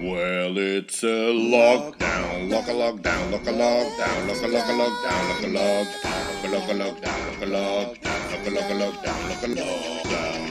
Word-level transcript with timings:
Well, 0.00 0.56
it's 0.56 1.02
a 1.02 1.28
lockdown, 1.28 2.48
lock 2.50 2.68
a 2.68 2.72
lockdown, 2.72 3.30
lock 3.30 3.46
a 3.46 3.52
lockdown, 3.52 4.28
lock 4.28 4.42
a 4.42 4.48
lock 4.48 4.64
a 4.64 4.72
lockdown, 4.72 5.28
lock 5.28 5.42
a 5.42 5.48
lockdown, 5.52 6.40
lock 6.50 6.68
a 6.68 6.74
lockdown, 6.74 7.28
lock 7.28 7.42
a 7.42 7.44
lockdown, 7.44 8.32
lock 8.32 8.46
a 8.46 8.50
lock 8.50 8.64
a 8.64 8.80
lockdown, 8.80 9.20
lock 9.28 9.42
a 9.42 9.48
lockdown, 9.48 9.96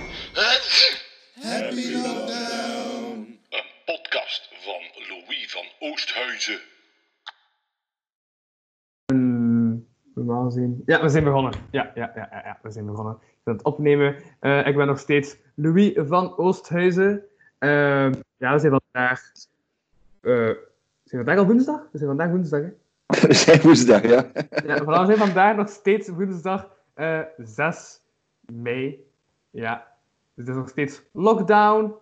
Happy 1.42 1.86
lockdown. 1.94 3.38
Een 3.50 3.68
podcast 3.84 4.48
van 4.64 4.82
Louis 5.08 5.52
van 5.52 5.66
Oosthuizen. 5.78 6.60
Mm. 9.12 9.86
Ja, 10.86 11.02
we 11.02 11.08
zijn 11.08 11.24
begonnen. 11.24 11.52
Ja, 11.70 11.92
ja, 11.94 12.12
ja, 12.14 12.28
ja, 12.30 12.42
ja, 12.44 12.58
we 12.62 12.70
zijn 12.70 12.86
begonnen. 12.86 13.18
Het 13.46 13.62
opnemen. 13.62 14.16
Eh, 14.40 14.66
ik 14.66 14.76
ben 14.76 14.86
nog 14.86 14.98
steeds 14.98 15.36
Louis 15.54 15.92
van 15.94 16.38
Oosthuizen. 16.38 17.24
Eh, 17.58 18.10
ja, 18.36 18.52
we 18.52 18.58
zijn 18.58 18.80
vandaag. 18.82 19.32
eh, 20.20 20.32
we 20.32 20.68
zijn 21.04 21.24
vandaag 21.24 21.38
al 21.38 21.46
woensdag? 21.46 21.88
We 21.92 21.98
zijn 21.98 22.08
vandaag 22.08 22.30
woensdag, 22.30 22.60
hè? 22.60 22.68
We 23.28 23.34
zijn 23.34 23.60
woensdag, 23.60 24.02
ja. 24.02 24.30
Ja, 24.64 24.84
we 24.84 25.06
zijn 25.06 25.18
vandaag 25.18 25.56
nog 25.56 25.68
steeds 25.68 26.08
woensdag 26.08 26.70
eh 26.94 27.20
6 27.36 28.00
mei. 28.52 29.04
Ja, 29.50 29.86
dus 30.34 30.44
het 30.46 30.48
is 30.48 30.60
nog 30.60 30.68
steeds 30.68 31.02
lockdown. 31.12 31.94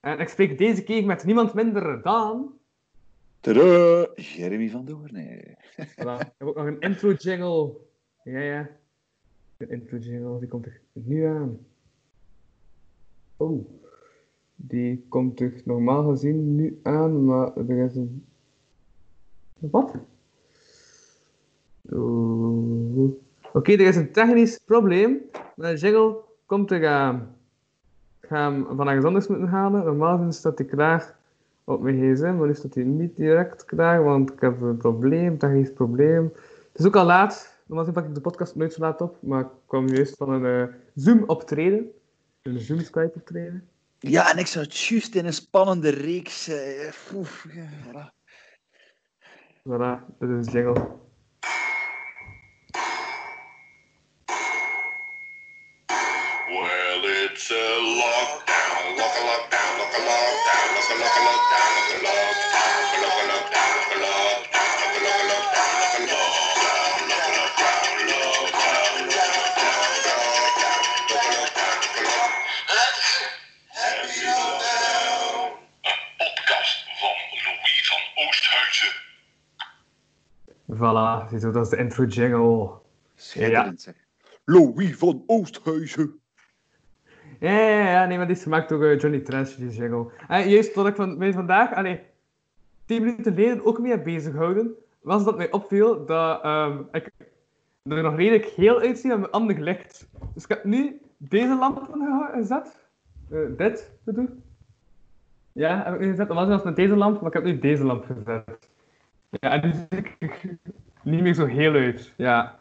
En 0.00 0.18
ik 0.18 0.28
spreek 0.28 0.58
deze 0.58 0.82
keer 0.82 1.06
met 1.06 1.24
niemand 1.24 1.54
minder 1.54 2.02
dan. 2.02 2.52
Tada! 3.40 4.06
Jeremy 4.14 4.70
van 4.70 4.84
Doorn. 4.84 5.56
Voilà. 5.76 6.18
Ik 6.18 6.32
heb 6.38 6.48
ook 6.48 6.56
nog 6.56 6.66
een 6.66 6.80
intro 6.80 7.12
jingle. 7.12 7.72
Ja, 8.24 8.38
ja. 8.40 8.68
De 9.62 9.68
intro 9.68 9.96
jingle, 9.96 10.38
die 10.38 10.48
komt 10.48 10.66
er 10.66 10.80
nu 10.92 11.24
aan. 11.24 11.58
Oh. 13.36 13.66
Die 14.56 15.04
komt 15.08 15.40
er 15.40 15.52
normaal 15.64 16.10
gezien 16.10 16.54
nu 16.54 16.80
aan, 16.82 17.24
maar 17.24 17.56
er 17.56 17.84
is 17.84 17.96
een. 17.96 18.24
Wat? 19.58 19.94
Oh. 21.90 23.10
Oké, 23.52 23.72
er 23.72 23.80
is 23.80 23.96
een 23.96 24.12
technisch 24.12 24.58
probleem. 24.58 25.20
Mijn 25.56 25.76
jingle 25.76 26.16
komt 26.46 26.70
er 26.70 26.86
aan. 26.86 27.36
Ik 28.20 28.28
ga 28.28 28.50
hem 28.50 28.66
van 28.76 28.86
ergens 28.86 29.06
anders 29.06 29.26
moeten 29.26 29.48
halen. 29.48 29.84
Normaal 29.84 30.16
gezien 30.16 30.32
staat 30.32 30.58
hij 30.58 30.66
klaar 30.66 31.16
op 31.64 31.82
mijn 31.82 32.14
gsm, 32.14 32.34
maar 32.36 32.46
nu 32.46 32.54
staat 32.54 32.74
hij 32.74 32.84
niet 32.84 33.16
direct 33.16 33.64
klaar, 33.64 34.04
want 34.04 34.32
ik 34.32 34.40
heb 34.40 34.60
een 34.60 34.76
probleem, 34.76 35.38
technisch 35.38 35.72
probleem. 35.72 36.32
Het 36.72 36.80
is 36.80 36.86
ook 36.86 36.96
al 36.96 37.04
laat. 37.04 37.51
Normaal 37.66 37.84
gezien 37.86 38.02
pak 38.02 38.08
ik 38.08 38.14
de 38.14 38.20
podcast 38.20 38.54
nooit 38.54 38.72
zo 38.72 38.80
laat 38.80 39.00
op, 39.00 39.18
maar 39.22 39.40
ik 39.40 39.48
kwam 39.66 39.88
juist 39.88 40.16
van 40.16 40.30
een 40.30 40.68
eh, 40.68 40.74
Zoom-optreden. 40.94 41.90
Een 42.42 42.60
Zoom-Skype-optreden. 42.60 43.68
Ja, 43.98 44.32
en 44.32 44.38
ik 44.38 44.46
zat 44.46 44.76
juist 44.76 45.14
in 45.14 45.26
een 45.26 45.32
spannende 45.32 45.88
reeks. 45.88 46.46
ja, 46.46 46.92
voilà. 47.84 48.20
Voilà, 49.68 50.16
dit 50.18 50.28
is 50.28 50.46
een 50.46 50.52
jingle. 50.52 51.00
Voilà, 80.74 81.28
dat 81.40 81.56
is 81.56 81.68
de 81.68 81.76
intro 81.76 82.04
jingle. 82.04 82.70
Schitterend, 83.14 83.80
zeg. 83.80 83.94
Louis 84.44 84.96
van 84.96 85.22
Oosthuizen. 85.26 86.20
Ja, 87.40 87.58
ja, 87.58 87.90
ja, 87.90 88.06
nee, 88.06 88.16
maar 88.16 88.26
die 88.26 88.36
is 88.36 88.42
gemaakt 88.42 88.68
door 88.68 88.84
eh, 88.84 88.98
Johnny 88.98 89.20
Trash, 89.20 89.54
die 89.54 89.68
jingle. 89.68 90.10
En 90.28 90.48
juist 90.48 90.74
wat 90.74 90.86
ik 90.86 90.94
van, 90.94 91.18
mij 91.18 91.32
vandaag, 91.32 91.74
allee, 91.74 92.00
tien 92.84 93.02
minuten 93.02 93.34
geleden 93.34 93.64
ook 93.64 93.78
mee 93.78 93.90
heb 93.90 94.04
bezig 94.04 94.32
gehouden, 94.32 94.74
was 95.00 95.24
dat 95.24 95.36
mij 95.36 95.50
opviel 95.50 96.06
dat 96.06 96.42
ehm, 96.42 96.78
ik 96.92 97.10
er 97.82 98.02
nog 98.02 98.16
redelijk 98.16 98.44
heel 98.44 98.80
uitzie 98.80 99.08
met 99.08 99.18
mijn 99.18 99.30
ander 99.30 99.60
licht. 99.60 100.08
Dus 100.34 100.42
ik 100.42 100.48
heb 100.48 100.64
nu 100.64 101.00
deze 101.16 101.56
lamp 101.56 101.88
aan 101.92 102.30
gezet. 102.32 102.88
Eh, 103.30 103.38
dit, 103.56 103.92
bedoel 104.04 104.28
Ja, 105.52 105.82
heb 105.84 105.94
ik 105.94 106.00
nu 106.00 106.10
gezet. 106.10 106.28
Dat 106.28 106.48
was 106.48 106.62
met 106.62 106.76
deze 106.76 106.96
lamp, 106.96 107.20
maar 107.20 107.28
ik 107.28 107.42
heb 107.42 107.44
nu 107.44 107.58
deze 107.58 107.84
lamp 107.84 108.04
gezet. 108.04 108.70
Ja, 109.40 109.50
en 109.50 109.60
nu 109.68 109.72
zie 109.72 109.86
ik 110.18 110.56
niet 111.02 111.20
meer 111.22 111.34
zo 111.34 111.46
heel 111.46 111.72
uit. 111.74 112.12
Ja, 112.16 112.58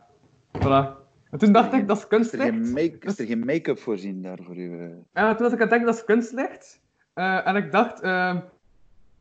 voilà. 0.58 1.00
En 1.30 1.38
toen 1.38 1.52
dacht 1.52 1.74
ik, 1.74 1.88
dat 1.88 1.98
is 1.98 2.08
kunstlicht. 2.08 2.78
is 3.04 3.20
er 3.20 3.26
geen 3.26 3.40
make-up 3.46 3.80
voorzien 3.80 4.22
daar 4.22 4.38
voor 4.42 4.58
u? 4.58 4.80
eh? 4.80 4.84
En 5.14 5.36
toen 5.36 5.46
was 5.46 5.54
ik 5.54 5.54
aan 5.54 5.60
het 5.60 5.70
denken, 5.70 5.86
dat 5.86 5.96
is 5.96 6.04
kunstlicht. 6.04 6.82
Eh, 7.14 7.48
en 7.48 7.56
ik 7.56 7.72
dacht, 7.72 8.02
ehm 8.02 8.40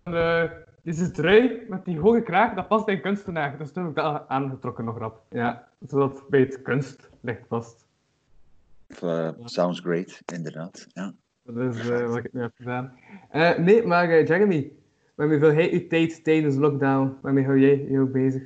eh, 0.03 0.45
deze 0.83 1.11
trui 1.11 1.65
met 1.69 1.85
die 1.85 1.99
hoge 2.01 2.23
kraag, 2.23 2.55
dat 2.55 2.69
past 2.69 2.85
bij 2.85 2.95
een 2.95 3.01
kunstenaar. 3.01 3.59
Dus 3.59 3.73
toen 3.73 3.83
heb 3.83 3.93
ik 3.93 3.99
dat 4.03 4.29
aangetrokken 4.29 4.85
nog 4.85 4.99
rap. 4.99 5.23
Ja, 5.31 5.69
zodat 5.87 6.19
het 6.19 6.29
bij 6.29 6.41
het 6.41 6.63
kunstlicht 6.63 7.49
past. 7.49 7.87
Sounds 9.45 9.81
great, 9.81 10.23
inderdaad. 10.35 10.87
Ja. 10.93 11.13
Dat 11.43 11.75
is 11.75 11.89
eh, 11.89 12.07
wat 12.07 12.17
ik 12.17 12.33
nu 12.33 12.41
heb 12.41 12.53
gedaan. 12.55 12.93
Nee, 13.59 13.87
maar 13.87 14.23
Jeremy, 14.23 14.73
waarmee 15.21 15.39
vul 15.39 15.53
jij 15.53 15.73
je 15.73 15.87
tijd 15.87 16.25
tijdens 16.25 16.57
lockdown? 16.57 17.17
Waarmee 17.23 17.45
hou 17.45 17.59
jij 17.59 17.87
je 17.91 18.01
ook 18.01 18.13
bezig? 18.13 18.43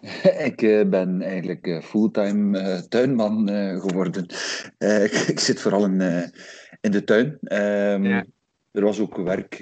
ik 0.50 0.62
eh, 0.62 0.88
ben 0.88 1.22
eigenlijk 1.22 1.66
eh, 1.66 1.80
fulltime 1.80 2.58
eh, 2.58 2.78
tuinman 2.78 3.48
geworden. 3.80 4.26
Ik, 5.06 5.12
ik 5.12 5.40
zit 5.40 5.60
vooral 5.60 5.84
in, 5.84 6.00
in 6.80 6.90
de 6.90 7.04
tuin. 7.04 7.38
Ehm, 7.40 8.04
Ja. 8.04 8.24
Er 8.70 8.82
was 8.82 9.00
ook 9.00 9.16
werk 9.16 9.54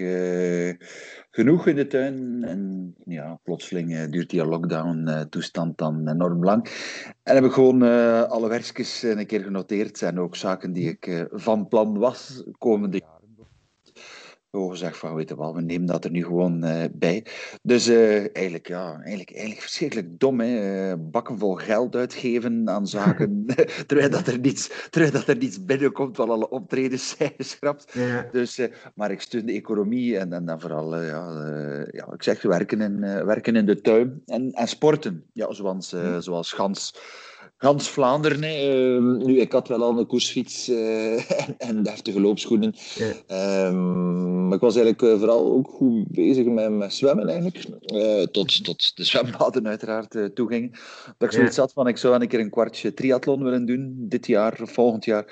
genoeg 1.31 1.67
in 1.67 1.77
de 1.77 1.87
tuin. 1.87 2.45
En 2.45 2.95
ja, 3.05 3.39
plotseling 3.43 4.05
duurt 4.11 4.31
die 4.31 4.45
lockdown-toestand 4.45 5.79
dan 5.79 6.09
enorm 6.09 6.45
lang. 6.45 6.69
En 7.23 7.35
heb 7.35 7.45
ik 7.45 7.53
gewoon 7.53 7.83
alle 8.29 8.49
werkjes 8.49 9.03
een 9.03 9.27
keer 9.27 9.41
genoteerd. 9.43 10.03
En 10.03 10.21
ook 10.21 10.37
zaken 10.37 10.73
die 10.73 10.89
ik 10.89 11.27
van 11.31 11.69
plan 11.69 11.99
was 11.99 12.45
komende 12.59 12.99
jaren. 12.99 13.20
Gezegd 14.51 14.97
van, 14.97 15.15
weet 15.15 15.29
je 15.29 15.37
wel, 15.37 15.55
we 15.55 15.61
nemen 15.61 15.87
dat 15.87 16.05
er 16.05 16.11
nu 16.11 16.25
gewoon 16.25 16.65
eh, 16.65 16.85
bij. 16.93 17.27
Dus 17.63 17.87
eh, 17.87 18.37
eigenlijk, 18.37 18.69
ja, 18.69 18.93
eigenlijk, 18.93 19.31
eigenlijk 19.31 19.61
verschrikkelijk 19.61 20.21
dom, 20.21 20.41
hè. 20.41 20.91
Eh, 20.91 20.97
bakken 20.99 21.39
vol 21.39 21.55
geld 21.55 21.97
uitgeven 21.97 22.69
aan 22.69 22.87
zaken, 22.87 23.47
terwijl, 23.87 24.11
dat 24.11 24.27
er 24.27 24.39
niets, 24.39 24.71
terwijl 24.91 25.13
dat 25.13 25.29
er 25.29 25.37
niets 25.37 25.65
binnenkomt, 25.65 26.17
want 26.17 26.31
alle 26.31 26.49
optredens 26.51 27.09
zijn 27.19 27.33
geschrapt. 27.37 27.93
Ja. 27.93 28.29
Dus, 28.33 28.61
maar 28.95 29.11
ik 29.11 29.21
steun 29.21 29.47
de 29.47 29.53
economie 29.53 30.19
en, 30.19 30.33
en 30.33 30.45
dan 30.45 30.61
vooral, 30.61 31.03
ja, 31.03 31.87
ja, 31.91 32.13
ik 32.13 32.23
zeg, 32.23 32.43
werken 32.43 32.81
in, 32.81 33.01
werken 33.01 33.57
in 33.57 33.67
de 33.67 33.81
tuin 33.81 34.23
en, 34.27 34.53
en 34.53 34.69
sporten. 34.69 35.25
Ja, 35.33 35.53
zoals, 35.53 35.93
eh, 35.93 36.19
zoals 36.19 36.53
Gans, 36.53 36.95
Gans 37.63 37.89
Vlaanderen. 37.89 38.43
Eh, 38.43 39.25
nu, 39.27 39.41
ik 39.41 39.53
had 39.53 39.69
wel 39.69 39.83
al 39.83 39.99
een 39.99 40.07
koersfiets 40.07 40.69
eh, 40.69 41.31
en, 41.47 41.55
en 41.59 41.83
deftige 41.83 42.21
loopschoenen. 42.21 42.75
Ja. 42.95 43.13
Ehm, 43.27 44.47
maar 44.47 44.55
ik 44.55 44.61
was 44.61 44.77
eigenlijk 44.77 45.13
eh, 45.13 45.19
vooral 45.19 45.53
ook 45.53 45.69
goed 45.69 46.09
bezig 46.09 46.47
met, 46.47 46.71
met 46.71 46.95
zwemmen 46.95 47.29
eigenlijk. 47.29 47.65
Eh, 47.85 48.23
tot, 48.23 48.65
tot 48.65 48.97
de 48.97 49.05
zwembaden 49.05 49.67
uiteraard 49.69 50.31
toegingen. 50.35 50.71
Dat 51.19 51.29
ik 51.29 51.31
Ja. 51.31 51.39
zoiets 51.39 51.57
had 51.57 51.73
van, 51.73 51.87
ik 51.87 51.97
zou 51.97 52.21
een 52.21 52.29
keer 52.29 52.41
een 52.41 52.51
kwartje 52.51 52.95
triathlon 52.95 53.43
willen 53.43 53.67
doen, 53.67 53.95
dit 53.99 54.27
jaar 54.27 54.59
of 54.63 54.73
volgend 54.73 55.05
jaar. 55.05 55.25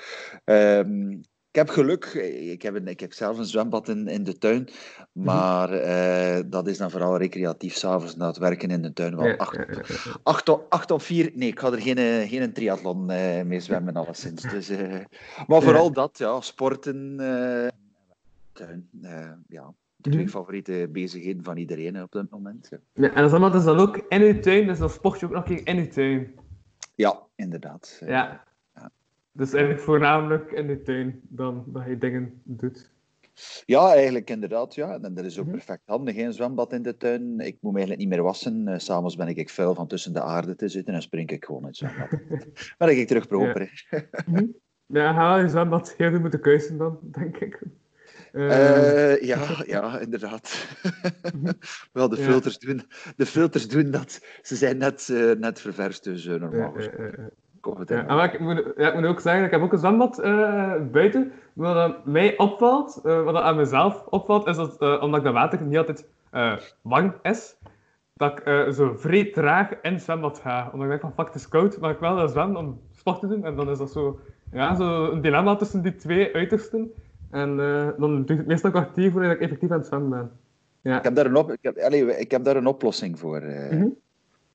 Ehm, 0.45 1.17
ik 1.51 1.55
heb 1.55 1.69
geluk, 1.69 2.05
ik 2.51 2.61
heb, 2.61 2.75
een, 2.75 2.87
ik 2.87 2.99
heb 2.99 3.13
zelf 3.13 3.37
een 3.37 3.45
zwembad 3.45 3.89
in, 3.89 4.07
in 4.07 4.23
de 4.23 4.37
tuin, 4.37 4.69
maar 5.11 5.69
eh, 5.73 6.43
dat 6.45 6.67
is 6.67 6.77
dan 6.77 6.91
vooral 6.91 7.17
recreatief, 7.17 7.75
s'avonds 7.75 8.15
na 8.15 8.27
het 8.27 8.37
werken 8.37 8.69
in 8.69 8.81
de 8.81 8.93
tuin. 8.93 9.15
Wel 9.15 9.37
acht, 9.37 9.57
acht, 10.23 10.49
op, 10.49 10.65
acht 10.69 10.91
op 10.91 11.01
vier, 11.01 11.31
nee, 11.33 11.49
ik 11.49 11.59
ga 11.59 11.71
er 11.71 11.81
geen, 11.81 11.97
eh, 11.97 12.29
geen 12.29 12.53
triathlon 12.53 13.09
eh, 13.09 13.43
mee 13.43 13.59
zwemmen, 13.59 13.93
alleszins. 13.95 14.41
Dus, 14.53 14.69
maar 15.47 15.61
vooral 15.61 15.91
dat, 15.91 16.17
ja, 16.17 16.41
sporten, 16.41 17.15
tuin, 18.53 18.89
ja. 19.47 19.73
De 20.01 20.09
twee 20.09 20.23
Mhm. 20.23 20.31
favoriete 20.31 20.89
bezigheden 20.91 21.43
van 21.43 21.57
iedereen 21.57 22.01
op 22.01 22.11
dit 22.11 22.29
moment. 22.29 22.67
Ja, 22.69 22.77
Ja, 22.93 23.07
en 23.09 23.15
dat 23.15 23.25
is 23.25 23.31
allemaal 23.31 23.51
dus 23.51 23.63
dan 23.63 23.77
ook 23.79 23.97
in 24.09 24.21
uw 24.21 24.39
tuin, 24.39 24.67
dus 24.67 24.79
dan 24.79 24.89
sport 24.89 25.19
je 25.19 25.25
ook 25.25 25.31
nog 25.31 25.49
een 25.49 25.55
keer 25.55 25.67
in 25.67 25.77
uw 25.77 25.87
tuin. 25.87 26.33
ja 26.95 27.19
inderdaad. 27.35 28.01
Ja. 28.05 28.43
Ja. 29.31 29.43
Dus 29.43 29.53
eigenlijk 29.53 29.83
voornamelijk 29.83 30.51
in 30.51 30.67
de 30.67 30.81
tuin 30.81 31.19
dan 31.23 31.63
dat 31.67 31.83
je 31.87 31.97
dingen 31.97 32.41
doet. 32.43 32.89
Ja, 33.65 33.93
eigenlijk 33.93 34.29
inderdaad. 34.29 34.75
Ja. 34.75 34.99
En 35.01 35.13
dat 35.13 35.25
is 35.25 35.37
ook 35.39 35.45
Mhm. 35.45 35.53
perfect 35.53 35.81
handig, 35.85 36.15
hè, 36.15 36.23
een 36.23 36.33
zwembad 36.33 36.73
in 36.73 36.81
de 36.81 36.97
tuin. 36.97 37.39
Ik 37.39 37.57
moet 37.59 37.71
me 37.71 37.77
eigenlijk 37.77 37.99
niet 37.99 38.09
meer 38.09 38.23
wassen. 38.23 38.67
Eh, 38.67 38.79
S'avonds 38.79 39.15
ben 39.15 39.27
ik 39.27 39.49
vuil 39.49 39.75
van 39.75 39.87
tussen 39.87 40.13
de 40.13 40.21
aarde 40.21 40.55
te 40.55 40.67
zitten 40.67 40.93
en 40.93 41.01
spring 41.01 41.29
ik 41.29 41.45
gewoon 41.45 41.65
uit 41.65 41.79
het 41.79 41.89
zwembad. 41.91 42.19
maar 42.77 42.87
dan 42.87 42.89
ga 42.89 43.01
ik 43.01 43.07
terug 43.07 43.27
proper. 43.27 43.85
hè. 43.89 43.99
Mhm. 44.25 44.45
Ja, 44.85 45.13
ga 45.13 45.37
je 45.37 45.47
zwembad 45.47 45.93
heel 45.97 46.19
moeten 46.19 46.39
keuzen 46.41 46.77
dan, 46.77 46.99
denk 47.01 47.37
ik. 47.37 47.61
Eh, 48.31 48.43
uh, 48.43 49.21
ja, 49.21 49.63
ja, 49.65 49.99
inderdaad. 49.99 50.67
Wel, 51.93 52.09
de 52.09 52.17
filters, 52.17 52.57
ja. 52.59 52.67
doen, 52.67 52.83
de 53.15 53.25
filters 53.25 53.67
doen 53.67 53.91
dat. 53.91 54.25
Ze 54.41 54.55
zijn 54.55 54.77
net, 54.77 55.07
uh, 55.11 55.31
net 55.35 55.59
ververst, 55.61 56.03
dus 56.03 56.25
uh, 56.25 56.39
normaal. 56.39 56.73
Ja, 57.87 58.15
maar 58.15 58.33
ik 58.33 58.39
moet, 58.39 58.63
ja, 58.77 58.87
ik 58.87 58.95
moet 58.95 59.05
ook 59.05 59.19
zeggen, 59.19 59.45
ik 59.45 59.51
heb 59.51 59.61
ook 59.61 59.73
een 59.73 59.79
zwembad 59.79 60.21
buiten. 60.91 61.31
Wat 61.53 62.05
mij 62.05 62.37
opvalt, 62.37 62.99
wat 63.03 63.35
aan 63.35 63.55
mezelf 63.55 64.05
opvalt, 64.09 64.47
is 64.47 64.55
dat 64.55 65.01
omdat 65.01 65.23
dat 65.23 65.33
water 65.33 65.61
niet 65.61 65.77
altijd 65.77 66.07
warm 66.81 67.15
is, 67.21 67.57
dat 68.13 68.39
ik 68.39 68.73
zo 68.73 68.93
vrij 68.97 69.25
traag 69.25 69.69
in 69.81 69.93
het 69.93 70.03
zwembad 70.03 70.39
ga. 70.39 70.69
Omdat 70.73 70.81
ik 70.81 70.89
denk 70.89 71.01
van, 71.01 71.13
fuck, 71.13 71.25
het 71.25 71.35
is 71.35 71.47
koud, 71.47 71.79
maar 71.79 71.91
ik 71.91 71.99
wil 71.99 72.15
wel 72.15 72.27
zwemmen 72.27 72.57
om 72.57 72.79
sport 72.91 73.19
te 73.19 73.27
doen. 73.27 73.45
En 73.45 73.55
dan 73.55 73.69
is 73.69 73.77
dat 73.77 73.91
zo, 73.91 74.19
ja, 74.51 74.75
zo 74.75 75.11
een 75.11 75.21
dilemma 75.21 75.55
tussen 75.55 75.81
die 75.81 75.95
twee 75.95 76.33
uitersten. 76.33 76.91
En 77.29 77.59
uh, 77.59 77.89
dan 77.97 78.25
duurt 78.25 78.39
het 78.39 78.47
meestal 78.47 78.69
een 78.69 78.81
kwartier 78.81 79.11
voordat 79.11 79.31
ik 79.31 79.39
effectief 79.39 79.71
aan 79.71 79.77
het 79.77 79.87
zwemmen 79.87 80.09
ben. 80.09 80.31
Ja. 80.81 80.97
Ik, 80.97 81.03
heb 81.03 81.15
daar 81.15 81.25
een 81.25 81.35
op, 81.35 81.51
ik, 81.51 81.59
heb, 81.61 81.77
allez, 81.77 82.17
ik 82.17 82.31
heb 82.31 82.43
daar 82.43 82.55
een 82.55 82.67
oplossing 82.67 83.19
voor. 83.19 83.41
Uh, 83.41 83.71
mm 83.71 83.77
-hmm. 83.79 83.97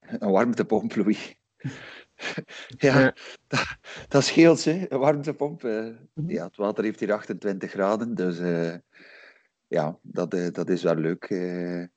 Een 0.00 0.30
warmtepomp, 0.30 0.96
Louis. 0.96 1.36
ja, 2.86 3.00
ja. 3.00 3.14
Dat, 3.46 3.76
dat, 4.08 4.24
scheelt, 4.24 4.64
hè. 4.64 4.86
Een 4.88 4.98
warmtepomp. 4.98 5.62
-hmm. 5.62 5.96
Ja, 6.26 6.44
het 6.44 6.56
water 6.56 6.84
heeft 6.84 7.00
hier 7.00 7.12
28 7.12 7.70
graden, 7.70 8.14
dus 8.14 8.38
ja, 9.66 9.98
dat, 10.02 10.36
dat 10.52 10.68
is 10.68 10.82
wel 10.82 10.94
leuk. 10.94 11.26
Ja. 11.28 11.88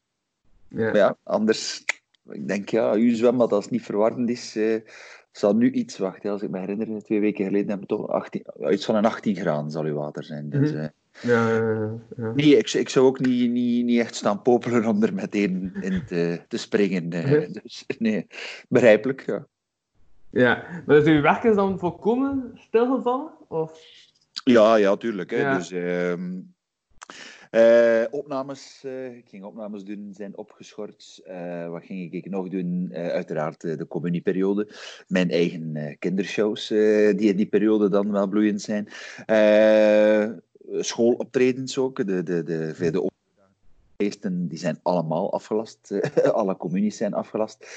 Maar 0.67 0.95
ja, 0.95 1.17
anders... 1.23 1.83
Ik 2.29 2.47
denk, 2.47 2.69
ja, 2.69 2.93
uw 2.93 3.15
zwembad, 3.15 3.51
als 3.51 3.63
het 3.63 3.73
niet 3.73 3.85
verwarmd 3.85 4.29
is, 4.29 4.57
zal 5.37 5.55
nu 5.55 5.71
iets, 5.71 5.97
wacht, 5.97 6.25
als 6.25 6.41
ik 6.41 6.49
me 6.49 6.59
herinner, 6.59 7.03
twee 7.03 7.19
weken 7.19 7.45
geleden 7.45 7.69
hebben 7.69 7.87
we 7.87 7.95
toch 7.95 8.07
18, 8.07 8.43
iets 8.69 8.85
van 8.85 8.95
een 8.95 9.05
18 9.05 9.35
graden 9.35 9.71
zal 9.71 9.83
uw 9.83 9.93
water 9.93 10.23
zijn. 10.23 10.49
Dus, 10.49 10.71
mm 10.71 10.77
-hmm. 10.77 10.89
ja, 11.21 11.49
ja, 11.49 11.99
ja, 12.17 12.31
Nee, 12.33 12.57
ik, 12.57 12.73
ik 12.73 12.89
zou 12.89 13.05
ook 13.05 13.19
niet, 13.19 13.51
niet, 13.51 13.85
niet 13.85 13.99
echt 13.99 14.15
staan 14.15 14.41
popelen 14.41 14.85
om 14.85 15.03
er 15.03 15.13
meteen 15.13 15.73
in 15.81 16.05
te, 16.05 16.41
te 16.47 16.57
springen. 16.57 17.13
Uh, 17.13 17.47
dus 17.61 17.85
nee, 17.97 18.27
begrijpelijk, 18.69 19.25
ja. 19.25 19.47
Ja, 20.31 20.65
maar 20.85 20.95
dus 20.95 21.05
uw 21.05 21.21
werk 21.21 21.43
is 21.43 21.55
dan 21.55 21.79
volkomen 21.79 22.51
stilgevallen? 22.55 23.31
Of? 23.47 23.79
Ja, 24.43 24.75
ja, 24.75 24.95
tuurlijk. 24.95 25.31
Hè. 25.31 25.55
Dus, 25.55 25.71
uh, 25.71 26.13
uh, 27.51 28.05
opnames, 28.09 28.83
uh, 28.85 29.15
ik 29.15 29.29
ging 29.29 29.43
opnames 29.43 29.83
doen, 29.83 30.09
zijn 30.13 30.37
opgeschort. 30.37 31.21
Uh, 31.27 31.69
wat 31.69 31.83
ging 31.83 32.13
ik 32.13 32.29
nog 32.29 32.49
doen? 32.49 32.89
uiteraard 32.93 33.61
de 33.61 33.87
communieperiode. 33.87 34.69
Mijn 35.07 35.29
eigen 35.29 35.95
kindershows, 35.99 36.67
die 36.67 37.29
in 37.29 37.35
die 37.35 37.45
periode 37.45 37.89
dan 37.89 38.11
wel 38.11 38.27
bloeiend 38.27 38.61
zijn. 38.61 38.87
schooloptredens 40.79 41.77
ook, 41.77 41.95
de, 41.95 42.23
de, 42.23 42.43
de, 42.43 42.73
de, 42.77 42.91
de 42.91 43.01
feesten 43.97 44.47
die 44.47 44.57
zijn 44.57 44.79
allemaal 44.83 45.33
afgelast. 45.33 45.91
Alle 46.33 46.57
communies 46.57 46.97
zijn 46.97 47.13
afgelast. 47.13 47.67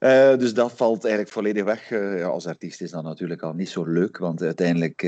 Uh, 0.00 0.36
dus 0.36 0.54
dat 0.54 0.72
valt 0.72 1.04
eigenlijk 1.04 1.32
volledig 1.32 1.64
weg. 1.64 1.90
Uh, 1.90 2.18
ja, 2.18 2.26
als 2.26 2.46
artiest 2.46 2.80
is 2.80 2.90
dat 2.90 3.02
natuurlijk 3.02 3.42
al 3.42 3.52
niet 3.52 3.68
zo 3.68 3.84
leuk, 3.84 4.18
want 4.18 4.42
uiteindelijk 4.42 5.00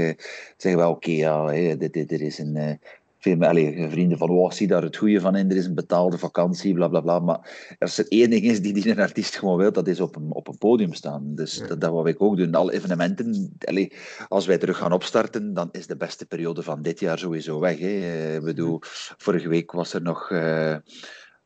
zeggen 0.56 0.82
we 0.82 0.88
oké, 0.88 1.10
okay, 1.10 1.76
dit, 1.76 1.92
dit, 1.92 2.08
dit, 2.08 2.20
is 2.20 2.38
een 2.38 2.80
veel 3.22 3.40
allee, 3.40 3.88
vrienden 3.90 4.18
van, 4.18 4.30
oh, 4.30 4.50
zie 4.50 4.66
daar 4.66 4.82
het 4.82 4.96
goede 4.96 5.20
van 5.20 5.36
in, 5.36 5.50
er 5.50 5.56
is 5.56 5.66
een 5.66 5.74
betaalde 5.74 6.18
vakantie, 6.18 6.74
bla 6.74 6.88
bla 6.88 7.00
bla. 7.00 7.18
Maar 7.18 7.76
als 7.78 7.98
er 7.98 8.08
één 8.08 8.30
ding 8.30 8.42
is 8.42 8.62
die, 8.62 8.72
die 8.72 8.90
een 8.90 9.00
artiest 9.00 9.36
gewoon 9.36 9.56
wil, 9.56 9.72
dat 9.72 9.88
is 9.88 10.00
op 10.00 10.16
een, 10.16 10.34
op 10.34 10.48
een 10.48 10.58
podium 10.58 10.94
staan. 10.94 11.34
Dus 11.34 11.56
ja. 11.56 11.66
dat, 11.66 11.80
dat 11.80 11.92
wat 11.92 12.06
ik 12.06 12.22
ook 12.22 12.36
doen. 12.36 12.54
Alle 12.54 12.72
evenementen, 12.72 13.56
allee, 13.64 13.92
als 14.28 14.46
wij 14.46 14.58
terug 14.58 14.76
gaan 14.76 14.92
opstarten, 14.92 15.54
dan 15.54 15.68
is 15.72 15.86
de 15.86 15.96
beste 15.96 16.26
periode 16.26 16.62
van 16.62 16.82
dit 16.82 17.00
jaar 17.00 17.18
sowieso 17.18 17.60
weg. 17.60 17.78
Hè. 17.78 18.34
Ik 18.36 18.44
bedoel, 18.44 18.78
vorige 19.16 19.48
week 19.48 19.72
was 19.72 19.94
er 19.94 20.02
nog... 20.02 20.30
Uh, 20.30 20.76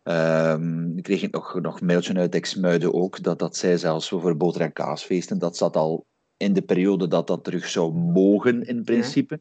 Um, 0.09 1.03
kreeg 1.03 1.23
ik 1.23 1.33
nog, 1.33 1.61
nog 1.61 1.81
een 1.81 1.87
mailtje 1.87 2.15
uit 2.15 2.35
Exmuiden 2.35 2.95
ook, 2.95 3.23
dat, 3.23 3.39
dat 3.39 3.57
zij 3.57 3.77
zelfs 3.77 4.09
voor 4.09 4.37
boter- 4.37 4.61
en 4.61 4.73
kaasfeesten, 4.73 5.39
dat 5.39 5.57
zat 5.57 5.77
al 5.77 6.07
in 6.37 6.53
de 6.53 6.63
periode 6.63 7.09
dat 7.09 7.27
dat 7.27 7.45
terug 7.45 7.69
zou 7.69 7.93
mogen, 7.93 8.67
in 8.67 8.85
principe. 8.85 9.41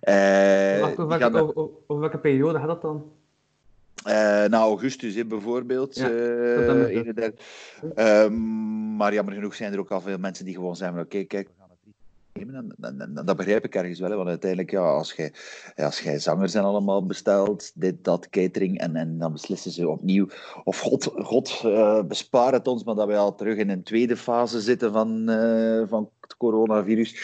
Ja. 0.00 0.74
Uh, 0.74 0.80
Wacht, 0.80 0.98
over, 0.98 1.18
welke, 1.18 1.38
over, 1.38 1.56
over, 1.56 2.00
welke 2.00 2.18
periode 2.18 2.58
gaat 2.58 2.66
dat 2.66 2.82
dan? 2.82 3.04
Uh, 4.06 4.12
nou, 4.44 4.52
augustus 4.52 5.14
hè, 5.14 5.24
bijvoorbeeld. 5.24 5.94
Ja, 5.94 6.10
uh, 6.10 7.28
um, 8.24 8.96
maar 8.96 9.14
jammer 9.14 9.34
genoeg 9.34 9.54
zijn 9.54 9.72
er 9.72 9.78
ook 9.78 9.90
al 9.90 10.00
veel 10.00 10.18
mensen 10.18 10.44
die 10.44 10.54
gewoon 10.54 10.76
zeggen: 10.76 10.98
oké, 10.98 11.06
okay, 11.06 11.24
kijk, 11.24 11.48
En, 12.34 12.74
en, 12.80 13.00
en, 13.00 13.24
dat 13.24 13.36
begrijp 13.36 13.64
ik 13.64 13.74
ergens 13.74 14.00
wel, 14.00 14.16
want 14.16 14.28
uiteindelijk, 14.28 14.70
ja, 14.70 14.80
als 14.80 15.12
jij, 15.12 15.32
als 15.76 16.02
zangers 16.16 16.52
zijn 16.52 16.64
allemaal 16.64 17.06
besteld, 17.06 17.72
dit, 17.74 18.04
dat, 18.04 18.28
catering, 18.28 18.78
en, 18.78 18.96
en 18.96 19.18
dan 19.18 19.32
beslissen 19.32 19.70
ze 19.70 19.88
opnieuw: 19.88 20.28
of 20.64 20.80
God, 20.80 21.04
God 21.04 21.62
uh, 21.64 22.02
bespaar 22.02 22.52
het 22.52 22.68
ons, 22.68 22.84
maar 22.84 22.94
dat 22.94 23.06
wij 23.06 23.18
al 23.18 23.34
terug 23.34 23.56
in 23.56 23.70
een 23.70 23.82
tweede 23.82 24.16
fase 24.16 24.60
zitten 24.60 24.92
van, 24.92 25.24
van 25.88 26.10
het 26.20 26.36
coronavirus. 26.36 27.16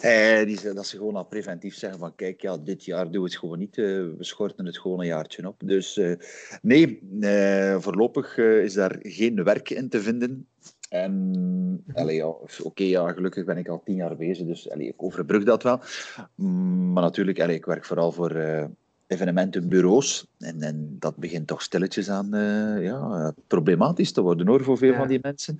Eh, 0.00 0.44
die, 0.44 0.72
dat 0.72 0.86
ze 0.86 0.96
gewoon 0.96 1.16
al 1.16 1.24
preventief 1.24 1.74
zeggen 1.74 1.98
van 1.98 2.14
kijk, 2.14 2.40
ja, 2.40 2.56
dit 2.56 2.84
jaar 2.84 3.10
doen 3.10 3.22
we 3.22 3.28
het 3.28 3.38
gewoon 3.38 3.58
niet. 3.58 3.76
We 3.76 4.16
schorten 4.18 4.66
het 4.66 4.78
gewoon 4.78 5.00
een 5.00 5.06
jaartje 5.06 5.48
op. 5.48 5.60
Dus 5.64 6.00
nee, 6.62 7.00
voorlopig 7.78 8.38
is 8.38 8.74
daar 8.74 8.96
geen 9.00 9.44
werk 9.44 9.70
in 9.70 9.88
te 9.88 10.00
vinden. 10.00 10.46
En 10.88 11.84
ja, 11.94 12.26
oké, 12.26 12.62
okay, 12.62 12.86
ja, 12.86 13.12
gelukkig 13.12 13.44
ben 13.44 13.56
ik 13.56 13.68
al 13.68 13.82
tien 13.84 13.94
jaar 13.94 14.16
bezig, 14.16 14.46
dus 14.46 14.70
allee, 14.70 14.88
ik 14.88 15.02
overbrug 15.02 15.44
dat 15.44 15.62
wel. 15.62 15.80
Maar 16.92 17.02
natuurlijk, 17.02 17.40
allee, 17.40 17.56
ik 17.56 17.64
werk 17.64 17.84
vooral 17.84 18.12
voor 18.12 18.32
evenementenbureaus. 19.06 20.26
En, 20.38 20.62
en 20.62 20.96
dat 20.98 21.16
begint 21.16 21.46
toch 21.46 21.62
stilletjes 21.62 22.10
aan 22.10 22.34
uh, 22.34 22.84
ja, 22.84 23.32
problematisch 23.46 24.12
te 24.12 24.20
worden 24.20 24.46
hoor, 24.46 24.64
voor 24.64 24.78
veel 24.78 24.92
ja. 24.92 24.98
van 24.98 25.08
die 25.08 25.18
mensen. 25.22 25.58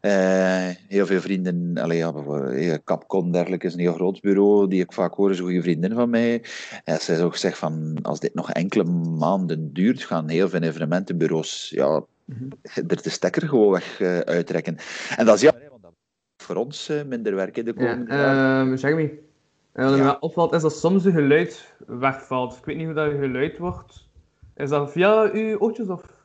Uh, 0.00 0.68
heel 0.88 1.06
veel 1.06 1.20
vrienden, 1.20 1.78
allee, 1.78 1.98
ja, 1.98 2.12
bijvoorbeeld 2.12 2.84
Capcom 2.84 3.32
dergelijke 3.32 3.66
is 3.66 3.72
een 3.72 3.80
heel 3.80 3.92
groot 3.92 4.20
bureau, 4.20 4.68
die 4.68 4.82
ik 4.82 4.92
vaak 4.92 5.14
hoor, 5.14 5.30
is 5.30 5.38
een 5.38 5.44
goede 5.44 5.62
vriendin 5.62 5.94
van 5.94 6.10
mij. 6.10 6.44
En 6.84 7.00
zij 7.00 7.22
ook 7.22 7.36
zegt 7.36 7.58
van, 7.58 7.98
als 8.02 8.20
dit 8.20 8.34
nog 8.34 8.50
enkele 8.52 8.84
maanden 9.18 9.72
duurt, 9.72 10.02
gaan 10.02 10.28
heel 10.28 10.48
veel 10.48 10.62
evenementenbureaus 10.62 11.72
ja. 11.74 12.04
er 12.88 13.02
de 13.02 13.10
stekker 13.10 13.48
gewoon 13.48 13.70
weg 13.70 14.00
uh, 14.00 14.18
uittrekken. 14.18 14.76
En 15.16 15.26
dat 15.26 15.34
is 15.34 15.40
ja, 15.40 15.52
want 15.70 15.82
dat 15.82 15.94
voor 16.36 16.56
ons 16.56 16.92
minder 17.06 17.34
werk 17.34 17.56
in 17.56 17.64
de 17.64 17.72
komende 17.72 18.14
ja, 18.14 18.20
jaren. 18.20 18.78
zeg 18.78 18.94
me. 18.94 19.26
En 19.72 19.90
wat 19.90 19.98
mij 19.98 20.20
opvalt 20.20 20.52
is 20.52 20.62
dat 20.62 20.76
soms 20.76 21.04
je 21.04 21.10
geluid 21.10 21.74
wegvalt. 21.86 22.56
Ik 22.56 22.64
weet 22.64 22.76
niet 22.76 22.86
hoe 22.86 22.94
dat 22.94 23.10
je 23.10 23.18
geluid 23.18 23.58
wordt. 23.58 24.08
Is 24.56 24.68
dat 24.68 24.92
via 24.92 25.22
je 25.22 25.60
oortjes 25.60 25.88
of? 25.88 26.16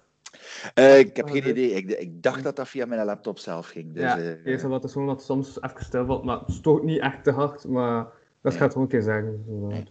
Uh, 0.80 1.00
ik 1.00 1.16
heb 1.16 1.30
geen 1.30 1.50
idee. 1.50 1.72
Ik, 1.72 1.90
ik, 1.90 2.24
dacht 2.24 2.44
dat 2.44 2.56
dat 2.56 2.70
via 2.70 2.86
mijn 2.86 3.06
laptop 3.06 3.40
zelf 3.40 3.68
ging. 3.68 3.94
Dus, 3.94 4.04
ja, 4.04 4.20
uh, 4.20 4.46
eerst 4.46 4.64
wat 4.64 4.84
is 4.84 4.92
gewoon 4.92 5.08
dat 5.08 5.24
soms 5.24 5.62
even 5.62 5.86
stilvalt, 5.86 6.24
maar 6.24 6.40
het 6.40 6.52
stoot 6.52 6.84
niet 6.84 7.00
echt 7.00 7.24
te 7.24 7.32
hard. 7.32 7.68
Maar 7.68 8.08
dat 8.42 8.54
ja. 8.54 8.60
gaat 8.60 8.72
gewoon 8.72 8.84
een 8.84 8.90
keer 8.90 9.02
zeggen. 9.02 9.44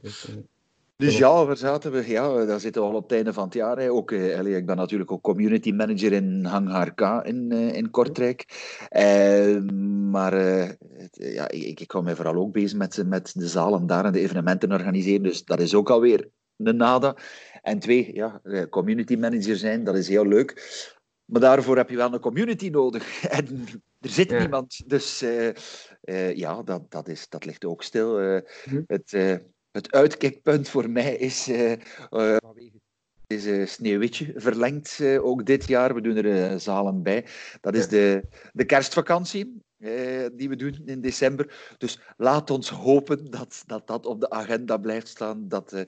Zo, 0.03 0.31
dus 1.03 1.19
ja, 1.19 1.45
waar 1.47 1.57
zaten 1.57 1.93
we? 1.93 2.09
Ja, 2.09 2.45
daar 2.45 2.61
zitten 2.61 2.83
we 2.83 2.89
al 2.89 2.95
op 2.95 3.03
het 3.03 3.13
einde 3.13 3.33
van 3.33 3.45
het 3.45 3.55
jaar. 3.55 3.79
Hè. 3.79 3.91
Ook, 3.91 4.11
eh, 4.11 4.57
ik 4.57 4.67
ben 4.67 4.77
natuurlijk 4.77 5.13
ook 5.13 5.23
community 5.23 5.73
manager 5.73 6.13
in 6.13 6.45
Hang 6.45 6.95
K 6.95 7.01
in, 7.23 7.51
uh, 7.53 7.75
in 7.75 7.91
Kortrijk. 7.91 8.45
Uh, 8.91 9.61
maar 10.11 10.33
het, 10.33 11.11
ja, 11.13 11.49
ik, 11.49 11.81
ik 11.81 11.91
hou 11.91 12.05
mij 12.05 12.15
vooral 12.15 12.35
ook 12.35 12.53
bezig 12.53 12.79
met, 12.79 13.03
met 13.07 13.33
de 13.35 13.47
zalen 13.47 13.87
daar 13.87 14.05
en 14.05 14.13
de 14.13 14.21
evenementen 14.21 14.73
organiseren. 14.73 15.23
Dus 15.23 15.45
dat 15.45 15.61
is 15.61 15.75
ook 15.75 15.91
alweer 15.91 16.29
een 16.57 16.77
nada. 16.77 17.17
En 17.63 17.79
twee, 17.79 18.15
ja, 18.15 18.41
community 18.71 19.17
manager 19.17 19.57
zijn, 19.57 19.85
dat 19.85 19.97
is 19.97 20.09
heel 20.09 20.27
leuk. 20.27 20.81
Maar 21.25 21.41
daarvoor 21.41 21.77
heb 21.77 21.91
je 21.91 21.97
wel 21.97 22.13
een 22.13 22.21
community 22.21 22.69
nodig. 22.69 23.23
En 23.39 23.65
er 24.01 24.09
zit 24.09 24.31
ja. 24.31 24.39
niemand. 24.39 24.83
Dus 24.87 25.25
ja, 26.35 26.63
dat, 26.63 26.91
dat, 26.91 27.09
is, 27.09 27.29
dat 27.29 27.45
ligt 27.45 27.65
ook 27.65 27.83
stil. 27.83 28.19
Hm. 28.65 28.83
Het 28.87 29.41
het 29.73 29.93
uitkijkpunt 29.93 30.69
voor 30.69 30.91
mij 30.91 31.17
is 31.17 31.49
uh, 31.49 31.73
uh, 32.11 32.37
deze 33.27 33.65
Sneeuwwitje 33.67 34.33
verlengd 34.37 35.01
ook 35.21 35.47
dit 35.47 35.67
jaar. 35.67 35.95
We 35.95 36.01
doen 36.01 36.17
er 36.17 36.61
zalen 36.61 37.03
bij. 37.03 37.25
Dat 37.61 37.75
is 37.75 37.89
de, 37.89 38.23
de 38.53 38.65
kerstvakantie. 38.65 39.61
die 40.33 40.49
we 40.49 40.57
doen 40.57 40.83
in 40.85 41.01
december. 41.01 41.75
Dus 41.79 42.01
laat 42.17 42.51
ons 42.51 42.71
hopen 42.71 43.31
dat 43.31 43.63
dat, 43.67 43.87
dat 43.87 44.07
op 44.07 44.21
de 44.21 44.31
agenda 44.31 44.77
blijft 44.77 45.09
staan. 45.09 45.49
Dat 45.49 45.87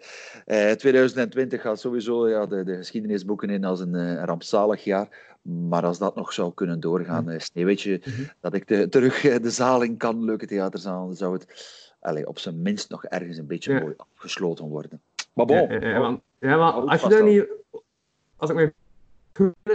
2020 0.76 1.60
gaat 1.60 1.80
sowieso 1.80 2.28
ja, 2.28 2.46
de, 2.46 2.64
de 2.64 2.76
geschiedenisboeken 2.76 3.50
in 3.50 3.64
als 3.64 3.80
een 3.80 4.24
rampzalig 4.24 4.84
jaar. 4.84 5.32
Maar 5.42 5.84
als 5.84 5.98
dat 5.98 6.14
nog 6.14 6.32
zou 6.32 6.54
kunnen 6.54 6.80
doorgaan, 6.80 7.40
Sneeuwwitje, 7.40 8.00
-hmm. 8.02 8.30
dat 8.40 8.54
ik 8.54 8.68
de, 8.68 8.88
terug 8.88 9.20
de 9.20 9.50
zaal 9.50 9.82
in 9.82 9.96
kan, 9.96 10.24
leuke 10.24 10.46
theaterzaal, 10.46 11.12
zou 11.12 11.32
het 11.32 11.46
allee, 12.04 12.26
op 12.26 12.38
zijn 12.38 12.62
minst 12.62 12.90
nog 12.90 13.04
ergens 13.04 13.38
een 13.38 13.46
beetje 13.46 13.72
ja. 13.72 13.80
mooi 13.80 13.94
afgesloten 13.96 14.68
worden. 14.68 15.00
Maar 15.32 15.46
bon. 15.46 15.56
Ja, 15.56 15.88
ja, 15.88 15.98
maar, 15.98 16.18
ja, 16.38 16.56
maar 16.56 16.72
als 16.72 17.02
je 17.02 17.08
daar 17.08 17.24
niet... 17.24 17.46
Als 18.36 18.50
ik 18.50 18.56
me 18.56 18.72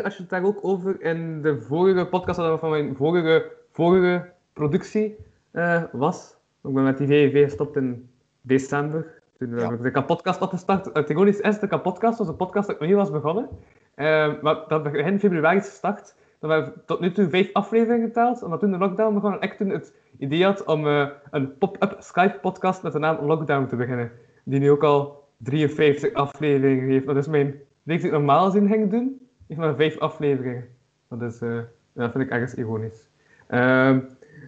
als 0.04 0.16
je 0.16 0.22
het 0.22 0.30
daar 0.30 0.44
ook 0.44 0.60
over 0.62 1.02
in 1.02 1.42
de 1.42 1.62
vorige 1.62 2.06
podcast 2.06 2.38
hadden 2.40 2.60
van 2.60 2.70
mijn 2.70 2.96
vorige, 2.96 3.52
vorige 3.72 4.32
productie 4.54 5.16
uh, 5.52 5.84
was, 5.92 6.36
Ik 6.64 6.74
ben 6.74 6.84
met 6.84 6.98
die 6.98 7.08
VVV 7.08 7.44
gestopt 7.44 7.76
in 7.76 8.10
december. 8.42 9.22
Toen 9.38 9.56
Ja. 9.56 9.70
heb 9.70 9.86
ik 9.86 9.94
de 9.94 10.04
podcast 10.04 10.42
opgestart. 10.42 10.90
Het 10.94 11.10
ironisch 11.10 11.40
is, 11.40 11.60
de 11.60 11.80
podcast 11.80 12.18
was 12.18 12.28
een 12.28 12.36
podcast 12.36 12.68
dat 12.68 12.76
ik 12.76 12.82
nog 12.82 12.90
niet 12.90 12.98
was 12.98 13.12
begonnen. 13.12 13.50
Eh, 13.96 14.42
maar 14.42 14.64
dat 14.68 14.84
begin 14.84 15.20
februari 15.20 15.58
is 15.58 15.68
gestart. 15.68 16.16
Dan 16.40 16.50
hebben 16.50 16.74
we 16.74 16.80
tot 16.86 17.00
nu 17.00 17.12
toe 17.12 17.30
vijf 17.30 17.54
afleveringen 17.54 18.08
geteld. 18.08 18.44
Omdat 18.44 18.60
toen 18.60 18.72
de 18.72 18.78
lockdown 18.78 19.14
begon 19.14 19.34
en 19.34 19.42
ik 19.42 19.54
toen 19.54 19.70
het 19.70 19.94
idee 20.18 20.44
had 20.44 20.66
om 20.66 20.88
eh, 20.88 21.08
een 21.32 21.58
pop-up 21.58 21.96
Skype-podcast 22.00 22.84
met 22.84 22.92
de 22.92 23.00
naam 23.00 23.26
Lockdown 23.26 23.68
te 23.68 23.76
beginnen. 23.76 24.12
Die 24.44 24.60
nu 24.60 24.72
ook 24.72 24.84
al 24.84 25.28
53 25.38 26.14
afleveringen 26.14 26.90
heeft. 26.90 27.06
Dat 27.06 27.16
is 27.16 27.28
mijn 27.28 27.56
reeks 27.86 28.02
die 28.02 28.12
ik 28.12 28.18
normaal 28.18 28.52
zin 28.52 28.68
ging 28.68 28.90
doen. 28.90 29.30
Heeft 29.48 29.60
maar 29.60 29.76
vijf 29.76 29.98
afleveringen. 29.98 30.68
Dat, 31.08 31.22
is, 31.22 31.40
ja, 31.40 31.68
dat 31.94 32.12
vind 32.12 32.24
ik 32.24 32.30
ergens 32.30 32.56
ironisch. 32.56 33.10
Ehm, 33.48 34.00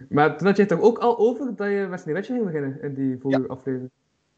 maar 0.08 0.36
toen 0.36 0.46
had 0.46 0.56
je 0.56 0.62
het 0.62 0.70
toch 0.70 0.80
ook 0.80 0.98
al 0.98 1.18
over 1.18 1.56
dat 1.56 1.68
je 1.68 1.86
met 1.90 2.00
Sneeuwwitje 2.00 2.32
ging 2.32 2.44
beginnen 2.44 2.82
in 2.82 2.94
die 2.94 3.18
vorige 3.18 3.48
aflevering? 3.48 3.90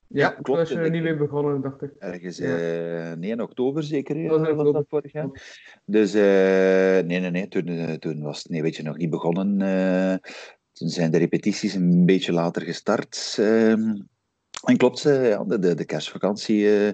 Ja, 0.07 0.21
Ja, 0.21 0.35
toen 0.35 0.43
klopt, 0.43 0.61
was 0.61 0.69
je 0.69 0.75
er 0.79 0.85
ik- 0.85 0.93
niet 0.93 1.03
mee 1.03 1.17
begonnen, 1.17 1.61
dacht 1.61 1.83
ik. 1.83 1.91
Ergens, 1.99 2.37
Ja. 2.37 2.57
eh, 2.57 3.13
nee, 3.17 3.31
in 3.31 3.43
oktober 3.43 3.83
zeker, 3.83 4.17
eh, 4.17 4.29
Dat 4.29 4.39
was 4.41 4.49
in 4.49 4.57
was, 4.57 4.73
dat 4.73 4.85
vorig 4.89 5.13
jaar. 5.13 5.29
Ja. 5.33 5.41
Dus 5.85 6.15
eh, 6.15 7.07
nee, 7.07 7.21
nee, 7.21 7.31
nee, 7.31 7.49
toen, 7.49 7.67
eh, 7.67 7.93
toen 7.93 8.23
was 8.23 8.39
het 8.39 8.49
nee, 8.49 8.63
weet 8.63 8.77
je, 8.77 8.83
nog 8.83 8.97
niet 8.97 9.11
begonnen. 9.11 9.61
eh. 9.63 10.31
toen 10.73 10.89
zijn 10.89 11.11
de 11.11 11.19
repetities 11.19 11.75
een 11.75 12.07
beetje 12.07 12.33
later 12.33 12.63
gestart. 12.63 13.37
ehm. 13.39 13.95
en 14.65 14.77
klopt, 14.77 15.05
eh, 15.05 15.29
ja, 15.29 15.45
de, 15.45 15.59
de, 15.59 15.75
de 15.75 15.85
kerstvakantie 15.85 16.79
eh, 16.87 16.93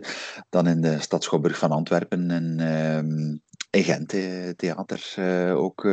dan 0.48 0.66
in 0.66 0.80
de 0.80 1.00
Stad 1.00 1.24
Schouwburg 1.24 1.58
van 1.58 1.70
Antwerpen 1.70 2.30
en 2.30 2.60
ehm, 2.60 3.36
in 3.70 3.84
Gent 3.84 4.12
eh, 4.12 4.48
theater 4.48 5.14
ook. 5.54 5.88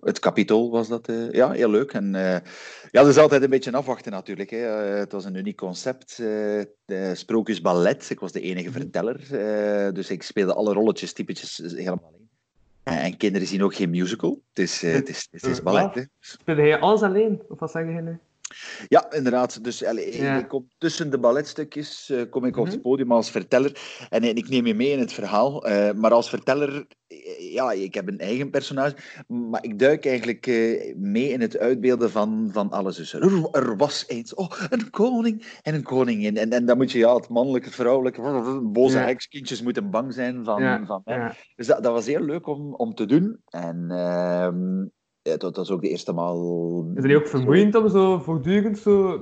Het 0.00 0.18
Capitool 0.18 0.70
was 0.70 0.88
dat. 0.88 1.08
eh, 1.08 1.30
ja, 1.30 1.50
heel 1.50 1.70
leuk. 1.70 1.92
En 1.92 2.14
eh, 2.14 2.22
ja, 2.90 3.00
dat 3.02 3.06
is 3.06 3.16
altijd 3.18 3.42
een 3.42 3.50
beetje 3.50 3.72
afwachten 3.72 4.12
natuurlijk. 4.12 4.50
Hè. 4.50 4.56
Eh, 4.92 4.98
het 4.98 5.12
was 5.12 5.24
een 5.24 5.34
uniek 5.34 5.56
concept. 5.56 6.22
Sprookjesballet. 7.12 8.10
Ik 8.10 8.20
was 8.20 8.32
de 8.32 8.40
enige 8.40 8.70
verteller. 8.70 9.16
eh, 9.86 9.92
dus 9.92 10.10
ik 10.10 10.22
speelde 10.22 10.54
alle 10.54 10.72
rolletjes, 10.72 11.12
typetjes 11.12 11.56
helemaal 11.56 12.04
alleen. 12.12 12.28
En, 12.82 12.98
en 12.98 13.16
kinderen 13.16 13.48
zien 13.48 13.62
ook 13.62 13.74
geen 13.74 13.90
musical. 13.90 14.42
Het 14.48 14.58
is, 14.58 14.82
het 14.82 15.08
is, 15.08 15.28
het 15.30 15.44
is 15.44 15.62
ballet. 15.62 15.94
Hè. 15.94 16.02
Speelde 16.20 16.60
hij 16.60 16.80
alles 16.80 17.02
alleen? 17.02 17.42
Of 17.48 17.58
wat 17.58 17.70
zeg 17.70 17.84
je 17.86 18.00
nu? 18.00 18.18
Ja, 18.88 19.12
inderdaad. 19.12 19.64
Dus 19.64 19.84
allee, 19.84 20.16
Ja. 20.22 20.38
ik 20.38 20.48
kom 20.48 20.68
tussen 20.78 21.10
de 21.10 21.18
balletstukjes 21.18 22.10
eh, 22.10 22.22
kom 22.30 22.44
ik 22.44 22.56
op 22.56 22.64
Mhm. 22.64 22.72
het 22.72 22.82
podium 22.82 23.12
als 23.12 23.30
verteller 23.30 24.06
en, 24.10 24.22
eh, 24.22 24.28
ik 24.28 24.48
neem 24.48 24.66
je 24.66 24.74
mee 24.74 24.90
in 24.90 24.98
het 24.98 25.12
verhaal. 25.12 25.66
Eh, 25.66 25.92
maar 25.94 26.12
als 26.12 26.28
verteller, 26.28 26.86
eh, 27.06 27.52
ja, 27.52 27.72
ik 27.72 27.94
heb 27.94 28.08
een 28.08 28.18
eigen 28.18 28.50
personage, 28.50 28.96
maar 29.26 29.64
ik 29.64 29.78
duik 29.78 30.06
eigenlijk 30.06 30.46
mee 30.96 31.28
in 31.28 31.40
het 31.40 31.58
uitbeelden 31.58 32.10
van, 32.10 32.48
van 32.52 32.70
alles. 32.70 32.96
Dus 32.96 33.12
er, 33.12 33.48
er 33.52 33.76
was 33.76 34.04
eens 34.06 34.34
oh, 34.34 34.50
een 34.70 34.90
koning 34.90 35.58
en 35.62 35.74
een 35.74 35.82
koningin. 35.82 36.36
En, 36.36 36.50
en 36.50 36.66
dan 36.66 36.76
moet 36.76 36.92
je 36.92 36.98
ja, 36.98 37.14
het 37.14 37.28
mannelijke, 37.28 37.66
het 37.66 37.76
vrouwelijke, 37.76 38.60
boze 38.62 38.98
Ja. 38.98 39.04
hekskindjes 39.04 39.62
moeten 39.62 39.90
bang 39.90 40.12
zijn 40.14 40.44
van, 40.44 40.62
ja, 40.62 40.84
van 40.86 41.00
mij. 41.04 41.32
Dus 41.56 41.66
dat, 41.66 41.82
dat 41.82 41.92
was 41.92 42.06
heel 42.06 42.20
leuk 42.24 42.46
om, 42.46 42.74
om 42.74 42.94
te 42.94 43.06
doen. 43.06 43.40
En 43.48 43.86
ehm, 43.90 44.84
ja, 45.24 45.36
dat, 45.36 45.58
is 45.58 45.70
ook 45.70 45.80
de 45.80 45.88
eerste 45.88 46.12
maal... 46.12 46.84
Is 46.90 47.02
het 47.02 47.06
niet 47.06 47.16
ook 47.16 47.28
vermoeiend 47.28 47.74
om 47.74 47.88
zo 47.88 48.18
voortdurend 48.18 48.78
zo... 48.78 49.20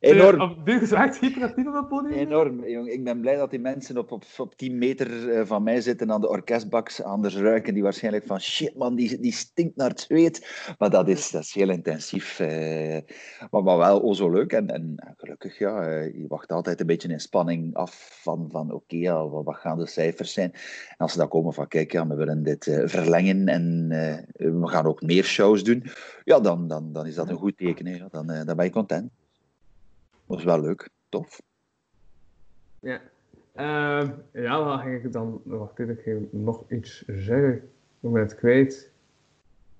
Enorm. 0.00 0.40
Op 0.40 0.66
duur 0.66 0.78
gezegd 0.78 1.18
hyperactief 1.18 1.66
op 1.66 1.72
dat 1.72 1.88
podium? 1.88 2.12
Enorm, 2.12 2.64
jong. 2.66 2.88
Ik 2.88 3.04
ben 3.04 3.20
blij 3.20 3.36
dat 3.36 3.50
die 3.50 3.58
mensen 3.58 3.98
op, 3.98 4.12
op, 4.12 4.24
op 4.38 4.54
10 4.54 4.78
meter 4.78 5.30
eh, 5.30 5.46
van 5.46 5.62
mij 5.62 5.80
zitten 5.80 6.12
aan 6.12 6.20
de 6.20 6.28
orkestbaks. 6.28 7.02
Anders 7.02 7.36
ruiken 7.36 7.74
die 7.74 7.82
waarschijnlijk 7.82 8.26
van 8.26 8.40
shit 8.40 8.76
man, 8.76 8.94
die, 8.94 9.20
die 9.20 9.32
stinkt 9.32 9.76
naar 9.76 9.88
het 9.88 10.00
zweet. 10.00 10.74
Maar 10.78 10.90
dat 10.90 11.08
is, 11.08 11.30
dat 11.30 11.42
is 11.42 11.54
heel 11.54 11.70
intensief. 11.70 12.38
eh, 12.40 12.98
maar, 13.50 13.62
maar 13.62 13.76
wel 13.76 14.00
oh, 14.00 14.14
zo 14.14 14.30
leuk. 14.30 14.52
En, 14.52 14.68
en 14.68 15.14
gelukkig, 15.16 15.58
ja, 15.58 15.82
eh, 15.86 16.14
je 16.14 16.26
wacht 16.28 16.52
altijd 16.52 16.80
een 16.80 16.86
beetje 16.86 17.08
in 17.08 17.20
spanning 17.20 17.74
af 17.74 18.18
van, 18.22 18.48
van 18.50 18.72
oké, 18.72 18.96
ja, 18.96 19.28
wat, 19.28 19.44
wat 19.44 19.56
gaan 19.56 19.78
de 19.78 19.86
cijfers 19.86 20.32
zijn? 20.32 20.52
En 20.52 20.96
als 20.96 21.12
ze 21.12 21.18
dan 21.18 21.28
komen 21.28 21.52
van 21.52 21.68
kijk, 21.68 21.92
ja, 21.92 22.06
we 22.06 22.14
willen 22.14 22.42
dit 22.42 22.66
eh, 22.66 22.82
verlengen 22.84 23.48
en 23.48 23.86
eh, 23.90 24.50
we 24.60 24.68
gaan 24.68 24.86
ook 24.86 25.02
meer 25.02 25.24
shows 25.24 25.64
doen. 25.64 25.84
Ja, 26.24 26.40
dan, 26.40 26.68
dan, 26.68 26.92
dan 26.92 27.06
is 27.06 27.14
dat 27.14 27.28
een 27.28 27.36
goed 27.36 27.56
teken. 27.56 27.86
Hè. 27.86 27.98
Dan, 28.10 28.26
dan 28.26 28.56
ben 28.56 28.64
je 28.64 28.70
content. 28.70 29.10
Dat 30.30 30.38
is 30.38 30.44
wel 30.44 30.60
leuk. 30.60 30.88
Tof. 31.08 31.40
Ja. 32.80 33.00
Ehm, 33.54 34.10
ja, 34.32 34.64
wat 34.64 34.80
ging 34.80 35.04
ik 35.04 35.12
dan... 35.12 35.40
Wacht 35.44 35.78
even, 35.78 35.92
ik 35.92 36.02
ging 36.02 36.28
nog 36.30 36.64
iets 36.68 37.04
zeggen. 37.06 37.54
Ik 38.00 38.12
ben 38.12 38.22
het 38.22 38.34
kwijt. 38.34 38.90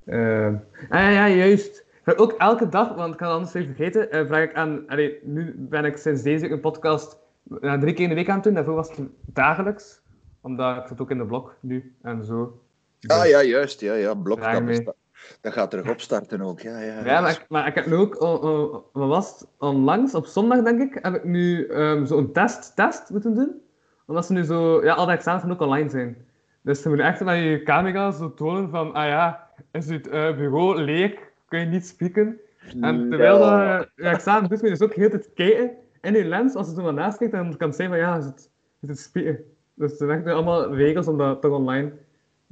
Ehm, 0.04 0.54
ah 0.88 1.00
ja, 1.00 1.08
ja, 1.08 1.28
juist. 1.28 1.84
Ook 2.16 2.32
elke 2.32 2.68
dag, 2.68 2.94
want 2.94 3.12
ik 3.12 3.18
kan 3.18 3.26
het 3.26 3.36
anders 3.36 3.52
weer 3.52 3.64
vergeten, 3.64 4.10
eh, 4.10 4.26
vraag 4.26 4.42
ik 4.42 4.54
aan... 4.54 4.88
Allee, 4.88 5.18
nu 5.22 5.54
ben 5.56 5.84
ik 5.84 5.96
sinds 5.96 6.22
deze 6.22 6.42
week 6.42 6.50
een 6.50 6.60
podcast 6.60 7.18
eh, 7.60 7.80
drie 7.80 7.94
keer 7.94 8.02
in 8.02 8.08
de 8.08 8.14
week 8.14 8.28
aan 8.28 8.34
het 8.34 8.44
doen. 8.44 8.54
Daarvoor 8.54 8.74
was 8.74 8.96
het 8.96 9.08
dagelijks. 9.24 10.00
Omdat 10.40 10.76
ik 10.76 10.86
zit 10.86 11.00
ook 11.00 11.10
in 11.10 11.18
de 11.18 11.26
blog 11.26 11.54
nu 11.60 11.94
en 12.02 12.24
zo. 12.24 12.60
Ah 13.06 13.26
ja, 13.26 13.42
juist. 13.42 13.80
Ja, 13.80 13.94
ja. 13.94 14.14
Blok, 14.14 14.38
Vraag 14.38 14.94
dat, 15.28 15.38
dat 15.40 15.52
gaat 15.52 15.70
terug 15.70 15.88
opstarten 15.90 16.40
ook. 16.40 16.60
Ja, 16.60 16.78
ja, 16.80 17.04
Ja, 17.04 17.20
maar 17.20 17.30
ik, 17.30 17.44
maar 17.48 17.66
ik 17.66 17.74
heb 17.74 17.86
nu 17.86 17.94
ook, 17.94 18.20
oh, 18.22 18.42
oh, 18.44 18.72
wat 18.92 19.08
was 19.08 19.30
het, 19.38 19.48
onlangs, 19.58 20.14
op 20.14 20.26
zondag 20.26 20.62
denk 20.62 20.80
ik, 20.80 20.98
heb 21.02 21.14
ik 21.14 21.24
nu 21.24 21.66
ehm 21.66 22.04
zo'n 22.06 22.32
test, 22.32 22.76
test 22.76 23.10
moeten 23.10 23.34
doen. 23.34 23.60
Omdat 24.06 24.26
ze 24.26 24.32
nu 24.32 24.42
zo, 24.44 24.84
ja, 24.84 24.94
al 24.94 25.06
die 25.06 25.14
examens 25.14 25.42
gaan 25.42 25.52
ook 25.52 25.60
online 25.60 25.88
zijn. 25.90 26.16
Dus 26.62 26.82
ze 26.82 26.88
moeten 26.88 27.06
echt 27.06 27.24
met 27.24 27.36
je 27.36 27.62
camera 27.64 28.10
zo 28.10 28.34
tonen 28.34 28.70
van, 28.70 28.92
ah 28.92 29.06
ja, 29.06 29.48
is 29.72 29.88
het 29.88 30.08
eh, 30.08 30.36
bureau 30.36 30.80
leeg, 30.82 31.14
kun 31.48 31.60
je 31.60 31.66
niet 31.66 31.86
spieken. 31.86 32.40
En 32.80 33.08
terwijl 33.08 33.38
Ja. 33.38 33.76
dat 33.78 33.88
je 33.96 34.02
examen 34.02 34.48
doet, 34.48 34.62
moet 34.62 34.70
je 34.70 34.76
dus 34.76 34.86
ook 34.88 34.94
heel 34.94 35.10
de 35.10 35.18
tijd 35.18 35.32
kijken 35.34 35.70
in 36.00 36.14
je 36.14 36.24
lens, 36.24 36.54
als 36.54 36.68
je 36.68 36.74
zo 36.74 36.82
naar 36.82 36.94
naast 36.94 37.18
kijkt, 37.18 37.32
dan 37.32 37.56
kan 37.56 37.66
het 37.68 37.76
zijn 37.76 37.88
van, 37.88 37.98
ja, 37.98 38.16
is 38.16 38.24
het, 38.24 38.50
is 38.80 38.88
het 38.88 38.98
spieken. 38.98 39.38
Dus 39.74 39.90
er 39.90 39.96
zijn 39.96 40.10
echt 40.10 40.26
allemaal 40.26 40.74
regels 40.74 41.06
om 41.08 41.18
dat 41.18 41.40
toch 41.40 41.52
online 41.52 41.92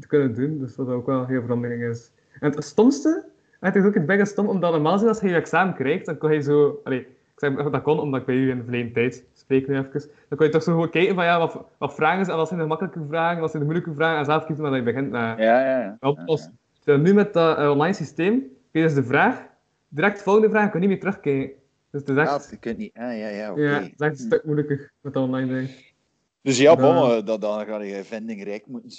te 0.01 0.07
kunnen 0.07 0.35
doen, 0.35 0.59
dus 0.59 0.77
wat 0.77 0.89
ook 0.89 1.07
wel 1.07 1.27
heel 1.27 1.41
verandering 1.41 1.83
is. 1.83 2.11
En 2.40 2.50
het 2.50 2.64
stomste, 2.64 3.25
het 3.61 3.76
is 3.76 3.85
ook 3.85 3.95
het 3.95 4.07
bijna 4.07 4.25
stom, 4.25 4.49
omdat 4.49 4.73
normaal 4.73 5.09
als 5.09 5.21
je 5.21 5.28
je 5.28 5.35
examen 5.35 5.75
krijgt, 5.75 6.07
dan 6.07 6.18
kon 6.18 6.33
je 6.33 6.40
zo... 6.42 6.80
Allee, 6.85 6.99
ik 7.00 7.09
zeg 7.45 7.54
dat 7.57 7.73
dat 7.73 7.83
kon, 7.83 8.00
omdat 8.00 8.21
ik 8.21 8.26
bij 8.26 8.35
u 8.35 8.50
in 8.50 8.57
de 8.57 8.62
verleden 8.62 8.92
tijd 8.92 9.25
spreek 9.35 9.68
nu 9.68 9.76
even. 9.78 9.90
Dan 10.28 10.38
kon 10.38 10.47
je 10.47 10.52
toch 10.52 10.62
zo 10.62 10.73
gewoon 10.73 10.90
kijken 10.90 11.14
van, 11.14 11.25
ja, 11.25 11.38
wat, 11.38 11.59
wat 11.78 11.95
vragen 11.95 12.25
zijn, 12.25 12.37
wat 12.37 12.49
zijn 12.49 12.61
de 12.61 12.66
makkelijke 12.66 13.00
vragen, 13.09 13.40
wat 13.40 13.50
zijn 13.50 13.62
de 13.62 13.68
moeilijke 13.68 13.95
vragen, 13.95 14.18
en 14.18 14.25
zelf 14.25 14.45
kiezen 14.45 14.64
waar 14.64 14.76
je 14.76 14.83
begint 14.83 15.11
met 15.11 15.21
Ja, 15.21 15.35
ja, 15.37 15.80
ja. 15.80 15.97
oplossen. 16.00 16.59
Nu 16.85 17.14
met 17.14 17.33
dat 17.33 17.59
eh, 17.59 17.71
online 17.71 17.95
systeem, 17.95 18.38
kun 18.73 18.80
je 18.80 18.83
dus 18.83 18.95
de 18.95 19.04
vraag, 19.04 19.47
direct 19.88 20.16
de 20.16 20.23
volgende 20.23 20.50
vraag, 20.50 20.71
kun 20.71 20.80
je 20.80 20.87
niet 20.87 20.88
meer 20.88 20.99
terugkijken. 21.12 21.57
Dus 21.90 22.00
het 22.00 22.09
is 22.09 22.16
Ja, 22.16 22.40
je 22.50 22.57
kunt 22.57 22.78
niet. 22.78 22.95
Ah, 22.95 23.18
ja, 23.18 23.28
ja, 23.28 23.50
oké. 23.50 23.61
ja, 23.61 23.68
het 23.80 23.92
is 23.92 23.99
echt 23.99 24.18
een 24.18 24.26
stuk 24.26 24.45
moeilijker 24.45 24.92
met 25.00 25.12
dat 25.12 25.23
online 25.23 25.52
ding. 25.54 25.68
Dus 26.42 26.59
ja, 26.59 26.76
bon, 26.76 26.95
Ja. 26.95 27.16
eh, 27.16 27.25
dat, 27.26 27.40
dan 27.40 27.66
ga 27.66 27.83
je 27.83 28.04
vindingrijk 28.04 28.66
moeten, 28.66 28.90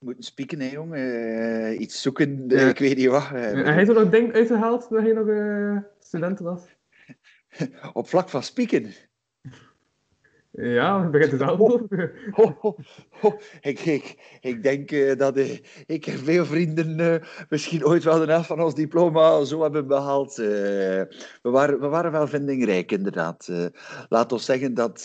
moeten 0.00 0.24
spieken, 0.24 0.60
hè, 0.60 0.70
jong. 0.70 0.94
Eh, 0.94 1.80
iets 1.80 2.02
zoeken, 2.02 2.44
Ja. 2.48 2.56
eh, 2.56 2.68
ik 2.68 2.78
weet 2.78 2.96
niet 2.96 3.06
wat. 3.06 3.28
eh, 3.32 3.50
En 3.50 3.64
hij 3.64 3.74
heeft 3.74 3.88
er 3.88 3.94
nog 3.94 4.10
dingen 4.10 4.32
uitgehaald 4.32 4.88
toen 4.88 5.02
hij 5.02 5.12
nog 5.12 5.28
eh, 5.28 5.76
student 5.98 6.38
was. 6.38 6.62
op 7.92 8.08
vlak 8.08 8.28
van 8.28 8.42
spieken. 8.42 8.92
Ja, 10.52 11.02
het 11.02 11.10
begint 11.10 11.40
zelf 11.40 11.60
over. 11.60 12.12
Ho, 12.30 12.56
ho, 12.60 12.76
ho. 13.10 13.38
Ik, 13.60 13.80
ik, 13.80 14.36
ik 14.40 14.62
denk 14.62 14.90
eh, 14.90 15.16
dat 15.16 15.36
eh, 15.36 15.58
ik 15.86 16.06
en 16.06 16.18
veel 16.18 16.44
vrienden 16.44 17.00
eh, 17.00 17.28
misschien 17.48 17.86
ooit 17.86 18.04
wel 18.04 18.18
de 18.18 18.32
helft 18.32 18.46
van 18.46 18.62
ons 18.62 18.74
diploma 18.74 19.44
zo 19.44 19.62
hebben 19.62 19.86
behaald. 19.86 20.38
eh. 20.38 20.46
we, 21.42 21.50
waren, 21.50 21.80
we 21.80 21.86
waren 21.86 22.12
wel 22.12 22.26
vindingrijk, 22.26 22.92
inderdaad. 22.92 23.48
Laat 24.08 24.32
ons 24.32 24.44
zeggen 24.44 24.74
dat 24.74 25.04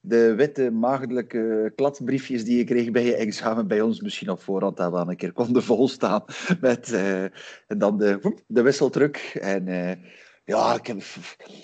de 0.00 0.34
witte, 0.36 0.70
maagdelijke 0.70 1.72
kladbriefjes 1.74 2.44
die 2.44 2.56
je 2.56 2.64
kreeg 2.64 2.90
bij 2.90 3.04
je 3.04 3.16
examen 3.16 3.66
bij 3.66 3.80
ons 3.80 4.00
misschien 4.00 4.30
op 4.30 4.42
voorhand 4.42 4.80
al 4.80 4.92
wel 4.92 5.10
een 5.10 5.16
keer 5.16 5.32
konden 5.32 5.62
volstaan. 5.62 6.24
Met, 6.60 6.92
en 7.66 7.78
dan 7.78 7.98
de, 7.98 8.36
de 8.46 8.62
wisseldruk. 8.62 9.38
En 9.40 9.64
ja, 10.44 10.74
ik 10.74 10.86
heb, 10.86 10.96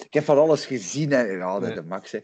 ik 0.05 0.15
heb 0.15 0.25
van 0.25 0.39
alles 0.39 0.67
gezien. 0.67 1.13
En, 1.13 1.37
ja, 1.37 1.59
de, 1.61 1.75
de 1.75 1.83
max. 1.83 2.13
Hè. 2.13 2.19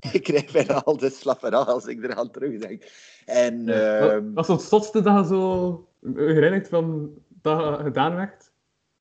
Ik 0.12 0.22
krijg 0.22 0.52
bijna 0.52 0.82
altijd 0.82 1.12
slapperij 1.12 1.58
als 1.58 1.86
ik 1.86 2.04
eraan 2.04 2.30
terugdenk. 2.30 2.84
En 3.26 3.68
ehm, 3.68 4.32
Wat 4.32 4.48
is 4.48 4.54
het 4.54 4.62
zotste 4.62 5.02
dat 5.02 5.18
je 5.18 5.34
zo 5.34 5.88
herinnert 6.14 6.68
van 6.68 7.10
dat 7.42 7.80
gedaan 7.80 8.16
werd? 8.16 8.50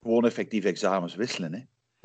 gewoon 0.02 0.26
effectief 0.26 0.64
examens 0.64 1.16
wisselen. 1.16 1.54
Hè. 1.54 1.62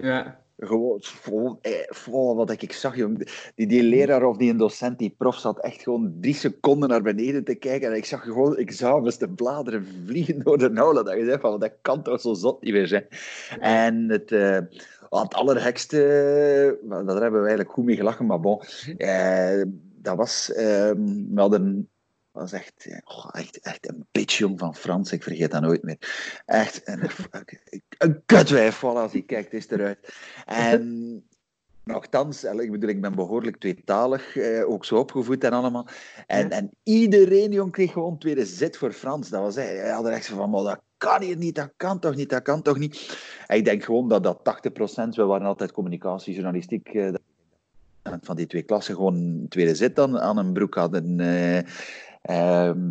Ja. 0.07 0.43
Gewoon, 0.59 0.99
gewoon 1.01 1.59
eh, 1.63 2.37
wat 2.37 2.51
ik 2.51 2.73
zag, 2.73 2.97
jong. 2.97 3.31
Die, 3.55 3.67
die 3.67 3.83
leraar 3.83 4.25
of 4.25 4.37
die 4.37 4.51
een 4.51 4.57
docent, 4.57 4.99
die 4.99 5.15
prof, 5.19 5.37
zat 5.37 5.61
echt 5.61 5.83
gewoon 5.83 6.17
drie 6.21 6.35
seconden 6.35 6.89
naar 6.89 7.03
beneden 7.03 7.45
te 7.45 7.55
kijken. 7.55 7.91
En 7.91 7.97
ik 7.97 8.05
zag 8.05 8.23
gewoon 8.23 8.57
examens, 8.57 9.19
de 9.19 9.29
bladeren 9.29 9.87
vliegen 10.07 10.43
door 10.43 10.59
de 10.59 10.73
aula. 10.75 11.03
Dat 11.03 11.17
je 11.17 11.25
zegt 11.25 11.41
van, 11.41 11.61
dat 11.61 11.73
kan 11.83 12.03
toch 12.03 12.21
zo 12.21 12.35
zot 12.35 12.63
niet 12.63 12.73
meer 12.73 12.87
zijn. 12.87 13.07
En 13.61 14.09
het, 14.09 14.31
eh, 15.11 15.23
het 15.23 15.35
allerhekste, 15.35 15.99
eh, 16.83 16.89
daar 16.89 17.23
hebben 17.23 17.33
we 17.33 17.47
eigenlijk 17.47 17.71
goed 17.71 17.85
mee 17.85 17.97
gelachen, 17.97 18.27
maar 18.27 18.41
bon. 18.41 18.63
eh, 18.97 19.63
dat 19.97 20.17
was, 20.17 20.53
eh, 20.53 20.91
we 21.31 21.33
hadden 21.35 21.89
was 22.31 22.53
echt, 22.53 22.89
oh, 23.05 23.29
echt, 23.33 23.61
echt 23.61 23.89
een 23.89 24.07
bitch 24.13 24.39
jong 24.39 24.59
van 24.59 24.75
Frans. 24.75 25.13
Ik 25.13 25.23
vergeet 25.23 25.51
dat 25.51 25.63
nooit 25.63 25.83
meer. 25.83 25.99
Echt 26.47 26.81
een, 26.85 27.11
een 27.99 28.23
kutwijf, 28.27 28.79
voilà, 28.79 28.81
als 28.81 29.13
hij 29.13 29.23
kijkt, 29.23 29.53
is 29.53 29.69
eruit. 29.69 30.15
En 30.45 31.25
Nochtans, 31.85 32.45
ik 32.45 32.71
bedoel, 32.71 32.89
ik 32.89 33.01
ben 33.01 33.15
behoorlijk 33.15 33.57
tweetalig, 33.57 34.37
eh, 34.37 34.69
ook 34.69 34.85
zo 34.85 34.97
opgevoed 34.97 35.45
en 35.45 35.53
allemaal. 35.53 35.87
En, 36.27 36.51
en 36.51 36.71
iedereen 36.83 37.53
jong, 37.53 37.73
kreeg 37.73 37.93
gewoon 37.93 38.19
tweede 38.19 38.47
zit 38.47 38.77
voor 38.77 38.93
Frans. 38.93 39.29
Dat 39.29 39.41
was 39.41 39.55
hij. 39.55 39.77
Hij 39.77 39.91
had 39.91 40.07
er 40.07 40.13
echt 40.13 40.27
van, 40.27 40.51
maar 40.51 40.63
dat 40.63 40.81
kan 41.05 41.23
hier 41.23 41.37
niet, 41.37 41.55
dat 41.55 41.73
kan 41.77 41.99
toch 41.99 42.15
niet, 42.15 42.31
dat 42.31 42.43
kan 42.43 42.63
toch 42.63 42.79
niet. 42.79 43.19
Ik 43.47 43.65
denk 43.65 43.85
gewoon 43.85 44.09
dat 44.09 44.23
dat 44.23 44.39
80%, 44.39 45.15
we 45.15 45.25
waren 45.25 45.47
altijd 45.47 45.73
communicatiejournalistiek, 45.73 46.89
eh, 46.89 47.15
van 48.03 48.37
die 48.37 48.47
twee 48.47 48.63
klassen 48.63 48.95
gewoon 48.95 49.47
tweede 49.49 49.75
zit 49.75 49.97
dan 49.97 50.21
aan 50.21 50.39
een 50.39 50.53
broek 50.53 50.75
hadden. 50.75 51.21
Eh, 51.21 51.59
ehm, 52.23 52.91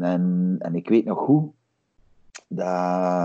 en, 0.00 0.56
en 0.58 0.74
ik 0.74 0.88
weet 0.88 1.04
nog 1.04 1.26
hoe, 1.26 1.50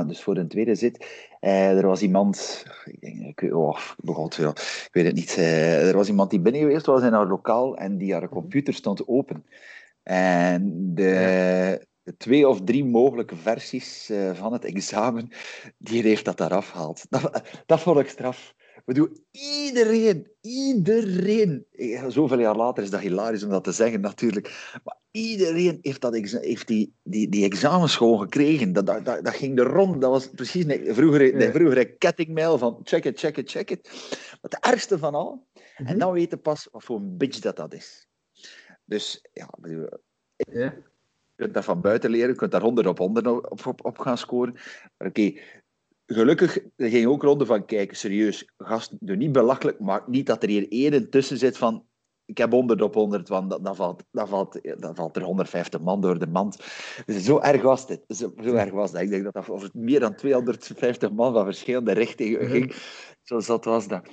dus 0.07 0.24
voor 0.24 0.38
een 0.38 0.48
tweede 0.48 0.75
zit, 0.75 1.05
eh, 1.39 1.77
er 1.77 1.88
was 1.88 2.01
iemand, 2.01 2.65
ik 2.86 3.01
denk, 3.01 3.41
ik, 3.41 3.53
oh, 3.53 3.79
ik 4.03 4.89
weet 4.91 5.05
het 5.05 5.15
niet, 5.15 5.38
er 5.38 5.95
was 5.95 6.07
iemand 6.07 6.29
die 6.29 6.39
binnen 6.39 6.62
geweest 6.62 6.86
was 6.86 7.03
in 7.03 7.13
haar 7.13 7.27
lokaal 7.27 7.77
en 7.77 7.98
die 7.98 8.13
haar 8.13 8.29
computer 8.29 8.74
stond 8.74 9.07
open. 9.07 9.45
En 10.03 10.91
de 10.95 11.88
twee 12.17 12.47
of 12.47 12.61
drie 12.63 12.85
mogelijke 12.85 13.35
versies 13.35 14.09
uh, 14.09 14.33
van 14.33 14.53
het 14.53 14.65
examen, 14.65 15.29
die 15.77 16.01
heeft 16.01 16.25
dat 16.25 16.37
daar 16.37 16.53
afgehaald. 16.53 17.05
Dat, 17.09 17.41
dat 17.65 17.79
vond 17.79 17.99
ik 17.99 18.09
straf. 18.09 18.53
Ik 18.75 18.85
bedoel, 18.85 19.09
iedereen, 19.31 20.31
iedereen, 20.41 21.65
zoveel 22.07 22.39
jaar 22.39 22.55
later 22.55 22.83
is 22.83 22.89
dat 22.89 22.99
hilarisch 22.99 23.43
om 23.43 23.49
dat 23.49 23.63
te 23.63 23.71
zeggen 23.71 24.01
natuurlijk, 24.01 24.79
maar 24.83 24.97
iedereen 25.11 25.77
heeft, 25.81 26.01
dat 26.01 26.13
heeft 26.13 26.67
die, 26.67 26.93
die, 27.03 27.29
die 27.29 27.45
examens 27.45 27.95
gewoon 27.95 28.19
gekregen. 28.19 28.73
Dat, 28.73 28.85
dat, 28.85 29.05
dat, 29.05 29.29
ging 29.29 29.59
er 29.59 29.65
rond. 29.65 30.01
Dat 30.01 30.09
was 30.11 30.29
precies 30.29 30.65
een 30.65 30.95
vroegere, 30.95 31.37
de 31.37 31.51
vroegere 31.51 31.97
kettingmail 31.97 32.57
van 32.57 32.79
check 32.83 33.05
it, 33.05 33.19
check 33.19 33.37
it, 33.37 33.49
check 33.49 33.71
it. 33.71 33.89
Maar 34.29 34.51
het 34.51 34.57
ergste 34.59 34.97
van 34.97 35.15
al, 35.15 35.47
en 35.75 35.83
mhm. 35.83 35.97
dan 35.97 36.13
weten 36.13 36.41
pas 36.41 36.67
wat 36.71 36.83
voor 36.83 36.97
een 36.97 37.17
bitch 37.17 37.39
dat 37.39 37.55
dat 37.55 37.73
is. 37.73 38.07
Dus 38.85 39.27
ja, 39.33 39.49
je 39.61 40.83
kunt 41.39 41.53
dat 41.53 41.63
van 41.63 41.81
buiten 41.81 42.10
leren, 42.10 42.29
je 42.29 42.36
kunt 42.36 42.51
daar 42.51 42.62
100 42.62 42.88
op 42.88 42.98
100 42.98 43.27
op, 43.27 43.65
op, 43.65 43.86
op 43.86 43.98
gaan 43.98 44.17
scoren. 44.17 44.53
Maar 44.98 45.08
oké, 45.08 45.34
gelukkig 46.05 46.60
er 46.75 46.89
ging 46.89 47.08
ook 47.08 47.24
ronde 47.24 47.46
van, 47.46 47.65
kijk, 47.65 47.96
serieus, 47.96 48.51
gast, 48.58 48.96
doe 49.00 49.15
niet 49.15 49.31
belachelijk, 49.31 49.79
maar 49.79 50.03
niet 50.08 50.25
dat 50.25 50.43
er 50.43 50.50
hier 50.50 50.67
één 50.69 51.10
tussen 51.10 51.38
zit 51.38 51.58
van, 51.58 51.86
ik 52.25 52.38
heb 52.38 52.51
100 52.51 52.81
op 52.81 52.93
100, 52.93 53.27
want 53.27 53.63
dan, 53.63 53.75
valt, 53.75 54.03
dan, 54.12 54.27
valt, 54.27 54.60
dan 54.77 54.96
valt 54.96 55.15
er 55.15 55.24
150 55.24 55.81
man 55.81 56.01
door 56.01 56.19
de 56.19 56.27
mand. 56.27 56.58
Dus 57.05 57.24
zo 57.24 57.39
erg 57.39 57.62
was 57.62 57.88
dit. 57.88 58.03
Zo, 58.08 58.34
zo 58.43 58.53
erg 58.53 58.72
was 58.72 58.91
dat. 58.91 59.01
Ik 59.01 59.10
denk 59.10 59.24
dat 59.24 59.34
dat 59.34 59.50
over 59.50 59.69
meer 59.74 60.00
dan 60.00 60.15
250 60.15 61.12
man 61.12 61.34
van 61.34 61.46
verschillende 61.46 61.91
richtingen 61.91 62.41
mhm. 62.41 62.51
ging. 62.51 62.75
Zo 63.24 63.39
zat 63.39 63.65
was 63.65 63.88
dat. 63.88 64.10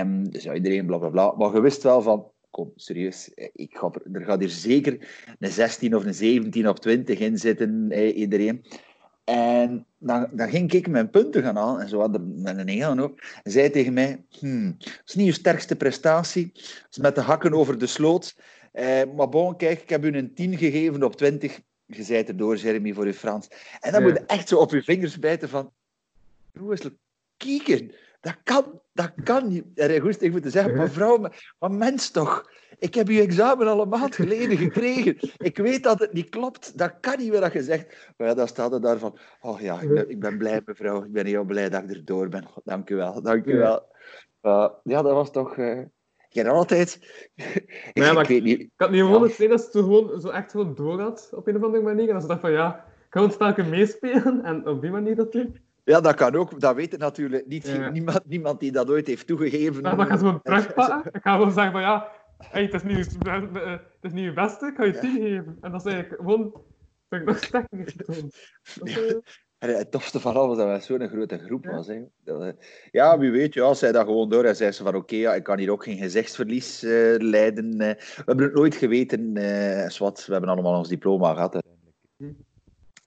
Um, 0.00 0.30
dus 0.30 0.42
ja, 0.42 0.54
iedereen 0.54 0.86
bla 0.86 0.98
bla 0.98 1.08
bla. 1.08 1.34
Maar 1.36 1.54
je 1.54 1.60
wist 1.60 1.82
wel 1.82 2.02
van, 2.02 2.30
kom, 2.54 2.72
serieus, 2.76 3.30
ik 3.52 3.76
ga, 3.76 3.90
er 4.12 4.24
gaat 4.24 4.40
hier 4.40 4.48
zeker 4.48 5.08
een 5.38 5.50
16 5.50 5.96
of 5.96 6.04
een 6.04 6.14
17 6.14 6.68
op 6.68 6.78
20 6.78 7.18
in 7.18 7.38
zitten, 7.38 7.92
iedereen. 8.16 8.64
En 9.24 9.86
dan, 9.98 10.28
dan 10.32 10.48
ging 10.48 10.72
ik 10.72 10.88
mijn 10.88 11.10
punten 11.10 11.42
gaan 11.42 11.56
halen, 11.56 11.80
en 11.80 11.88
zo 11.88 12.00
had 12.00 12.14
er 12.14 12.20
met 12.20 12.58
een 12.58 12.68
Engel 12.68 12.98
ook. 12.98 13.20
En 13.42 13.50
zei 13.50 13.70
tegen 13.70 13.92
mij, 13.92 14.24
hmm, 14.38 14.76
dat 14.78 15.02
is 15.06 15.14
niet 15.14 15.26
je 15.26 15.32
sterkste 15.32 15.76
prestatie, 15.76 16.50
dat 16.54 16.86
is 16.90 16.98
met 16.98 17.14
de 17.14 17.20
hakken 17.20 17.52
over 17.52 17.78
de 17.78 17.86
sloot. 17.86 18.36
Eh, 18.72 19.02
maar 19.16 19.28
bon, 19.28 19.56
kijk, 19.56 19.82
ik 19.82 19.88
heb 19.88 20.04
u 20.04 20.16
een 20.16 20.34
10 20.34 20.56
gegeven 20.56 21.02
op 21.02 21.16
20. 21.16 21.60
Je 21.86 22.02
zei 22.02 22.24
het 22.24 22.38
door 22.38 22.56
Jeremy, 22.56 22.92
voor 22.92 23.06
je 23.06 23.14
Frans. 23.14 23.48
En 23.80 23.92
dan 23.92 24.02
moet 24.02 24.12
je 24.12 24.24
echt 24.26 24.48
zo 24.48 24.58
op 24.58 24.70
je 24.70 24.82
vingers 24.82 25.18
bijten 25.18 25.48
van... 25.48 25.72
Hoe 26.58 26.72
is 26.72 26.82
het 26.82 26.94
kieken? 27.36 27.92
Dat 28.24 28.36
kan, 28.42 28.80
dat 28.92 29.12
kan 29.24 29.48
niet. 29.48 29.64
Goed 30.00 30.22
ik 30.22 30.32
moet 30.32 30.44
zeggen, 30.46 30.76
mevrouw, 30.76 31.18
maar 31.58 31.70
mens 31.70 32.10
toch. 32.10 32.50
Ik 32.78 32.94
heb 32.94 33.08
uw 33.08 33.20
examen 33.20 33.66
al 33.66 33.80
een 33.80 33.88
maand 33.88 34.14
geleden 34.14 34.56
gekregen. 34.56 35.16
Ik 35.36 35.56
weet 35.56 35.82
dat 35.82 35.98
het 35.98 36.12
niet 36.12 36.28
klopt. 36.28 36.78
Dat 36.78 36.94
kan 37.00 37.18
niet 37.18 37.38
wat 37.38 37.52
je 37.52 37.62
zegt. 37.62 38.12
Maar 38.16 38.28
ja, 38.28 38.34
dan 38.34 38.48
staat 38.48 38.72
er 38.72 38.80
daar 38.80 38.98
van, 38.98 39.18
oh 39.40 39.60
ja, 39.60 39.80
ik 39.80 39.88
ben, 39.88 40.10
ik 40.10 40.20
ben, 40.20 40.38
blij 40.38 40.62
mevrouw. 40.64 41.04
Ik 41.04 41.12
ben 41.12 41.26
heel 41.26 41.44
blij 41.44 41.68
dat 41.68 41.82
ik 41.82 41.90
erdoor 41.90 42.28
ben. 42.28 42.48
dank 42.64 42.90
u 42.90 42.96
wel, 42.96 43.22
dank 43.22 43.46
u 43.46 43.56
wel. 43.56 43.86
Uh, 44.42 44.68
ja, 44.82 45.02
dat 45.02 45.12
was 45.12 45.30
toch... 45.30 45.56
Uh, 45.56 45.82
ik 46.28 46.46
altijd... 46.46 46.98
ik, 47.92 48.04
ik, 48.04 48.26
weet 48.26 48.42
niet. 48.42 48.60
Ik 48.60 48.70
had 48.76 48.90
niet 48.90 49.00
gewoon 49.00 49.22
het 49.22 49.48
dat 49.48 49.68
ze 49.72 49.78
gewoon 49.78 50.20
zo 50.20 50.28
echt 50.28 50.50
gewoon 50.50 50.74
door 50.74 51.00
had, 51.00 51.30
op 51.34 51.46
een 51.46 51.56
of 51.56 51.62
andere 51.62 51.82
manier. 51.82 52.06
En 52.06 52.12
dat 52.12 52.22
ze 52.22 52.28
dacht 52.28 52.40
van, 52.40 52.52
ja, 52.52 52.84
ik 52.86 53.06
ga 53.10 53.22
het 53.22 53.32
spelje 53.32 53.62
meespelen. 53.62 54.44
En 54.44 54.66
op 54.68 54.80
die 54.80 54.90
manier 54.90 55.16
dat. 55.16 55.46
Ja, 55.84 56.00
dat 56.00 56.14
kan 56.14 56.34
ook. 56.34 56.60
Dat 56.60 56.74
weet 56.74 56.98
natuurlijk 56.98 57.46
niet. 57.46 57.90
Niemand, 57.92 58.20
niemand 58.26 58.60
die 58.60 58.72
dat 58.72 58.90
ooit 58.90 59.06
heeft 59.06 59.26
toegegeven. 59.26 59.82
Ja, 59.82 59.94
maar 59.94 60.06
ik 60.06 60.12
ga 60.12 60.18
zo 60.18 60.40
terugpakken. 60.42 61.12
Ik 61.14 61.22
ga 61.22 61.32
gewoon 61.32 61.52
zeggen 61.52 61.72
van 61.72 61.80
ja, 61.80 62.08
hey, 62.38 62.62
het, 62.62 62.74
is 62.74 62.82
niet, 62.82 63.16
het 63.24 63.80
is 64.00 64.12
niet 64.12 64.24
je 64.24 64.32
beste, 64.32 64.66
ik 64.66 64.76
ga 64.76 64.84
je 64.84 64.98
tien 64.98 65.20
geven. 65.20 65.58
En 65.60 65.70
dat 65.70 65.86
is 65.86 65.92
eigenlijk 65.92 66.22
gewoon... 66.22 66.62
Dat 67.08 67.20
ik 67.20 67.26
nog 67.26 67.44
sterker 67.44 67.78
getoond. 67.84 68.36
Het 69.58 69.90
tofste 69.90 70.20
van 70.20 70.36
alles 70.36 70.56
dat 70.56 70.66
wij 70.66 70.80
zo'n 70.80 71.08
grote 71.08 71.38
groep 71.38 71.66
was. 71.66 71.86
Hè. 71.86 72.02
Eh, 72.24 72.52
ja, 72.90 73.18
wie 73.18 73.30
weet, 73.30 73.54
ja, 73.54 73.74
zei 73.74 73.92
dat 73.92 74.06
gewoon 74.06 74.28
door. 74.28 74.44
en 74.44 74.56
zei 74.56 74.72
ze 74.72 74.82
van, 74.82 74.94
oké, 74.94 75.16
ja, 75.16 75.34
ik 75.34 75.42
kan 75.42 75.58
hier 75.58 75.70
ook 75.70 75.84
geen 75.84 75.98
gezichtsverlies 75.98 76.84
uh, 76.84 77.14
leiden. 77.18 77.72
Uh, 77.72 77.78
we 77.78 78.22
hebben 78.24 78.44
het 78.44 78.54
nooit 78.54 78.74
geweten, 78.74 79.36
uh, 79.36 79.88
Swat. 79.88 80.26
We 80.26 80.32
hebben 80.32 80.50
allemaal 80.50 80.78
ons 80.78 80.88
diploma 80.88 81.34
gehad. 81.34 81.62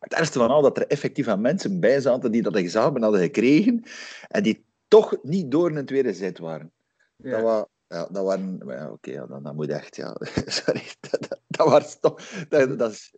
Het 0.08 0.17
ergste 0.17 0.39
van 0.39 0.50
al 0.50 0.62
dat 0.62 0.78
er 0.78 0.88
effectief 0.88 1.28
aan 1.28 1.41
mensen 1.41 1.80
bij 1.80 2.02
zaten 2.02 2.32
die 2.32 2.41
dat 2.41 2.56
examen 2.56 3.02
hadden 3.02 3.22
gekregen 3.22 3.84
en 4.28 4.43
die 4.43 4.65
toch 4.88 5.17
niet 5.22 5.52
door 5.52 5.76
een 5.76 5.86
tweede 5.86 6.13
zet 6.13 6.38
waren. 6.38 6.72
Ja. 7.15 7.32
Dat, 7.32 7.41
was, 7.41 7.65
ja, 7.88 8.08
dat 8.12 8.26
waren... 8.26 8.62
Ja, 8.65 8.91
Oké, 8.91 9.12
ja, 9.12 9.26
dan, 9.26 9.43
dan 9.43 9.56
moet 9.56 9.70
echt... 9.70 9.96
Ja, 9.96 10.15
sorry. 10.62 10.84
Dat, 11.00 11.39
dat, 11.48 11.67
was 11.67 12.00
toch... 12.00 12.22
Dat, 12.50 12.80
dat, 12.80 12.91
is, 12.91 13.15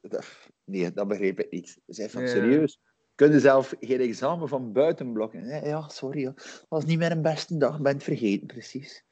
nee, 0.64 0.94
dat 0.94 1.08
begreep 1.08 1.40
ik 1.40 1.52
niet. 1.52 1.80
Zij 1.86 2.10
van, 2.10 2.22
ja. 2.22 2.28
serieus? 2.28 2.80
Kunnen 3.16 3.42
zelf 3.42 3.76
geen 3.80 4.00
examen 4.00 4.48
van 4.48 4.72
buiten 4.72 5.14
blokken? 5.14 5.66
Ja, 5.66 5.90
sorry. 5.90 6.24
Dat 6.24 6.66
was 6.70 6.86
niet 6.86 6.98
meer 6.98 7.12
een 7.12 7.22
beste 7.22 7.58
dag. 7.58 7.82
Ben 7.82 7.94
het 7.94 8.04
vergeten, 8.04 8.48
precies. 8.48 9.04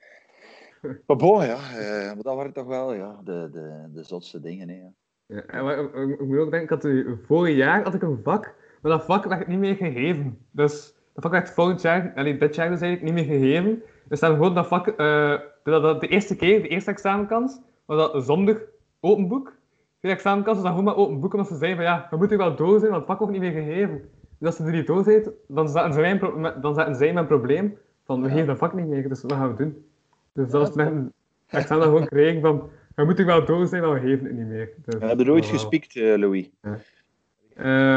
Maar 1.08 1.18
bon, 1.18 1.46
ja. 1.46 1.78
Eh, 1.78 2.06
maar 2.06 2.24
dat 2.24 2.36
waren 2.36 2.54
toch 2.54 2.66
wel 2.66 2.94
ja, 2.94 3.22
de, 3.24 3.50
de, 3.52 3.90
de 3.94 4.04
zotste 4.04 4.40
dingen, 4.40 4.70
hè, 4.70 4.76
ja. 4.76 4.94
Ja, 5.28 5.42
ik 5.42 6.22
moet 6.22 6.38
ook 6.38 6.52
denken, 6.52 6.62
ik 6.62 6.70
had 6.70 6.88
vorig 7.26 7.56
jaar 7.56 7.84
had 7.84 7.94
ik 7.94 8.02
een 8.02 8.20
vak, 8.24 8.54
maar 8.82 8.92
dat 8.92 9.06
vak 9.06 9.26
werd 9.26 9.48
niet 9.48 9.60
meer 9.60 9.76
gegeven. 9.76 10.38
Dus 10.52 10.96
dat 11.14 11.24
vak 11.24 11.32
werd 11.32 11.50
volgend 11.50 11.82
jaar, 11.82 12.12
alleen 12.16 12.40
dit 12.40 12.56
jaar 12.56 12.70
dus 12.70 12.82
eigenlijk 12.82 13.14
niet 13.14 13.28
meer 13.28 13.38
gegeven. 13.40 13.84
Dus 14.08 14.20
dan 14.20 14.32
gewoon 14.32 14.56
dat 14.56 14.68
vak, 14.68 14.88
uh, 14.88 15.40
dat, 15.64 16.02
de 16.02 16.08
eerste 16.08 16.36
keer, 16.36 16.62
de 16.62 16.68
eerste 16.68 16.92
examenkans, 16.92 17.60
was 17.86 18.12
dat 18.12 18.26
zondag 18.26 18.58
open 19.00 19.28
boek. 19.28 19.54
De 20.00 20.08
examenkans 20.08 20.56
was 20.56 20.66
dan 20.66 20.76
gewoon 20.76 20.86
maar 20.94 21.04
open 21.04 21.20
boek, 21.20 21.34
omdat 21.34 21.48
ze 21.48 21.56
zeiden 21.56 21.84
van 21.84 21.94
ja, 21.94 22.08
we 22.10 22.18
moeten 22.18 22.38
wel 22.38 22.56
door 22.56 22.80
zijn, 22.80 22.92
want 22.92 22.96
het 22.96 23.06
vak 23.06 23.20
wordt 23.20 23.34
niet 23.34 23.42
meer 23.42 23.64
gegeven. 23.64 24.02
Dus 24.40 24.48
als 24.48 24.56
ze 24.56 24.64
er 24.64 24.72
niet 24.72 24.88
door 24.88 25.04
zijn, 25.04 25.24
dan 25.48 25.70
zaten 25.70 25.94
zij, 25.94 26.20
dan 26.62 26.76
zaten 26.76 26.96
zij 26.96 27.14
met 27.14 27.22
een 27.22 27.28
probleem 27.28 27.78
van 28.06 28.22
we 28.22 28.30
geven 28.30 28.48
dat 28.48 28.58
vak 28.58 28.74
niet 28.74 28.88
meer, 28.88 29.10
dus 29.10 29.22
wat 29.22 29.32
gaan 29.32 29.56
we 29.56 29.64
doen? 29.64 29.86
Dus 30.34 30.50
dat 30.50 30.62
was 30.62 30.76
mijn 30.76 31.14
examen 31.48 31.84
gewoon 31.84 32.02
gekregen 32.02 32.42
van 32.42 32.70
we 32.98 33.06
moeten 33.06 33.26
wel 33.26 33.46
door 33.46 33.68
zijn, 33.68 33.82
maar 33.82 33.94
we 33.94 34.00
geven 34.00 34.26
het 34.26 34.36
niet 34.36 34.48
meer. 34.48 34.70
Dus, 34.86 35.00
we 35.00 35.06
hebben 35.06 35.26
nooit 35.26 35.46
gespiekt, 35.46 35.96
uh, 35.96 36.16
Louis. 36.16 36.50
Ja. 36.62 36.80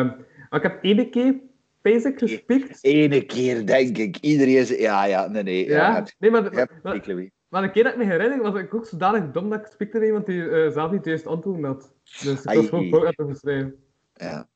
Uh, 0.02 0.10
ik 0.50 0.62
heb 0.62 0.82
één 0.82 1.10
keer 1.10 1.34
basic 1.82 2.18
gespiekt. 2.18 2.78
Eén 2.80 3.26
keer, 3.26 3.66
denk 3.66 3.98
ik. 3.98 4.16
Iedereen 4.16 4.56
is... 4.56 4.68
Ja, 4.68 5.04
ja, 5.04 5.26
nee, 5.28 5.42
nee. 5.42 5.68
Ja, 5.68 5.76
ja 5.76 6.06
nee, 6.18 6.30
maar... 6.30 6.42
maar, 6.42 6.80
maar, 6.82 7.00
Louis. 7.04 7.30
maar 7.48 7.62
een 7.62 7.72
keer 7.72 7.82
dat 7.82 7.92
ik 7.92 7.98
me 7.98 8.04
herinner, 8.04 8.42
was 8.42 8.60
ik 8.60 8.74
ook 8.74 8.86
zodanig 8.86 9.30
dom 9.30 9.50
dat 9.50 9.60
ik 9.60 9.66
spikte 9.66 9.98
naar 9.98 10.06
iemand 10.06 10.26
die 10.26 10.42
uh, 10.42 10.70
zelf 10.70 10.90
niet 10.90 11.04
juist 11.04 11.26
antwoord 11.26 11.64
had. 11.64 11.94
Dus 12.22 12.44
ik 12.44 12.54
was 12.54 12.68
gewoon 12.68 12.88
voor 12.88 13.14
aan 13.16 13.28
het. 13.28 13.72
Ja, 14.14 14.48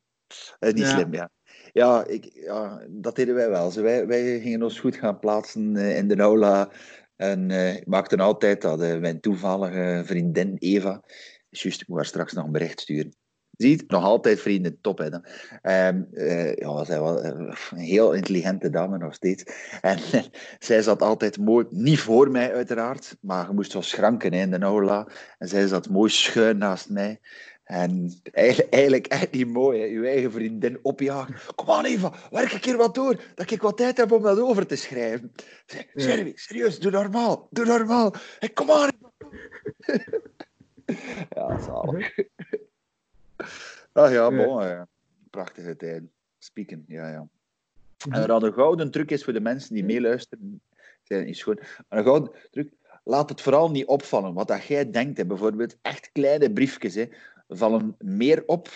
uh, 0.61 0.73
niet 0.73 0.79
ja. 0.79 0.89
slim, 0.89 1.13
ja. 1.13 1.31
Ja, 1.73 2.07
ik, 2.07 2.31
ja, 2.33 2.83
dat 2.89 3.17
deden 3.17 3.35
wij 3.35 3.51
wel. 3.51 3.73
wij, 3.73 4.07
wij 4.07 4.41
gingen 4.41 4.63
ons 4.63 4.81
goed 4.81 4.97
gaan 4.97 5.19
plaatsen 5.19 5.77
in 5.77 6.09
de 6.09 6.17
aula 6.17 6.69
en 7.17 7.51
uh, 7.51 7.75
ik 7.75 7.87
maakte 7.87 8.17
altijd 8.17 8.63
dat 8.63 8.83
uh, 8.83 8.99
mijn 8.99 9.21
toevallige 9.21 10.03
vriendin 10.05 10.57
Eva, 10.59 11.03
juist, 11.49 11.81
ik 11.81 11.89
moet 11.89 11.97
haar 11.97 12.07
straks 12.07 12.33
nog 12.33 12.45
een 12.45 12.53
bericht 12.53 12.81
sturen. 12.81 13.15
Ziet, 13.57 13.91
nog 13.91 14.05
altijd 14.05 14.41
vrienden, 14.41 14.81
top 14.81 14.99
hè. 14.99 15.09
Um, 15.89 16.09
uh, 16.13 16.55
ja, 16.55 16.85
zij 16.85 17.01
was 17.01 17.23
een 17.71 17.79
heel 17.79 18.13
intelligente 18.13 18.71
dame 18.71 18.99
nog 18.99 19.15
steeds. 19.15 19.45
En 19.81 19.99
zij 20.59 20.83
zat 20.83 21.03
altijd 21.03 21.39
mooi, 21.39 21.67
niet 21.71 22.01
voor 22.01 22.31
mij 22.31 22.55
uiteraard, 22.55 23.17
maar 23.21 23.47
je 23.47 23.55
moest 23.55 23.73
wel 23.73 23.83
schranken 23.83 24.33
in 24.33 24.51
de 24.51 24.59
aula. 24.59 25.09
En 25.39 25.49
zij 25.49 25.67
zat 25.67 25.89
mooi 25.89 26.11
schuin 26.11 26.59
naast 26.59 26.91
mij. 26.91 27.21
En 27.65 28.13
eigenlijk, 28.33 28.73
eigenlijk 28.81 29.07
echt 29.07 29.33
niet 29.33 29.49
mooi, 29.49 29.81
hè? 29.81 29.87
je 29.87 30.07
eigen 30.07 30.33
vriendin 30.33 30.79
opjagen. 30.83 31.55
Kom 31.55 31.71
aan 31.71 31.85
Eva, 31.85 32.13
werk 32.31 32.53
een 32.53 32.61
keer 32.61 32.77
wat 32.77 32.95
door, 32.95 33.23
dat 33.35 33.51
ik 33.51 33.63
wat 33.63 33.77
tijd 33.77 33.97
heb 33.97 34.13
om 34.13 34.23
dat 34.23 34.39
over 34.39 34.67
te 34.67 34.77
schrijven. 34.77 35.33
Jeremy, 35.95 36.33
serieus, 36.35 36.79
doe 36.79 36.91
normaal, 36.91 37.49
doe 37.51 37.65
normaal. 37.65 38.15
Hey, 38.39 38.49
kom 38.49 38.71
aan 38.71 38.91
Ja, 41.35 41.61
zalig. 41.61 42.15
Ah 43.93 44.13
ja, 44.13 44.31
eh, 44.31 44.83
prachtige 45.31 45.77
tijd. 45.77 46.03
Spieken, 46.39 46.85
ja, 46.87 47.09
ja. 47.09 47.29
En 48.11 48.27
wat 48.27 48.43
een 48.43 48.53
gouden 48.53 48.91
truc 48.91 49.11
is 49.11 49.25
voor 49.25 49.33
de 49.33 49.41
mensen 49.41 49.75
die 49.75 49.85
meeluisteren, 49.85 50.63
schoon. 51.31 51.59
Maar 51.89 51.99
een 51.99 52.05
gouden 52.05 52.33
truc, 52.51 52.73
laat 53.05 53.29
het 53.29 53.41
vooral 53.41 53.71
niet 53.71 53.87
opvallen. 53.87 54.35
Wat 54.35 54.49
dat 54.49 54.65
jij 54.65 54.91
denkt, 54.91 55.19
hè, 55.19 55.27
bijvoorbeeld 55.27 55.77
echt 55.83 56.13
kleine 56.13 56.53
briefjes, 56.53 56.95
hè, 56.95 57.09
vallen 57.49 57.95
meer 57.99 58.43
op 58.47 58.69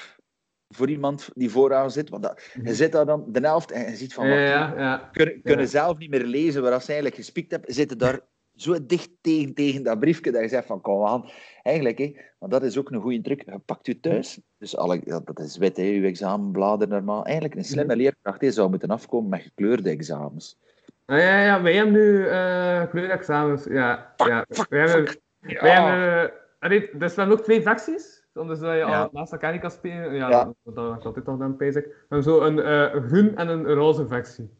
voor 0.69 0.89
iemand 0.89 1.29
die 1.35 1.51
vooraan 1.51 1.91
zit. 1.91 2.09
Want 2.09 2.23
dat, 2.23 2.51
je 2.63 2.75
zit 2.75 2.93
daar 2.93 3.07
dan 3.07 3.25
de 3.29 3.41
helft 3.41 3.71
en 3.71 3.91
je 3.91 3.97
ziet 3.97 4.15
van, 4.15 4.27
Ja, 4.27 4.61
wacht, 4.61 4.77
ja, 4.77 5.11
ja. 5.13 5.39
kunnen, 5.43 5.69
zelf 5.69 5.99
niet 5.99 6.11
meer 6.11 6.25
lezen 6.25 6.63
waar 6.63 6.81
ze 6.81 6.87
eigenlijk 6.87 7.15
gespiekt 7.15 7.51
hebben, 7.51 7.75
zitten 7.75 7.99
daar 7.99 8.21
zo 8.55 8.87
dicht 8.87 9.11
tegen, 9.21 9.55
tegen 9.55 9.83
dat 9.83 10.01
briefje 10.01 10.33
dat 10.33 10.43
je 10.43 10.49
zegt 10.49 10.67
van 10.67 10.81
kom 10.81 11.07
aan. 11.07 11.31
Eigenlijk, 11.63 11.99
hè, 11.99 12.17
want 12.39 12.53
dat 12.53 12.63
is 12.63 12.79
ook 12.79 12.91
een 12.91 13.01
goede 13.01 13.21
truc. 13.21 13.43
Je 13.45 13.59
pakt 13.59 13.87
je 13.87 14.01
thuis, 14.01 14.41
dus 14.59 14.77
alle, 14.77 15.23
dat 15.25 15.41
is 15.41 15.57
wit, 15.57 15.77
hè, 15.77 15.83
je 15.83 16.07
examenbladen 16.07 16.89
normaal. 16.89 17.25
Eigenlijk 17.25 17.55
een 17.55 17.65
slimme 17.65 17.97
leerkracht 17.97 18.41
hè, 18.41 18.51
zou 18.51 18.71
moeten 18.71 18.89
afkomen 18.89 19.31
met 19.31 19.43
gekleurde 19.43 19.91
examens. 19.91 20.59
Ah, 21.07 21.19
ja, 21.19 21.45
ja, 21.45 21.63
wij 21.63 21.75
hebben 21.75 21.93
nu 21.93 22.27
eh 22.27 22.89
kleurexamens. 22.91 23.65
Ja, 23.65 24.15
ja. 24.17 24.47
wij 24.69 24.81
hebben, 24.81 25.17
wij 25.39 25.75
hebben 25.75 26.33
allee, 26.59 26.91
dus 26.93 27.15
we 27.15 27.21
hebben 27.21 27.39
ook 27.39 27.45
twee 27.45 27.63
versies. 27.63 28.18
Anders 28.39 28.59
dat 28.61 28.71
je 28.71 28.77
Ja. 28.77 29.03
al 29.03 29.09
naast 29.13 29.33
elkaar 29.33 29.53
niet 29.53 29.61
kan 29.61 29.71
spelen. 29.71 30.15
Ja, 30.15 30.31
Ja. 30.31 30.53
dat 30.65 30.99
is 30.99 31.05
altijd 31.05 31.27
nog 31.27 31.39
dan 31.39 31.57
bezig. 31.57 31.85
Hebben 32.09 32.23
zo 32.23 32.41
een 32.41 32.61
eh, 32.61 33.05
groen 33.07 33.37
en 33.37 33.49
een 33.49 33.67
roze 33.67 34.07
versie. 34.07 34.51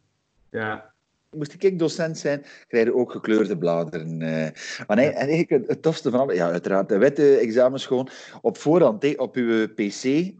Ja. 0.51 0.93
Moest 1.35 1.63
ik 1.63 1.79
docent 1.79 2.17
zijn, 2.17 2.45
krijg 2.67 2.85
je 2.85 2.95
ook 2.95 3.11
gekleurde 3.11 3.57
bladeren. 3.57 4.21
eh. 4.21 4.49
Maar 4.87 4.97
nee, 4.97 5.09
en 5.09 5.27
eigenlijk 5.27 5.67
het, 5.67 5.81
tofste 5.81 6.09
van 6.09 6.19
alles, 6.19 6.35
ja, 6.35 6.49
uiteraard, 6.51 6.89
de 6.89 6.97
witte 6.97 7.35
examens 7.37 7.85
gewoon 7.85 8.09
op 8.41 8.57
voorhand, 8.57 9.17
op 9.17 9.35
uw 9.35 9.67
pc, 9.67 10.33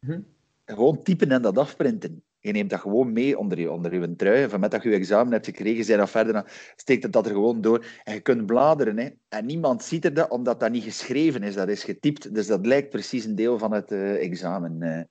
Mhm. 0.00 0.20
gewoon 0.64 1.02
typen 1.02 1.30
en 1.30 1.42
dat 1.42 1.58
afprinten. 1.58 2.22
Je 2.46 2.52
neemt 2.52 2.70
dat 2.70 2.80
gewoon 2.80 3.12
mee 3.12 3.38
onder 3.38 3.58
je, 3.60 3.70
onder 3.70 3.94
je 4.00 4.16
trui. 4.16 4.48
Van 4.48 4.60
met 4.60 4.70
dat 4.70 4.82
je 4.82 4.90
examen 4.94 5.32
hebt 5.32 5.46
gekregen, 5.46 5.84
zijn 5.84 5.98
dat 5.98 6.10
verder, 6.10 6.32
dan 6.32 6.44
steekt 6.76 7.02
het 7.02 7.12
dat 7.12 7.26
er 7.26 7.32
gewoon 7.32 7.60
door. 7.60 7.84
En 8.04 8.14
je 8.14 8.20
kunt 8.20 8.46
bladeren. 8.46 8.98
Hè. 8.98 9.08
En 9.28 9.46
niemand 9.46 9.82
ziet 9.82 10.04
er 10.04 10.14
dat, 10.14 10.30
omdat 10.30 10.60
dat 10.60 10.70
niet 10.70 10.82
geschreven 10.82 11.42
is. 11.42 11.54
Dat 11.54 11.68
is 11.68 11.84
getypt. 11.84 12.34
Dus 12.34 12.46
dat 12.46 12.66
lijkt 12.66 12.90
precies 12.90 13.24
een 13.24 13.34
deel 13.34 13.58
van 13.58 13.72
het 13.72 13.90
eh, 13.92 14.22
examen. 14.24 14.82
eh. 14.82 15.02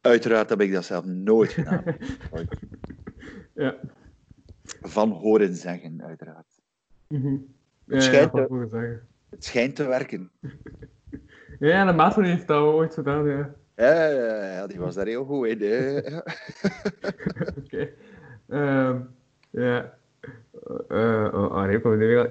Uiteraard 0.00 0.50
heb 0.50 0.60
ik 0.60 0.72
dat 0.72 0.84
zelf 0.84 1.04
nooit 1.04 1.52
gedaan. 1.52 1.82
Ja. 3.54 3.76
Van 4.80 5.10
horen 5.10 5.54
zeggen, 5.54 6.02
uiteraard. 6.02 6.60
Mhm. 7.08 7.28
Ja, 7.28 7.38
Het 7.84 7.94
ja, 7.94 8.00
schijnt, 8.00 8.34
ik 8.34 8.46
zeggen. 8.70 9.08
Het 9.30 9.44
schijnt 9.44 9.76
te 9.76 9.86
werken. 9.86 10.30
Ja, 11.58 11.84
de 11.84 11.92
maat 11.92 12.14
heeft 12.14 12.46
dat 12.46 12.62
ooit 12.62 12.94
gedaan, 12.94 13.26
ja. 13.28 13.54
Ja, 13.78 14.66
die 14.66 14.78
was 14.78 14.94
daar 14.94 15.06
heel 15.06 15.24
goed 15.24 15.46
in. 15.46 16.02
Oké. 17.58 17.88
Ehm, 18.48 18.96
ja. 19.50 19.92
Eh, 20.88 21.28
oh, 21.32 21.50
ah, 21.50 21.64
nee, 21.66 21.76
ik 21.76 21.82
kom 21.82 21.96
meer. 21.96 22.24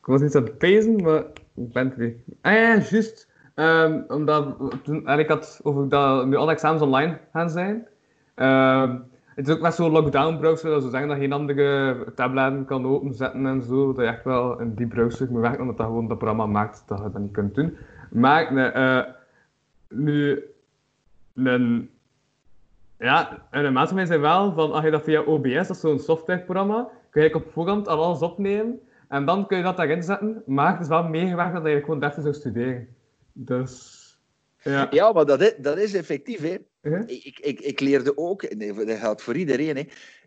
Ik 0.00 0.06
was 0.06 0.20
niet 0.20 0.36
aan 0.36 0.42
het 0.42 0.58
pezen, 0.58 1.02
maar 1.02 1.24
ik 1.54 1.72
ben 1.72 1.88
het 1.88 1.96
weer. 1.96 2.14
Ah 2.40 2.52
juist. 2.52 3.28
Ehm, 3.54 4.02
omdat 4.08 4.56
toen, 4.82 5.06
en 5.06 5.18
ik 5.18 5.28
had 5.28 5.60
over 5.62 5.88
dat 5.88 6.26
nu 6.26 6.36
alle 6.36 6.52
examens 6.52 6.82
online 6.82 7.18
gaan 7.32 7.50
zijn. 7.50 7.86
Ehm, 8.34 8.98
het 9.34 9.48
is 9.48 9.54
ook 9.54 9.60
met 9.60 9.74
zo'n 9.74 9.90
lockdown 9.90 10.38
browser, 10.38 10.70
dat 10.70 10.82
ze 10.82 10.90
zeggen 10.90 11.08
dat 11.08 11.18
geen 11.18 11.32
andere 11.32 11.96
tabletten 12.14 12.64
kan 12.64 12.86
openzetten 12.86 13.46
en 13.46 13.62
zo. 13.62 13.92
Dat 13.92 14.04
je 14.04 14.10
echt 14.10 14.24
wel 14.24 14.60
in 14.60 14.74
die 14.74 14.86
browser 14.86 15.30
moet 15.30 15.40
werken, 15.40 15.60
omdat 15.60 15.76
dat 15.76 15.86
gewoon 15.86 16.08
dat 16.08 16.18
programma 16.18 16.46
maakt 16.46 16.82
dat 16.86 16.98
je 16.98 17.10
dat 17.10 17.22
niet 17.22 17.32
kunt 17.32 17.54
doen. 17.54 17.76
Maar 18.10 18.52
nee, 18.52 18.66
eh, 18.66 19.02
nu, 19.90 20.44
een 21.34 21.90
ja, 22.98 23.46
en 23.50 23.62
de 23.62 23.70
mensen 23.70 24.06
zijn 24.06 24.20
wel 24.20 24.52
van, 24.52 24.72
als 24.72 24.84
je 24.84 24.90
dat 24.90 25.02
via 25.04 25.22
OBS, 25.22 25.52
dat 25.52 25.70
is 25.70 25.80
zo'n 25.80 25.98
softwareprogramma, 25.98 26.90
kun 27.10 27.22
je 27.22 27.34
op 27.34 27.52
voorhand 27.52 27.88
al 27.88 28.04
alles 28.04 28.20
opnemen 28.20 28.80
en 29.08 29.24
dan 29.24 29.46
kun 29.46 29.56
je 29.56 29.62
dat 29.62 29.76
daarin 29.76 30.02
zetten, 30.02 30.42
maar 30.46 30.72
het 30.72 30.80
is 30.80 30.88
wel 30.88 31.02
meegewerkt 31.02 31.54
dat 31.54 31.66
je 31.66 31.80
gewoon 31.80 32.00
deftig 32.00 32.22
zou 32.22 32.34
studeren. 32.34 32.88
Dus, 33.32 34.04
ja. 34.62 34.86
Ja, 34.90 35.12
maar 35.12 35.26
dat 35.26 35.40
is, 35.40 35.54
dat 35.58 35.78
is 35.78 35.94
effectief. 35.94 36.40
Hè. 36.40 36.56
Ik, 37.06 37.38
ik, 37.38 37.60
ik 37.60 37.80
leerde 37.80 38.16
ook, 38.16 38.54
nee, 38.54 38.84
dat 38.84 38.98
geldt 38.98 39.22
voor 39.22 39.36
iedereen, 39.36 39.76
hè. 39.76 39.84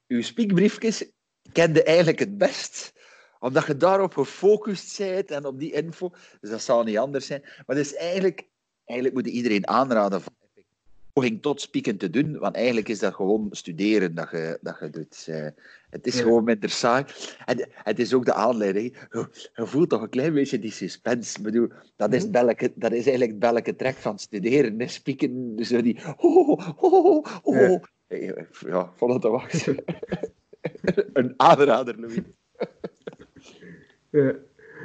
uw 0.07 0.21
spiekbriefjes 0.21 1.11
kende 1.51 1.83
eigenlijk 1.83 2.19
het 2.19 2.37
best 2.37 2.93
omdat 3.43 3.65
je 3.65 3.77
daarop 3.77 4.13
gefocust 4.13 4.97
bent 4.97 5.31
en 5.31 5.45
op 5.45 5.59
die 5.59 5.71
info. 5.71 6.11
Dus 6.41 6.49
dat 6.49 6.61
zal 6.61 6.83
niet 6.83 6.97
anders 6.97 7.25
zijn. 7.25 7.43
Maar 7.65 7.75
dus 7.75 7.95
eigenlijk, 7.95 8.47
eigenlijk 8.85 9.13
moet 9.17 9.25
je 9.25 9.31
iedereen 9.37 9.67
aanraden 9.67 10.21
van 10.21 10.33
poging 11.13 11.41
tot 11.41 11.61
spieken 11.61 11.97
te 11.97 12.09
doen, 12.09 12.37
want 12.39 12.55
eigenlijk 12.55 12.89
is 12.89 12.99
dat 12.99 13.13
gewoon 13.13 13.47
studeren 13.51 14.15
dat 14.15 14.31
je, 14.31 14.57
dat 14.61 14.77
je 14.79 14.89
doet. 14.89 15.25
Eh, 15.27 15.47
Het 15.89 16.07
is 16.07 16.15
Ja. 16.17 16.21
gewoon 16.21 16.43
minder 16.43 16.69
saai. 16.69 17.03
En 17.45 17.69
het 17.73 17.99
is 17.99 18.13
ook 18.13 18.25
de 18.25 18.33
aanleiding. 18.33 18.97
Je, 19.11 19.27
je 19.55 19.65
voelt 19.67 19.89
toch 19.89 20.01
een 20.01 20.09
klein 20.09 20.33
beetje 20.33 20.59
die 20.59 20.71
suspense. 20.71 21.37
Ik 21.37 21.43
bedoel, 21.43 21.67
dat, 21.95 22.13
is 22.13 22.29
belleke, 22.29 22.71
dat 22.75 22.91
is 22.91 23.07
eigenlijk 23.07 23.65
het 23.65 23.77
trek 23.77 23.95
van 23.95 24.19
studeren. 24.19 24.79
hè. 24.79 24.87
Spieken, 24.87 25.55
zo 25.65 25.81
die... 25.81 25.99
Oh, 26.17 26.49
oh, 26.49 26.75
oh, 26.77 27.25
oh. 27.43 27.81
Ja. 28.07 28.45
Ja, 28.67 28.91
vond 28.95 29.13
het 29.13 29.21
te 29.21 29.29
wachten. 29.29 29.83
een 31.13 31.33
aanrader, 31.37 31.99
Louis. 31.99 32.17
ja. 34.09 34.35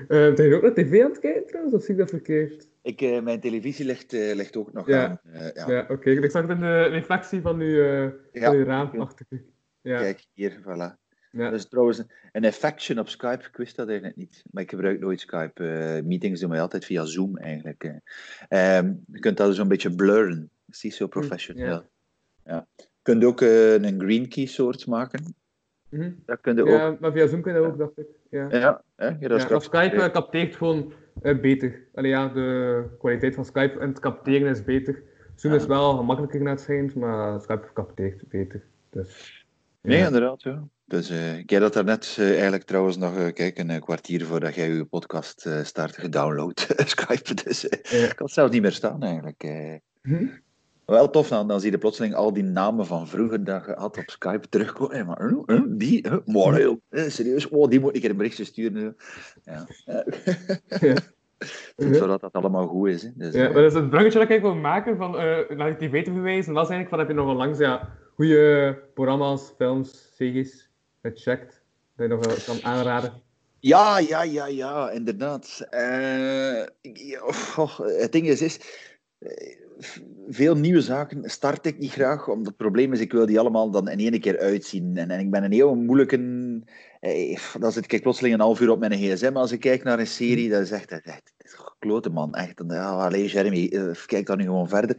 Eh, 0.08 0.34
ben 0.34 0.48
je 0.48 0.54
ook 0.54 0.62
naar 0.62 0.74
tv 0.74 1.02
aan 1.02 1.10
het 1.10 1.18
kijken 1.20 1.46
trouwens, 1.46 1.74
of 1.74 1.82
zie 1.82 1.90
ik 1.94 1.98
dat 2.00 2.08
verkeerd? 2.10 2.67
Ik, 2.82 3.00
eh, 3.00 3.22
mijn 3.22 3.40
televisie 3.40 3.84
ligt, 3.86 4.12
eh, 4.12 4.34
ligt 4.34 4.56
ook 4.56 4.72
nog 4.72 4.86
Ja. 4.86 5.06
aan. 5.08 5.20
Eh, 5.32 5.54
ja. 5.54 5.70
Ja, 5.70 5.86
oké. 5.88 6.10
Ik 6.10 6.30
zag 6.30 6.42
het 6.42 6.50
in 6.50 6.60
de 6.60 6.82
reflectie 6.82 7.40
van 7.40 7.60
uw, 7.60 7.82
Ja. 7.82 8.12
van 8.32 8.54
uw 8.54 8.64
raam. 8.64 9.08
Ja. 9.82 9.98
Kijk, 9.98 10.26
hier, 10.32 10.58
voilà. 10.62 11.06
Ja. 11.30 11.50
Dat 11.50 11.52
is 11.58 11.68
trouwens 11.68 12.02
een, 12.32 12.44
affection 12.44 12.98
op 12.98 13.08
Skype. 13.08 13.44
Ik 13.48 13.56
wist 13.56 13.76
dat 13.76 13.86
eigenlijk 13.88 14.16
niet. 14.18 14.42
Maar 14.50 14.62
ik 14.62 14.70
gebruik 14.70 15.00
nooit 15.00 15.20
Skype. 15.20 15.62
Meetings 16.04 16.40
doen 16.40 16.50
wij 16.50 16.60
altijd 16.60 16.84
via 16.84 17.04
Zoom 17.04 17.36
eigenlijk. 17.36 17.84
eh. 17.84 18.76
Ehm, 18.78 18.92
je 19.12 19.18
kunt 19.18 19.36
dat 19.36 19.54
zo'n 19.54 19.68
beetje 19.68 19.94
blurren. 19.94 20.50
Dat 20.66 20.78
is 20.82 20.96
zo 20.96 21.06
professioneel. 21.06 21.66
ja. 21.66 21.84
Ja. 22.44 22.66
Je 22.76 22.84
kunt 23.02 23.24
ook 23.24 23.40
een 23.40 24.00
green 24.00 24.28
key 24.28 24.46
soort 24.46 24.86
maken. 24.86 25.34
Mhm. 25.88 26.10
Dat 26.26 26.40
kun 26.40 26.54
je 26.56 26.62
ook. 26.62 26.68
ja, 26.68 26.96
maar 27.00 27.12
via 27.12 27.26
Zoom 27.26 27.42
kun 27.42 27.52
je 27.54 27.58
dat 27.60 27.68
ook, 27.68 27.78
dacht 27.78 27.98
ik. 27.98 28.06
Ja. 28.30 28.46
Ja, 28.50 28.82
hè, 28.96 29.08
Ja, 29.20 29.38
straks- 29.38 29.64
Skype 29.64 30.10
capteert 30.12 30.56
gewoon 30.56 30.92
eh, 31.22 31.40
beter. 31.40 31.80
Allee, 31.94 32.10
ja, 32.10 32.28
de 32.28 32.84
kwaliteit 32.98 33.34
van 33.34 33.44
Skype 33.44 33.78
en 33.78 33.88
het 33.88 33.98
capteren 34.00 34.48
is 34.50 34.64
beter. 34.64 35.02
Zoom 35.34 35.52
Ja. 35.52 35.58
is 35.58 35.66
wel 35.66 35.96
gemakkelijker 35.96 36.40
naar 36.42 36.52
het 36.52 36.60
schijnt, 36.62 36.94
maar 36.94 37.40
Skype 37.40 37.68
capteert 37.74 38.28
beter. 38.28 38.62
Dus, 38.90 39.46
ja. 39.82 39.88
Nee, 39.88 40.04
inderdaad. 40.04 40.42
Ja. 40.42 40.62
Dus 40.84 41.10
eh, 41.10 41.38
ik 41.38 41.50
heb 41.50 41.60
dat 41.60 41.72
daarnet 41.72 42.16
eh, 42.18 42.32
eigenlijk 42.32 42.62
trouwens 42.62 42.96
nog, 42.96 43.32
kijk, 43.32 43.58
een 43.58 43.80
kwartier 43.80 44.24
voordat 44.24 44.54
jij 44.54 44.68
je 44.70 44.84
podcast 44.84 45.48
start 45.62 45.96
gedownload, 45.96 46.66
Skype. 46.94 47.34
Dus 47.44 47.60
Ja. 47.82 48.06
ik 48.10 48.18
had 48.18 48.30
zelf 48.30 48.50
niet 48.50 48.62
meer 48.62 48.72
staan 48.72 49.02
eigenlijk. 49.02 49.42
eh. 49.42 49.74
Wel 50.88 51.10
tof, 51.10 51.28
dan, 51.28 51.48
dan 51.48 51.60
zie 51.60 51.70
je 51.70 51.78
plotseling 51.78 52.14
al 52.14 52.32
die 52.32 52.42
namen 52.42 52.86
van 52.86 53.08
vroeger 53.08 53.44
dat 53.44 53.64
je 53.66 53.72
had 53.72 53.98
op 53.98 54.10
Skype 54.10 54.48
terugkomen. 54.48 54.94
Hey, 54.96 55.04
maar, 55.04 55.62
die, 55.68 56.04
maar 56.26 56.54
heel, 56.54 56.80
eh, 56.88 57.08
serieus, 57.08 57.48
oh, 57.48 57.68
die 57.70 57.80
moet 57.80 57.96
ik 57.96 58.04
een 58.04 58.16
berichtje 58.16 58.44
sturen. 58.44 58.96
Ja. 59.44 59.66
Zodat 61.76 62.20
dat 62.20 62.32
allemaal 62.32 62.66
goed 62.66 62.88
is. 62.88 63.02
Hè. 63.02 63.08
Dus, 63.14 63.34
Ja, 63.34 63.48
eh, 63.48 63.54
dat 63.54 63.64
is 63.64 63.74
het 63.74 63.90
bruggetje 63.90 64.18
dat 64.18 64.30
ik 64.30 64.40
wil 64.40 64.54
maken 64.54 64.96
van 64.96 65.18
eh 65.18 65.56
naar 65.56 65.78
die 65.78 65.88
tv 65.88 66.04
te 66.04 66.12
verwijzen. 66.12 66.52
was 66.52 66.68
eigenlijk 66.68 66.88
van 66.88 66.98
heb 66.98 67.08
je 67.08 67.14
nog 67.14 67.28
onlangs 67.28 67.58
ja, 67.58 67.88
goede 68.14 68.78
programma's, 68.94 69.52
films, 69.56 70.12
series 70.16 70.70
gecheckt. 71.02 71.62
Dat 71.96 72.08
je 72.08 72.14
nog 72.14 72.26
wel 72.26 72.36
kan 72.46 72.64
aanraden. 72.72 73.12
Ja, 73.60 73.98
ja, 73.98 74.22
ja, 74.22 74.46
ja, 74.46 74.90
inderdaad. 74.90 75.66
Eh, 75.70 76.60
ik- 76.80 76.96
ja, 76.98 77.20
goh, 77.32 77.78
het 77.78 78.12
ding 78.12 78.26
is, 78.26 78.42
is 78.42 78.60
veel 80.28 80.56
nieuwe 80.56 80.80
zaken 80.80 81.30
start 81.30 81.66
ik 81.66 81.78
niet 81.78 81.92
graag, 81.92 82.28
omdat 82.28 82.46
het 82.46 82.56
probleem 82.56 82.92
is, 82.92 83.00
ik 83.00 83.12
wil 83.12 83.26
die 83.26 83.38
allemaal 83.38 83.70
dan 83.70 83.88
in 83.88 83.98
één 83.98 84.20
keer 84.20 84.38
uitzien. 84.38 84.96
En, 84.96 85.10
en 85.10 85.20
ik 85.20 85.30
ben 85.30 85.44
een 85.44 85.52
heel 85.52 85.74
moeilijke... 85.74 86.16
eh, 87.00 87.38
dan 87.60 87.72
zit 87.72 87.92
ik 87.92 88.02
plotseling 88.02 88.34
een 88.34 88.40
half 88.40 88.60
uur 88.60 88.70
op 88.70 88.78
mijn 88.78 88.92
gsm 88.92 89.36
als 89.36 89.52
ik 89.52 89.60
kijk 89.60 89.84
naar 89.84 89.98
een 89.98 90.06
serie, 90.06 90.50
dat 90.50 90.62
is 90.62 90.70
echt... 90.70 90.90
Echt 90.90 91.36
klote 91.78 92.10
man, 92.10 92.34
echt. 92.34 92.62
Ja, 92.68 93.10
Jeremy, 93.10 93.68
eh, 93.72 93.90
kijk 94.06 94.26
dan 94.26 94.38
nu 94.38 94.44
gewoon 94.44 94.68
verder. 94.68 94.96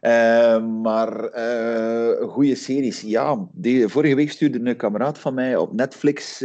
Eh, 0.00 0.66
maar 0.66 1.24
eh 1.24 2.28
goede 2.28 2.54
series, 2.54 3.00
ja. 3.00 3.48
Die, 3.52 3.88
vorige 3.88 4.14
week 4.14 4.30
stuurde 4.30 4.70
een 4.70 4.76
kameraad 4.76 5.18
van 5.18 5.34
mij 5.34 5.56
op 5.56 5.72
Netflix... 5.72 6.44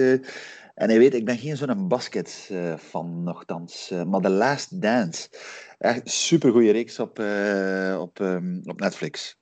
en 0.75 0.89
hij 0.89 0.97
weet, 0.97 1.13
ik 1.13 1.25
ben 1.25 1.37
geen 1.37 1.57
zo'n 1.57 1.87
basket-fan 1.87 3.23
nogthans. 3.23 3.91
eh, 3.91 4.03
maar 4.03 4.21
The 4.21 4.29
Last 4.29 4.81
Dance. 4.81 5.29
Echt 5.77 6.01
een 6.05 6.11
supergoeie 6.11 6.71
reeks 6.71 6.99
op, 6.99 7.19
eh, 7.19 7.97
op, 7.99 8.19
ehm, 8.19 8.59
op 8.63 8.79
Netflix. 8.79 9.37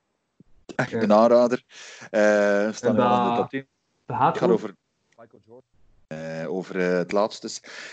Echt 0.76 0.92
een 0.92 1.12
aanrader. 1.12 1.64
Eh 2.10 2.72
staan 2.72 2.98
al 2.98 3.16
in 3.16 3.22
de 3.22 3.28
dat- 3.28 3.36
top 3.36 3.50
10. 3.50 3.66
De 4.06 4.14
Het 4.14 4.38
gaat 4.38 4.50
over 4.50 4.74
Michael 5.18 5.42
Jordan. 5.46 5.68
Eh, 6.06 6.50
over 6.52 6.80
eh, 6.80 6.96
het 6.98 7.12
laatste. 7.12 7.48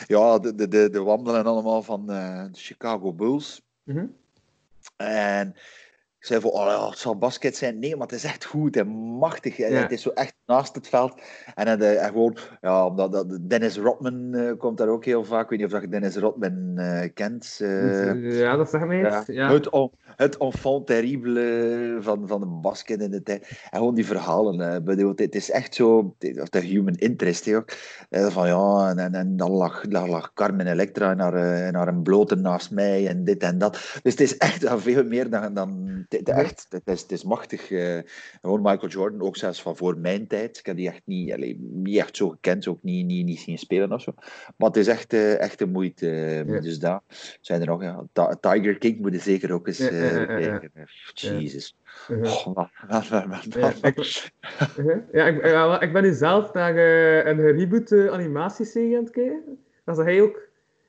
Ja, 0.07 0.39
de, 0.39 0.55
de, 0.55 0.67
de, 0.67 0.89
de 0.89 0.99
wandelen 1.01 1.45
allemaal 1.45 1.81
van 1.83 2.11
eh, 2.11 2.43
de 2.43 2.59
Chicago 2.59 3.13
Bulls. 3.13 3.61
Mhm. 3.83 4.05
En 4.95 5.55
ik 6.19 6.25
zei 6.25 6.41
van, 6.41 6.51
oh 6.51 6.65
ja, 6.65 6.89
het 6.89 6.97
zal 6.97 7.17
basket 7.17 7.55
zijn. 7.55 7.79
Nee, 7.79 7.95
maar 7.95 8.07
het 8.07 8.15
is 8.15 8.23
echt 8.23 8.45
goed 8.45 8.77
en 8.77 8.87
machtig. 9.17 9.59
En 9.59 9.71
Ja. 9.71 9.81
Het 9.81 9.91
is 9.91 10.01
zo 10.01 10.09
echt 10.09 10.33
naast 10.45 10.75
het 10.75 10.87
veld. 10.87 11.21
En, 11.55 11.65
dan, 11.65 11.81
eh, 11.81 12.03
en 12.03 12.07
gewoon, 12.07 12.37
ja, 12.61 12.85
omdat 12.85 13.11
dat, 13.11 13.37
Dennis 13.41 13.77
Rodman 13.77 14.33
eh, 14.33 14.51
komt 14.57 14.77
daar 14.77 14.87
ook 14.87 15.05
heel 15.05 15.23
vaak. 15.23 15.43
Ik 15.43 15.49
weet 15.49 15.59
niet 15.59 15.73
of 15.73 15.81
je 15.81 15.87
Dennis 15.87 16.15
Rodman 16.15 16.73
eh, 16.75 17.09
kent. 17.13 17.55
ja, 17.59 18.55
dat 18.55 18.69
zegt 18.69 18.85
mij 18.85 19.23
ja. 19.27 19.51
Het, 19.51 19.69
het 20.15 20.37
enfant 20.37 20.87
terrible 20.87 21.97
van, 21.99 22.27
van 22.27 22.39
de 22.39 22.45
basket 22.45 23.01
in 23.01 23.11
de 23.11 23.23
tijd. 23.23 23.47
En 23.47 23.77
gewoon 23.79 23.95
die 23.95 24.05
verhalen. 24.05 24.83
bedoel, 24.83 25.13
het 25.15 25.35
is 25.35 25.51
echt 25.51 25.75
zo, 25.75 26.15
of 26.39 26.49
de 26.49 26.59
human 26.59 26.95
interest. 26.95 27.53
ook. 27.53 27.71
Eh, 28.09 28.27
van 28.27 28.47
ja, 28.47 28.93
en, 28.95 29.13
en, 29.13 29.37
dan 29.37 29.51
lag, 29.51 29.83
lag, 29.89 30.07
lag 30.07 30.33
Carmen 30.33 30.67
Electra 30.67 31.13
naar, 31.13 31.71
naar 31.71 31.87
een 31.87 32.03
blote 32.03 32.35
naast 32.35 32.71
mij 32.71 33.07
en 33.07 33.23
dit 33.23 33.43
en 33.43 33.57
dat. 33.57 33.71
Dus 34.01 34.11
het 34.11 34.21
is 34.21 34.37
echt 34.37 34.65
veel 34.77 35.03
meer 35.03 35.29
dan. 35.29 35.53
dan 35.53 36.05
het, 36.09 36.27
het- 36.27 36.29
echt, 36.37 36.65
het, 36.69 36.81
is, 36.85 37.01
het 37.01 37.11
is 37.11 37.23
machtig. 37.23 37.71
eh, 37.71 37.97
gewoon 38.41 38.61
Michael 38.61 38.87
Jordan, 38.87 39.21
ook 39.21 39.37
zelfs 39.37 39.61
van 39.61 39.75
voor 39.77 39.97
mijn 39.97 40.27
tijd. 40.27 40.57
Ik 40.57 40.65
heb 40.65 40.75
die 40.75 40.87
echt 40.87 41.01
niet, 41.05 41.33
allee, 41.33 41.57
niet 41.59 41.97
echt 41.97 42.15
zo 42.17 42.29
gekend, 42.29 42.67
ook 42.67 42.83
niet, 42.83 43.05
niet, 43.05 43.25
niet 43.25 43.39
zien 43.39 43.57
spelen 43.57 43.91
of 43.91 44.01
zo. 44.01 44.13
Maar 44.57 44.67
het 44.67 44.77
is 44.77 44.87
echt, 44.87 45.13
eh, 45.13 45.39
echt 45.39 45.61
een 45.61 45.71
moeite. 45.71 46.09
eh, 46.09 46.45
Ja. 46.45 46.59
Dus 46.59 46.79
daar 46.79 47.01
zijn 47.41 47.61
er 47.61 47.67
nog. 47.67 47.81
Ja. 47.81 48.03
Ti- 48.13 48.35
Tiger 48.39 48.77
King 48.77 48.99
moet 48.99 49.13
je 49.13 49.19
zeker 49.19 49.51
ook 49.51 49.67
eens 49.67 49.77
kijken. 49.87 50.71
Jezus. 51.39 51.75
Ja, 55.11 55.79
ik- 55.81 55.93
ben 55.93 56.03
nu 56.03 56.13
zelf 56.13 56.53
naar 56.53 56.75
een 57.27 57.41
reboot 57.57 57.91
animatieserie 57.91 58.97
aan 58.97 59.03
het 59.03 59.11
kijken. 59.13 59.59
Dat 59.85 59.97
is 59.97 60.03
hij 60.03 60.21
ook. 60.21 60.39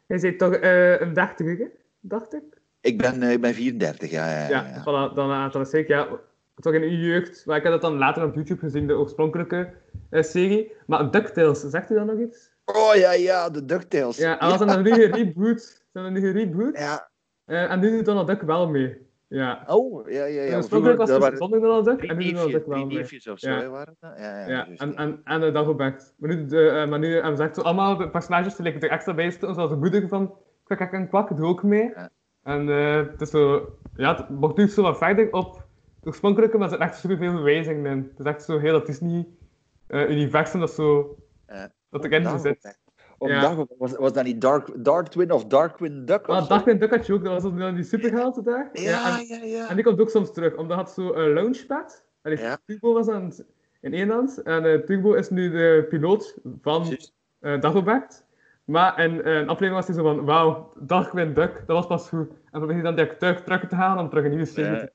Hij 0.06 0.18
zei 0.18 0.36
toch 0.36 0.58
een 1.00 1.12
dertiger, 1.14 1.70
dacht 2.00 2.34
ik. 2.34 2.42
Ik 2.80 2.98
ben, 2.98 3.22
eh, 3.22 3.32
ik 3.32 3.40
ben 3.40 3.54
34, 3.54 4.10
ja. 4.10 4.28
ja, 4.30 4.48
Ja. 4.48 4.80
Voilà, 4.80 5.14
dan, 5.14 5.30
uh, 5.30 5.50
dan 5.52 5.60
is 5.62 5.72
ik, 5.72 5.88
ja, 5.88 6.08
toch 6.54 6.72
in 6.72 6.82
uw 6.82 6.88
jeugd. 6.88 7.46
Maar 7.46 7.56
ik 7.56 7.62
heb 7.62 7.72
dat 7.72 7.80
dan 7.80 7.98
later 7.98 8.24
op 8.24 8.34
YouTube 8.34 8.60
gezien, 8.60 8.86
de 8.86 8.96
oorspronkelijke 8.96 9.70
eh, 10.10 10.22
serie. 10.22 10.72
Maar 10.86 11.10
DuckTales, 11.10 11.60
zegt 11.60 11.90
u 11.90 11.94
dat 11.94 12.06
nog 12.06 12.18
iets? 12.18 12.50
Oh 12.64 12.94
ja, 12.94 13.12
ja, 13.12 13.50
de 13.50 13.64
DuckTales. 13.64 14.16
Ja, 14.16 14.40
en 14.40 14.48
was 14.48 14.58
dan 14.58 14.82
nu 14.82 14.92
gereboot. 14.92 15.60
Ze 15.60 15.82
hebben 15.92 16.12
nu 16.12 16.20
gereboot. 16.20 16.78
Ja. 16.78 17.08
Eh, 17.44 17.70
en 17.70 17.80
nu 17.80 17.90
doet 17.90 18.04
Donald 18.04 18.26
Duck 18.26 18.42
wel 18.42 18.68
mee. 18.68 19.06
Ja. 19.28 19.64
Oh, 19.66 20.10
ja, 20.10 20.24
ja, 20.24 20.42
ja. 20.42 20.56
Oorspronkelijk 20.56 20.98
was 20.98 21.10
het 21.10 21.38
zonder 21.38 21.60
Donald 21.60 21.84
Duck, 21.84 22.02
en 22.02 22.16
nu 22.16 22.22
doet 22.24 22.32
Donald 22.32 22.52
Duck 22.52 22.66
wel 22.66 22.86
mee. 22.86 22.96
neefjes 22.96 23.28
of 23.28 23.38
zo, 23.38 23.50
Ja. 23.50 23.68
waren 23.68 23.96
dat? 24.00 24.12
Ja, 24.18 24.40
ja, 24.40 24.48
Ja, 24.48 24.66
en, 24.76 24.90
ja. 24.90 24.96
en, 24.96 25.20
en 25.24 25.42
uh, 25.42 25.54
Dagobert. 25.54 26.14
Maar 26.16 26.34
nu, 26.34 26.46
de, 26.46 26.68
eh, 26.68 26.88
maar 26.88 26.98
nu 26.98 27.12
hebben 27.14 27.36
ze 27.36 27.42
echt 27.42 27.54
zo 27.54 27.60
allemaal 27.60 27.96
de 27.96 28.10
personages 28.10 28.54
die 28.56 28.72
er 28.72 28.90
extra 28.90 29.14
bij 29.14 29.30
zitten, 29.30 29.54
zoals 29.54 29.70
de 29.70 29.76
moeder 29.76 30.08
van 30.08 30.34
Kwak 30.64 30.78
Kwak 30.78 30.92
en 30.92 31.08
Kwak, 31.08 31.28
doet 31.36 31.46
ook 31.46 31.62
mee. 31.62 31.90
Ja. 31.94 32.10
En 32.48 32.68
eh, 32.68 32.96
het 32.96 33.20
is 33.20 33.30
zo, 33.30 33.68
ja, 33.96 34.16
het 34.16 34.26
wordt 34.28 34.56
nu 34.56 34.68
zo 34.68 34.82
wat 34.82 34.98
verder 34.98 35.32
op 35.32 35.54
het 35.96 36.06
oorspronkelijke, 36.06 36.56
maar 36.58 36.64
er 36.64 36.70
zitten 36.70 36.88
echt 36.88 36.98
superveel 36.98 37.30
verwijzingen 37.30 37.92
in. 37.92 38.08
Het 38.10 38.18
is 38.26 38.32
echt 38.32 38.42
zo 38.44 38.58
heel 38.58 38.72
dat 38.72 38.86
Disney-universum 38.86 40.60
dat 40.60 40.70
zo, 40.72 41.16
Ja. 41.46 41.72
dat 41.90 42.04
erin 42.04 42.38
zit. 42.38 42.76
Ja. 43.18 43.40
Dagobert. 43.40 43.78
was, 43.78 43.96
was 43.96 44.12
dat 44.12 44.24
niet 44.24 44.40
Dark, 44.40 44.84
Darkwing 44.84 45.30
of 45.30 45.44
Darkwing 45.44 46.06
Duck? 46.06 46.26
zo? 46.26 46.46
Darkwing 46.46 46.80
Duck 46.80 46.90
had 46.90 47.06
je 47.06 47.12
ook, 47.12 47.24
dat 47.24 47.42
was 47.42 47.54
dan 47.54 47.74
die 47.74 47.84
superheld 47.84 48.44
daar. 48.44 48.68
Ja, 48.72 49.18
en, 49.18 49.26
ja, 49.26 49.44
ja. 49.44 49.68
en 49.68 49.74
die 49.74 49.84
komt 49.84 50.00
ook 50.00 50.10
soms 50.10 50.32
terug, 50.32 50.56
omdat 50.56 50.76
had 50.76 50.90
zo 50.90 51.12
een 51.12 51.32
launchpad. 51.32 52.04
En 52.22 52.30
die 52.34 52.40
Ja. 52.44 52.58
Turbo 52.66 52.92
was 52.92 53.08
aan 53.08 53.24
het, 53.24 53.44
in 53.80 53.92
één 53.94 54.10
hand. 54.10 54.42
En 54.42 54.64
eh, 54.64 54.78
Turbo 54.80 55.12
is 55.12 55.30
nu 55.30 55.50
de 55.50 55.86
piloot 55.88 56.36
van 56.62 56.96
eh 57.40 57.60
Dagobert. 57.60 58.24
Maar 58.68 58.98
in 59.00 59.22
eh, 59.22 59.34
een 59.34 59.48
aflevering 59.48 59.74
was 59.74 59.86
hij 59.86 59.94
zo 59.94 60.02
van, 60.02 60.24
wauw, 60.24 60.72
Darkwing 60.80 61.34
Duck, 61.34 61.62
dat 61.66 61.76
was 61.76 61.86
pas 61.86 62.08
goed. 62.08 62.28
En 62.30 62.58
probeer 62.60 62.76
je 62.76 62.82
dan 62.82 62.94
die 62.94 63.16
terug, 63.16 63.42
terug 63.42 63.68
te 63.68 63.74
halen 63.74 64.02
om 64.02 64.08
terug 64.08 64.24
een 64.24 64.30
nieuwe 64.30 64.46
serie 64.46 64.70
Ja. 64.72 64.78
te 64.78 64.92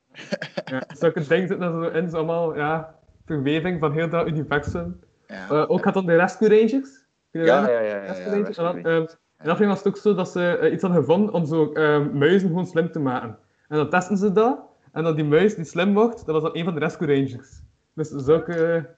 ja, 0.65 0.83
Zulke 0.97 1.19
dingen 1.27 1.47
zitten 1.47 1.61
er 1.61 1.71
zo 1.71 1.97
in, 1.97 2.09
zo 2.09 2.15
allemaal, 2.17 2.55
ja, 2.55 2.95
verweving 3.25 3.79
van 3.79 3.91
heel 3.91 4.09
dat 4.09 4.27
universum. 4.27 4.99
Ja. 5.27 5.49
Eh, 5.49 5.69
ook 5.69 5.83
had 5.83 5.93
dan 5.93 6.05
de 6.05 6.15
Rescue 6.15 6.49
Rangers. 6.49 7.05
Dat 7.31 7.45
Ja, 7.45 7.69
ja, 7.69 7.79
ja. 7.79 7.79
ja, 7.79 7.97
Rescue 7.99 8.25
ja, 8.25 8.31
Rangers. 8.31 8.57
En 8.57 8.63
dan, 8.63 8.73
Rangers. 8.81 8.87
ehm, 8.93 9.01
in 9.39 9.45
de 9.45 9.51
aflevering 9.51 9.69
was 9.69 9.77
het 9.77 9.87
ook 9.87 9.97
zo 9.97 10.13
dat 10.13 10.29
ze 10.29 10.57
eh, 10.57 10.71
iets 10.73 10.81
hadden 10.81 10.99
gevonden 11.01 11.33
om 11.33 11.45
zo 11.45 11.71
ehm, 11.71 12.17
muizen 12.17 12.47
gewoon 12.47 12.65
slim 12.65 12.91
te 12.91 12.99
maken. 12.99 13.37
En 13.67 13.77
dan 13.77 13.89
testen 13.89 14.17
ze 14.17 14.31
dat. 14.31 14.59
En 14.91 15.03
dan 15.03 15.15
die 15.15 15.25
muis 15.25 15.55
die 15.55 15.65
slim 15.65 15.93
wordt, 15.93 16.25
dat 16.25 16.33
was 16.41 16.43
dan 16.43 16.57
een 16.57 16.63
van 16.63 16.73
de 16.73 16.79
Rescue 16.79 17.07
Rangers. 17.07 17.61
Dus 17.95 18.09
zulke... 18.09 18.89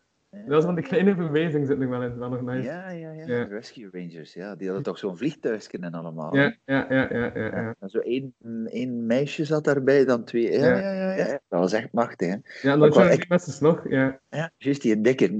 Dat 0.48 0.58
is 0.60 0.64
van 0.66 0.76
die 0.76 0.84
kleine 0.84 1.16
verwijzingen 1.16 1.68
zitten 1.68 1.86
er 1.86 1.90
wel 1.92 2.04
in. 2.04 2.18
Wel 2.20 2.30
nog 2.30 2.42
nice. 2.42 2.68
Ja, 2.68 2.90
ja, 2.90 3.12
ja, 3.12 3.26
Ja. 3.28 3.44
Rescue 3.44 3.90
Rangers, 3.92 4.34
ja. 4.34 4.56
Die 4.56 4.66
hadden 4.66 4.84
toch 4.86 4.98
zo'n 4.98 5.18
vliegtuigje 5.18 5.78
en 5.80 5.94
allemaal. 5.94 6.36
Ja, 6.36 6.56
ja, 6.66 6.86
ja, 6.90 7.08
ja, 7.12 7.32
ja. 7.36 7.76
ja. 7.80 7.88
Zo 7.88 8.00
één, 8.00 8.36
één 8.66 9.06
meisje 9.06 9.46
zat 9.46 9.64
daarbij, 9.64 10.06
dan 10.06 10.24
twee. 10.24 10.52
Ja, 10.52 10.78
Ja. 10.78 11.14
ja, 11.16 11.26
Dat 11.48 11.60
was 11.60 11.74
echt 11.74 11.92
machtig, 11.92 12.28
hè. 12.28 12.36
Ja, 12.70 12.78
wou- 12.78 12.92
zijn 12.92 13.10
er 13.20 13.26
mensen 13.30 13.64
nog. 13.64 13.90
Ja. 13.90 14.20
Ja, 14.30 14.52
juist 14.58 14.82
die 14.82 15.02
dikke. 15.02 15.26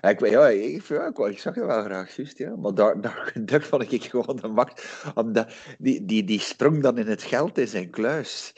Ik, 0.00 0.20
ja, 0.26 0.48
ik, 0.48 0.82
ja, 0.82 1.12
ik, 1.26 1.38
zag 1.38 1.54
je 1.54 1.66
wel 1.66 1.82
graag, 1.82 2.16
juist, 2.16 2.38
ja. 2.38 2.56
Maar 2.56 2.74
daar, 2.74 3.00
daar 3.00 3.32
Duck 3.44 3.62
vond 3.62 3.92
ik 3.92 4.02
gewoon 4.02 4.36
de 4.42 4.48
macht. 4.48 5.02
Omdat 5.14 5.54
die, 5.78 6.04
die, 6.04 6.24
die 6.24 6.40
sprong 6.40 6.82
dan 6.82 6.98
in 6.98 7.06
het 7.06 7.22
geld 7.22 7.58
in 7.58 7.68
zijn 7.68 7.90
kluis. 7.90 8.52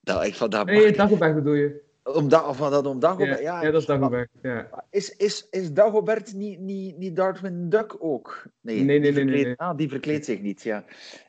Dat, 0.00 0.24
ik 0.24 0.34
vond 0.34 0.52
dat 0.52 0.66
Nee. 0.66 0.92
Dagobert 0.92 1.34
bedoel 1.34 1.54
je? 1.54 1.86
Omdat, 2.14 2.46
of 2.46 2.56
van 2.56 2.70
dat 2.70 2.86
om 2.86 3.00
Dagobert, 3.00 3.40
ja, 3.40 3.62
ja. 3.62 3.70
dat 3.70 3.80
is 3.80 3.86
Dagobert. 3.86 4.30
Ja. 4.42 4.84
Is, 4.90 5.16
is, 5.16 5.46
is 5.50 5.72
Dagobert 5.72 6.34
niet, 6.34 6.58
niet, 6.58 6.96
niet 6.98 7.16
Darkwing 7.16 7.70
Duck 7.70 7.96
ook? 7.98 8.42
Nee, 8.60 8.76
Nee, 8.76 8.84
nee, 8.84 9.00
die 9.00 9.12
nee, 9.12 9.24
nee, 9.24 9.32
verkleedt- 9.34 9.58
nee. 9.60 9.68
Ah, 9.68 9.76
die 9.76 9.88
verkleedt 9.88 10.24
zich 10.24 10.40
niet, 10.40 10.62
ja. 10.62 10.84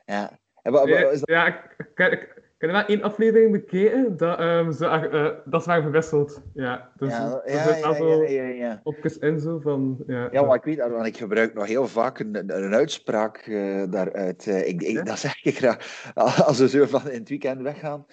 ja. 0.06 0.38
En 0.62 0.72
wat, 0.72 0.80
wat 0.80 0.98
Ja, 0.98 1.08
is 1.08 1.18
dat? 1.20 1.28
ja, 1.28 1.46
ik, 1.46 1.76
ik, 1.96 2.39
ik, 2.60 2.68
ik 2.68 2.74
heb 2.74 2.86
wel 2.86 2.96
één 2.96 3.02
aflevering 3.02 3.52
bekeken 3.52 4.16
dat, 4.16 4.38
ehm, 4.38 4.72
ze, 4.72 4.86
eh, 4.86 5.30
dat 5.44 5.62
ze 5.62 5.68
waren 5.68 5.82
verwisseld. 5.82 6.42
Ja, 6.54 6.90
dus 6.96 7.10
Ja, 7.10 7.42
ja, 7.46 7.80
wel 7.80 7.94
zo 7.94 8.22
ja, 8.22 8.42
ja, 8.42 8.48
ja. 8.48 8.80
opjes 8.82 9.18
in 9.18 9.40
zo 9.40 9.58
van... 9.58 10.02
Ja, 10.06 10.28
Ja, 10.32 10.42
maar 10.42 10.56
ik 10.56 10.64
weet 10.64 10.76
dat, 10.76 10.90
want 10.90 11.06
ik 11.06 11.16
gebruik 11.16 11.54
nog 11.54 11.66
heel 11.66 11.86
vaak 11.86 12.18
een, 12.18 12.74
uitspraak 12.74 13.36
eh, 13.36 13.82
daaruit. 13.90 14.46
Eh, 14.46 14.68
ik, 14.68 14.82
ik? 14.82 15.06
Dat 15.06 15.18
zeg 15.18 15.44
ik 15.44 15.56
graag. 15.56 16.10
Als 16.46 16.58
we 16.58 16.68
zo 16.68 16.86
van 16.86 17.10
in 17.10 17.18
het 17.18 17.28
weekend 17.28 17.62
weggaan, 17.62 18.06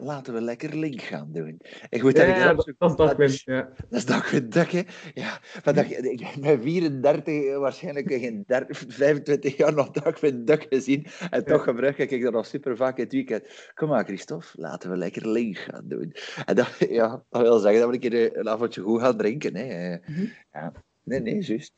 laten 0.00 0.34
we 0.34 0.40
lekker 0.40 0.76
link 0.76 1.00
gaan 1.00 1.28
doen. 1.32 1.60
Ik 1.88 2.02
dat 2.02 2.14
dat, 2.14 2.56
dat 2.56 2.68
is 2.68 2.74
dat 2.78 2.96
Dat 2.96 3.16
win. 3.16 3.38
Ja. 3.44 3.68
Dat 3.88 3.98
is 3.98 4.04
dat 4.04 4.70
hè. 4.70 4.82
Ja, 5.14 5.38
maar 5.64 5.74
dat, 5.74 5.90
ik 5.90 6.26
ben 6.40 6.62
34, 6.62 7.44
eh, 7.44 7.58
waarschijnlijk 7.58 8.12
geen 8.12 8.44
30, 8.46 8.84
25 8.88 9.56
jaar 9.56 9.74
nog 9.74 9.90
Darkwing 9.90 10.46
Duck 10.46 10.66
gezien. 10.70 11.06
En 11.30 11.44
toch 11.44 11.62
gebruik 11.64 11.98
ik 11.98 12.22
dat 12.22 12.32
nog 12.32 12.46
super 12.46 12.76
vaak 12.76 12.96
in 12.96 13.04
het 13.04 13.12
weekend. 13.12 13.44
Kom 13.74 13.88
maar, 13.88 14.04
Christophe, 14.04 14.46
laten 14.60 14.90
we 14.90 14.96
lekker 14.96 15.28
link 15.28 15.56
gaan 15.58 15.84
doen. 15.88 16.12
En 16.46 16.54
dat, 16.54 16.76
ja, 17.00 17.22
dat 17.30 17.42
wil 17.42 17.58
zeggen 17.58 17.80
dat 17.80 17.88
we 17.88 17.94
een 17.94 18.00
keer 18.10 18.32
eh, 18.32 18.38
een 18.38 18.48
avondje 18.48 18.80
goed 18.82 19.00
gaan 19.00 19.16
drinken. 19.16 19.56
Hè. 19.56 19.62
Eh, 19.92 20.08
Mhm. 20.08 20.24
ja. 20.52 20.72
Nee, 21.04 21.20
nee, 21.20 21.40
juist. 21.42 21.72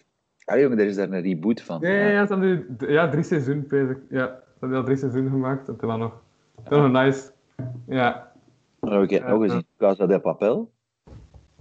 Ah, 0.45 0.61
jongen, 0.61 0.79
er 0.79 0.87
is 0.87 0.97
daar 0.97 1.11
een 1.11 1.23
reboot 1.23 1.63
van. 1.63 1.79
Ja, 1.81 1.89
ja, 1.89 2.07
ja, 2.09 2.27
ze 2.27 2.33
hebben 2.33 2.49
nu 2.49 2.77
d- 2.77 2.89
ja, 2.91 3.09
drie 3.09 3.23
seizoenen 3.23 3.69
bezig. 3.69 3.97
Ja, 4.11 4.27
ze 4.27 4.59
hebben 4.61 4.79
al 4.79 4.85
drie 4.85 4.97
seizoenen 4.97 5.31
gemaakt. 5.31 5.67
Dat 5.67 5.75
is 5.81 5.87
wel 5.87 5.97
nog, 5.97 6.13
dat 6.55 6.73
is 6.73 6.79
nog 6.79 6.91
nice. 6.93 7.31
Ja. 7.87 8.33
Dat 8.81 8.91
heb 8.93 9.03
ik 9.03 9.11
het 9.11 9.27
nog 9.27 9.43
gezien. 9.43 9.67
Casa 9.79 10.07
de 10.07 10.21
Papel. 10.21 10.73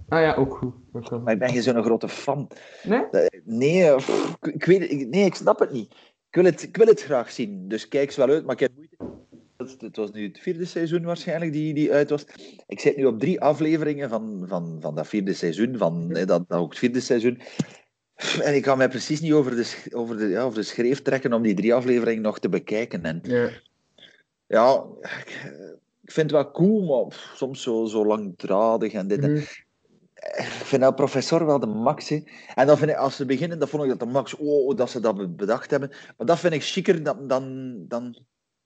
Ah 0.08 0.20
ja, 0.20 0.34
ook 0.34 0.56
goed. 0.56 1.22
Maar 1.24 1.32
ik 1.32 1.38
ben 1.38 1.48
geen 1.48 1.62
zo'n 1.62 1.82
grote 1.84 2.08
fan. 2.08 2.48
Nee? 2.82 3.04
Nee, 3.44 3.84
eh, 3.84 3.96
pff, 3.96 4.36
ik, 4.42 4.64
weet, 4.64 5.08
nee, 5.10 5.24
ik 5.24 5.34
snap 5.34 5.58
het 5.58 5.70
niet. 5.72 5.92
Ik 6.28 6.34
wil 6.42 6.44
het, 6.44 6.62
ik 6.62 6.76
wil 6.76 6.86
het 6.86 7.02
graag 7.02 7.30
zien, 7.30 7.68
dus 7.68 7.88
kijk 7.88 8.06
eens 8.06 8.16
wel 8.16 8.28
uit. 8.28 8.44
Maar 8.44 8.54
ik 8.54 8.60
heb 8.60 8.72
moeite. 8.74 8.93
Het, 9.72 9.80
het 9.80 9.96
was 9.96 10.10
nu 10.10 10.26
het 10.26 10.38
vierde 10.38 10.64
seizoen 10.64 11.02
waarschijnlijk 11.04 11.52
die, 11.52 11.74
die 11.74 11.92
uit 11.92 12.10
was. 12.10 12.24
Ik 12.66 12.80
zit 12.80 12.96
nu 12.96 13.04
op 13.04 13.20
drie 13.20 13.40
afleveringen 13.40 14.08
van, 14.08 14.44
van, 14.48 14.76
van 14.80 14.94
dat 14.94 15.06
vierde 15.08 15.32
seizoen, 15.32 15.76
van 15.76 16.10
eh, 16.10 16.26
dat, 16.26 16.48
dat 16.48 16.58
ook 16.58 16.70
het 16.70 16.78
vierde 16.78 17.00
seizoen. 17.00 17.40
En 18.42 18.54
ik 18.54 18.62
kan 18.62 18.78
mij 18.78 18.88
precies 18.88 19.20
niet 19.20 19.32
over 19.32 19.56
de, 19.56 19.74
over, 19.92 20.16
de, 20.18 20.26
ja, 20.26 20.42
over 20.42 20.58
de 20.58 20.64
schreef 20.64 21.02
trekken 21.02 21.32
om 21.32 21.42
die 21.42 21.54
drie 21.54 21.74
afleveringen 21.74 22.22
nog 22.22 22.38
te 22.38 22.48
bekijken. 22.48 23.02
En 23.04 23.20
Ja. 23.22 23.50
ja, 24.46 24.84
ik, 25.00 25.52
ik 26.02 26.12
vind 26.12 26.30
het 26.30 26.40
wel 26.42 26.50
cool, 26.50 27.06
maar 27.06 27.32
soms 27.34 27.62
zo, 27.62 27.84
zo 27.84 28.06
langdradig 28.06 28.92
en 28.92 29.08
dit. 29.08 29.22
en- 29.22 29.30
Mhm. 29.32 29.40
ik 30.36 30.44
vind 30.44 30.82
dat 30.82 30.94
professor 30.94 31.46
wel 31.46 31.58
de 31.60 31.66
max. 31.66 32.08
Hè. 32.08 32.22
En 32.54 32.66
dan 32.66 32.78
vind 32.78 32.90
ik, 32.90 32.96
als 32.96 33.16
ze 33.16 33.24
beginnen, 33.26 33.58
dan 33.58 33.68
vond 33.68 33.82
ik 33.82 33.88
dat 33.88 33.98
de 33.98 34.06
max. 34.06 34.34
Oh, 34.36 34.76
dat 34.76 34.90
ze 34.90 35.00
dat 35.00 35.16
be- 35.16 35.28
bedacht 35.28 35.70
hebben. 35.70 35.88
Maar 36.16 36.26
dat 36.26 36.38
vind 36.38 36.52
ik 36.54 36.62
chiquer 36.62 37.02
dan, 37.02 37.26
dan, 37.26 37.74
dan 37.88 38.18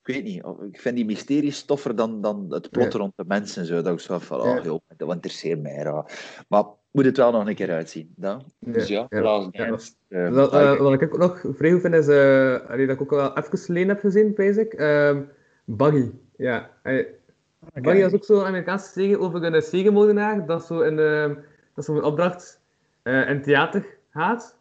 ik 0.08 0.14
weet 0.14 0.24
niet. 0.24 0.44
Ik 0.72 0.80
vind 0.80 0.96
die 0.96 1.04
mysteries 1.04 1.64
toffer 1.64 1.96
dan, 1.96 2.20
dan 2.20 2.46
het 2.48 2.70
plot 2.70 2.92
Ja. 2.92 2.98
rond 2.98 3.12
de 3.16 3.24
mensen. 3.26 3.66
Zo, 3.66 3.82
dat 3.82 3.92
ik 3.92 4.00
zo 4.00 4.18
van, 4.18 4.38
Ja. 4.48 4.58
oh, 4.58 4.64
joh, 4.64 4.80
dat 4.96 5.12
interesseert 5.12 5.62
mij. 5.62 5.74
Ja. 5.82 6.06
Maar 6.48 6.64
moet 6.90 7.04
het 7.04 7.16
wel 7.16 7.32
nog 7.32 7.46
een 7.46 7.54
keer 7.54 7.70
uitzien. 7.70 8.12
Dan. 8.16 8.44
Dus 8.58 8.88
ja, 8.88 9.06
ja. 9.08 9.20
Last 9.20 9.48
Ja, 9.52 9.66
Dance, 9.66 9.92
eh, 10.08 10.32
Dat, 10.34 10.52
eh, 10.52 10.76
wat 10.80 10.92
ik 10.92 11.02
ook 11.02 11.18
nog 11.18 11.44
vrij 11.56 11.70
goed 11.72 11.80
vind 11.80 11.94
is, 11.94 12.08
eh, 12.08 12.70
allee, 12.70 12.86
dat 12.86 12.94
ik 12.94 13.02
ook 13.02 13.10
wel 13.10 13.36
even 13.36 13.58
geleden 13.58 13.88
heb 13.88 14.00
gezien, 14.00 14.34
basic. 14.34 14.72
ehm 14.72 15.22
Buggy. 15.64 16.10
Ja. 16.36 16.70
Allee, 16.82 17.06
Buggy 17.74 18.02
was 18.02 18.12
ook 18.12 18.24
zo'n 18.24 18.44
Amerikaanse 18.44 18.90
serie 18.90 19.18
over 19.18 19.42
een 19.44 19.62
seriemoordenaar 19.62 20.46
dat 20.46 20.66
zo 20.66 20.80
in, 20.80 20.98
ehm, 20.98 21.34
dat 21.74 21.84
zo 21.84 21.96
een 21.96 22.02
opdracht 22.04 22.60
eh, 23.02 23.28
in 23.30 23.42
theater 23.42 23.86
gaat. 24.10 24.57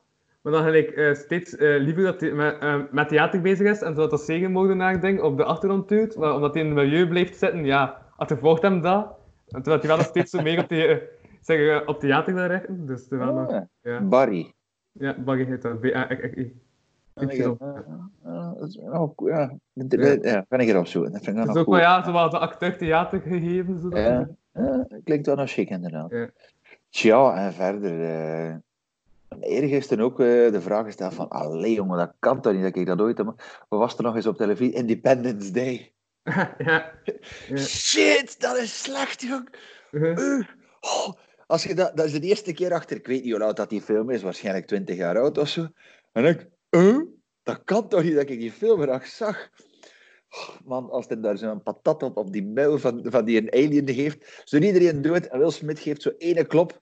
Maar 0.47 0.55
dan 0.55 0.65
gelijk 0.65 0.89
eh, 0.89 1.13
steeds 1.13 1.55
eh, 1.55 1.79
liever 1.79 2.03
dat 2.03 2.21
hij 2.21 2.31
met, 2.31 2.57
eh, 2.59 2.81
met 2.91 3.07
theater 3.07 3.41
bezig 3.41 3.67
is 3.67 3.81
en 3.81 3.95
zodat 3.95 4.09
dat 4.09 4.21
zegenmoordenaar 4.21 5.01
ding 5.01 5.21
op 5.21 5.37
de 5.37 5.43
achtergrond 5.43 5.89
duwt. 5.89 6.17
Maar 6.17 6.33
omdat 6.35 6.53
hij 6.53 6.63
in 6.63 6.67
het 6.69 6.77
milieu 6.77 7.07
blijft 7.07 7.37
zitten, 7.37 7.65
ja, 7.65 8.01
achtervolgt 8.15 8.61
hem 8.61 8.81
dat. 8.81 9.15
En 9.47 9.61
terwijl 9.61 9.79
hij 9.79 9.87
wel 9.87 9.97
nog 9.97 10.05
steeds 10.05 10.31
zo 10.31 10.41
meer 10.41 10.59
op, 10.59 10.69
zeg, 11.41 11.59
eh, 11.59 11.87
op 11.87 11.99
theater 11.99 12.33
wil 12.33 12.45
richten. 12.45 12.85
Dus 12.85 13.07
nog, 13.09 13.49
Ah, 13.51 13.61
ja. 13.81 14.01
Barry. 14.01 14.53
Ja, 14.91 15.15
Baggy 15.19 15.43
heet 15.45 15.61
dat. 15.61 15.79
B-A-R-R-I. 15.79 16.61
Ah, 17.13 17.23
Ik 17.23 17.41
zo. 17.41 17.57
ja, 17.59 19.57
ja. 19.73 20.17
Ja, 20.21 20.45
kan 20.49 20.59
ik 20.59 20.67
erop 20.67 20.87
zoeken. 20.87 21.11
Dat 21.11 21.23
vind 21.23 21.37
ik 21.37 21.43
is 21.43 21.49
nog 21.49 21.57
ook 21.57 21.67
wel 21.67 21.79
ja, 21.79 22.03
zo 22.03 22.11
wat 22.11 22.31
de 22.31 22.37
acteur 22.39 22.77
theater 22.77 23.21
gegeven. 23.21 23.79
Zodat 23.79 23.99
Ja, 23.99 24.29
ja, 24.53 24.87
klinkt 25.03 25.25
wel 25.25 25.35
nog 25.35 25.49
chic 25.49 25.69
inderdaad. 25.69 26.11
Ja. 26.11 26.29
Tja, 26.89 27.45
en 27.45 27.53
verder. 27.53 28.65
Eh 29.29 29.51
eergisteren 29.51 30.03
ook 30.03 30.19
eh, 30.19 30.25
de 30.51 30.61
vraag 30.61 30.85
gesteld 30.85 31.13
van, 31.13 31.29
allee 31.29 31.73
jongen, 31.73 31.97
dat 31.97 32.13
kan 32.19 32.41
toch 32.41 32.53
niet 32.53 32.61
dat 32.61 32.75
ik 32.75 32.85
dat 32.85 33.01
ooit 33.01 33.17
heb. 33.17 33.25
Wat 33.69 33.79
was 33.79 33.97
er 33.97 34.03
nog 34.03 34.15
eens 34.15 34.27
op 34.27 34.37
televisie? 34.37 34.73
Independence 34.73 35.51
Day. 35.51 35.93
ja. 36.23 36.55
Ja. 36.57 37.57
Shit, 37.57 38.41
dat 38.41 38.57
is 38.57 38.83
slecht, 38.83 39.21
jong. 39.21 39.55
Uh, 39.91 40.43
oh, 40.79 41.13
als 41.47 41.63
je 41.63 41.73
dat, 41.75 41.97
dat 41.97 42.05
is 42.05 42.11
de 42.11 42.19
eerste 42.19 42.53
keer 42.53 42.73
achter, 42.73 42.97
ik 42.97 43.07
weet 43.07 43.23
niet 43.23 43.33
hoe 43.33 43.43
oud 43.43 43.55
dat 43.55 43.69
die 43.69 43.81
film 43.81 44.09
is, 44.09 44.21
waarschijnlijk 44.21 44.67
20 44.67 44.95
jaar 44.95 45.19
oud 45.19 45.37
of 45.37 45.47
zo. 45.47 45.67
En 46.11 46.25
ik, 46.25 46.47
uh, 46.69 46.99
dat 47.43 47.63
kan 47.63 47.89
toch 47.89 48.03
niet 48.03 48.15
dat 48.15 48.29
ik 48.29 48.39
die 48.39 48.51
film 48.51 48.81
graag 48.81 49.05
zag. 49.05 49.49
Oh, 50.29 50.49
man, 50.65 50.89
als 50.89 51.07
er 51.07 51.21
daar 51.21 51.37
zo'n 51.37 51.63
patat 51.63 52.03
op, 52.03 52.17
op 52.17 52.31
die 52.31 52.45
muil 52.45 52.77
van, 52.79 53.05
van 53.09 53.25
die 53.25 53.41
een 53.41 53.51
alien 53.51 53.93
geeft, 53.93 54.41
zo 54.43 54.57
iedereen 54.57 55.01
doet 55.01 55.27
en 55.27 55.39
Will 55.39 55.51
Smith 55.51 55.79
geeft 55.79 56.01
zo 56.01 56.11
ene 56.17 56.45
klop. 56.45 56.81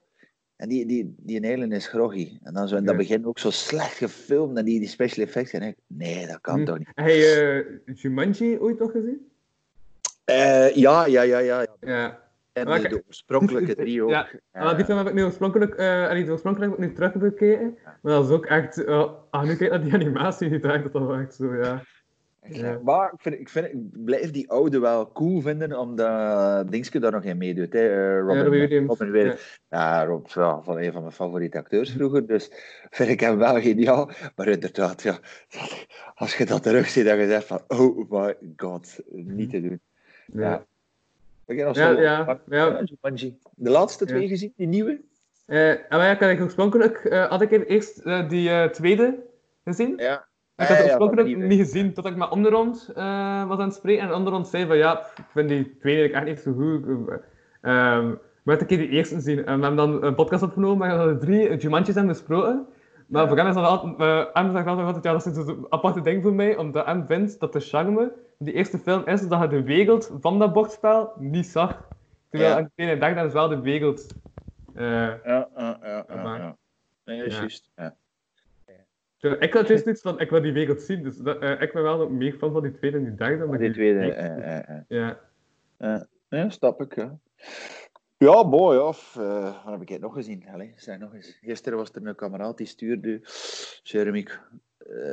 En 0.56 0.68
die, 0.68 0.86
die, 0.86 1.14
die 1.18 1.40
alien 1.52 1.72
is 1.72 1.86
groggy. 1.88 2.38
En 2.42 2.54
dan 2.54 2.68
zo 2.68 2.76
in 2.76 2.84
dat 2.84 2.92
Ja. 2.94 3.00
begin 3.00 3.26
ook 3.26 3.38
zo 3.38 3.50
slecht 3.50 3.96
gefilmd 3.96 4.58
en 4.58 4.64
die, 4.64 4.78
die 4.78 4.88
special 4.88 5.26
effects. 5.26 5.52
En 5.52 5.62
ik, 5.62 5.76
nee, 5.86 6.26
dat 6.26 6.40
kan 6.40 6.58
Hm. 6.58 6.64
toch 6.64 6.78
niet. 6.78 6.88
Heb 6.94 7.06
je 7.06 7.80
eh, 7.86 7.94
Jumanji 7.94 8.58
ooit 8.58 8.78
nog 8.78 8.90
gezien? 8.90 9.28
Eh, 10.24 10.74
ja, 10.74 11.06
ja, 11.06 11.22
ja, 11.22 11.38
ja. 11.38 11.66
Ja. 11.80 12.24
En 12.52 12.64
Maar 12.66 12.88
de, 12.88 13.02
oorspronkelijke 13.06 13.74
drie 13.74 14.02
ook. 14.04 14.10
Ja, 14.10 14.28
Ja. 14.52 14.64
Maar 14.64 14.76
die 14.76 14.84
film 14.84 14.98
heb 14.98 15.06
ik 15.06 15.14
nu 15.14 15.24
oorspronkelijk, 15.24 15.74
eh 15.74 16.08
allee, 16.08 16.24
de 16.24 16.30
oorspronkelijk 16.30 16.78
heb 16.78 17.22
ik 17.22 17.40
nu. 17.40 17.74
Maar 18.02 18.12
dat 18.12 18.24
is 18.24 18.30
ook 18.30 18.46
echt, 18.46 18.84
eh, 18.84 19.12
ah, 19.30 19.42
nu 19.44 19.56
kijk 19.56 19.70
naar 19.70 19.82
die 19.82 19.92
animatie, 20.00 20.48
die 20.48 20.58
dacht 20.58 20.82
dat 20.82 20.92
wel 20.92 21.14
echt 21.16 21.34
zo, 21.34 21.54
ja. 21.54 21.82
Ja. 22.48 22.78
Maar 22.84 23.12
ik, 23.12 23.20
vind, 23.20 23.34
ik, 23.40 23.48
vind, 23.48 23.66
ik 23.66 24.04
blijf 24.04 24.30
die 24.30 24.50
oude 24.50 24.78
wel 24.78 25.12
cool 25.12 25.40
vinden, 25.40 25.78
omdat 25.78 26.70
Dingske 26.70 26.98
daar 26.98 27.12
nog 27.12 27.22
in 27.24 27.36
meedoet. 27.36 27.72
Hè. 27.72 27.78
eh, 27.88 28.18
Robin, 28.20 28.34
Ja, 28.36 28.42
Robbie 28.42 28.60
Williams. 28.60 28.88
Robin 28.88 29.10
Williams. 29.10 29.60
Ja, 29.70 30.04
Rob, 30.04 30.26
ja, 30.26 30.62
van 30.62 30.78
een 30.78 30.92
van 30.92 31.00
mijn 31.02 31.14
favoriete 31.14 31.58
acteurs 31.58 31.90
vroeger. 31.92 32.26
Dus 32.26 32.50
vind 32.90 33.08
ik 33.08 33.20
hem 33.20 33.36
wel 33.38 33.60
geniaal. 33.60 34.10
Maar 34.36 34.48
inderdaad, 34.48 35.02
ja, 35.02 35.18
als 36.14 36.36
je 36.36 36.44
dat 36.46 36.62
terugziet, 36.62 37.04
dan 37.04 37.18
je 37.18 37.26
zegt 37.28 37.46
van, 37.46 37.60
oh 37.68 38.10
my 38.10 38.36
god, 38.56 38.98
niet 39.12 39.50
te 39.50 39.60
doen. 39.60 39.80
Ja. 40.32 40.64
Ja. 41.46 41.54
Ja, 41.54 41.74
zo- 41.74 42.00
ja, 42.00 42.40
ja. 42.48 42.84
De 43.56 43.70
laatste 43.70 44.04
twee 44.06 44.22
Ja. 44.22 44.28
gezien, 44.28 44.52
die 44.56 44.66
nieuwe? 44.66 45.00
Eh, 45.46 45.70
en 45.70 45.78
maar 45.88 45.98
ja, 46.06 46.10
ik 46.10 46.20
had 46.20 46.30
ik 46.30 46.40
oorspronkelijk, 46.40 46.96
eh, 47.04 47.28
had 47.28 47.40
ik 47.40 47.50
eerst 47.68 47.98
eh, 47.98 48.28
die 48.28 48.48
eh, 48.50 48.64
tweede 48.68 49.18
gezien. 49.64 49.94
Ja. 49.96 50.26
Ik 50.56 50.66
had 50.66 50.70
Ah, 50.70 50.76
het 50.76 50.86
ja, 50.86 50.96
oorspronkelijk 50.98 51.36
niet 51.48 51.58
gezien, 51.60 51.92
tot 51.94 52.06
ik 52.06 52.16
met 52.16 52.28
om 52.30 52.42
de 52.42 52.48
rond 52.48 52.90
eh, 52.94 53.48
was 53.48 53.58
aan 53.58 53.64
het 53.68 53.74
spreken. 53.74 54.08
En 54.08 54.14
om 54.14 54.24
de 54.24 54.30
rond 54.30 54.48
zei 54.48 54.66
van 54.66 54.76
ja, 54.76 54.98
ik 55.00 55.24
vind 55.32 55.48
die 55.48 55.76
tweede 55.78 56.00
eigenlijk 56.00 56.26
echt 56.36 56.46
niet 56.46 56.54
zo 56.54 56.62
goed. 56.62 57.20
Ehm 57.60 58.14
maar 58.42 58.60
een 58.60 58.66
keer 58.66 58.78
die 58.78 58.88
eerste 58.88 59.20
zien. 59.20 59.38
En 59.38 59.44
we 59.60 59.66
hebben 59.66 59.76
dan 59.76 60.02
een 60.04 60.14
podcast 60.14 60.42
opgenomen 60.42 60.86
en 60.88 60.92
we 60.92 60.98
hadden 60.98 61.18
drie 61.18 61.48
uh, 61.48 61.58
Jumanji's 61.60 61.94
hebben 61.94 62.12
besproken. 62.12 62.66
Maar 63.06 63.22
Ja. 63.22 63.28
voor 63.28 63.36
hem 63.36 63.46
is 63.48 63.54
dat 63.54 63.64
altijd, 63.64 64.00
uh, 64.00 64.52
zegt 64.52 64.66
altijd, 64.66 65.04
ja, 65.04 65.12
dat 65.12 65.26
is 65.26 65.36
een 65.36 65.66
aparte 65.68 66.00
ding 66.00 66.22
voor 66.22 66.34
mij, 66.34 66.56
omdat 66.56 66.86
hem 66.86 67.06
vindt 67.06 67.40
dat 67.40 67.52
de 67.52 67.60
charme 67.60 68.12
van 68.36 68.46
die 68.46 68.54
eerste 68.54 68.78
film 68.78 69.02
is 69.06 69.28
dat 69.28 69.40
je 69.40 69.48
de 69.48 69.62
wereld 69.62 70.12
van 70.20 70.38
dat 70.38 70.52
bordspel 70.52 71.12
niet 71.18 71.46
zag. 71.46 71.88
Terwijl 72.30 72.68
Ja. 72.74 72.92
ik 72.92 73.00
dacht, 73.00 73.14
dat 73.14 73.24
is 73.26 73.32
wel 73.32 73.48
de 73.48 73.60
wereld. 73.60 74.06
eh, 74.74 74.84
Ja, 74.84 75.48
ja, 75.56 75.78
ja. 75.82 76.04
ja. 76.08 76.56
Nee, 77.04 77.24
is 77.24 77.70
Ja. 77.76 77.94
Ja. 79.28 79.40
ik 79.40 79.52
had 79.52 79.68
juist 79.68 79.86
iets 79.86 80.00
van, 80.00 80.20
ik 80.20 80.30
wil 80.30 80.42
die 80.42 80.52
wereld 80.52 80.82
zien. 80.82 81.02
Dus 81.02 81.16
dat, 81.16 81.38
eh, 81.38 81.60
ik 81.60 81.72
ben 81.72 81.82
wel 81.82 82.08
meer 82.08 82.32
fan 82.32 82.52
van 82.52 82.62
die 82.62 82.72
tweede 82.72 82.96
en 82.96 83.04
die 83.04 83.14
derde. 83.14 83.36
Maar 83.36 83.48
Maar 83.48 83.58
die 83.58 83.72
tweede, 83.72 84.12
eh, 84.12 84.56
eh. 84.58 84.80
Ja. 84.88 85.20
Ja, 86.28 86.50
snap 86.50 86.80
ik. 86.80 86.94
Ja, 86.94 87.18
ja 88.16 88.42
mooi. 88.42 88.78
Of, 88.78 89.14
wat 89.14 89.64
heb 89.64 89.82
ik 89.82 89.88
het 89.88 90.00
nog 90.00 90.14
gezien? 90.14 90.44
Allee, 90.52 90.72
zeg 90.76 90.98
nog 90.98 91.14
eens. 91.14 91.38
Gisteren 91.42 91.78
was 91.78 91.90
er 91.92 92.06
een 92.06 92.14
kameraad 92.14 92.56
die 92.56 92.66
stuurde, 92.66 93.20
Jeremy, 93.82 94.26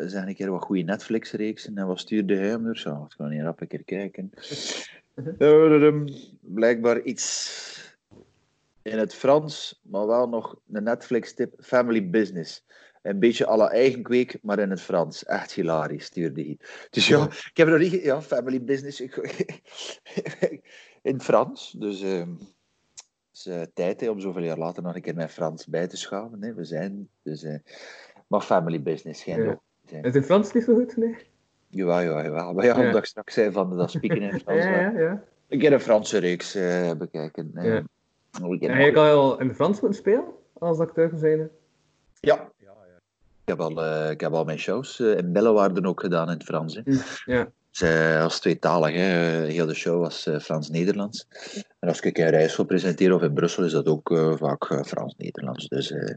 zeg 0.05 0.25
een 0.25 0.35
keer 0.35 0.51
wat 0.51 0.63
goede 0.63 0.81
Netflix-reeksen. 0.81 1.77
En 1.77 1.87
wat 1.87 1.99
stuurde 1.99 2.35
hij 2.35 2.47
hem 2.47 2.65
er? 2.65 2.77
Zo, 2.77 3.03
ik 3.09 3.11
ga 3.11 3.27
niet 3.27 3.41
rap 3.41 3.61
een 3.61 3.67
keer 3.67 3.83
kijken. 3.83 4.31
Tududum. 5.37 6.05
Blijkbaar 6.41 7.01
iets 7.01 7.71
in 8.81 8.97
het 8.97 9.15
Frans, 9.15 9.81
maar 9.83 10.07
wel 10.07 10.29
nog 10.29 10.59
een 10.71 10.83
Netflix-tip: 10.83 11.53
Family 11.59 12.09
Business. 12.09 12.65
Een 13.03 13.19
beetje 13.19 13.55
la 13.57 13.69
eigen 13.71 14.01
kweek, 14.03 14.37
maar 14.41 14.59
in 14.59 14.69
het 14.69 14.81
Frans. 14.81 15.25
Echt 15.25 15.51
hilarisch, 15.53 16.05
stuurde 16.05 16.41
hij. 16.41 16.57
Dus 16.89 17.07
ja, 17.07 17.23
ik 17.25 17.57
heb 17.57 17.67
nog 17.67 17.79
niet... 17.79 17.91
Ja, 18.03 18.21
Family 18.21 18.63
Business. 18.63 19.01
Ik, 19.01 19.15
in 21.01 21.13
het 21.13 21.23
Frans. 21.23 21.75
Dus 21.77 22.01
ehm, 22.01 22.29
het 22.29 23.33
is 23.33 23.45
eh, 23.45 23.61
tijd 23.73 24.01
hè, 24.01 24.09
om 24.09 24.19
zoveel 24.19 24.43
jaar 24.43 24.57
later 24.57 24.83
nog 24.83 24.95
een 24.95 25.01
keer 25.01 25.15
mijn 25.15 25.29
Frans 25.29 25.65
bij 25.67 25.87
te 25.87 25.97
schaven. 25.97 26.43
Hè. 26.43 26.53
We 26.53 26.63
zijn... 26.63 27.09
Dus, 27.21 27.43
eh, 27.43 27.55
maar 28.27 28.41
Family 28.41 28.81
Business, 28.81 29.23
geen 29.23 29.43
Ja. 29.43 29.59
Zijn. 29.85 30.03
Is 30.03 30.15
in 30.15 30.23
Frans 30.23 30.53
niet 30.53 30.63
zo 30.63 30.73
goed? 30.75 30.97
Nee? 30.97 31.15
Jawel, 31.67 32.01
jawel, 32.03 32.23
jawel. 32.23 32.53
Maar 32.53 32.65
ja, 32.65 32.77
Ja. 32.79 32.85
omdat 32.85 32.97
ik 32.97 33.05
straks 33.05 33.33
zei 33.33 33.51
van 33.51 33.77
dat 33.77 33.91
spieken 33.91 34.21
in 34.21 34.29
het 34.33 34.41
Frans. 34.43 34.63
ja, 34.63 34.79
ja. 34.79 34.99
ja. 34.99 35.23
Een 35.47 35.59
keer 35.59 35.73
een 35.73 35.79
Franse 35.79 36.17
reeks 36.17 36.55
eh, 36.55 36.91
bekijken. 36.93 37.51
eh. 37.53 37.65
Ja. 37.65 37.77
Ik 37.77 38.61
het 38.61 38.69
En 38.69 38.77
heb 38.77 38.93
je 38.93 38.99
al 38.99 39.39
in 39.39 39.47
het 39.47 39.55
Frans 39.55 39.81
moeten 39.81 39.99
spelen? 39.99 40.23
Als 40.53 40.79
acteur 40.79 41.11
zijn? 41.15 41.49
Ja. 42.19 42.51
Ik 43.53 43.59
heb 43.59 43.67
al, 43.77 43.83
eh, 43.83 44.09
ik 44.09 44.21
heb 44.21 44.33
al 44.33 44.43
mijn 44.43 44.59
shows 44.59 44.99
eh, 44.99 45.17
in 45.17 45.31
Bellewaarden 45.31 45.85
ook 45.85 45.99
gedaan 45.99 46.27
in 46.27 46.33
het 46.33 46.43
Frans. 46.43 46.81
Hè. 46.83 46.93
Ja. 47.25 47.47
Dus, 47.71 47.83
als 48.21 48.39
tweetalig, 48.39 48.93
hè. 48.95 49.45
Heel 49.45 49.65
de 49.65 49.73
show 49.73 50.01
was 50.01 50.25
eh, 50.27 50.39
Frans-Nederlands. 50.39 51.27
En 51.79 51.89
als 51.89 51.99
ik 51.99 52.17
in 52.17 52.27
Rijssel 52.27 52.63
presenteer 52.63 53.13
of 53.13 53.21
in 53.21 53.33
Brussel, 53.33 53.63
is 53.63 53.71
dat 53.71 53.87
ook 53.87 54.11
vaak 54.39 54.85
Frans-Nederlands. 54.85 55.67
Dus 55.67 55.91
eh, 55.91 56.13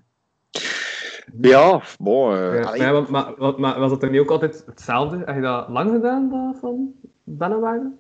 ja, 1.40 1.82
mooi. 1.98 2.58
Ja, 2.58 2.92
maar, 2.92 2.92
maar, 2.92 3.10
maar, 3.10 3.34
maar- 3.38 3.60
maar 3.60 3.78
was 3.78 3.90
dat 3.90 4.00
dan 4.00 4.10
niet 4.10 4.20
ook 4.20 4.30
altijd 4.30 4.62
hetzelfde? 4.66 5.22
Heb 5.24 5.34
je 5.34 5.40
dat 5.40 5.68
lang 5.68 5.90
gedaan 5.90 6.30
dat 6.30 6.56
van 6.60 6.92
Bennenwaarden? 7.24 7.98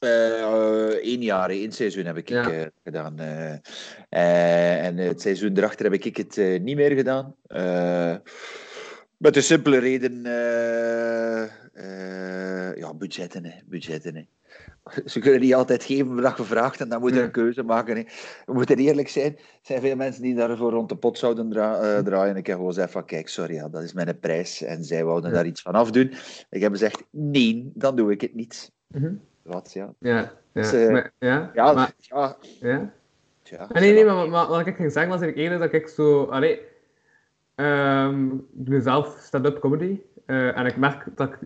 Eén 0.00 1.22
jaar, 1.22 1.50
één 1.50 1.72
seizoen 1.72 2.04
heb 2.04 2.16
ik 2.16 2.28
Ja. 2.28 2.70
gedaan. 2.84 3.18
en 4.08 4.96
het 4.96 5.20
seizoen 5.20 5.56
erachter 5.56 5.84
heb 5.84 5.94
ik 6.04 6.16
het 6.16 6.60
niet 6.62 6.76
meer 6.76 6.90
gedaan. 6.92 7.34
Met 9.16 9.34
de 9.34 9.40
simpele 9.40 9.78
reden, 9.78 10.26
eh, 10.26 11.42
eh, 11.72 12.76
ja, 12.76 12.94
budgetten, 12.94 13.44
hè, 13.44 13.52
budgetten. 13.66 14.14
Hè. 14.14 14.22
Ze 15.04 15.20
kunnen 15.20 15.40
niet 15.40 15.54
altijd 15.54 15.84
geven 15.84 16.22
wat 16.22 16.36
je 16.36 16.44
vraagt 16.44 16.80
en 16.80 16.88
dan 16.88 17.00
moet 17.00 17.10
je 17.12 17.16
Ja. 17.18 17.22
een 17.24 17.30
keuze 17.30 17.62
maken. 17.62 17.96
Hè. 17.96 18.02
We 18.46 18.52
moeten 18.52 18.76
eerlijk 18.76 19.08
zijn, 19.08 19.32
er 19.36 19.42
zijn 19.62 19.80
veel 19.80 19.96
mensen 19.96 20.22
die 20.22 20.34
daarvoor 20.34 20.70
rond 20.72 20.88
de 20.88 20.96
pot 20.96 21.18
zouden 21.18 21.52
eh, 21.52 21.98
draaien. 21.98 22.36
Ik 22.36 22.46
heb 22.46 22.56
gewoon 22.56 22.72
gezegd 22.72 22.92
van, 22.92 23.04
kijk, 23.04 23.28
sorry, 23.28 23.54
ja, 23.54 23.68
dat 23.68 23.82
is 23.82 23.92
mijn 23.92 24.18
prijs. 24.20 24.62
En 24.62 24.84
zij 24.84 25.04
wouden 25.04 25.30
Ja. 25.30 25.36
daar 25.36 25.46
iets 25.46 25.62
van 25.62 25.74
afdoen. 25.74 26.12
Ik 26.50 26.60
heb 26.62 26.72
gezegd, 26.72 27.02
nee, 27.10 27.70
dan 27.74 27.96
doe 27.96 28.12
ik 28.12 28.20
het 28.20 28.34
niet. 28.34 28.72
Mhm. 28.86 29.12
Wat, 29.42 29.72
ja. 29.72 29.94
Ja. 29.98 30.16
Ja. 30.18 30.32
Dus, 30.52 30.72
maar, 30.90 31.12
ja. 31.18 31.50
Ja, 31.54 31.72
maar, 31.72 31.92
ja, 31.98 32.36
ja. 32.60 32.92
tja, 33.42 33.56
Ah, 33.56 33.70
nee, 33.70 33.92
nee, 33.92 34.04
maar, 34.04 34.28
maar 34.28 34.46
wat 34.46 34.66
ik 34.66 34.76
ging 34.76 34.92
zeggen 34.92 35.10
was 35.12 35.20
eigenlijk 35.20 35.36
eerder 35.36 35.58
dat 35.58 35.80
ik 35.82 35.88
zo... 35.88 36.24
Allee, 36.24 36.60
ehm, 37.56 38.24
ik 38.34 38.40
doe 38.66 38.80
zelf 38.80 39.18
stand-up 39.20 39.58
comedy. 39.60 40.00
eh, 40.26 40.58
en 40.58 40.66
ik 40.66 40.76
merk 40.76 41.04
dat 41.14 41.28
ik, 41.28 41.38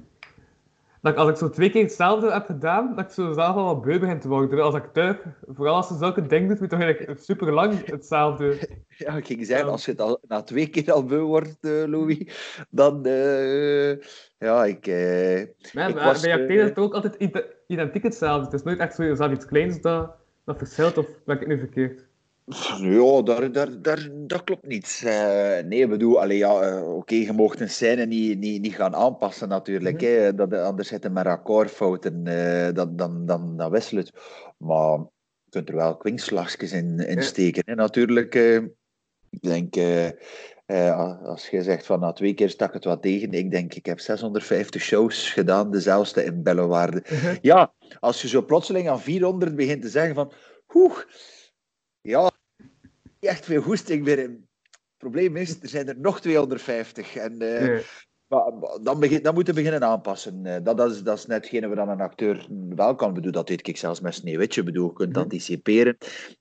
dat 1.03 1.13
ik 1.13 1.19
als 1.19 1.29
ik 1.31 1.37
zo 1.37 1.51
twee 1.51 1.71
keer 1.71 1.83
hetzelfde 1.83 2.33
heb 2.33 2.47
gedaan, 2.47 2.95
dat 2.97 3.05
ik 3.05 3.11
zo 3.11 3.33
zelf 3.33 3.57
al 3.57 3.65
wat 3.65 3.83
beu 3.83 3.99
begin 3.99 4.21
te 4.21 4.29
worden. 4.29 4.63
Als 4.65 4.75
acteur, 4.75 5.21
vooral 5.49 5.75
als 5.75 5.89
je 5.89 5.95
zulke 5.97 6.27
dingen 6.27 6.49
doet, 6.49 6.61
moet 6.61 6.71
je 6.71 6.77
toch 6.77 6.85
eigenlijk 6.85 7.21
super 7.21 7.53
lang 7.53 7.85
hetzelfde. 7.87 8.57
Ja, 9.01 9.17
ik 9.17 9.27
ging 9.27 9.47
zeggen, 9.47 9.69
als 9.69 9.85
je 9.85 9.91
het 9.91 10.01
al, 10.01 10.21
na 10.29 10.43
twee 10.43 10.67
keer 10.69 10.93
al 10.93 11.05
beu 11.05 11.21
wordt, 11.21 11.57
eh, 11.61 11.85
Louis, 11.87 12.19
dan... 12.71 13.05
eh, 13.07 13.91
ja, 14.39 14.65
ik... 14.65 14.87
Maar 15.75 15.89
Ik 15.89 15.95
was, 15.99 16.21
bij 16.21 16.47
is 16.47 16.63
het 16.63 16.79
ook 16.79 16.95
altijd 16.95 17.15
ide- 17.15 17.55
identiek 17.67 18.03
hetzelfde. 18.03 18.45
Het 18.45 18.53
is 18.55 18.63
nooit 18.63 18.79
echt 18.79 18.95
zo 18.95 19.05
jezelf 19.05 19.33
iets 19.33 19.47
kleins 19.47 19.81
dat, 19.81 20.11
dat 20.45 20.59
verschilt, 20.59 20.99
of 20.99 21.07
ben 21.25 21.35
ik 21.35 21.41
het 21.41 21.49
nu 21.49 21.59
verkeerd? 21.59 22.07
Ja, 22.81 23.23
daar, 23.23 23.53
daar, 23.53 23.83
daar, 23.83 24.09
dat 24.13 24.45
klopt 24.45 24.67
niet. 24.67 25.03
Eh, 25.05 25.59
nee, 25.65 25.81
ik 25.81 25.89
bedoel, 25.89 26.21
allee, 26.21 26.39
ja, 26.39 26.61
eh, 26.61 26.95
oké, 26.97 27.15
je 27.15 27.33
mocht 27.33 27.61
een 27.61 27.71
scène 27.71 28.07
niet, 28.07 28.39
niet, 28.39 28.61
niet 28.61 28.75
gaan 28.75 28.95
aanpassen 28.95 29.49
natuurlijk. 29.49 30.01
Mhm. 30.01 30.11
hè, 30.11 30.35
dat, 30.35 30.55
anders 30.55 30.89
zitten 30.89 31.13
met 31.13 31.27
akkoordfouten, 31.27 32.27
eh 32.27 32.75
dan, 32.75 32.97
dan, 32.97 33.27
dan, 33.27 33.57
dan 33.57 33.71
wisselt 33.71 34.07
het. 34.07 34.21
Maar 34.57 34.99
je 35.45 35.51
kunt 35.51 35.69
er 35.69 35.77
wel 35.77 35.97
kwinkslagsjes 35.97 36.73
in, 36.73 36.99
in 36.99 37.23
steken. 37.23 37.63
Hè, 37.67 37.75
natuurlijk, 37.75 38.35
ik 39.31 39.41
denk, 39.41 39.77
Uh, 40.71 41.23
als 41.23 41.49
je 41.49 41.63
zegt 41.63 41.87
van 41.87 42.01
na 42.01 42.13
twee 42.13 42.35
keer 42.35 42.51
stak 42.51 42.73
het 42.73 42.85
wat 42.85 43.03
tegen, 43.03 43.33
ik 43.33 43.51
denk 43.51 43.75
ik 43.75 43.87
heb 43.87 44.01
650 44.01 44.83
shows 44.83 45.31
gedaan, 45.33 45.71
dezelfde 45.71 46.25
in 46.25 46.43
Bellewaarde. 46.43 47.03
Uh-huh. 47.13 47.37
Ja, 47.41 47.73
als 48.01 48.23
je 48.23 48.29
zo 48.29 48.45
plotseling 48.45 48.89
aan 48.89 49.01
400 49.01 49.57
begint 49.57 49.83
te 49.83 49.89
zeggen 49.89 50.15
van, 50.15 50.33
oeh, 50.75 50.99
ja, 52.01 52.31
echt 53.29 53.45
veel 53.45 53.63
hoesting 53.63 54.05
weer 54.05 54.19
in. 54.19 54.49
Het 54.71 55.11
probleem 55.11 55.37
is, 55.37 55.63
er 55.63 55.69
zijn 55.69 55.89
er 55.89 55.99
nog 55.99 56.21
250. 56.21 57.17
En 57.17 57.43
uh, 57.43 57.79
dan, 58.83 59.01
begin, 59.01 59.23
dan 59.23 59.35
moeten 59.35 59.55
we 59.55 59.63
beginnen 59.63 59.89
aanpassen. 59.89 60.47
Eh, 60.47 60.57
dat, 60.63 60.77
dat, 60.77 60.91
is, 60.91 61.03
dat 61.03 61.19
is 61.19 61.27
net 61.27 61.37
hetgene 61.43 61.69
wat 61.69 61.89
een 61.89 62.01
acteur 62.01 62.47
wel 62.69 62.95
kan. 62.95 63.15
bedoel, 63.15 63.33
dat 63.33 63.49
weet 63.49 63.69
ik 63.69 63.77
zelfs 63.77 64.01
met 64.01 64.15
Sneeuwwitje. 64.15 64.63
bedoel, 64.63 64.87
je 64.87 64.93
kunt 64.93 65.13
mhm. 65.13 65.21
anticiperen. 65.21 65.97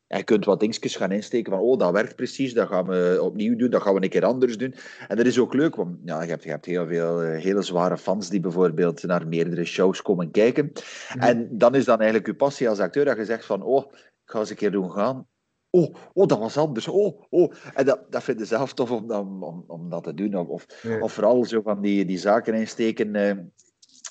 En 0.07 0.17
je 0.17 0.23
kunt 0.23 0.45
wat 0.45 0.59
dingetjes 0.59 0.95
gaan 0.95 1.11
insteken 1.11 1.51
van, 1.51 1.61
oh, 1.61 1.80
dat 1.80 1.91
werkt 1.91 2.15
precies, 2.15 2.53
dat 2.53 2.67
gaan 2.67 2.88
we 2.88 3.19
opnieuw 3.21 3.55
doen, 3.55 3.69
dat 3.69 3.82
gaan 3.82 3.93
we 3.93 4.03
een 4.03 4.09
keer 4.09 4.25
anders 4.25 4.57
doen. 4.57 4.75
En 5.07 5.17
dat 5.17 5.25
is 5.25 5.39
ook 5.39 5.53
leuk, 5.53 5.75
want 5.75 5.97
ja, 6.05 6.21
je, 6.21 6.30
hebt, 6.30 6.43
je 6.43 6.49
hebt 6.49 6.65
heel 6.65 6.88
veel 6.88 7.21
eh, 7.21 7.41
hele 7.41 7.61
zware 7.61 7.97
fans 7.97 8.30
die 8.30 8.39
bijvoorbeeld 8.39 9.03
naar 9.03 9.27
meerdere 9.27 9.65
shows 9.65 10.01
komen 10.01 10.32
kijken. 10.32 10.71
Mhm. 11.13 11.19
En 11.19 11.49
dan 11.51 11.75
is 11.75 11.86
dan 11.86 11.97
eigenlijk 11.97 12.27
je 12.27 12.36
passie 12.36 12.69
als 12.69 12.80
acteur 12.80 13.05
dat 13.05 13.17
je 13.17 13.25
zegt 13.25 13.45
van, 13.45 13.63
oh, 13.63 13.93
ik 13.93 14.32
ga 14.32 14.39
eens 14.39 14.49
een 14.49 14.55
keer 14.55 14.71
doen 14.71 14.91
gaan. 14.91 15.27
Oh, 15.70 15.95
oh, 16.13 16.28
dat 16.28 16.39
was 16.39 16.57
anders. 16.57 16.88
Oh, 16.88 17.22
oh. 17.30 17.53
En 17.74 17.86
dat, 17.86 18.11
dat 18.11 18.24
vind 18.24 18.39
je 18.39 18.45
zelf 18.45 18.74
tof 18.74 18.91
om, 18.91 19.11
om, 19.11 19.63
om 19.67 19.89
dat 19.89 20.03
te 20.03 20.13
doen. 20.13 20.36
Of, 20.36 20.65
of 21.01 21.13
vooral 21.13 21.45
zo 21.45 21.61
van 21.61 21.82
die, 21.82 22.05
die 22.05 22.17
zaken 22.17 22.53
insteken. 22.53 23.15
Eh, 23.15 23.38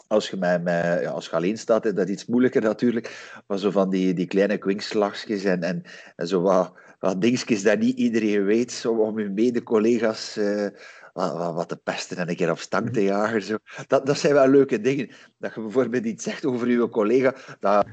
als 0.06 0.30
je, 0.30 0.36
met, 0.36 0.62
met, 0.62 1.02
ja, 1.02 1.11
als 1.11 1.26
je 1.26 1.32
alleen 1.32 1.59
staat, 1.59 1.84
is 1.86 1.94
dat 1.94 2.09
iets 2.09 2.26
moeilijker 2.26 2.62
natuurlijk. 2.62 3.40
Maar 3.46 3.59
zo 3.59 3.70
van 3.70 3.90
die, 3.90 4.14
die 4.14 4.26
kleine 4.26 4.59
kwinkslagjes 4.59 5.44
en, 5.44 5.62
en, 5.62 5.82
en 6.16 6.28
zo 6.28 6.40
wat, 6.40 6.72
wat 6.98 7.20
dingetjes 7.20 7.62
dat 7.62 7.78
niet 7.78 7.96
iedereen 7.96 8.44
weet. 8.44 8.72
Zo 8.72 8.92
om 8.92 9.18
je 9.18 9.28
mede-collega's 9.28 10.36
uh, 10.36 10.66
wat, 11.12 11.32
wat, 11.32 11.54
wat, 11.54 11.68
te 11.68 11.76
pesten 11.76 12.16
en 12.16 12.28
een 12.28 12.36
keer 12.36 12.50
op 12.50 12.59
stank 12.59 12.88
te 12.88 13.02
jagen. 13.02 13.42
Zo. 13.42 13.56
Dat, 13.86 14.06
dat 14.06 14.18
zijn 14.18 14.34
wel 14.34 14.48
leuke 14.48 14.80
dingen. 14.80 15.11
Dat 15.38 15.54
je 15.54 15.61
bijvoorbeeld 15.61 16.04
iets 16.04 16.24
zegt 16.24 16.44
over 16.44 16.68
je 16.68 16.88
collega. 16.88 17.34
Dat 17.61 17.86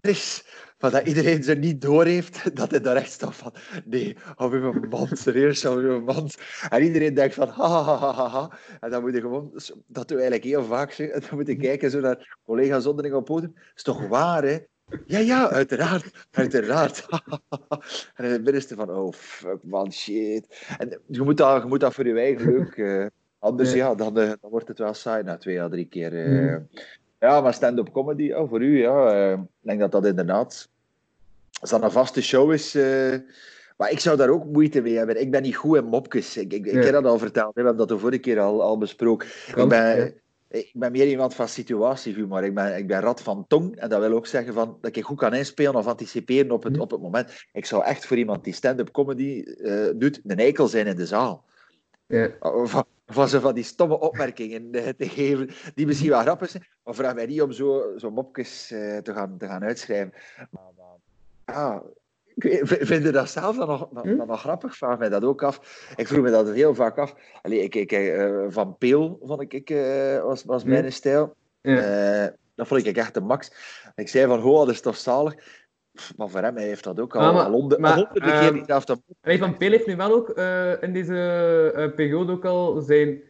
is 0.00 0.44
maar 0.82 0.90
dat 0.90 1.06
iedereen 1.06 1.42
ze 1.42 1.54
niet 1.54 1.80
doorheeft 1.80 2.50
dat 2.56 2.70
hij 2.70 2.80
daar 2.80 2.96
echt 2.96 3.12
staat 3.12 3.34
van 3.34 3.52
nee, 3.84 4.16
hou 4.36 4.54
je 4.54 4.60
mijn 4.60 4.88
man, 4.88 5.08
serieus, 5.12 5.62
hou 5.62 6.02
mijn. 6.02 6.30
En 6.68 6.82
iedereen 6.82 7.14
denkt 7.14 7.34
van 7.34 7.48
ha, 7.48 7.82
ha, 7.82 7.96
ha, 7.96 8.12
ha, 8.12 8.28
ha. 8.28 8.50
En 8.80 8.90
dan 8.90 9.02
moet 9.02 9.14
je 9.14 9.20
gewoon, 9.20 9.50
dat 9.86 10.08
doen 10.08 10.16
we 10.16 10.22
eigenlijk 10.22 10.44
heel 10.44 10.64
vaak, 10.64 10.92
en 10.92 11.20
dan 11.28 11.38
moet 11.38 11.46
je 11.46 11.56
kijken 11.56 11.90
zo 11.90 12.00
naar 12.00 12.38
collega's 12.44 12.86
onderling 12.86 13.14
op 13.14 13.24
podium. 13.24 13.54
is 13.74 13.82
toch 13.82 14.08
waar, 14.08 14.42
hè? 14.42 14.58
Ja, 15.06 15.18
ja, 15.18 15.50
uiteraard, 15.50 16.26
uiteraard. 16.30 17.06
en 18.14 18.24
in 18.24 18.30
het 18.30 18.44
binnenste 18.44 18.74
van, 18.74 18.90
oh, 18.90 19.12
fuck 19.12 19.62
man, 19.62 19.92
shit. 19.92 20.74
En 20.78 21.00
je 21.06 21.22
moet 21.22 21.36
dat, 21.36 21.62
je 21.62 21.68
moet 21.68 21.80
dat 21.80 21.94
voor 21.94 22.06
je 22.06 22.18
eigen 22.18 22.52
leuk... 22.52 22.76
Uh, 22.76 23.06
anders, 23.38 23.72
ja, 23.72 23.94
dan, 23.94 24.18
uh, 24.18 24.32
dan 24.40 24.50
wordt 24.50 24.68
het 24.68 24.78
wel 24.78 24.94
saai 24.94 25.22
na 25.22 25.36
twee 25.36 25.60
à 25.60 25.68
drie 25.68 25.86
keer. 25.86 26.12
Uh, 26.12 26.56
ja, 27.18 27.40
maar 27.40 27.54
stand-up 27.54 27.92
comedy, 27.92 28.32
oh, 28.32 28.48
voor 28.48 28.62
u, 28.62 28.78
ja. 28.78 29.32
ik 29.32 29.48
denk 29.60 29.80
dat 29.80 29.92
dat 29.92 30.06
inderdaad 30.06 30.70
als 31.62 31.70
dat 31.70 31.82
een 31.82 31.90
vaste 31.90 32.22
show 32.22 32.52
is. 32.52 32.74
Uh, 32.74 33.14
maar 33.76 33.90
ik 33.90 34.00
zou 34.00 34.16
daar 34.16 34.28
ook 34.28 34.44
moeite 34.44 34.80
mee 34.80 34.96
hebben. 34.96 35.20
Ik 35.20 35.30
ben 35.30 35.42
niet 35.42 35.56
goed 35.56 35.76
in 35.76 35.84
mopjes. 35.84 36.36
Ik, 36.36 36.52
ik, 36.52 36.66
ik 36.66 36.82
heb 36.82 36.92
dat 36.92 37.04
al 37.04 37.18
verteld. 37.18 37.54
We 37.54 37.60
hebben 37.60 37.76
dat 37.76 37.88
de 37.88 37.98
vorige 37.98 38.20
keer 38.20 38.40
al, 38.40 38.62
al 38.62 38.78
besproken. 38.78 39.28
ik, 39.56 39.68
ben, 39.68 40.14
ik 40.48 40.70
ben 40.74 40.92
meer 40.92 41.08
iemand 41.08 41.34
van 41.34 41.48
situatiehumor. 41.48 42.44
Ik 42.44 42.54
ben, 42.54 42.76
ik 42.76 42.86
ben 42.86 43.00
rat 43.00 43.22
van 43.22 43.44
tong. 43.46 43.76
En 43.76 43.88
dat 43.88 44.00
wil 44.00 44.12
ook 44.12 44.26
zeggen 44.26 44.54
van, 44.54 44.78
dat 44.80 44.96
ik 44.96 45.04
goed 45.04 45.18
kan 45.18 45.34
inspelen 45.34 45.74
of 45.74 45.86
anticiperen 45.86 46.50
op 46.50 46.62
het, 46.62 46.72
mhm. 46.72 46.82
op 46.82 46.90
het 46.90 47.00
moment. 47.00 47.44
Ik 47.52 47.66
zou 47.66 47.84
echt 47.84 48.06
voor 48.06 48.16
iemand 48.16 48.44
die 48.44 48.54
stand-up 48.54 48.90
comedy 48.90 49.44
uh, 49.46 49.90
doet, 49.96 50.20
een 50.24 50.38
eikel 50.38 50.68
zijn 50.68 50.86
in 50.86 50.96
de 50.96 51.06
zaal. 51.06 51.44
Ja. 52.06 52.30
Of 52.40 52.84
zo 53.28 53.40
van 53.40 53.54
die 53.54 53.64
stomme 53.64 54.00
opmerkingen 54.00 54.70
te 54.98 55.08
geven, 55.08 55.50
die 55.74 55.86
misschien 55.86 56.10
wel 56.10 56.20
grappig 56.20 56.50
zijn. 56.50 56.66
Maar 56.84 56.94
vraag 56.94 57.14
mij 57.14 57.26
niet 57.26 57.42
om 57.42 57.52
zo, 57.52 57.92
zo 57.96 58.10
mopjes 58.10 58.66
te, 58.66 59.10
gaan, 59.14 59.38
te 59.38 59.46
gaan 59.46 59.64
uitschrijven. 59.64 60.12
Maar, 60.50 60.72
ja, 61.52 61.82
vind 62.36 63.04
je 63.04 63.10
dat 63.10 63.30
zelf 63.30 63.56
dan 63.56 63.68
nog, 63.68 63.88
dan, 63.92 64.08
hm? 64.08 64.16
nog 64.16 64.40
grappig? 64.40 64.76
Vraag 64.76 64.98
mij 64.98 65.08
dat 65.08 65.24
ook 65.24 65.42
af. 65.42 65.56
Ik 65.96 66.08
vroeg 66.08 66.22
me 66.22 66.30
dat 66.30 66.50
heel 66.50 66.74
vaak 66.74 66.98
af. 66.98 67.14
Allee, 67.42 67.62
ik, 67.62 67.74
ik, 67.74 67.92
uh, 67.92 68.44
van 68.48 68.78
Peel 68.78 69.18
vond 69.22 69.40
ik, 69.40 69.52
ik 69.52 69.70
uh, 69.70 70.22
was, 70.22 70.44
was 70.44 70.64
mijn 70.64 70.92
stijl. 70.92 71.34
Ja. 71.60 72.24
Uh, 72.24 72.30
dat 72.54 72.66
vond 72.66 72.86
ik 72.86 72.96
echt 72.96 73.14
de 73.14 73.20
max. 73.20 73.52
Ik 73.94 74.08
zei 74.08 74.26
van, 74.26 74.40
hoe 74.40 74.58
dat 74.58 74.74
is 74.74 74.80
toch 74.80 74.96
zalig. 74.96 75.34
Maar 76.16 76.28
voor 76.28 76.40
hem 76.40 76.56
hij 76.56 76.66
heeft 76.66 76.84
dat 76.84 77.00
ook 77.00 77.16
al, 77.16 77.22
ah, 77.22 77.34
maar, 77.34 77.44
al 77.44 77.52
honderd, 77.52 77.80
maar, 77.80 77.94
honderden 77.94 78.40
keer 78.40 78.52
niet 78.52 78.72
af 78.72 78.84
te... 78.84 78.96
Van 79.22 79.56
Peel 79.56 79.70
heeft 79.70 79.86
nu 79.86 79.96
wel 79.96 80.12
ook 80.12 80.28
in 80.80 80.92
deze 80.92 81.92
periode 81.96 82.32
ook 82.32 82.44
al 82.44 82.80
zijn... 82.80 83.20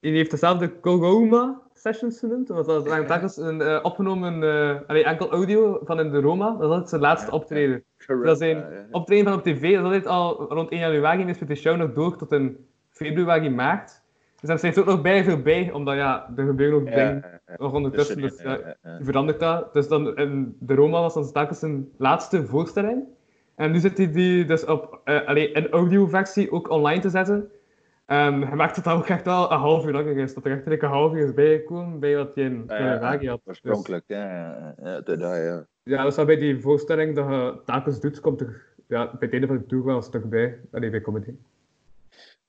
Hij 0.00 0.10
heeft 0.10 0.30
dezelfde 0.30 0.80
Corona 0.80 1.63
sessions 1.84 2.18
genoemd. 2.18 2.48
Want 2.48 2.66
dat 2.66 2.86
is 2.86 3.06
telkens 3.06 3.36
een 3.36 3.60
uh, 3.60 3.78
opgenomen, 3.82 4.42
uh, 4.42 5.06
enkel 5.06 5.30
audio 5.30 5.80
van 5.84 6.00
in 6.00 6.10
de 6.10 6.20
Roma. 6.20 6.50
Dat 6.50 6.60
is 6.60 6.68
altijd 6.68 6.88
zijn 6.88 7.00
laatste 7.00 7.30
optreden. 7.30 7.84
Dat 8.22 8.38
zijn 8.38 8.64
optreden 8.90 9.24
van 9.24 9.34
op 9.34 9.42
tv. 9.42 9.60
Dat 9.60 9.80
is 9.80 9.84
altijd 9.84 10.06
al 10.06 10.46
rond 10.48 10.70
1 10.70 10.80
januari 10.80 11.22
en 11.22 11.28
is 11.28 11.38
met 11.38 11.48
de 11.48 11.54
show 11.54 11.76
nog 11.76 11.92
door 11.92 12.16
tot 12.16 12.32
in 12.32 12.66
februari, 12.90 13.50
maart. 13.50 14.02
Dus 14.40 14.48
dan 14.48 14.58
zijn 14.58 14.72
ze 14.72 14.80
ook 14.80 14.86
nog 14.86 15.02
bijna 15.02 15.24
veel 15.24 15.42
bij, 15.42 15.72
omdat 15.72 15.94
ja, 15.94 16.32
er 16.36 16.46
gebeuren 16.46 16.78
ook 16.78 16.86
dingen 16.86 17.40
nog 17.56 17.72
ondertussen. 17.72 18.20
Dus 18.20 18.42
ja, 18.42 18.76
verandert 19.00 19.40
dat. 19.40 19.72
Dus 19.72 19.88
dan 19.88 20.16
in 20.16 20.56
de 20.60 20.74
Roma 20.74 21.00
was 21.00 21.14
dan 21.14 21.32
telkens 21.32 21.58
zijn 21.58 21.88
laatste 21.98 22.46
voorstelling. 22.46 23.02
En 23.54 23.70
nu 23.70 23.78
zit 23.78 23.98
hij 23.98 24.12
die 24.12 24.44
dus 24.44 24.64
op 24.64 25.00
uh, 25.04 25.26
allee, 25.26 25.56
een 25.56 25.70
audioversie 25.70 26.52
ook 26.52 26.70
online 26.70 27.00
te 27.00 27.10
zetten. 27.10 27.50
Um, 28.06 28.42
hij 28.42 28.56
maakt 28.56 28.76
het 28.76 28.88
ook 28.88 29.06
echt 29.06 29.24
wel 29.24 29.52
een 29.52 29.58
half 29.58 29.86
uur 29.86 29.92
langer 29.92 30.16
is. 30.16 30.34
Dat 30.34 30.44
er 30.44 30.52
echt 30.52 30.82
een 30.82 30.88
half 30.88 31.12
uur 31.12 31.24
is 31.24 31.34
bijgekomen 31.34 32.00
bij 32.00 32.16
wat 32.16 32.34
je 32.34 32.42
in 32.42 32.64
ja, 32.66 33.18
ja, 33.20 33.28
had. 33.28 33.40
Oorspronkelijk, 33.44 34.04
dus, 34.06 34.16
ja. 34.16 34.74
Ja, 34.82 35.02
ja, 35.04 35.36
ja. 35.36 35.66
ja, 35.82 36.04
dus 36.04 36.24
bij 36.24 36.36
die 36.36 36.60
voorstelling 36.60 37.14
dat 37.14 37.28
je 37.28 37.60
telkens 37.64 38.00
doet, 38.00 38.20
komt 38.20 38.40
er 38.40 38.66
ja, 38.86 39.04
bij 39.04 39.16
het 39.20 39.32
einde 39.32 39.46
van 39.46 39.56
de 39.56 39.66
tour 39.66 39.84
wel 39.84 39.96
een 39.96 40.02
stuk 40.02 40.28
bij. 40.28 40.60
Allee, 40.72 40.90
bij 40.90 41.00
comedy. 41.00 41.34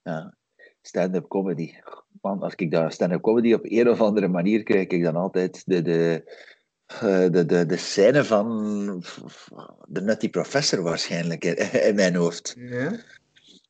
Ja, 0.02 0.34
stand-up 0.82 1.28
comedy. 1.28 1.72
Man, 2.20 2.42
als 2.42 2.54
ik 2.54 2.70
daar 2.70 2.92
stand-up 2.92 3.20
comedy 3.20 3.52
op 3.52 3.64
een 3.64 3.88
of 3.88 4.00
andere 4.00 4.28
manier 4.28 4.62
krijg, 4.62 4.86
ik 4.86 5.02
dan 5.02 5.16
altijd 5.16 5.62
de, 5.66 5.82
de, 5.82 6.32
eh, 6.86 7.30
de, 7.30 7.44
de, 7.46 7.66
de 7.66 7.76
scène 7.76 8.24
van 8.24 8.46
de 9.86 10.00
Nutty 10.00 10.30
Professor 10.30 10.82
waarschijnlijk 10.82 11.44
in, 11.44 11.94
mijn 11.94 12.14
hoofd. 12.14 12.54
Ja? 12.58 12.92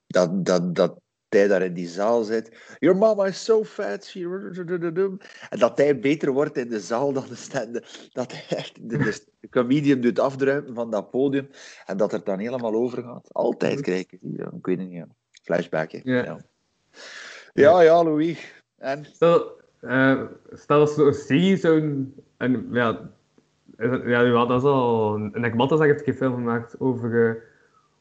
Dat, 0.07 0.45
dat, 0.45 0.75
dat, 0.75 1.01
hij 1.29 1.49
daar 1.49 1.63
in 1.63 1.75
die 1.75 1.89
zaal 1.89 2.23
zit. 2.23 2.77
Your 2.79 2.99
mama 2.99 3.27
is 3.27 3.45
so 3.45 3.65
fat. 3.65 4.05
She... 4.05 5.19
En 5.51 5.59
dat 5.59 5.79
hij 5.79 5.99
beter 5.99 6.33
wordt 6.33 6.57
in 6.57 6.69
de 6.69 6.81
zaal 6.81 7.13
dan 7.13 7.25
de 7.29 7.35
stand 7.35 7.81
Dat 8.13 8.33
hij 8.33 8.59
echt 8.59 8.91
de, 8.91 8.99
de, 8.99 9.25
comedian 9.51 10.01
doet 10.01 10.19
afdruipen 10.19 10.75
van 10.75 10.91
dat 10.91 11.11
podium. 11.11 11.49
En 11.87 11.97
dat 11.97 12.13
er 12.13 12.25
dan 12.25 12.39
helemaal 12.39 12.75
over 12.75 13.03
gaat. 13.03 13.29
Altijd 13.33 13.81
krijg 13.81 14.01
ik 14.01 14.19
ja, 14.21 14.51
Ik 14.57 14.67
weet 14.67 14.79
het 14.79 14.89
niet. 14.89 15.05
Flashback. 15.43 15.91
Ja. 15.91 16.25
ja. 17.55 17.83
Ja, 17.83 18.05
Louis. 18.05 18.63
En? 18.79 19.05
Stel, 19.05 19.61
uh, 19.81 20.23
stel 20.53 20.81
als 20.81 21.27
serie 21.27 21.57
zo'n... 21.57 22.15
En, 22.37 22.69
ja, 22.73 23.11
ja, 24.05 24.47
dat 24.47 24.63
is 24.63 24.69
al... 24.69 25.15
En 25.33 25.45
ik 25.45 25.55
Matta 25.55 25.79
heeft 25.79 26.07
een 26.07 26.15
film 26.15 26.35
gemaakt 26.35 26.81
over, 26.81 27.11
uh, 27.11 27.35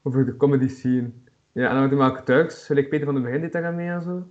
over 0.03 0.25
de 0.25 0.37
comedy 0.37 0.67
scene. 0.67 1.11
Ja, 1.55 1.69
en 1.69 1.89
dan 1.89 1.97
we 1.97 2.03
ook 2.03 2.25
Turks, 2.25 2.65
gelijk 2.65 2.89
Peter 2.89 3.05
van 3.05 3.13
den 3.13 3.23
Begin 3.23 3.41
deed 3.41 3.51
daar 3.51 3.73
mee 3.73 3.89
en 3.89 4.01
zo. 4.01 4.27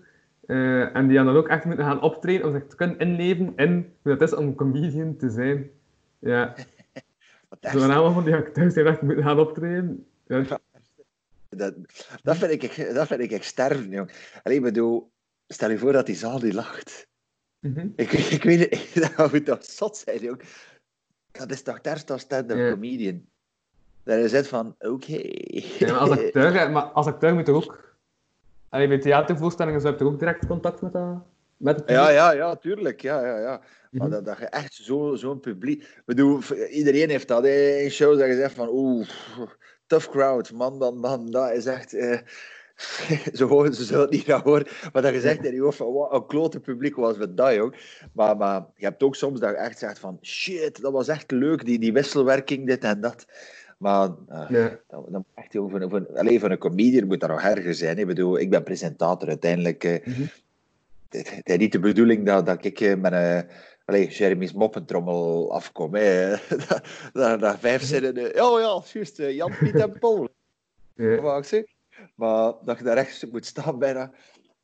Uh, 0.46 0.96
en 0.96 1.06
die 1.08 1.16
dan 1.16 1.28
ook 1.28 1.48
echt 1.48 1.64
moeten 1.64 1.84
gaan 1.84 2.02
optreden 2.02 2.46
om 2.46 2.52
zich 2.52 2.66
te 2.66 2.76
kunnen 2.76 2.98
inleven 2.98 3.52
in 3.56 3.92
hoe 4.02 4.12
het 4.12 4.20
is 4.20 4.34
om 4.34 4.54
comedian 4.54 5.16
te 5.16 5.30
zijn. 5.30 5.70
Ja. 6.18 6.54
Zo 7.72 7.78
allemaal 7.78 8.12
van 8.12 8.24
die 8.24 8.34
acteurs 8.34 8.74
die 8.74 8.84
echt 8.84 9.02
moeten 9.02 9.24
gaan 9.24 9.38
optreden. 9.38 10.06
Ja. 10.26 10.60
Dat, 11.48 11.74
dat, 12.22 12.36
vind 12.36 12.62
ik, 12.62 12.94
dat 12.94 13.06
vind 13.06 13.20
ik 13.20 13.30
echt 13.30 13.44
sterven, 13.44 13.90
jong. 13.90 14.10
Alleen, 14.42 14.62
bedoel, 14.62 15.12
stel 15.46 15.70
je 15.70 15.78
voor 15.78 15.92
dat 15.92 16.06
die 16.06 16.14
zaal 16.14 16.38
die 16.38 16.54
lacht. 16.54 17.06
Mm 17.60 17.74
-hmm. 17.74 17.92
ik, 17.96 18.12
ik 18.12 18.42
weet 18.42 18.94
dat 19.16 19.32
moet 19.32 19.44
toch 19.44 19.64
zot 19.64 19.96
zijn, 19.96 20.20
jong. 20.20 20.42
Dat 21.30 21.50
is 21.50 21.62
toch 21.62 21.80
daar 21.80 22.02
als 22.06 22.22
stand-up 22.22 22.70
comedian. 22.70 23.24
Daar 24.04 24.18
is 24.18 24.32
het 24.32 24.48
van, 24.48 24.74
oké. 24.78 25.20
Maar 25.80 25.92
als 25.92 26.10
acteur, 26.10 26.70
maar 26.70 26.82
als 26.82 27.06
acteur 27.06 27.34
moet 27.34 27.46
je 27.46 27.52
ook... 27.52 27.94
Allee, 28.68 28.88
bij 28.88 28.98
theatervoorstellingen 28.98 29.80
zou 29.80 29.94
je 29.98 30.04
ook 30.04 30.18
direct 30.18 30.46
contact 30.46 30.82
met, 30.82 30.92
dat, 30.92 31.22
met 31.56 31.76
het? 31.76 31.88
Ja, 31.90 32.08
ja, 32.08 32.32
ja, 32.32 32.56
tuurlijk. 32.56 33.02
Ja, 33.02 33.26
ja, 33.26 33.38
ja. 33.38 33.60
Maar 33.90 34.08
mhm. 34.08 34.10
dat, 34.10 34.24
dat 34.24 34.38
je 34.38 34.44
echt 34.44 34.74
zo'n 34.74 35.16
zo 35.16 35.34
publiek... 35.34 36.02
Bedoel, 36.04 36.40
iedereen 36.70 37.10
heeft 37.10 37.28
dat 37.28 37.44
in 37.44 37.90
shows 37.90 38.18
dat 38.18 38.26
je 38.26 38.34
zegt 38.34 38.54
van, 38.54 38.68
oeh, 38.68 39.08
tough 39.86 40.10
crowd, 40.10 40.52
man, 40.52 40.76
man, 40.76 40.98
man. 40.98 41.30
Dat 41.30 41.50
is 41.50 41.66
echt... 41.66 41.94
Eh, 41.94 42.18
zo 43.32 43.64
ze 43.72 43.84
zullen 43.84 44.02
het 44.02 44.10
niet 44.10 44.24
gaan 44.24 44.40
horen, 44.42 44.66
maar 44.92 45.02
dat 45.02 45.12
je 45.12 45.20
zegt 45.20 45.44
in 45.44 45.54
je 45.54 45.60
hoofd 45.60 45.76
van, 45.76 45.92
wat 45.92 46.12
een 46.12 46.26
klote 46.26 46.60
publiek 46.60 46.96
was 46.96 47.16
met 47.16 47.36
dat, 47.36 47.54
joh. 47.54 47.72
Maar, 48.12 48.36
maar 48.36 48.66
je 48.76 48.84
hebt 48.84 49.02
ook 49.02 49.16
soms 49.16 49.40
dat 49.40 49.50
je 49.50 49.56
echt 49.56 49.78
zegt 49.78 49.98
van, 49.98 50.18
shit, 50.22 50.80
dat 50.80 50.92
was 50.92 51.08
echt 51.08 51.30
leuk, 51.30 51.64
die, 51.64 51.78
die 51.78 51.92
wisselwerking, 51.92 52.66
dit 52.66 52.84
en 52.84 53.00
dat. 53.00 53.26
Maar 53.78 54.08
uh, 54.30 54.46
Ja. 54.48 54.78
dat 54.88 55.10
moet 55.10 55.24
echt 55.34 55.54
een- 55.54 56.16
alleen 56.16 56.40
voor 56.40 56.50
een 56.50 56.58
comedian 56.58 57.06
moet 57.06 57.20
dat 57.20 57.28
nog 57.30 57.42
erger 57.42 57.74
zijn. 57.74 57.94
hè. 57.94 58.00
Ik 58.00 58.06
bedoel, 58.06 58.38
ik 58.38 58.50
ben 58.50 58.62
presentator 58.62 59.28
uiteindelijk. 59.28 59.84
eh, 59.84 60.06
Mhm. 60.06 60.22
het, 61.08 61.30
het 61.36 61.48
is 61.48 61.56
niet 61.56 61.72
de 61.72 61.78
bedoeling 61.78 62.26
dat, 62.26 62.46
dat 62.46 62.64
ik 62.64 62.80
eh, 62.80 62.94
met 62.96 63.12
een 63.12 63.48
allee, 63.84 64.08
Jeremy's 64.08 64.52
moppentrommel 64.52 65.52
afkom. 65.52 65.94
Hè. 65.94 66.30
dat, 67.12 67.40
dat 67.40 67.58
vijf 67.58 67.82
zinnen. 67.82 68.32
eh, 68.34 68.44
oh 68.44 68.60
ja, 68.60 68.82
juist, 68.92 69.18
eh, 69.18 69.34
Jan, 69.34 69.52
Piet 69.58 69.74
en 69.74 69.98
Paul. 69.98 70.28
Ja. 70.94 71.20
Wat 71.20 71.38
ik 71.38 71.44
zeg. 71.44 71.64
Maar 72.14 72.52
dat 72.64 72.78
je 72.78 72.84
daar 72.84 72.96
echt 72.96 73.32
moet 73.32 73.46
staan 73.46 73.78
bijna. 73.78 74.12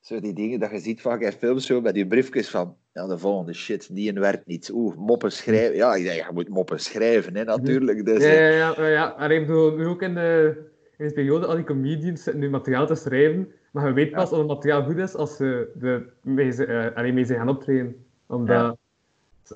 Zo 0.00 0.20
die 0.20 0.32
dingen 0.32 0.60
dat 0.60 0.70
je 0.70 0.78
ziet 0.78 1.00
vaak 1.00 1.20
in 1.20 1.32
films 1.32 1.66
zo 1.66 1.80
met 1.80 1.94
die 1.94 2.06
briefjes 2.06 2.50
van 2.50 2.76
ja, 3.00 3.06
de 3.06 3.18
volgende 3.18 3.52
shit, 3.52 3.94
die 3.94 4.12
en 4.12 4.20
werkt 4.20 4.46
niet. 4.46 4.70
Oeh, 4.72 4.96
moppen 4.96 5.32
schrijven. 5.32 5.76
Ja, 5.76 5.94
ik 5.94 6.04
denk, 6.04 6.26
je 6.26 6.32
moet 6.32 6.48
moppen 6.48 6.80
schrijven, 6.80 7.36
hè, 7.36 7.44
natuurlijk. 7.44 8.04
Dus, 8.04 8.22
Ja, 8.22 8.30
eh, 8.30 8.58
ja, 8.58 8.74
ja. 8.76 8.86
ja. 8.86 9.18
En 9.18 9.30
ik 9.30 9.46
bedoel, 9.46 9.76
nu 9.76 9.86
ook 9.86 10.02
in 10.02 10.14
de, 10.14 10.56
in 10.96 11.06
de 11.06 11.12
periode, 11.12 11.46
al 11.46 11.54
die 11.54 11.64
comedians 11.64 12.22
zitten 12.22 12.42
nu 12.42 12.50
materiaal 12.50 12.86
te 12.86 12.94
schrijven, 12.94 13.52
maar 13.70 13.86
je 13.86 13.92
weet 13.92 14.10
pas 14.10 14.30
of 14.30 14.38
het 14.38 14.46
materiaal 14.46 14.82
goed 14.82 14.96
is 14.96 15.14
als 15.14 15.36
ze 15.36 15.70
de, 15.74 16.06
mee, 16.22 16.50
ze, 16.52 16.64
eh, 16.64 16.96
allee, 16.96 17.12
mee 17.12 17.24
ze 17.24 17.34
gaan 17.34 17.48
optreden. 17.48 18.04
Omdat 18.26 18.76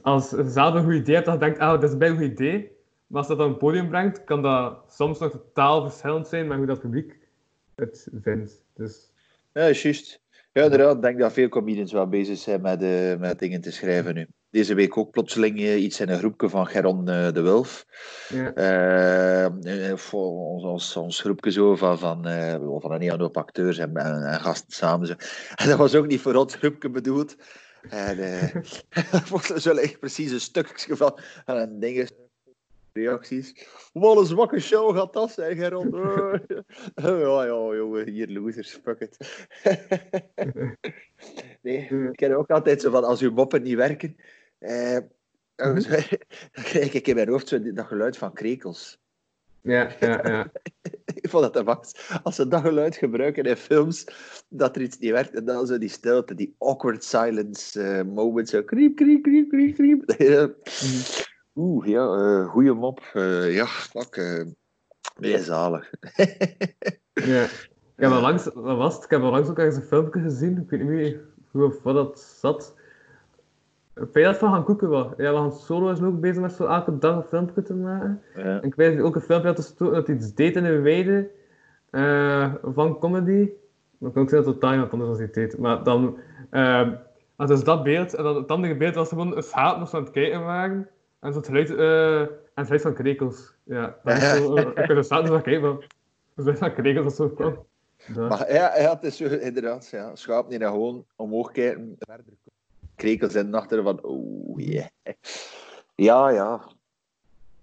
als 0.02 0.30
je 0.30 0.48
zelf 0.48 0.74
een 0.74 0.84
goed 0.84 0.94
idee 0.94 1.14
hebt, 1.14 1.26
dan 1.26 1.38
denkt 1.38 1.58
ah, 1.58 1.80
dat 1.80 1.90
is 1.90 1.96
bij 1.96 2.08
een 2.08 2.16
goed 2.16 2.24
idee. 2.24 2.72
Maar 3.06 3.18
als 3.18 3.28
dat 3.28 3.38
dan 3.38 3.46
op 3.46 3.52
een 3.52 3.58
podium 3.58 3.88
brengt, 3.88 4.24
kan 4.24 4.42
dat 4.42 4.78
soms 4.88 5.18
nog 5.18 5.30
totaal 5.30 5.82
verschillend 5.88 6.28
zijn 6.28 6.46
met 6.46 6.56
hoe 6.56 6.66
dat 6.66 6.80
publiek 6.80 7.18
het 7.74 8.08
vindt. 8.22 8.64
Dus, 8.74 9.12
Ja, 9.52 9.62
is 9.62 9.82
juist. 9.82 10.22
Ja, 10.54 10.62
inderdaad. 10.62 10.96
Ik 10.96 11.02
denk 11.02 11.18
dat 11.18 11.32
veel 11.32 11.48
comedians 11.48 11.92
wel 11.92 12.08
bezig 12.08 12.38
zijn 12.38 12.60
met, 12.60 12.82
eh, 12.82 13.16
met 13.16 13.38
dingen 13.38 13.60
te 13.60 13.72
schrijven 13.72 14.14
nu. 14.14 14.28
Deze 14.50 14.74
week 14.74 14.96
ook 14.96 15.10
plotseling 15.10 15.58
eh, 15.58 15.82
iets 15.82 16.00
in 16.00 16.08
een 16.08 16.18
groepje 16.18 16.48
van 16.48 16.66
Geron 16.66 17.08
eh, 17.08 17.32
de 17.32 17.40
Wulf. 17.40 17.86
ja. 18.28 19.50
Voor 19.96 20.30
ons, 20.30 20.64
ons, 20.64 20.96
ons 20.96 21.20
groepje 21.20 21.50
zo 21.50 21.76
van, 21.76 21.98
van, 21.98 22.22
van 22.80 22.92
een 22.92 23.00
hele 23.00 23.22
hoop 23.22 23.36
acteurs 23.36 23.78
en, 23.78 23.96
en, 23.96 24.22
en 24.22 24.40
gasten 24.40 24.72
samen. 24.72 25.06
Zo. 25.06 25.14
En 25.62 25.68
dat 25.68 25.78
was 25.78 25.94
ook 25.94 26.06
niet 26.06 26.20
voor 26.20 26.34
ons 26.34 26.54
groepje 26.54 26.90
bedoeld. 26.90 27.36
En 27.90 28.18
eh 28.18 28.54
er 29.54 29.60
zullen 29.60 29.82
echt 29.82 29.98
precies 29.98 30.30
een 30.30 30.40
stukje 30.40 30.96
van 30.96 31.18
en 31.44 31.56
een 31.56 31.80
ding 31.80 32.08
reacties. 32.94 33.66
Wat 33.92 34.18
een 34.18 34.26
zwakke 34.26 34.60
show 34.60 34.96
gaat 34.96 35.12
dat 35.12 35.30
zijn, 35.30 35.56
Geron. 35.56 35.90
ja, 36.94 37.44
ja, 37.44 37.76
jongen, 37.76 38.08
hier 38.08 38.28
losers, 38.28 38.78
fuck 38.82 39.00
it. 39.00 39.46
nee, 41.62 41.88
ik 41.88 42.16
ken 42.16 42.36
ook 42.36 42.50
altijd 42.50 42.80
zo 42.80 42.90
van, 42.90 43.04
als 43.04 43.20
uw 43.20 43.32
moppen 43.32 43.62
niet 43.62 43.76
werken, 43.76 44.16
eh, 44.58 44.98
dan 45.56 45.82
krijg 46.52 46.92
ik 46.92 47.06
in 47.06 47.14
mijn 47.14 47.28
hoofd 47.28 47.48
zo 47.48 47.72
dat 47.72 47.86
geluid 47.86 48.16
van 48.16 48.32
krekels. 48.32 49.02
Ja, 49.60 49.90
ja, 50.00 50.28
ja. 50.28 50.52
Ik 51.14 51.28
vond 51.28 51.42
dat 51.42 51.52
de 51.52 51.62
max. 51.62 52.10
Als 52.22 52.34
ze 52.34 52.48
dat 52.48 52.60
geluid 52.60 52.96
gebruiken 52.96 53.44
in 53.44 53.56
films, 53.56 54.06
dat 54.48 54.76
er 54.76 54.82
iets 54.82 54.98
niet 54.98 55.10
werkt, 55.10 55.34
en 55.34 55.44
dan 55.44 55.66
zo 55.66 55.78
die 55.78 55.88
stilte, 55.88 56.34
die 56.34 56.54
awkward 56.58 57.04
silence 57.04 57.82
eh 57.82 58.02
moments, 58.02 58.50
zo 58.50 58.62
kriep, 58.62 58.96
kriep, 58.96 59.22
kriep, 59.22 59.48
kriep, 59.48 59.74
kriep. 59.74 60.02
Oeh, 61.56 61.86
ja, 61.86 62.04
eh 62.14 62.46
goeie 62.48 62.72
mop. 62.72 63.00
Eh, 63.12 63.54
ja, 63.54 63.66
fuck. 63.66 64.16
eh 64.16 64.44
nee, 65.18 65.38
zalig. 65.38 65.90
Ja. 67.14 67.42
Ik 67.96 68.02
heb 68.02 68.10
al 68.10 68.20
langs, 68.20 68.44
wat 68.54 68.76
was 68.76 68.94
het? 68.94 69.04
Ik 69.04 69.10
heb 69.10 69.22
al 69.22 69.30
langs 69.30 69.48
ook 69.48 69.58
ergens 69.58 69.76
een 69.76 69.82
filmpje 69.82 70.20
gezien, 70.20 70.58
ik 70.58 70.70
weet 70.70 70.80
niet 70.80 70.88
meer 70.88 71.20
hoe 71.50 71.64
of 71.64 71.82
wat 71.82 71.94
dat 71.94 72.20
zat. 72.20 72.76
Ik 73.94 74.08
weet 74.12 74.24
dat 74.24 74.36
van 74.36 74.52
gaan 74.52 74.64
koeken 74.64 74.88
was. 74.88 75.06
Ja, 75.16 75.32
we 75.32 75.38
gaan 75.38 75.52
solo 75.52 75.90
is 75.90 76.02
ook 76.02 76.20
bezig 76.20 76.42
met 76.42 76.52
zo 76.52 76.66
elke 76.66 76.98
dag 76.98 77.16
een 77.16 77.22
filmpje 77.22 77.62
te 77.62 77.74
maken. 77.74 78.22
Ja. 78.34 78.42
En 78.42 78.62
ik 78.62 78.74
weet 78.74 79.00
ook 79.00 79.14
een 79.14 79.20
filmpje 79.20 79.48
had 79.48 79.56
gestoken 79.60 79.94
dat 79.94 80.06
hij 80.06 80.16
iets 80.16 80.34
deed 80.34 80.56
in 80.56 80.62
de 80.62 80.80
weide 80.80 81.30
van 82.74 82.98
comedy. 82.98 83.50
Maar 83.98 84.08
ik 84.08 84.14
kan 84.14 84.22
ook 84.22 84.28
zeggen 84.28 84.52
dat 84.52 84.62
het 84.62 84.72
iemand 84.72 84.92
anders 84.92 85.08
was 85.08 85.18
die 85.18 85.26
het 85.26 85.34
deed. 85.34 85.58
Maar 85.58 85.82
dan, 85.84 86.18
uh, 86.50 86.88
dus 87.36 87.64
dat 87.64 87.82
beeld, 87.82 88.14
en 88.14 88.24
dan 88.24 88.36
het 88.36 88.50
andere 88.50 88.76
beeld 88.76 88.94
was 88.94 89.08
gewoon 89.08 89.36
een 89.36 89.42
schaap 89.42 89.88
zo 89.88 89.96
aan 89.96 90.02
het 90.02 90.12
kijken 90.12 90.44
waren. 90.44 90.88
En 91.24 91.32
zo 91.32 91.38
het 91.38 91.46
geluid, 91.46 91.70
eh, 91.70 92.20
en 92.20 92.28
het 92.54 92.64
geluid 92.64 92.82
van 92.82 92.94
krekels. 92.94 93.54
Ja, 93.62 93.96
dat 94.04 94.16
is 94.16 94.36
zo, 94.36 94.54
eh, 94.56 94.66
ik 94.66 94.74
kan 94.74 94.96
er 94.96 95.04
staan 95.04 95.26
zo 95.26 95.40
kijken 95.40 95.60
van, 95.60 95.76
het 95.80 95.90
geluid 96.34 96.58
van 96.58 96.74
krekels 96.74 97.06
of 97.06 97.14
zo 97.14 97.28
kwam. 97.28 97.66
Ja. 98.14 98.28
Maar 98.28 98.52
ja, 98.52 98.78
ja, 98.78 98.94
het 98.94 99.02
is 99.04 99.16
zo, 99.16 99.24
inderdaad. 99.24 99.88
Ja. 99.90 100.16
Schaap 100.16 100.48
niet 100.48 100.58
naar 100.58 100.70
gewoon 100.70 101.04
omhoog 101.16 101.52
kijken. 101.52 101.96
Verder 101.98 102.24
krekels 102.94 103.34
en 103.34 103.54
achter 103.54 103.82
van, 103.82 104.00
oeh, 104.02 104.66
yeah. 104.66 104.86
Ja, 105.94 106.28
ja. 106.30 106.60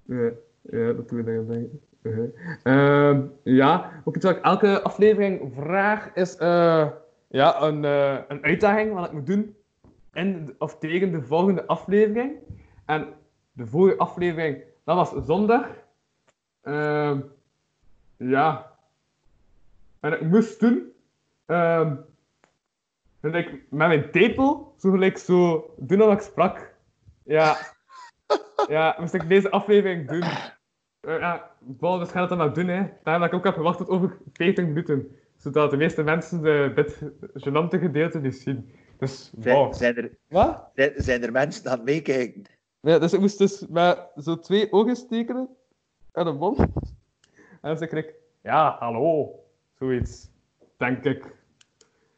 Ja, 0.06 0.32
ja, 0.62 0.94
dat 0.94 1.10
doe 1.10 1.20
ik 1.20 1.26
dan 1.26 1.48
denken. 1.48 1.82
Uh-huh. 2.02 2.30
Ehm, 2.64 3.22
ja, 3.44 4.02
ook 4.04 4.16
iets 4.16 4.26
wat 4.26 4.36
ik 4.36 4.44
elke 4.44 4.82
aflevering 4.82 5.52
vraag 5.56 6.14
is 6.14 6.36
eh, 6.36 6.88
ja, 7.28 7.62
een, 7.62 7.86
eh, 7.86 8.18
een 8.28 8.44
uitdaging 8.44 8.94
wat 8.94 9.06
ik 9.06 9.12
moet 9.12 9.26
doen 9.26 9.56
in 10.14 10.56
of 10.58 10.78
tegen 10.78 11.12
de 11.12 11.22
volgende 11.22 11.66
aflevering. 11.66 12.32
En 12.86 13.08
de 13.52 13.68
vorige 13.68 13.98
aflevering, 13.98 14.64
dat 14.84 14.96
was 14.96 15.26
zondag. 15.26 15.68
Ehm, 16.62 17.20
ja. 18.18 18.72
En 20.00 20.14
ik 20.14 20.22
moest 20.22 20.60
doen, 20.60 20.92
ehm, 21.46 21.96
gelijk 23.22 23.52
met 23.52 23.88
mijn 23.88 24.12
tepel, 24.12 24.74
zo 24.78 24.92
gelijk 24.92 25.18
zo 25.18 25.74
doen 25.78 26.02
als 26.02 26.14
ik 26.14 26.22
sprak. 26.22 26.74
Ja. 27.24 27.58
Ja, 28.68 28.96
moest 29.00 29.14
ik 29.14 29.28
deze 29.28 29.52
aflevering 29.52 30.08
doen. 30.08 30.24
Eh, 31.00 31.20
ja, 31.20 31.52
Paul, 31.80 32.00
dus 32.00 32.12
ga 32.12 32.20
dat 32.20 32.30
dan 32.30 32.38
maar 32.38 32.54
doen, 32.54 32.68
hè. 32.68 32.90
Daarom 33.04 33.24
dat 33.24 33.32
ik 33.32 33.38
ook 33.38 33.44
heb 33.44 33.54
gewacht 33.54 33.78
tot 33.78 33.90
over 33.90 34.18
40 34.34 34.66
minuten. 34.66 35.18
Zodat 35.38 35.72
de 35.72 35.78
meeste 35.78 36.04
mensen 36.04 36.42
de, 36.42 36.72
dit 36.76 37.02
gênante 37.34 37.80
gedeelte 37.80 38.20
niet 38.20 38.36
zien. 38.36 38.72
Dus, 38.98 39.32
wow. 39.36 39.74
Zijn, 39.74 39.94
zijn, 39.94 40.06
er, 40.06 40.18
Wat? 40.28 40.70
zijn, 40.76 40.94
zijn 40.96 41.24
er 41.24 41.32
mensen 41.32 41.66
aan 41.66 41.78
het 41.78 41.86
meekijken? 41.86 42.46
Ja, 42.82 43.00
dus 43.00 43.14
ik 43.14 43.20
moest 43.20 43.38
dus 43.38 43.68
met 43.68 44.08
zo 44.16 44.40
twee 44.40 44.72
ogen 44.72 44.96
steken 44.96 45.50
en 46.12 46.28
een 46.28 46.36
mond. 46.38 46.60
En 47.62 47.78
zei 47.78 47.90
ik, 47.90 48.14
ja, 48.44 48.76
hallo. 48.80 49.36
Zoiets. 49.80 50.30
Denk 50.78 51.04
ik. 51.04 51.26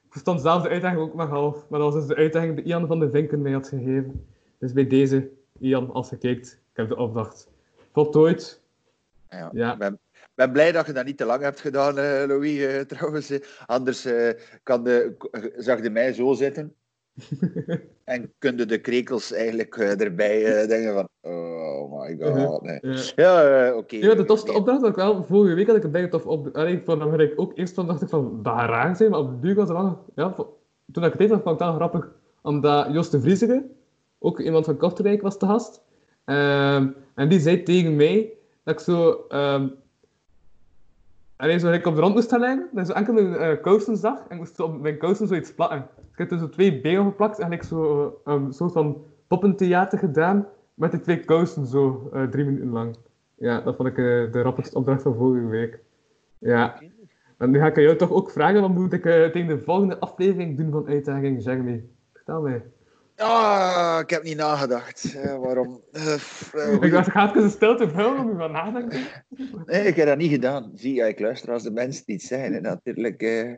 Ik 0.06 0.10
verstond 0.10 0.42
zelf 0.42 0.64
de 0.64 0.70
uitdaging 0.70 1.02
ook 1.02 1.14
maar 1.14 1.28
half. 1.28 1.70
Maar 1.70 1.80
dat 1.80 1.94
was 1.94 2.06
dus 2.06 2.16
de 2.16 2.22
uitdaging 2.22 2.56
die 2.56 2.66
Ian 2.66 2.88
van 2.88 3.00
de 3.00 3.10
Vinken 3.10 3.42
mij 3.42 3.52
had 3.52 3.68
gegeven. 3.68 4.26
Dus 4.60 4.74
bij 4.74 4.88
deze, 4.88 5.30
Ian, 5.60 5.92
als 5.92 6.10
je 6.10 6.18
kijkt, 6.18 6.52
ik 6.72 6.78
heb 6.78 6.90
de 6.90 6.96
opdracht 6.96 7.50
voltooid. 7.92 8.62
Ja. 9.30 9.50
Ja. 9.54 9.72
Ik 9.74 9.78
ben, 9.80 10.00
ben 10.36 10.52
blij 10.52 10.72
dat 10.72 10.86
je 10.86 10.94
dat 10.94 11.06
niet 11.06 11.18
te 11.18 11.26
lang 11.26 11.42
hebt 11.42 11.60
gedaan, 11.60 11.98
eh, 11.98 12.24
Louis, 12.28 12.60
eh, 12.60 12.80
trouwens. 12.82 13.30
eh. 13.30 13.40
Anders 13.66 14.08
kan 14.64 14.84
de, 14.84 15.16
zag 15.58 15.82
de 15.82 15.90
mij 15.90 16.14
zo 16.14 16.34
zitten. 16.34 16.76
en 18.04 18.34
kunnen 18.38 18.68
de 18.68 18.82
krekels 18.82 19.32
eigenlijk 19.32 19.78
eh, 19.78 20.02
erbij 20.02 20.46
eh, 20.46 20.68
denken 20.68 20.94
van... 20.94 21.08
Oh 21.22 22.02
my 22.02 22.18
god, 22.46 22.62
nee. 22.62 22.80
Ja. 22.82 23.02
Ja, 23.16 23.68
eh, 23.68 23.76
oké. 23.76 23.96
Ja, 23.96 24.16
de 24.16 24.26
tofste 24.26 24.52
opdracht 24.52 24.84
ik 24.84 24.96
wel, 24.96 25.24
vorige 25.24 25.56
week 25.56 25.68
had 25.68 25.76
ik 25.76 25.84
een 25.84 26.10
tof 26.10 26.26
op. 26.26 26.50
Van 26.84 27.00
dan 27.00 27.20
ik 27.20 27.34
ook 27.36 27.52
eerst 27.58 27.74
van 27.74 27.88
dacht 27.88 28.02
ik 28.02 28.10
van, 28.10 28.40
dat 28.44 28.54
gaat 28.54 28.70
raar 28.70 28.96
zijn, 28.96 29.10
maar 29.10 29.20
op 29.20 29.30
de 29.32 29.48
duur 29.48 29.56
was 29.56 29.68
het 29.68 29.78
wel, 29.78 30.06
ja, 30.16 30.36
toen 30.92 31.04
ik 31.04 31.10
het 31.10 31.18
deed, 31.18 31.30
vond 31.30 31.42
ik 31.42 31.48
het 31.48 31.60
wel 31.60 31.74
grappig. 31.74 32.12
Omdat 32.42 32.94
Jos 32.94 33.10
de 33.10 33.22
Vriezige, 33.22 33.66
ook 34.20 34.40
iemand 34.40 34.66
van 34.66 34.78
Kortrijk, 34.78 35.22
was 35.22 35.38
te 35.38 35.46
gast. 35.46 35.82
Ehm, 36.26 36.88
en 37.16 37.30
die 37.30 37.40
zei 37.40 37.64
tegen 37.64 37.96
mij 37.96 38.34
dat 38.64 38.74
ik 38.74 38.80
zo, 38.80 39.26
ehm 39.30 39.68
allee, 41.36 41.60
zo 41.60 41.72
ik 41.72 41.86
op 41.86 41.96
de 41.96 42.02
rond 42.02 42.14
moest 42.16 42.30
gaan 42.30 42.40
liggen, 42.40 42.70
dat 42.72 42.88
ik 42.88 42.92
zo 42.92 42.98
enkel 42.98 43.14
mijn 43.14 43.62
kousen 43.62 43.98
zag, 43.98 44.20
en 44.20 44.32
ik 44.32 44.38
moest 44.38 44.60
op 44.60 44.82
mijn 44.82 44.98
kousen 44.98 45.28
zoiets 45.28 45.54
plakken. 45.54 45.88
Ik 46.16 46.30
heb 46.30 46.40
zo 46.40 46.50
twee 46.50 46.82
benen 46.82 47.06
geplakt 47.06 47.40
en 47.40 47.52
ik 47.52 47.64
zo 47.64 48.06
eh, 48.24 48.34
een 48.34 48.54
soort 48.54 48.72
van 48.72 49.06
poppentheater 49.28 50.00
gedaan, 50.00 50.48
met 50.74 50.92
die 50.92 51.00
twee 51.00 51.20
kousen 51.20 51.66
zo, 51.66 52.10
eh, 52.14 52.24
drie 52.24 52.46
minuten 52.46 52.70
lang. 52.70 52.96
Ja, 53.36 53.62
dat 53.62 53.76
vond 53.76 53.88
ik 53.90 53.98
eh, 53.98 54.04
de 54.32 54.42
rapperste 54.42 54.78
opdracht 54.78 55.02
van 55.02 55.16
vorige 55.16 55.48
week. 55.48 55.80
Ja. 56.40 56.82
En 57.38 57.52
nu 57.52 57.60
ga 57.60 57.66
ik 57.66 57.78
aan 57.78 57.84
jou 57.84 57.96
toch 57.96 58.12
ook 58.12 58.32
vragen, 58.32 58.62
wat 58.62 58.70
moet 58.70 58.94
ik 58.94 59.02
tegen 59.02 59.48
de 59.48 59.60
volgende 59.60 60.00
aflevering 60.00 60.58
doen 60.58 60.72
van 60.72 60.88
Uitdaging 60.88 61.44
Jeremy? 61.44 61.84
Vertel 62.14 62.42
mij. 62.42 62.64
Ah, 63.18 64.00
ik 64.02 64.10
heb 64.10 64.24
niet 64.24 64.38
nagedacht. 64.38 65.16
Eh, 65.16 65.38
waarom? 65.38 65.82
Ik 66.82 66.92
dacht, 66.92 67.08
ik 67.08 67.14
ga 67.14 67.30
even 67.30 67.44
een 67.44 67.50
stilte 67.50 67.90
vullen 67.90 68.20
om 68.20 68.38
van 68.38 68.52
nadenken. 68.52 69.02
Nee, 69.66 69.86
ik 69.86 69.96
heb 69.96 70.08
dat 70.08 70.18
niet 70.18 70.32
gedaan. 70.32 70.72
Zie, 70.76 71.08
ik 71.08 71.20
luister 71.20 71.54
als 71.54 71.64
de 71.64 71.72
mensen 71.72 72.04
niet 72.06 72.24
zijn. 72.24 72.54
Hè, 72.54 72.60
natuurlijk. 72.60 73.22
eh. 73.22 73.52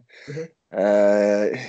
Eh, 0.68 1.60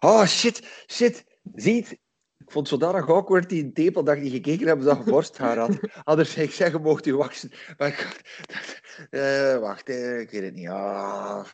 oh, 0.00 0.24
shit, 0.24 0.84
shit. 0.86 1.24
Ziet, 1.54 1.90
ik 2.38 2.50
vond 2.52 2.70
het 2.70 2.80
zodanig 2.80 3.08
awkward 3.08 3.48
die 3.48 3.72
tepel 3.72 4.04
dat 4.04 4.16
ik 4.16 4.22
niet 4.22 4.32
gekeken 4.32 4.66
heb 4.66 4.82
dat 4.82 5.04
je 5.04 5.10
borsthaar 5.10 5.58
had. 5.58 5.78
Anders 6.04 6.32
zou 6.32 6.46
ik 6.46 6.52
zeggen, 6.52 6.82
mocht 6.82 7.06
u 7.06 7.14
wachten. 7.16 7.50
Maar 7.78 7.88
ik, 7.88 8.24
eh, 9.10 9.58
wacht, 9.58 9.88
eh, 9.88 10.20
ik 10.20 10.30
weet 10.30 10.42
het 10.42 10.54
niet. 10.54 10.68
Ah. 10.68 11.44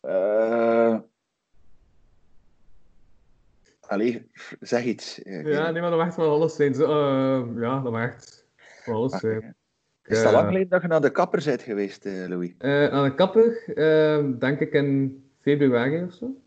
Eh. 0.00 0.98
allee, 3.80 4.30
zeg 4.60 4.84
iets. 4.84 5.20
Ja, 5.24 5.70
nee, 5.70 5.80
maar 5.80 5.90
dat 5.90 5.98
mag 5.98 6.06
echt 6.06 6.16
wel 6.16 6.30
alles 6.30 6.54
zijn. 6.54 6.74
Ja, 7.60 7.80
dat 7.80 7.92
mag 7.92 8.02
echt. 8.02 8.46
van 8.82 8.94
alles. 8.94 9.12
Eh. 9.12 9.20
hè. 9.20 9.38
Is 10.04 10.22
Eh, 10.22 10.32
lang 10.32 10.46
geleden 10.46 10.68
dat 10.68 10.82
je 10.82 10.88
naar 10.88 11.00
de 11.00 11.10
kapper 11.10 11.42
bent 11.44 11.62
geweest, 11.62 12.04
Louis? 12.04 12.54
aan 12.58 13.04
de 13.04 13.14
kapper, 13.14 13.72
denk 14.38 14.60
ik 14.60 14.72
in 14.72 15.22
februari 15.40 16.02
of 16.02 16.12
zo. 16.12 16.42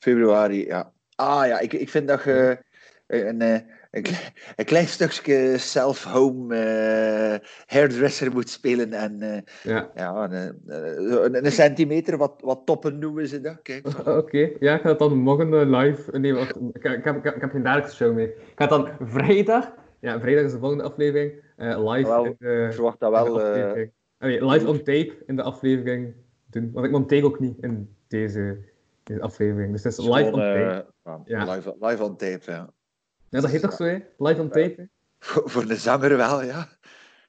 Februari, 0.00 0.66
ja. 0.66 0.92
Ah 1.14 1.46
ja, 1.46 1.58
ik, 1.60 1.72
ik 1.72 1.88
vind 1.88 2.08
dat 2.08 2.22
je 2.24 2.58
een, 3.06 3.40
eh, 3.40 3.58
een, 3.90 4.02
kle- 4.02 4.30
een 4.56 4.64
klein 4.64 4.86
stukje 4.86 5.58
self-home 5.58 6.54
eh, 6.56 7.48
hairdresser 7.66 8.32
moet 8.32 8.48
spelen. 8.48 8.92
En 8.92 9.22
eh, 9.22 9.38
Ja. 9.62 9.90
ja, 9.94 10.30
een, 10.30 10.60
eh, 10.66 11.42
een, 11.42 11.52
centimeter, 11.52 12.16
wat, 12.16 12.34
wat 12.44 12.62
toppen 12.64 12.98
noemen 12.98 13.28
ze 13.28 13.40
dat. 13.40 13.62
Kijk. 13.62 13.86
Oké, 14.20 14.50
ja, 14.60 14.74
ik 14.74 14.80
ga 14.80 14.88
het 14.88 14.98
dan 14.98 15.16
morgen 15.18 15.54
eh, 15.60 15.80
live. 15.80 16.18
Nee, 16.18 16.34
wacht, 16.34 16.56
ik, 16.56 16.84
ik, 16.84 17.04
heb, 17.04 17.16
ik, 17.24 17.40
heb, 17.40 17.50
geen 17.50 17.62
dagelijkse 17.62 17.96
show 17.96 18.14
meer. 18.14 18.28
Ik 18.28 18.52
ga 18.54 18.64
het 18.64 18.70
dan 18.70 18.88
vrijdag. 19.08 19.72
Ja, 20.00 20.20
vrijdag 20.20 20.44
is 20.44 20.52
de 20.52 20.58
volgende 20.58 20.84
aflevering. 20.84 21.32
eh, 21.56 21.90
live 21.92 22.08
Wel, 22.08 22.24
in 22.24 22.36
de, 22.38 22.64
Ik 22.68 22.72
verwacht 22.74 23.00
dat 23.00 23.10
wel. 23.10 23.42
eh, 23.42 23.86
live 24.18 24.68
on 24.68 24.76
tape 24.78 25.12
in 25.26 25.36
de 25.36 25.42
aflevering 25.42 26.14
doen. 26.50 26.70
Want 26.72 26.86
ik 26.86 26.92
monteer 26.92 27.24
ook 27.24 27.40
niet 27.40 27.56
in 27.60 27.96
deze, 28.08 28.58
deze 29.10 29.22
aflevering. 29.22 29.72
Dus 29.72 29.84
het 29.84 29.92
is 29.98 30.04
live 30.04 30.24
on 30.24 30.32
tape. 30.32 30.86
Ja. 31.24 31.54
live, 31.54 31.76
live 31.80 32.04
on 32.04 32.16
tape, 32.16 32.40
ja. 32.44 32.72
Ja, 33.28 33.40
dat 33.40 33.50
heet 33.50 33.60
toch 33.60 33.72
zo, 33.72 33.84
hè? 33.84 33.98
Live 34.16 34.40
on 34.40 34.48
tape. 34.48 34.74
hè? 34.76 34.84
Voor, 35.18 35.50
voor 35.50 35.62
een 35.62 35.76
zanger 35.76 36.16
wel, 36.16 36.42
ja. 36.42 36.68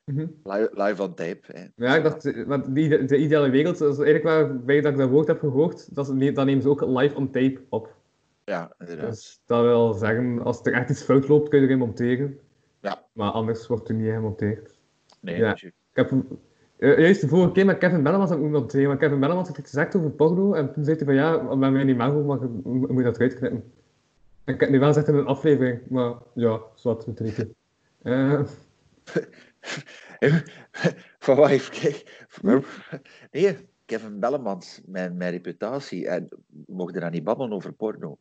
Mhm. 0.05 0.27
Live, 0.43 0.69
live 0.73 1.03
on 1.03 1.13
tape. 1.13 1.41
Hè. 1.41 1.65
Ja, 1.75 1.95
ik 1.95 2.03
dacht, 2.03 2.25
eh, 2.25 2.45
want 2.47 2.75
die, 2.75 3.05
de 3.05 3.17
ideale 3.17 3.49
wereld, 3.49 3.77
dat 3.77 3.91
is 3.91 4.05
eigenlijk 4.05 4.25
waar 4.25 4.59
bij 4.59 4.81
dat 4.81 4.91
ik 4.91 4.97
dat 4.97 5.09
woord 5.09 5.27
heb 5.27 5.39
gehoord, 5.39 5.95
dat 5.95 6.07
is, 6.07 6.13
nemen 6.13 6.61
ze 6.61 6.69
ook 6.69 6.81
live 6.81 7.15
on 7.15 7.31
tape 7.31 7.61
op. 7.69 7.95
Ja, 8.45 8.73
inderdaad. 8.79 9.09
Dus 9.09 9.41
dat 9.45 9.61
wil 9.61 9.93
zeggen, 9.93 10.43
als 10.43 10.59
er 10.63 10.73
echt 10.73 10.89
iets 10.89 11.03
fout 11.03 11.27
loopt, 11.27 11.49
kun 11.49 11.59
je 11.59 11.65
erin 11.65 11.77
monteren. 11.77 12.39
Ja. 12.81 13.05
Maar 13.11 13.31
anders 13.31 13.67
wordt 13.67 13.89
er 13.89 13.95
niet 13.95 14.11
gemonteerd. 14.13 14.79
Nee, 15.19 15.37
ja. 15.37 15.47
natuurlijk. 15.47 15.75
Ik 15.93 15.95
heb 15.95 16.11
eh, 16.81 16.97
juist 16.97 17.21
de 17.21 17.27
vorige 17.27 17.51
keer 17.51 17.65
met 17.65 17.77
Kevin 17.77 18.03
Bellemans 18.03 18.31
ik 18.31 18.37
moeten 18.37 18.59
monteren, 18.59 18.87
want 18.87 18.99
Kevin 18.99 19.19
Bellemans 19.19 19.47
had 19.47 19.57
iets 19.57 19.69
gezegd 19.69 19.95
over 19.95 20.09
porno, 20.09 20.53
en 20.53 20.73
toen 20.73 20.83
zei 20.83 20.95
hij 20.95 21.05
van 21.05 21.15
ja, 21.15 21.55
met 21.55 21.71
mij 21.71 21.83
niet 21.83 21.97
mag, 21.97 22.13
maar 22.13 22.39
je 22.39 22.61
moet 22.63 23.03
dat 23.03 23.15
eruit 23.15 23.35
knippen. 23.35 23.63
En 24.43 24.53
ik 24.53 24.59
heb 24.59 24.69
het 24.69 24.69
nu 24.69 24.79
wel 24.79 24.87
gezegd 24.87 25.07
in 25.07 25.15
een 25.15 25.25
aflevering, 25.25 25.79
maar 25.89 26.13
ja, 26.33 26.59
zwart, 26.75 27.05
we 27.05 27.13
weten. 27.17 27.55
Eh 28.01 28.41
Van 31.19 31.35
wat 31.35 31.49
heeft. 31.49 32.05
Nee, 33.31 33.57
Kevin 33.85 34.19
Bellemans, 34.19 34.81
mijn, 34.85 35.17
mijn 35.17 35.31
reputatie. 35.31 36.07
En 36.07 36.27
we 36.47 36.73
mochten 36.73 37.01
dan 37.01 37.11
niet 37.11 37.23
babbelen 37.23 37.53
over 37.53 37.73
porno. 37.73 38.17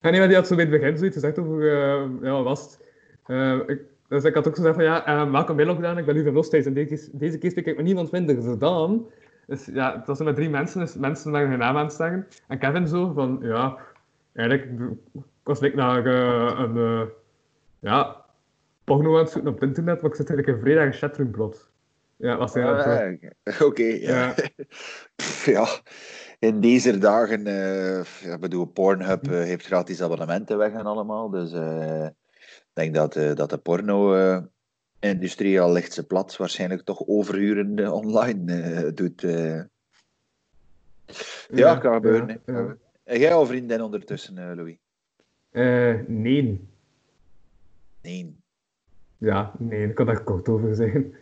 Ja, 0.00 0.10
nee, 0.10 0.18
maar 0.18 0.28
die 0.28 0.36
had 0.36 0.46
zo 0.46 0.54
bij 0.54 0.64
het 0.64 0.80
begin 0.80 0.96
zoiets 0.96 1.14
gezegd 1.16 1.38
over, 1.38 1.62
eh, 1.62 2.08
ja, 2.22 2.42
was 2.42 2.62
het? 2.62 2.80
Eh, 3.26 3.58
ik, 3.66 3.80
dus 4.10 4.24
ik 4.24 4.34
had 4.34 4.48
ook 4.48 4.54
gezegd 4.54 4.74
van, 4.74 4.84
ja, 4.84 5.08
uh, 5.08 5.30
welkom 5.30 5.56
bij 5.56 5.64
Lockdown, 5.64 5.98
ik 5.98 6.04
ben 6.06 6.14
nu 6.14 6.24
van 6.24 6.32
Lostijds 6.32 6.66
en 6.66 6.74
deze, 6.74 7.08
deze 7.12 7.38
keer 7.38 7.50
spreek 7.50 7.66
ik 7.66 7.76
met 7.76 7.84
niemand 7.84 8.10
minder 8.10 8.34
dus 8.34 8.58
dan. 8.58 9.10
Dus 9.46 9.66
ja, 9.66 9.96
het 9.96 10.06
was 10.06 10.18
met 10.18 10.34
drie 10.34 10.50
mensen, 10.50 10.80
dus 10.80 10.96
mensen 10.96 11.30
waren 11.30 11.48
hun 11.48 11.58
naam 11.58 11.76
aan 11.76 11.84
het 11.84 11.94
zeggen. 11.94 12.26
En 12.48 12.58
Kevin 12.58 12.88
zo 12.88 13.12
van, 13.12 13.38
ja, 13.42 13.78
eigenlijk, 14.32 14.64
ik 15.14 15.22
was 15.42 15.60
like 15.60 15.76
naar 15.76 16.06
eh, 16.06 16.58
een, 16.58 16.76
eh, 16.76 17.02
ja, 17.78 18.24
porno 18.84 19.12
aan 19.12 19.22
het 19.22 19.30
zoeken 19.30 19.50
op 19.50 19.60
het 19.60 19.68
internet, 19.68 20.02
maar 20.02 20.10
ik 20.10 20.16
zit 20.16 20.28
eigenlijk 20.28 20.58
een 20.58 20.64
vrijdag 20.64 20.98
chatroom 20.98 21.30
plot. 21.30 21.70
Ja, 22.16 22.36
was 22.36 22.54
hij. 22.54 22.64
Ah, 22.64 23.60
Oké, 23.68 23.82
ja. 23.82 24.24
Ja. 24.26 24.34
Ja. 25.44 25.66
In 26.38 26.60
deze 26.60 26.98
dagen, 26.98 27.46
eh 27.46 28.04
ja, 28.22 28.34
ik 28.34 28.40
bedoel, 28.40 28.64
Pornhub 28.64 29.26
heeft 29.26 29.66
gratis 29.66 30.02
abonnementen 30.02 30.58
weg 30.58 30.72
en 30.72 30.86
allemaal. 30.86 31.30
Dus 31.30 31.52
ik 32.58 32.70
denk 32.72 32.94
dat, 32.94 33.16
eh, 33.16 33.34
dat 33.34 33.50
de 33.50 33.58
porno-industrie 33.58 35.60
al 35.60 35.72
ligt 35.72 35.92
ze 35.92 36.06
plat. 36.06 36.36
Waarschijnlijk 36.36 36.82
toch 36.82 37.06
overuren 37.06 37.78
eh, 37.78 37.92
online 37.92 38.52
eh, 38.62 38.90
doet. 38.94 39.24
eh. 39.24 39.60
Ja, 41.48 41.76
kan 41.76 41.94
gebeuren. 41.94 42.40
ja, 42.46 42.76
ja. 43.04 43.16
Jij 43.18 43.34
al 43.34 43.46
vriendin 43.46 43.82
ondertussen, 43.82 44.38
eh, 44.38 44.56
Louis? 44.56 44.76
Eh, 45.50 45.94
nee. 46.06 46.68
Nee. 48.02 48.36
Ja, 49.18 49.52
nee, 49.58 49.88
ik 49.88 49.94
kan 49.94 50.06
daar 50.06 50.24
kort 50.24 50.48
over 50.48 50.74
zeggen. 50.74 51.14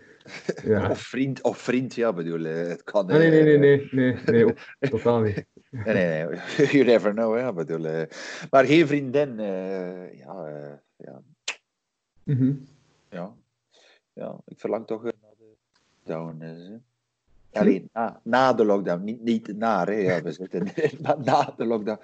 Ja. 0.64 0.90
Of 0.90 1.00
vriend, 1.00 1.42
of 1.42 1.58
vriend, 1.58 1.94
ja, 1.94 2.12
bedoel, 2.12 2.44
eh, 2.44 2.68
het 2.68 2.84
kan... 2.84 3.10
Ah, 3.10 3.16
nee, 3.16 3.30
nee, 3.30 3.54
eh, 3.54 3.60
nee, 3.60 3.88
nee, 3.90 4.16
nee, 4.26 4.54
totaal 4.90 5.20
niet. 5.20 5.44
Nee, 5.70 5.94
nee, 5.94 6.24
nee. 6.26 6.38
You 6.72 6.84
never 6.84 7.12
know, 7.12 7.36
hè. 7.38 7.48
Ik 7.48 7.54
bedoel, 7.54 7.84
eh, 7.86 8.02
maar 8.50 8.64
geen 8.64 8.86
vriendin. 8.86 9.38
eh, 9.38 10.18
ja, 10.18 10.44
eh, 10.46 10.72
ja, 10.98 11.22
Mhm. 12.22 12.52
ja, 13.10 13.34
ja. 14.12 14.40
Ik 14.46 14.60
verlang 14.60 14.86
toch 14.86 15.02
naar 15.02 15.12
de 15.38 15.56
lockdown. 16.04 16.40
hè. 16.40 16.76
Alleen 17.52 17.88
na, 17.92 18.20
na 18.24 18.52
de 18.52 18.64
lockdown, 18.64 19.04
niet, 19.04 19.22
niet 19.22 19.56
na, 19.56 19.84
hè. 19.84 19.92
Ja, 19.92 20.22
we 20.22 20.32
zitten 20.32 20.62
maar 21.02 21.20
na 21.24 21.54
de 21.56 21.64
lockdown. 21.66 21.98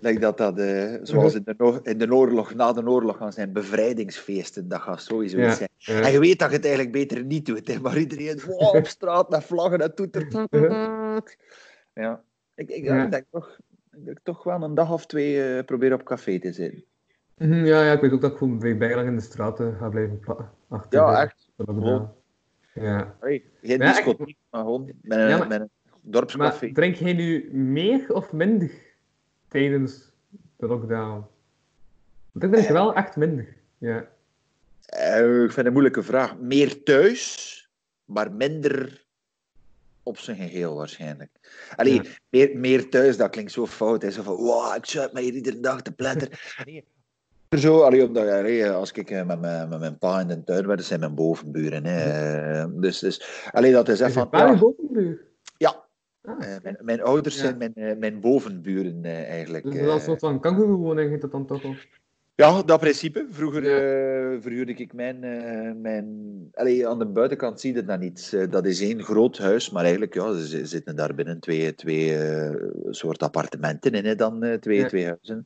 Denk 0.00 0.20
dat 0.20 0.38
dat, 0.38 0.58
eh, 0.58 0.94
zoals 1.02 1.34
in 1.34 1.42
de, 1.44 1.54
no- 1.58 1.80
in 1.82 1.98
de 1.98 2.12
oorlog, 2.14 2.54
na 2.54 2.72
de 2.72 2.86
oorlog 2.88 3.16
gaan 3.16 3.32
zijn 3.32 3.52
bevrijdingsfeesten. 3.52 4.68
Dat 4.68 4.80
gaat 4.80 5.02
sowieso 5.02 5.38
Ja, 5.38 5.54
zijn. 5.54 5.68
ja. 5.76 6.00
En 6.00 6.12
je 6.12 6.18
weet 6.18 6.38
dat 6.38 6.50
je 6.50 6.56
het 6.56 6.64
eigenlijk 6.64 6.94
beter 6.94 7.24
niet 7.24 7.46
doet, 7.46 7.68
hè. 7.68 7.80
Maar 7.80 7.98
iedereen 7.98 8.40
wow, 8.46 8.74
op 8.76 8.86
straat 8.86 9.30
met 9.30 9.44
vlaggen 9.44 9.78
en 9.80 9.94
toetert. 9.94 10.32
Ja, 11.94 12.22
ik, 12.54 12.70
ik, 12.70 12.84
ja, 12.84 12.94
Ja. 12.96 13.04
ik 13.04 13.10
denk 13.10 13.24
toch, 13.30 13.58
ik 13.96 14.04
denk 14.04 14.18
toch 14.22 14.42
wel 14.44 14.62
een 14.62 14.74
dag 14.74 14.92
of 14.92 15.06
twee 15.06 15.56
eh, 15.56 15.64
proberen 15.64 16.00
op 16.00 16.04
café 16.04 16.38
te 16.38 16.52
zitten. 16.52 16.84
Mhm, 17.38 17.64
Ja, 17.64 17.82
ja, 17.84 17.92
ik 17.92 18.00
weet 18.00 18.12
ook 18.12 18.20
dat 18.20 18.30
ik 18.32 18.36
gewoon 18.38 18.58
bij 18.58 18.76
bijlang 18.76 19.08
in 19.08 19.16
de 19.16 19.22
straten 19.22 19.76
ga 19.76 19.88
blijven 19.88 20.18
plakken. 20.20 20.50
Achter 20.68 21.00
Ja, 21.00 21.22
echt. 21.22 21.48
Gewoon. 21.56 22.14
Ja. 22.74 23.16
Hey, 23.20 23.44
geen 23.62 23.78
Ja, 23.78 23.92
discotheek, 23.92 24.36
maar 24.50 24.60
gewoon 24.60 24.84
met 25.02 25.18
een, 25.18 25.28
Ja, 25.28 25.38
maar- 25.38 25.48
met 25.48 25.60
een 25.60 25.70
dorpscafé. 26.00 26.64
Maar 26.64 26.74
drink 26.74 26.94
jij 26.94 27.12
nu 27.12 27.50
meer 27.54 28.14
of 28.14 28.32
minder 28.32 28.70
tijdens 29.48 30.12
de 30.56 30.66
lockdown? 30.66 31.26
Want 32.32 32.44
ik 32.44 32.52
drink 32.52 32.68
wel 32.68 32.94
echt 32.94 33.16
minder. 33.16 33.56
Ja. 33.78 34.08
Eh, 34.86 35.18
ik 35.18 35.38
vind 35.40 35.54
het 35.56 35.66
een 35.66 35.72
moeilijke 35.72 36.02
vraag. 36.02 36.38
Meer 36.38 36.82
thuis, 36.82 37.70
maar 38.04 38.32
minder 38.32 39.04
op 40.02 40.18
zijn 40.18 40.36
geheel 40.36 40.74
waarschijnlijk. 40.76 41.30
Allee, 41.76 41.94
Ja. 41.94 42.02
meer, 42.30 42.58
meer 42.58 42.88
thuis, 42.88 43.16
dat 43.16 43.30
klinkt 43.30 43.52
zo 43.52 43.66
fout. 43.66 44.02
Hè. 44.02 44.10
Zo 44.10 44.22
van, 44.22 44.34
wow, 44.36 44.76
ik 44.76 44.86
zuip 44.86 45.12
mij 45.12 45.22
hier 45.22 45.34
iedere 45.34 45.60
dag 45.60 45.82
te 45.82 45.92
pletteren. 45.92 46.38
Nee. 46.64 46.84
Zo, 47.56 47.80
allee, 47.80 48.06
omdat, 48.06 48.28
allee, 48.28 48.70
als 48.70 48.92
ik 48.92 49.10
eh, 49.10 49.26
met 49.26 49.40
mijn, 49.40 49.68
met 49.68 49.78
mijn 49.80 49.98
pa 49.98 50.20
in 50.20 50.28
de 50.28 50.44
tuin 50.44 50.66
ben, 50.66 50.76
dat 50.76 50.86
zijn 50.86 51.00
mijn 51.00 51.14
bovenburen. 51.14 51.84
Hè. 51.84 52.80
Dus, 52.80 52.98
dus 52.98 53.46
allee, 53.52 53.72
dat 53.72 53.88
is 53.88 54.00
echt 54.00 54.12
van... 54.12 54.28
ja, 54.30 54.58
bovenbuur? 54.58 55.26
Ja. 55.56 55.86
Ah, 56.22 56.54
eh, 56.54 56.62
mijn, 56.62 56.76
mijn 56.80 57.02
ouders 57.02 57.34
Ja. 57.34 57.40
zijn 57.40 57.56
mijn, 57.58 57.74
eh, 57.74 57.96
mijn 57.96 58.20
bovenburen 58.20 59.04
eh, 59.04 59.30
eigenlijk. 59.30 59.64
dus 59.64 59.74
dat 59.74 59.82
is 59.82 59.90
een 59.92 59.98
eh. 59.98 60.04
soort 60.04 60.20
van 60.20 60.40
kangoeroewoning 60.40 61.10
heet 61.10 61.20
dat 61.20 61.30
dan 61.30 61.46
toch 61.46 61.64
al? 61.64 61.74
Ja, 62.40 62.62
dat 62.62 62.80
principe. 62.80 63.26
Vroeger 63.30 63.62
eh, 63.64 64.40
verhuurde 64.42 64.72
ik 64.72 64.92
mijn... 64.92 65.24
eh, 65.24 65.72
mijn... 65.74 66.06
Allee, 66.52 66.88
aan 66.88 66.98
de 66.98 67.06
buitenkant 67.06 67.60
zie 67.60 67.74
je 67.74 67.84
dat 67.84 68.00
niet. 68.00 68.30
Eh, 68.34 68.50
dat 68.50 68.66
is 68.66 68.80
één 68.80 69.02
groot 69.02 69.38
huis, 69.38 69.70
maar 69.70 69.82
eigenlijk 69.82 70.14
ja, 70.14 70.32
ze 70.32 70.66
zitten 70.66 70.96
daar 70.96 71.14
binnen 71.14 71.40
twee, 71.40 71.74
twee 71.74 72.18
soort 72.90 73.22
appartementen 73.22 73.92
in, 73.92 74.04
hè, 74.04 74.14
dan 74.14 74.56
twee, 74.60 74.78
Ja. 74.78 74.86
twee 74.88 75.04
huizen. 75.04 75.44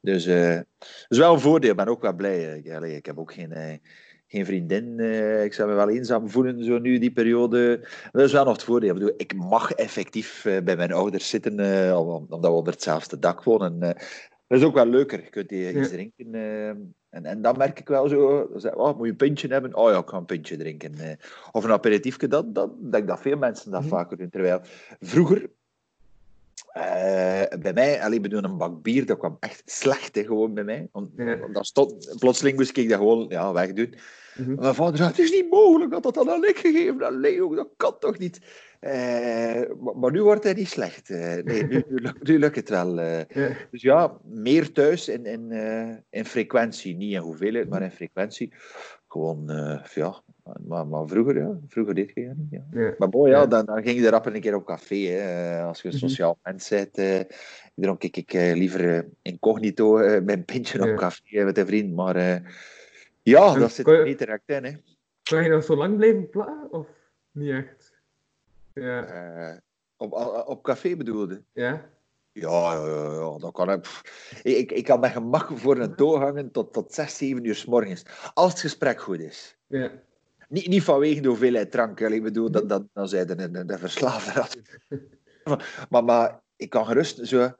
Dus 0.00 0.24
dat 0.24 0.64
is 1.08 1.18
wel 1.18 1.32
een 1.32 1.40
voordeel. 1.40 1.70
Ik 1.70 1.76
ben 1.76 1.86
ook 1.88 2.02
wel 2.02 2.14
blij. 2.14 2.58
Ik, 2.58 2.72
allee, 2.72 2.96
ik 2.96 3.06
heb 3.06 3.18
ook 3.18 3.32
geen, 3.32 3.80
geen 4.26 4.46
vriendin. 4.46 5.00
ik 5.44 5.52
zou 5.52 5.68
me 5.68 5.74
wel 5.74 5.90
eenzaam 5.90 6.30
voelen 6.30 6.64
zo 6.64 6.78
nu, 6.78 6.98
die 6.98 7.12
periode. 7.12 7.88
Dat 8.12 8.22
is 8.22 8.32
wel 8.32 8.44
nog 8.44 8.52
het 8.52 8.62
voordeel. 8.64 8.88
Ik, 8.88 8.94
bedoel, 8.98 9.14
ik 9.16 9.34
mag 9.34 9.72
effectief 9.72 10.42
bij 10.64 10.76
mijn 10.76 10.92
ouders 10.92 11.28
zitten, 11.28 11.52
om- 11.98 12.26
omdat 12.28 12.50
we 12.50 12.56
onder 12.56 12.72
hetzelfde 12.72 13.18
dak 13.18 13.42
wonen. 13.42 13.96
Dat 14.52 14.60
is 14.60 14.66
ook 14.66 14.74
wel 14.74 14.86
leuker. 14.86 15.22
Je 15.22 15.30
kunt 15.30 15.50
eh, 15.50 15.68
iets 15.68 15.78
Ja. 15.90 15.96
drinken. 15.96 16.34
eh, 16.34 16.68
en, 16.68 17.24
en 17.24 17.42
dan 17.42 17.56
merk 17.58 17.78
ik 17.80 17.88
wel 17.88 18.08
zo, 18.08 18.26
oh, 18.74 18.96
moet 18.96 19.04
je 19.04 19.10
een 19.10 19.16
pintje 19.16 19.48
hebben? 19.48 19.74
Oh 19.76 19.90
ja, 19.90 19.98
ik 19.98 20.08
ga 20.08 20.16
een 20.16 20.24
pintje 20.24 20.56
drinken. 20.56 20.94
eh. 20.94 21.12
of 21.52 21.64
een 21.64 21.70
aperitiefje, 21.72 22.28
dat, 22.28 22.54
dat 22.54 22.70
ik 22.82 22.92
denk 22.92 23.06
dat 23.08 23.20
veel 23.20 23.36
mensen 23.36 23.70
dat 23.70 23.80
Mhm. 23.80 23.88
vaker 23.90 24.16
doen. 24.16 24.28
Terwijl 24.30 24.60
vroeger, 25.00 25.50
eh, 26.72 27.58
bij 27.60 27.72
mij, 27.72 28.02
alleen 28.02 28.22
bedoel, 28.22 28.44
een 28.44 28.56
bak 28.56 28.82
bier, 28.82 29.06
dat 29.06 29.18
kwam 29.18 29.36
echt 29.40 29.62
slecht 29.64 30.14
hè, 30.14 30.22
gewoon 30.24 30.54
bij 30.54 30.64
mij. 30.64 30.88
Om, 30.92 31.12
Ja. 31.16 31.36
dat 31.52 31.66
stond, 31.66 32.16
plotseling 32.18 32.56
moest 32.56 32.76
ik 32.76 32.88
dat 32.88 32.98
gewoon 32.98 33.26
ja, 33.28 33.52
wegdoen. 33.52 33.94
Mhm. 34.36 34.54
Mijn 34.54 34.74
vader 34.74 34.96
zei, 34.96 35.08
het 35.08 35.18
is 35.18 35.30
niet 35.30 35.50
mogelijk 35.50 35.90
dat 35.90 36.02
dat 36.02 36.14
dan 36.14 36.30
aan 36.30 36.44
ik 36.44 36.58
gegeven 36.58 37.06
aan 37.06 37.20
Leo, 37.20 37.54
dat 37.54 37.68
kan 37.76 37.98
toch 37.98 38.18
niet? 38.18 38.40
Eh, 38.80 39.62
maar, 39.80 39.96
maar 39.96 40.10
nu 40.10 40.22
wordt 40.22 40.44
hij 40.44 40.52
niet 40.54 40.68
slecht. 40.68 41.10
eh. 41.10 41.42
nee, 41.42 41.64
nu, 41.66 41.84
nu, 41.88 42.00
lukt- 42.00 42.22
nu 42.28 42.38
lukt 42.38 42.56
het 42.56 42.68
wel. 42.68 43.00
Ja. 43.00 43.26
Dus 43.70 43.82
ja, 43.82 44.18
meer 44.24 44.72
thuis 44.72 45.08
in, 45.08 45.24
in, 45.26 45.52
in 46.10 46.24
frequentie. 46.24 46.96
Niet 46.96 47.12
in 47.12 47.18
hoeveelheid, 47.20 47.68
maar 47.68 47.82
in 47.82 47.90
frequentie. 47.90 48.52
Gewoon, 49.08 49.42
ja. 49.94 50.22
Maar, 50.66 50.86
maar 50.86 51.06
vroeger, 51.08 51.36
ja. 51.36 51.58
Vroeger 51.68 51.94
deed 51.94 52.10
je 52.14 52.26
dat 52.26 52.36
niet, 52.36 52.50
ja. 52.50 52.80
Ja. 52.80 52.94
Maar 52.98 53.08
bon, 53.08 53.28
ja, 53.28 53.46
dan, 53.46 53.64
dan 53.66 53.82
ging 53.82 54.00
je 54.00 54.08
rap 54.10 54.26
een 54.26 54.40
keer 54.40 54.54
op 54.54 54.64
café. 54.66 54.96
Hè. 54.96 55.18
Eh, 55.58 55.66
Als 55.66 55.82
je 55.82 55.88
een 55.88 55.94
Mhm. 55.94 56.06
sociaal 56.06 56.38
mens 56.42 56.68
bent, 56.68 56.98
eh 56.98 57.20
dronk 57.74 58.02
ik, 58.02 58.16
ik 58.16 58.32
eh, 58.32 58.52
liever 58.54 59.08
incognito 59.22 59.98
eh, 59.98 60.22
mijn 60.22 60.44
pintje 60.44 60.90
op 60.92 60.96
café 60.96 61.44
met 61.44 61.58
een 61.58 61.66
vriend. 61.66 61.94
Maar 61.94 62.16
eh, 62.16 62.36
ja, 63.22 63.54
En 63.54 63.60
dat 63.60 63.72
zit 63.72 63.86
er 63.86 64.04
niet 64.04 64.18
direct 64.18 64.42
in, 64.46 64.64
hè. 64.64 64.72
Kan 65.22 65.42
je 65.42 65.48
nou 65.48 65.62
zo 65.62 65.76
lang 65.76 65.96
blijven 65.96 66.28
plakken? 66.28 66.72
Of 66.72 66.86
niet 67.30 67.50
echt? 67.50 67.92
Ja. 68.74 69.60
Op, 69.96 70.12
op, 70.46 70.62
café 70.62 70.96
bedoelde? 70.96 71.42
Ja? 71.52 71.90
Ja, 72.32 72.72
ja, 72.72 73.12
ja, 73.12 73.38
dat 73.38 73.52
kan 73.52 73.70
ik. 73.70 73.86
Ik, 74.42 74.72
ik 74.72 74.84
kan 74.84 75.00
met 75.00 75.10
gemak 75.10 75.48
voor 75.58 75.78
een 75.78 75.94
toon 75.94 76.20
hangen 76.20 76.50
tot, 76.50 76.72
tot 76.72 76.94
6, 76.94 77.16
7 77.16 77.44
uur 77.44 77.54
s 77.54 77.64
morgens. 77.64 78.02
Als 78.34 78.50
het 78.50 78.60
gesprek 78.60 79.00
goed 79.00 79.20
is. 79.20 79.56
Ja. 79.66 79.90
Niet, 80.52 80.68
niet 80.68 80.82
vanwege 80.82 81.20
de 81.20 81.28
hoeveelheid 81.28 81.70
drank. 81.70 82.00
Ik 82.00 82.22
bedoel, 82.22 82.50
dat, 82.50 82.68
dat, 82.68 82.84
dan 82.92 83.08
zijn 83.08 83.26
de, 83.26 83.50
de, 83.50 83.64
de 83.64 83.78
verslaafde. 83.78 84.44
Maar, 85.90 86.04
maar, 86.04 86.40
ik 86.56 86.70
kan 86.70 86.86
gerust 86.86 87.26
zo... 87.26 87.50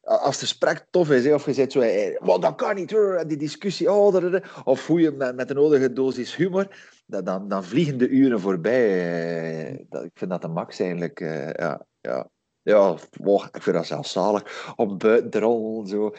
Als 0.00 0.24
het 0.34 0.38
gesprek 0.48 0.86
tof 0.90 1.10
is, 1.10 1.24
hè, 1.24 1.34
of 1.34 1.46
je 1.46 1.52
zegt 1.52 1.72
zo... 1.72 1.80
eh, 1.80 2.18
"Wat, 2.20 2.42
dat 2.42 2.54
kan 2.54 2.74
niet, 2.74 2.90
hoor, 2.90 3.24
die 3.26 3.36
discussie... 3.36 3.92
Oh, 3.92 4.12
dat, 4.12 4.22
dat, 4.22 4.32
dat." 4.32 4.44
of 4.64 4.86
hoe 4.86 5.00
je 5.00 5.10
met, 5.10 5.36
met 5.36 5.48
de 5.48 5.54
nodige 5.54 5.92
dosis 5.92 6.36
humor... 6.36 6.76
Dan, 7.06 7.48
dan 7.48 7.64
vliegen 7.64 7.98
de 7.98 8.08
uren 8.08 8.40
voorbij. 8.40 9.70
eh. 9.70 9.84
Dat, 9.88 10.04
ik 10.04 10.10
vind 10.14 10.30
dat 10.30 10.42
de 10.42 10.48
max 10.48 10.78
eigenlijk. 10.80 11.20
eh, 11.20 11.50
ja, 11.52 11.86
ja. 12.00 12.30
Ja, 12.62 12.96
wow, 13.10 13.42
ik 13.52 13.62
vind 13.62 13.76
dat 13.76 13.86
zelfs 13.86 14.12
zalig. 14.12 14.72
Om 14.76 14.98
buiten 14.98 15.30
te 15.30 15.38
rollen, 15.38 15.86
zo. 15.86 16.14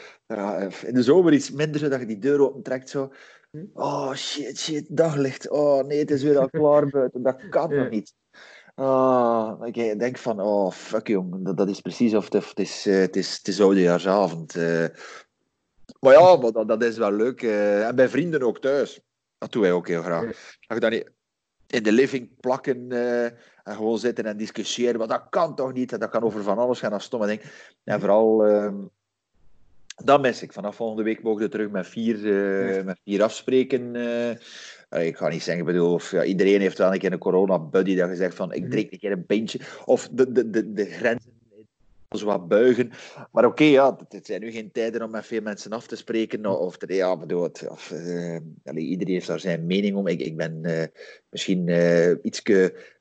In 0.86 0.94
de 0.94 1.02
zomer 1.02 1.32
iets 1.32 1.50
minder, 1.50 1.80
zodat 1.80 2.00
je 2.00 2.06
die 2.06 2.18
deur 2.18 2.40
opentrekt, 2.40 2.88
zo. 2.88 3.12
Oh, 3.72 4.12
shit, 4.14 4.58
shit, 4.58 4.96
daglicht. 4.96 5.50
Oh, 5.50 5.84
nee, 5.84 5.98
het 5.98 6.10
is 6.10 6.22
weer 6.22 6.38
al 6.38 6.50
klaar 6.50 6.88
buiten. 6.88 7.22
Dat 7.22 7.48
kan 7.48 7.74
nog 7.74 7.90
niet. 7.90 8.14
Ah, 8.74 9.60
ik 9.62 9.98
denk 9.98 10.18
van, 10.18 10.40
oh, 10.40 10.70
fuck 10.70 11.08
jong, 11.08 11.44
dat, 11.44 11.56
dat 11.56 11.68
is 11.68 11.80
precies 11.80 12.14
of 12.14 12.24
het, 12.24 12.34
of 12.34 12.48
het 12.48 12.58
is, 12.58 12.86
eh, 12.86 12.98
het 12.98 13.16
is, 13.16 13.36
het 13.36 13.48
is 13.48 13.60
oudejaarsavond. 13.60 14.56
eh. 14.56 14.86
Maar 16.00 16.12
ja, 16.12 16.36
maar 16.36 16.52
dat, 16.52 16.68
dat 16.68 16.82
is 16.82 16.96
wel 16.96 17.12
leuk. 17.12 17.42
eh. 17.42 17.86
En 17.86 17.96
bij 17.96 18.08
vrienden 18.08 18.42
ook 18.42 18.60
thuis. 18.60 19.00
Dat 19.38 19.52
doen 19.52 19.62
wij 19.62 19.72
ook 19.72 19.88
heel 19.88 20.02
graag. 20.02 20.24
Dat 20.66 20.76
je 20.76 20.80
dan 20.80 20.90
niet 20.90 21.10
in 21.66 21.82
de 21.82 21.92
living 21.92 22.40
plakken 22.40 22.90
en 22.90 23.74
gewoon 23.74 23.98
zitten 23.98 24.24
en 24.24 24.36
discussiëren. 24.36 24.98
Maar 24.98 25.08
dat 25.08 25.26
kan 25.30 25.54
toch 25.54 25.72
niet? 25.72 26.00
Dat 26.00 26.08
kan 26.10 26.22
over 26.22 26.42
van 26.42 26.58
alles 26.58 26.78
gaan, 26.78 26.90
dat 26.90 27.02
stomme 27.02 27.26
ding. 27.26 27.42
En 27.84 28.00
vooral, 28.00 28.44
ehm, 28.44 28.74
dat 29.94 30.20
mis 30.20 30.42
ik. 30.42 30.52
Vanaf 30.52 30.76
volgende 30.76 31.02
week 31.02 31.22
mogen 31.22 31.42
we 31.42 31.48
terug 31.48 31.70
met 31.70 31.86
vier, 31.86 32.16
eh, 32.16 32.76
Ja. 32.76 32.82
met 32.82 33.00
vier 33.04 33.22
afspreken. 33.22 33.96
eh. 33.96 34.30
Ik 35.06 35.16
ga 35.16 35.28
niet 35.28 35.42
zeggen, 35.42 35.64
bedoel, 35.64 35.92
of, 35.92 36.10
ja, 36.10 36.24
iedereen 36.24 36.60
heeft 36.60 36.78
wel 36.78 36.92
een 36.92 36.98
keer 36.98 37.12
een 37.12 37.18
corona-buddy 37.18 37.94
dat 37.96 38.08
gezegd 38.08 38.34
van, 38.34 38.52
ik 38.52 38.60
Mhm. 38.62 38.70
drink 38.70 38.92
een 38.92 38.98
keer 38.98 39.12
een 39.12 39.26
pintje. 39.26 39.60
Of 39.84 40.08
de, 40.12 40.32
de, 40.32 40.50
de, 40.50 40.72
de 40.72 40.84
grenzen 40.84 41.32
zo 42.16 42.26
wat 42.26 42.48
buigen. 42.48 42.90
Maar 43.32 43.44
oké, 43.44 43.64
ja, 43.64 43.98
het- 44.08 44.26
zijn 44.26 44.40
nu 44.40 44.50
geen 44.50 44.72
tijden 44.72 45.02
om 45.02 45.10
met 45.10 45.26
veel 45.26 45.40
mensen 45.42 45.70
af 45.70 45.86
te 45.86 45.96
spreken. 45.96 46.46
Of, 46.46 46.76
ja, 46.86 47.16
bedoel, 47.16 47.50
of, 47.68 47.90
eh, 47.90 48.36
iedereen 48.74 49.14
heeft 49.14 49.26
daar 49.26 49.40
zijn 49.40 49.66
mening 49.66 49.96
om. 49.96 50.06
Ik, 50.06 50.20
ik 50.20 50.36
ben 50.36 50.60
misschien 51.34 51.68
eh 51.68 52.10
iets 52.22 52.42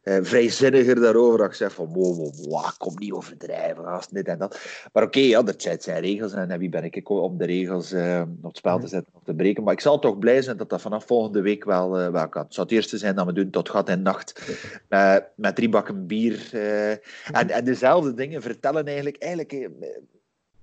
vrijzinniger 0.03 0.95
daarover. 0.95 1.45
Ik 1.45 1.53
zeg 1.53 1.73
van, 1.73 1.93
wow, 1.93 2.17
wow, 2.17 2.35
wow, 2.35 2.71
kom 2.77 2.93
niet 2.97 3.11
overdrijven, 3.11 3.83
gast, 3.83 4.13
dit 4.13 4.27
en 4.27 4.37
dat. 4.37 4.59
Maar 4.93 5.03
oké, 5.03 5.19
ja, 5.19 5.43
dat 5.43 5.61
zijn, 5.61 5.81
zijn 5.81 6.01
regels. 6.01 6.33
En 6.33 6.59
wie 6.59 6.69
ben 6.69 6.83
ik 6.83 7.09
om 7.09 7.37
de 7.37 7.45
regels 7.45 7.91
eh, 7.91 8.21
op 8.41 8.47
het 8.47 8.57
spel 8.57 8.79
te 8.79 8.87
zetten 8.87 9.13
of 9.13 9.21
te 9.23 9.33
breken. 9.33 9.63
Maar 9.63 9.73
ik 9.73 9.79
zal 9.79 9.99
toch 9.99 10.19
blij 10.19 10.41
zijn 10.41 10.57
dat 10.57 10.69
dat 10.69 10.81
vanaf 10.81 11.05
volgende 11.05 11.41
week 11.41 11.63
wel, 11.63 11.99
eh, 11.99 12.09
wel 12.09 12.29
kan. 12.29 12.43
Het 12.43 12.53
zou 12.53 12.67
het 12.67 12.75
eerste 12.75 12.97
zijn 12.97 13.15
dat 13.15 13.25
we 13.25 13.33
doen 13.33 13.49
tot 13.49 13.69
gat 13.69 13.89
en 13.89 14.01
nacht. 14.01 14.41
Met, 14.89 15.27
met 15.35 15.55
drie 15.55 15.69
bakken 15.69 16.07
bier. 16.07 16.49
eh, 16.51 16.91
en, 17.39 17.49
en 17.49 17.65
dezelfde 17.65 18.13
dingen 18.13 18.41
vertellen 18.41 18.85
eigenlijk. 18.85 19.17
eigenlijk 19.17 19.51
eh, 19.51 19.69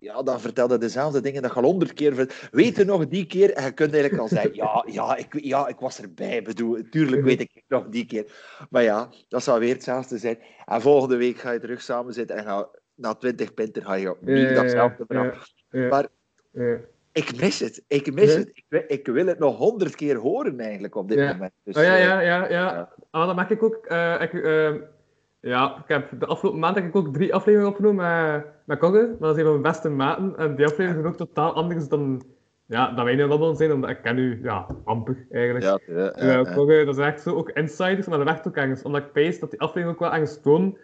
ja, 0.00 0.22
dan 0.22 0.40
vertelde 0.40 0.78
dezelfde 0.78 1.20
dingen 1.20 1.42
dat 1.42 1.50
je 1.54 1.56
al 1.60 1.64
honderd 1.64 1.92
keer... 1.92 2.28
Weet 2.50 2.76
je 2.76 2.84
nog 2.84 3.08
die 3.08 3.26
keer? 3.26 3.52
En 3.52 3.64
je 3.64 3.72
kunt 3.72 3.92
eigenlijk 3.92 4.22
al 4.22 4.28
zeggen, 4.28 4.54
ja, 4.54 4.84
ja, 4.86 5.16
ik, 5.16 5.40
ja, 5.40 5.68
ik 5.68 5.78
was 5.78 6.00
erbij. 6.00 6.42
Bedoel, 6.42 6.78
tuurlijk 6.90 7.22
weet 7.22 7.40
ik 7.40 7.62
nog 7.68 7.88
die 7.88 8.06
keer. 8.06 8.32
Maar 8.70 8.82
ja, 8.82 9.08
dat 9.28 9.42
zou 9.42 9.60
weer 9.60 9.74
hetzelfde 9.74 10.18
zijn. 10.18 10.38
En 10.64 10.80
volgende 10.80 11.16
week 11.16 11.38
ga 11.38 11.50
je 11.50 11.60
terug 11.60 11.82
samen 11.82 12.12
zitten 12.12 12.36
en 12.36 12.44
ga, 12.44 12.68
na 12.94 13.14
twintig 13.14 13.54
pinten 13.54 13.82
ga 13.84 13.94
je 13.94 14.10
opnieuw 14.10 14.48
Ja, 14.48 14.54
datzelfde 14.54 15.04
ja, 15.08 15.32
ja, 15.70 15.88
Maar 15.88 16.06
ja. 16.52 16.76
ik 17.12 17.40
mis 17.40 17.60
het. 17.60 17.84
Ik 17.88 18.14
mis 18.14 18.32
Ja. 18.32 18.38
het. 18.38 18.50
Ik, 18.52 18.64
wil- 18.68 18.84
ik 18.86 19.06
wil 19.06 19.26
het 19.26 19.38
nog 19.38 19.56
honderd 19.56 19.94
keer 19.94 20.16
horen 20.16 20.60
eigenlijk 20.60 20.94
op 20.94 21.08
dit 21.08 21.18
Ja. 21.18 21.32
moment. 21.32 21.52
Dus, 21.62 21.76
Oh 21.76 21.82
ja, 21.82 21.96
eh, 21.96 22.02
ja, 22.02 22.20
ja, 22.20 22.48
ja. 22.48 22.92
Ah, 23.10 23.26
dat 23.26 23.36
merk 23.36 23.50
ik 23.50 23.62
ook. 23.62 23.86
Eh, 23.86 24.16
ik, 24.20 24.32
eh, 24.34 24.74
ja, 25.40 25.76
ik 25.76 25.88
heb 25.88 26.20
de 26.20 26.26
afgelopen 26.26 26.60
maand 26.60 26.74
heb 26.74 26.84
ik 26.84 26.96
ook 26.96 27.12
drie 27.12 27.34
afleveringen 27.34 27.70
opgenomen 27.70 28.32
met, 28.32 28.46
met 28.64 28.78
Kogge. 28.78 29.16
Dat 29.18 29.30
is 29.30 29.36
een 29.36 29.50
van 29.50 29.60
mijn 29.60 29.72
beste 29.72 29.88
maten. 29.88 30.36
En 30.36 30.54
die 30.54 30.64
afleveringen 30.64 31.02
zijn 31.02 31.12
ook 31.12 31.18
totaal 31.18 31.52
anders 31.52 31.88
dan, 31.88 32.22
ja, 32.66 32.92
dan 32.92 33.04
wij 33.04 33.14
nu 33.14 33.26
babbelen 33.26 33.56
zijn, 33.56 33.72
omdat 33.72 33.90
ik 33.90 34.02
ken 34.02 34.18
u 34.18 34.40
ja, 34.42 34.66
amper 34.84 35.26
eigenlijk. 35.30 35.64
ja, 35.64 35.78
eh, 35.78 36.28
Ja, 36.28 36.44
eh. 36.44 36.54
Kogge, 36.54 36.84
dat 36.84 36.98
is 36.98 37.04
echt 37.04 37.22
zo 37.22 37.34
ook 37.34 37.50
insiders, 37.50 38.06
maar 38.06 38.18
dat 38.18 38.26
werkt 38.26 38.48
ook 38.48 38.56
ergens. 38.56 38.82
Omdat 38.82 39.02
ik 39.02 39.12
pees 39.12 39.38
dat 39.38 39.50
die 39.50 39.60
aflevering 39.60 39.94
ook 39.94 40.00
wel 40.00 40.12
ergens 40.12 40.40
toont 40.40 40.78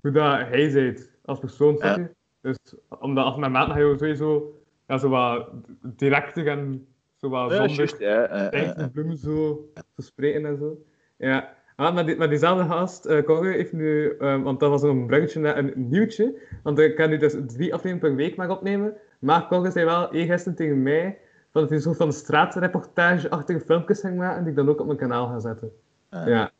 hoe 0.00 0.10
dat 0.10 0.38
hij 0.38 0.70
zijt 0.70 1.10
als 1.24 1.38
persoon. 1.38 2.08
Dus 2.40 2.58
omdat 2.88 3.24
als 3.24 3.36
mijn 3.36 3.52
maat 3.52 3.70
ga 3.70 3.78
je 3.78 3.94
sowieso 3.98 4.62
ja, 4.86 4.98
zo 4.98 5.08
wat 5.08 5.48
directer 5.82 6.46
en 6.46 6.86
zo 7.16 7.28
wat 7.28 7.50
Ja, 7.50 7.68
zonder 7.68 8.02
ja, 8.02 8.50
echt 8.50 8.76
de 8.76 8.90
bloemen 8.90 9.16
zo 9.16 9.70
te 9.94 10.02
spreken 10.02 10.46
en 10.46 10.56
zo. 10.56 10.82
Ja. 11.16 11.58
Ah, 11.80 11.94
maar, 11.94 12.06
die, 12.06 12.16
maar 12.16 12.28
diezelfde 12.28 12.64
gast, 12.64 13.04
eh 13.04 13.22
Corre, 13.24 13.52
heeft 13.52 13.72
nu, 13.72 14.16
ehm, 14.18 14.42
want 14.42 14.60
dat 14.60 14.70
was 14.70 14.82
een 14.82 15.06
bruggetje 15.06 15.40
naar 15.40 15.58
een 15.58 15.72
nieuwtje, 15.74 16.34
want 16.62 16.78
ik 16.78 16.96
kan 16.96 17.08
nu 17.10 17.16
dus 17.16 17.32
drie 17.32 17.74
afleveringen 17.74 17.98
per 17.98 18.14
week 18.14 18.36
maar 18.36 18.50
opnemen, 18.50 18.94
maar 19.18 19.46
Corre 19.46 19.70
zei 19.70 19.84
wel 19.84 20.12
eergisteren 20.12 20.56
tegen 20.56 20.82
mij 20.82 21.18
dat 21.52 21.68
hij 21.68 21.76
een 21.76 21.82
soort 21.82 21.96
van 21.96 22.12
straatreportage-achtige 22.12 23.60
filmpjes 23.60 24.00
ging 24.00 24.16
maken 24.16 24.40
die 24.40 24.50
ik 24.50 24.56
dan 24.56 24.68
ook 24.68 24.80
op 24.80 24.86
mijn 24.86 24.98
kanaal 24.98 25.26
ga 25.26 25.38
zetten. 25.38 25.72
Ah. 26.08 26.26
Ja. 26.26 26.50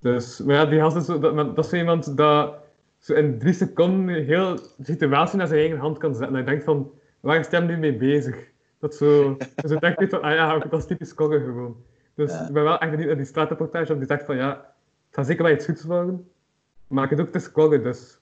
Dus, 0.00 0.40
maar 0.40 0.54
ja, 0.54 0.66
die 0.66 0.80
gast 0.80 0.96
is 0.96 1.04
zo, 1.04 1.18
dat, 1.18 1.58
is 1.58 1.68
zo 1.68 1.76
iemand 1.76 2.16
dat 2.16 2.54
zo 2.98 3.14
in 3.14 3.38
drie 3.38 3.52
seconden 3.52 4.24
heel 4.24 4.58
situatie 4.82 5.38
naar 5.38 5.46
zijn 5.46 5.60
eigen 5.60 5.78
hand 5.78 5.98
kan 5.98 6.14
zetten. 6.14 6.34
En 6.34 6.40
ik 6.40 6.46
denk 6.46 6.62
van, 6.62 6.90
waar 7.20 7.38
is 7.38 7.48
hij 7.48 7.60
nu 7.60 7.76
mee 7.76 7.96
bezig? 7.96 8.36
Dat 8.78 8.94
zo, 8.94 9.36
dus 9.56 9.70
ik 9.70 9.80
denk 9.80 10.10
van, 10.10 10.22
ah 10.22 10.34
ja, 10.34 10.58
dat 10.58 10.80
is 10.80 10.86
typisch 10.86 11.14
Kogge 11.14 11.40
gewoon. 11.40 11.76
Dus 12.14 12.30
Ja. 12.32 12.46
ik 12.46 12.52
ben 12.52 12.64
wel 12.64 12.78
echt 12.78 12.90
benieuwd 12.90 13.06
naar 13.08 13.16
die 13.16 13.26
straatreportage, 13.26 13.86
want 13.86 13.98
die 13.98 14.08
zegt 14.08 14.24
van, 14.24 14.36
ja, 14.36 14.48
het 15.06 15.14
gaat 15.14 15.26
zeker 15.26 15.44
wel 15.44 15.52
iets 15.52 15.64
goeds 15.64 15.84
worden. 15.84 16.30
Maar 16.86 17.04
ik 17.04 17.10
het 17.10 17.20
ook, 17.20 17.26
het 17.26 17.34
is 17.42 17.52
Kogge, 17.52 17.80
dus 17.80 18.18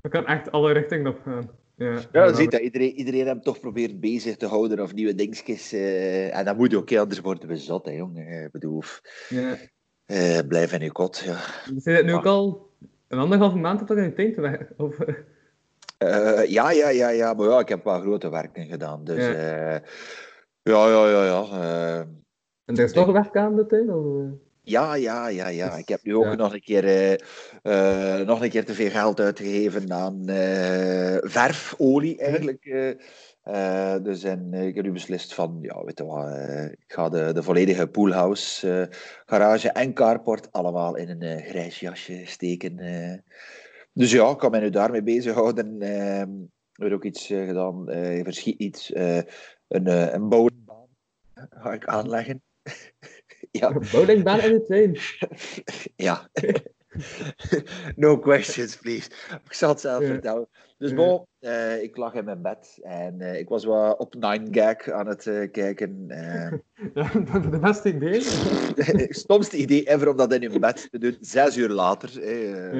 we 0.00 0.08
kan 0.08 0.26
echt 0.26 0.52
alle 0.52 0.72
richtingen 0.72 1.06
op 1.06 1.20
gaan. 1.24 1.50
Ja, 1.74 1.98
Ja, 2.12 2.24
je 2.24 2.34
ziet 2.34 2.50
dat 2.50 2.60
iedereen, 2.60 2.92
iedereen 2.94 3.26
hem 3.26 3.40
toch 3.42 3.60
probeert 3.60 4.00
bezig 4.00 4.36
te 4.36 4.46
houden 4.46 4.80
of 4.80 4.94
nieuwe 4.94 5.14
dingetjes. 5.14 5.72
eh, 5.72 6.36
en 6.36 6.44
dat 6.44 6.56
moet 6.56 6.74
ook, 6.74 6.90
hè, 6.90 6.98
anders 7.00 7.20
worden 7.20 7.48
we 7.48 7.56
zot, 7.56 7.86
hè, 7.86 7.92
jongen. 7.92 8.26
Eh, 8.26 8.44
Ik 8.44 8.50
bedoel, 8.50 8.82
Ja. 9.28 9.56
eh, 10.06 10.38
blijf 10.48 10.72
in 10.72 10.80
je 10.80 10.92
kot. 10.92 11.18
Ja. 11.18 11.38
Je 11.74 11.80
zit 11.80 12.04
nu 12.04 12.14
ook 12.14 12.26
al 12.26 12.70
een 13.08 13.18
anderhalve 13.18 13.56
maand 13.56 13.88
dat 13.88 13.96
in 13.96 14.02
je 14.02 14.12
tent 14.12 14.34
weg. 14.36 14.60
Of, 14.76 14.96
ja, 16.48 16.70
ja, 16.70 16.88
ja, 16.88 17.08
ja, 17.08 17.32
maar 17.34 17.48
ja, 17.48 17.58
ik 17.58 17.68
heb 17.68 17.84
wel 17.84 18.00
grote 18.00 18.30
werken 18.30 18.66
gedaan. 18.66 19.04
Dus 19.04 19.24
Ja. 19.24 19.32
ja, 20.62 20.88
ja, 20.88 21.08
ja, 21.08 21.24
ja. 21.24 21.24
ja, 21.24 22.06
en 22.66 22.76
er 22.76 22.84
is 22.84 22.92
nog 22.92 23.12
werk 23.12 23.36
aan 23.36 23.56
de 23.56 23.66
tuin? 23.66 23.90
Of, 23.94 24.38
ja, 24.62 24.94
ja, 24.94 25.28
ja, 25.28 25.48
ja. 25.48 25.76
Ik 25.76 25.88
heb 25.88 26.02
nu 26.02 26.16
ook 26.16 26.24
Ja. 26.24 26.34
nog, 26.34 26.52
een 26.52 26.60
keer, 26.60 26.84
eh, 26.84 27.12
eh, 27.62 28.26
nog 28.26 28.42
een 28.42 28.50
keer 28.50 28.64
te 28.64 28.74
veel 28.74 28.90
geld 28.90 29.20
uitgegeven 29.20 29.92
aan 29.92 30.28
eh, 30.28 31.16
verfolie, 31.20 32.18
eigenlijk. 32.18 32.64
dus 34.02 34.24
en, 34.24 34.54
ik 34.54 34.74
heb 34.74 34.84
nu 34.84 34.92
beslist 34.92 35.34
van, 35.34 35.58
ja, 35.60 35.84
weet 35.84 35.98
je 35.98 36.04
wat, 36.04 36.28
ik 36.70 36.92
ga 36.92 37.08
de, 37.08 37.32
de 37.32 37.42
volledige 37.42 37.86
poolhouse, 37.86 38.88
garage 39.26 39.70
en 39.70 39.94
carport 39.94 40.52
allemaal 40.52 40.96
in 40.96 41.22
een 41.22 41.42
grijs 41.42 41.80
jasje 41.80 42.22
steken. 42.24 42.76
Dus 43.92 44.12
ja, 44.12 44.30
ik 44.30 44.38
kan 44.38 44.50
mij 44.50 44.60
nu 44.60 44.70
daarmee 44.70 45.02
bezighouden. 45.02 45.80
Eh, 45.80 46.20
ik 46.72 46.82
heb 46.82 46.92
ook 46.92 47.04
iets 47.04 47.26
gedaan, 47.26 47.84
verschiet 48.22 48.58
iets, 48.58 48.94
een, 49.68 50.14
een 50.14 50.28
bowlingbaan 50.28 50.88
ga 51.34 51.72
ik 51.72 51.84
aanleggen. 51.84 52.42
Ja, 53.50 53.72
bowlingbaan 53.92 54.40
in 54.40 54.64
de 54.66 55.00
ja. 56.06 56.30
no 57.96 58.18
questions, 58.18 58.76
please. 58.76 59.10
Ik 59.44 59.52
zal 59.52 59.68
het 59.68 59.80
zelf 59.80 60.04
vertellen. 60.04 60.48
Dus 60.78 60.94
bon, 60.94 61.26
eh, 61.38 61.82
ik 61.82 61.96
lag 61.96 62.14
in 62.14 62.24
mijn 62.24 62.42
bed 62.42 62.78
en 62.82 63.20
eh, 63.20 63.38
ik 63.38 63.48
was 63.48 63.64
wat 63.64 63.98
op 63.98 64.14
9gag 64.14 64.90
aan 64.90 65.06
het 65.06 65.26
eh, 65.26 65.50
kijken. 65.50 66.04
Ja, 66.94 67.10
dat 67.32 67.44
is 67.44 67.50
de 67.50 67.58
beste 67.60 67.94
idee. 67.94 68.20
stomste 69.14 69.56
idee 69.56 69.88
ever 69.88 70.08
om 70.08 70.16
dat 70.16 70.32
in 70.32 70.52
je 70.52 70.58
bed 70.58 70.88
te 70.90 70.98
doen. 70.98 71.16
Zes 71.20 71.56
uur 71.56 71.68
later, 71.68 72.08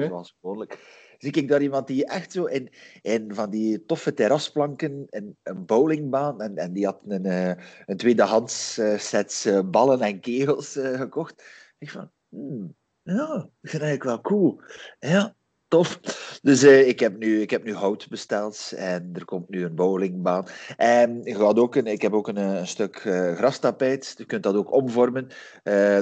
zoals 0.07 0.35
gewoonlijk. 0.41 0.77
Zie 1.17 1.31
ik 1.31 1.47
daar 1.47 1.61
iemand 1.61 1.87
die 1.87 2.05
echt 2.05 2.31
zo 2.31 2.45
in, 2.45 2.69
in 3.01 3.33
van 3.33 3.49
die 3.49 3.85
toffe 3.85 4.13
terrasplanken 4.13 5.07
en 5.09 5.37
een 5.43 5.65
bowlingbaan. 5.65 6.41
En, 6.41 6.57
en 6.57 6.73
die 6.73 6.85
had 6.85 6.99
een, 7.07 7.25
eh, 7.25 7.63
een 7.85 7.97
tweedehands 7.97 8.77
eh, 8.77 8.97
sets 8.97 9.45
eh, 9.45 9.59
ballen 9.65 10.01
en 10.01 10.19
kegels 10.19 10.71
gekocht. 10.71 11.43
Ik 11.77 11.91
van, 11.91 12.11
hmm, 12.29 12.75
ja, 13.03 13.49
ik 13.61 13.69
vind 13.69 13.83
eigenlijk 13.83 14.03
wel 14.03 14.21
cool. 14.21 14.61
Ja, 14.99 15.35
Tof. 15.67 15.99
Dus 16.41 16.63
ik, 16.63 16.99
heb 16.99 17.17
nu, 17.17 17.41
ik 17.41 17.49
heb 17.49 17.63
nu 17.63 17.73
hout 17.73 18.07
besteld 18.09 18.73
en 18.75 19.09
er 19.13 19.25
komt 19.25 19.49
nu 19.49 19.63
een 19.63 19.75
bowlingbaan. 19.75 20.45
En 20.77 21.23
je 21.23 21.35
gaat 21.35 21.59
ook 21.59 21.75
een, 21.75 21.87
ik 21.87 22.01
heb 22.01 22.13
ook 22.13 22.27
een, 22.27 22.67
stuk 22.67 22.95
eh, 22.95 23.35
grastapijt. 23.35 24.13
Je 24.17 24.25
kunt 24.25 24.43
dat 24.43 24.55
ook 24.55 24.73
omvormen. 24.73 25.27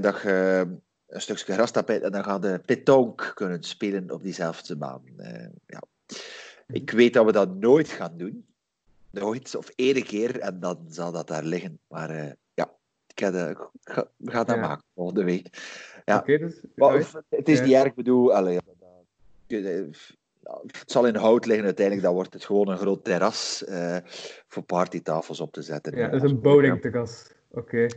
dat 0.01 0.21
je 0.21 0.67
een 1.07 1.21
stukje 1.21 1.53
grastapijt 1.53 2.01
en 2.01 2.11
dan 2.11 2.23
ga 2.23 2.39
je 2.41 2.59
petanque 2.59 3.33
kunnen 3.33 3.63
spelen 3.63 4.11
op 4.11 4.23
diezelfde 4.23 4.75
baan. 4.75 5.03
Eh, 5.17 5.47
ja. 5.65 5.81
Ik 6.67 6.91
weet 6.91 7.13
dat 7.13 7.25
we 7.25 7.31
dat 7.31 7.55
nooit 7.55 7.89
gaan 7.89 8.17
doen. 8.17 8.45
Nooit, 9.09 9.55
of 9.55 9.69
één 9.75 10.03
keer, 10.03 10.39
en 10.39 10.59
dan 10.59 10.85
zal 10.89 11.11
dat 11.11 11.27
daar 11.27 11.43
liggen. 11.43 11.79
Maar 11.87 12.09
eh, 12.09 12.31
ja, 12.53 12.75
ik 13.07 13.19
ga, 13.19 13.49
ik 13.49 13.57
ga, 13.83 14.07
we 14.17 14.31
gaan 14.31 14.45
dat 14.45 14.55
Ja. 14.55 14.61
maken 14.61 14.85
volgende 14.95 15.23
week. 15.23 15.47
Ja. 16.05 16.17
Oké, 16.17 16.37
dus... 16.37 16.61
Maar 16.75 17.11
het 17.29 17.49
is 17.49 17.61
niet 17.61 17.73
erg, 17.73 17.85
ik 17.85 17.95
bedoel, 17.95 18.33
allee, 18.33 18.59
het 19.47 20.91
zal 20.91 21.07
in 21.07 21.15
hout 21.15 21.45
liggen 21.45 21.65
uiteindelijk, 21.65 22.05
dan 22.05 22.15
wordt 22.15 22.33
het 22.33 22.45
gewoon 22.45 22.67
een 22.69 22.77
groot 22.77 23.03
terras 23.03 23.63
eh, 23.65 23.97
voor 24.47 24.63
partytafels 24.63 25.39
op 25.39 25.51
te 25.51 25.61
zetten. 25.61 25.97
Ja, 25.97 26.07
dat 26.07 26.23
is 26.23 26.31
een 26.31 26.41
bowlingterras. 26.41 27.27
Oké. 27.51 27.87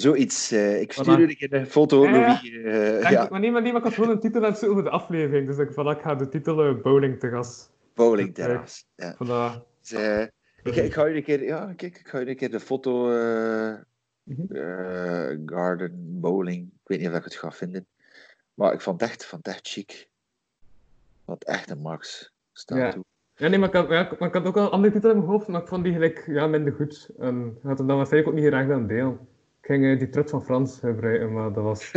Zoiets. 0.00 0.52
eh, 0.52 0.80
ik 0.80 0.92
stuur 0.92 1.04
Voilà. 1.04 1.20
een 1.30 1.36
keer 1.36 1.52
een 1.52 1.66
foto, 1.66 2.04
Ja. 2.04 2.10
Louis. 2.10 2.50
eh, 2.52 3.00
Ja. 3.02 3.10
ja, 3.10 3.26
Maar 3.30 3.40
niemand, 3.40 3.62
niemand 3.64 3.84
kan 3.84 3.92
gewoon 3.92 4.10
een 4.10 4.20
titel 4.20 4.40
aan 4.44 4.50
het 4.50 4.58
zoeken 4.58 4.76
voor 4.76 4.84
de 4.90 4.96
aflevering. 4.96 5.46
Dus 5.46 5.58
ik, 5.58 5.70
voilà, 5.70 5.96
ik 5.98 6.02
ga 6.02 6.14
de 6.14 6.28
titel 6.28 6.64
eh, 6.64 6.82
bowlingterras. 6.82 7.68
bowlingterras. 7.94 8.84
Ja. 8.96 9.14
Voilà. 9.14 9.62
Dus, 9.80 9.92
eh, 9.92 10.22
ik, 10.62 10.76
ik 10.76 10.92
ga 10.92 11.06
u 11.06 11.16
een 11.16 11.22
keer, 11.22 11.42
ja, 11.44 11.72
kijk, 11.76 11.98
ik 11.98 12.08
ga 12.08 12.20
u 12.20 12.28
een 12.28 12.36
keer 12.36 12.50
de 12.50 12.60
foto 12.60 13.10
eh, 13.12 13.74
Mhm. 14.22 14.54
eh, 14.56 15.38
garden 15.46 16.20
bowling. 16.20 16.62
Ik 16.66 16.88
weet 16.88 16.98
niet 17.00 17.08
of 17.08 17.14
ik 17.16 17.24
het 17.24 17.34
ga 17.36 17.50
vinden. 17.52 17.86
Maar 18.54 18.72
ik 18.72 18.80
vond 18.80 19.00
het 19.00 19.10
echt, 19.10 19.26
vond 19.26 19.46
het 19.46 19.54
echt 19.54 19.68
chic. 19.68 20.08
Wat 21.24 21.44
echt 21.44 21.70
een 21.70 21.78
max. 21.80 22.32
Staat 22.52 22.78
Ja. 22.78 22.90
toe. 22.90 23.04
Ja, 23.36 23.48
nee, 23.48 23.58
maar 23.58 23.68
ik 23.68 23.74
had, 23.74 23.88
ja, 23.90 24.08
maar 24.18 24.28
ik 24.28 24.34
had 24.34 24.46
ook 24.46 24.54
wel 24.54 24.64
een 24.64 24.70
andere 24.70 24.92
titel 24.92 25.10
in 25.10 25.16
mijn 25.16 25.28
hoofd, 25.28 25.48
maar 25.48 25.60
ik 25.62 25.68
vond 25.68 25.84
die 25.84 25.92
gelijk 25.92 26.24
ja, 26.26 26.46
minder 26.46 26.72
goed. 26.72 27.08
En 27.18 27.46
ik 27.56 27.62
had 27.68 27.78
hem 27.78 27.86
dan 27.86 27.96
waarschijnlijk 27.96 28.32
ook 28.34 28.40
niet 28.40 28.48
graag 28.52 28.70
aan 28.70 28.86
deel. 28.86 29.26
Ik 29.66 29.72
ging 29.72 29.84
eh, 29.84 29.98
die 29.98 30.08
trut 30.08 30.30
van 30.30 30.42
Frans 30.44 30.78
gebruiken, 30.78 31.32
maar 31.32 31.52
dat 31.52 31.64
was, 31.64 31.90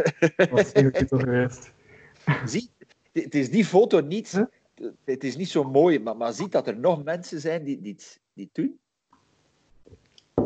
was 0.52 0.72
titel 0.72 1.18
geweest. 1.20 1.72
Zie, 2.46 2.70
het- 3.12 3.36
is 3.36 3.52
die 3.52 3.66
foto 3.66 4.00
niet, 4.00 4.32
Huh? 4.32 4.90
het 5.04 5.24
is 5.24 5.38
niet 5.38 5.50
zo 5.50 5.64
mooi, 5.64 6.00
maar, 6.00 6.18
maar 6.18 6.34
ziet 6.34 6.52
dat 6.52 6.68
er 6.68 6.78
nog 6.78 7.04
mensen 7.04 7.40
zijn 7.40 7.64
die, 7.64 7.82
die, 7.82 7.92
het- 7.94 8.20
die 8.34 8.50
het 8.54 8.56
doen. 8.56 8.80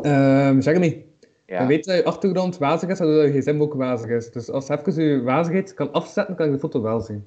Ehm 0.02 0.60
zeg 0.60 0.78
niet. 0.78 1.04
Ja. 1.46 1.60
Je 1.60 1.66
weet 1.66 1.84
dat 1.84 1.96
je 1.96 2.04
achtergrond 2.04 2.58
wazig 2.58 2.88
is, 2.88 3.00
en 3.00 3.06
dat 3.06 3.32
je 3.34 3.40
gsm 3.40 3.60
ook 3.60 3.74
wazig 3.74 4.10
is. 4.10 4.30
Dus 4.30 4.50
als 4.50 4.66
je 4.66 4.78
even 4.86 5.02
je 5.04 5.22
wazigheid 5.22 5.74
kan 5.74 5.92
afzetten, 5.92 6.34
kan 6.36 6.46
je 6.46 6.52
de 6.52 6.58
foto 6.58 6.82
wel 6.82 7.00
zien. 7.00 7.26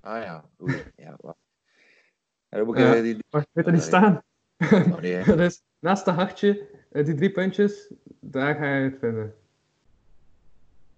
Ah 0.00 0.22
ja, 0.22 0.44
oei. 0.62 0.82
Ja, 0.96 1.16
dan 2.48 2.64
moet 2.66 2.78
Ja. 2.78 2.94
ik, 2.94 3.02
die, 3.02 3.16
Wacht, 3.30 3.46
weet 3.52 3.64
dat 3.64 3.74
niet 3.74 3.82
staan? 3.82 4.22
oh, 4.72 4.98
nee. 5.00 5.24
Dat 5.36 5.38
is 5.38 5.62
naast 5.78 6.06
het 6.06 6.14
hartje, 6.14 6.58
eh, 6.60 6.71
die 6.92 7.14
drie 7.14 7.30
puntjes, 7.30 7.92
daar 8.20 8.54
ga 8.54 8.74
je 8.74 8.90
het 8.90 8.98
vinden. 8.98 9.34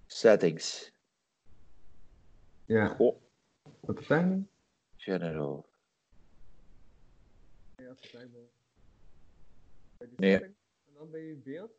Settings. 0.07 0.93
Ja, 2.65 2.87
Goh, 2.87 3.17
wat 3.81 4.09
nu? 4.09 4.47
general. 4.97 5.67
Ja, 7.77 7.95
Nee. 10.17 10.43
En 10.43 10.55
dan 10.95 11.11
bij 11.11 11.21
je 11.21 11.35
beeld 11.35 11.73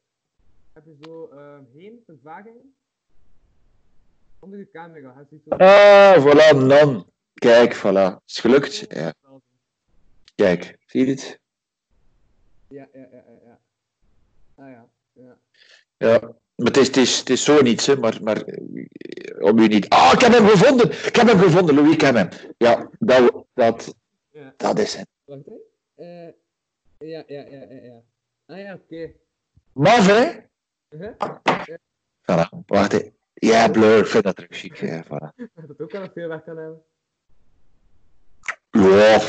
heb 0.74 0.86
je 0.86 0.98
zo 1.02 1.28
ehm 1.28 1.64
heen, 1.74 2.04
verzwaging. 2.06 2.58
Onder 4.40 4.60
je 4.60 4.70
camera. 4.70 5.16
Heb 5.16 5.30
je 5.30 5.40
zo... 5.46 5.56
Ah, 5.56 6.26
voilà, 6.26 6.68
dan. 6.68 7.12
Kijk, 7.34 7.76
voilà. 7.76 8.24
Is 8.26 8.40
gelukt. 8.40 8.86
Ja, 8.94 9.14
kijk. 10.36 10.78
Zie 10.86 11.00
je 11.00 11.06
dit? 11.06 11.40
Ja, 12.68 12.88
ja, 12.94 13.08
ja, 13.12 13.24
ja. 13.44 13.60
Ja. 14.56 14.64
Ah 14.64 14.70
ja, 14.70 14.88
ja. 15.14 15.38
Ja. 15.98 16.20
Maar 16.56 16.68
het 16.68 16.78
is, 16.78 16.88
het 16.88 16.98
is, 16.98 17.20
het 17.20 17.30
is 17.30 17.44
zo 17.44 17.62
niets, 17.62 17.86
hè, 17.86 17.96
maar, 17.98 18.18
maar 18.24 18.42
eh, 18.42 19.44
om 19.44 19.60
u 19.60 19.68
niet... 19.68 19.90
Ah, 19.90 20.12
ik 20.14 20.22
heb 20.22 20.32
hem 20.32 20.48
gevonden! 20.48 20.92
Ik 20.92 21.16
heb 21.16 21.28
hem 21.28 21.40
gevonden, 21.40 21.76
Louis, 21.76 21.94
ik 21.94 22.02
heb 22.02 22.16
hem. 22.16 22.30
Ja, 22.58 22.90
dat, 23.00 23.46
dat, 23.54 23.96
ja. 24.32 24.54
dat 24.58 24.80
is 24.80 24.94
hem. 24.96 25.06
Wacht 25.24 25.46
hè. 25.46 25.54
Eh, 25.96 26.34
ja, 26.98 27.24
ja, 27.28 27.42
ja, 27.42 27.66
ja, 27.70 27.82
ja. 27.82 28.02
Ah 28.46 28.58
ja, 28.58 28.74
oké. 28.74 29.12
Maf, 29.74 30.08
hè? 30.08 30.44
Uh-huh. 30.90 31.38
Voilà, 32.22 32.66
wacht. 32.66 32.92
hè. 32.92 33.12
Ja, 33.34 33.70
blur, 33.70 34.00
ik 34.00 34.06
vind 34.06 34.24
dat 34.24 34.36
terug 34.36 34.58
chic. 34.58 34.78
Ja, 34.78 35.04
voilà. 35.04 35.46
Dat 35.68 35.82
ook 35.82 35.92
wel 35.92 36.10
veel 36.14 36.28
weg 36.28 36.44
kan 36.44 36.58
hebben. 36.58 36.84
Ja, 38.70 39.20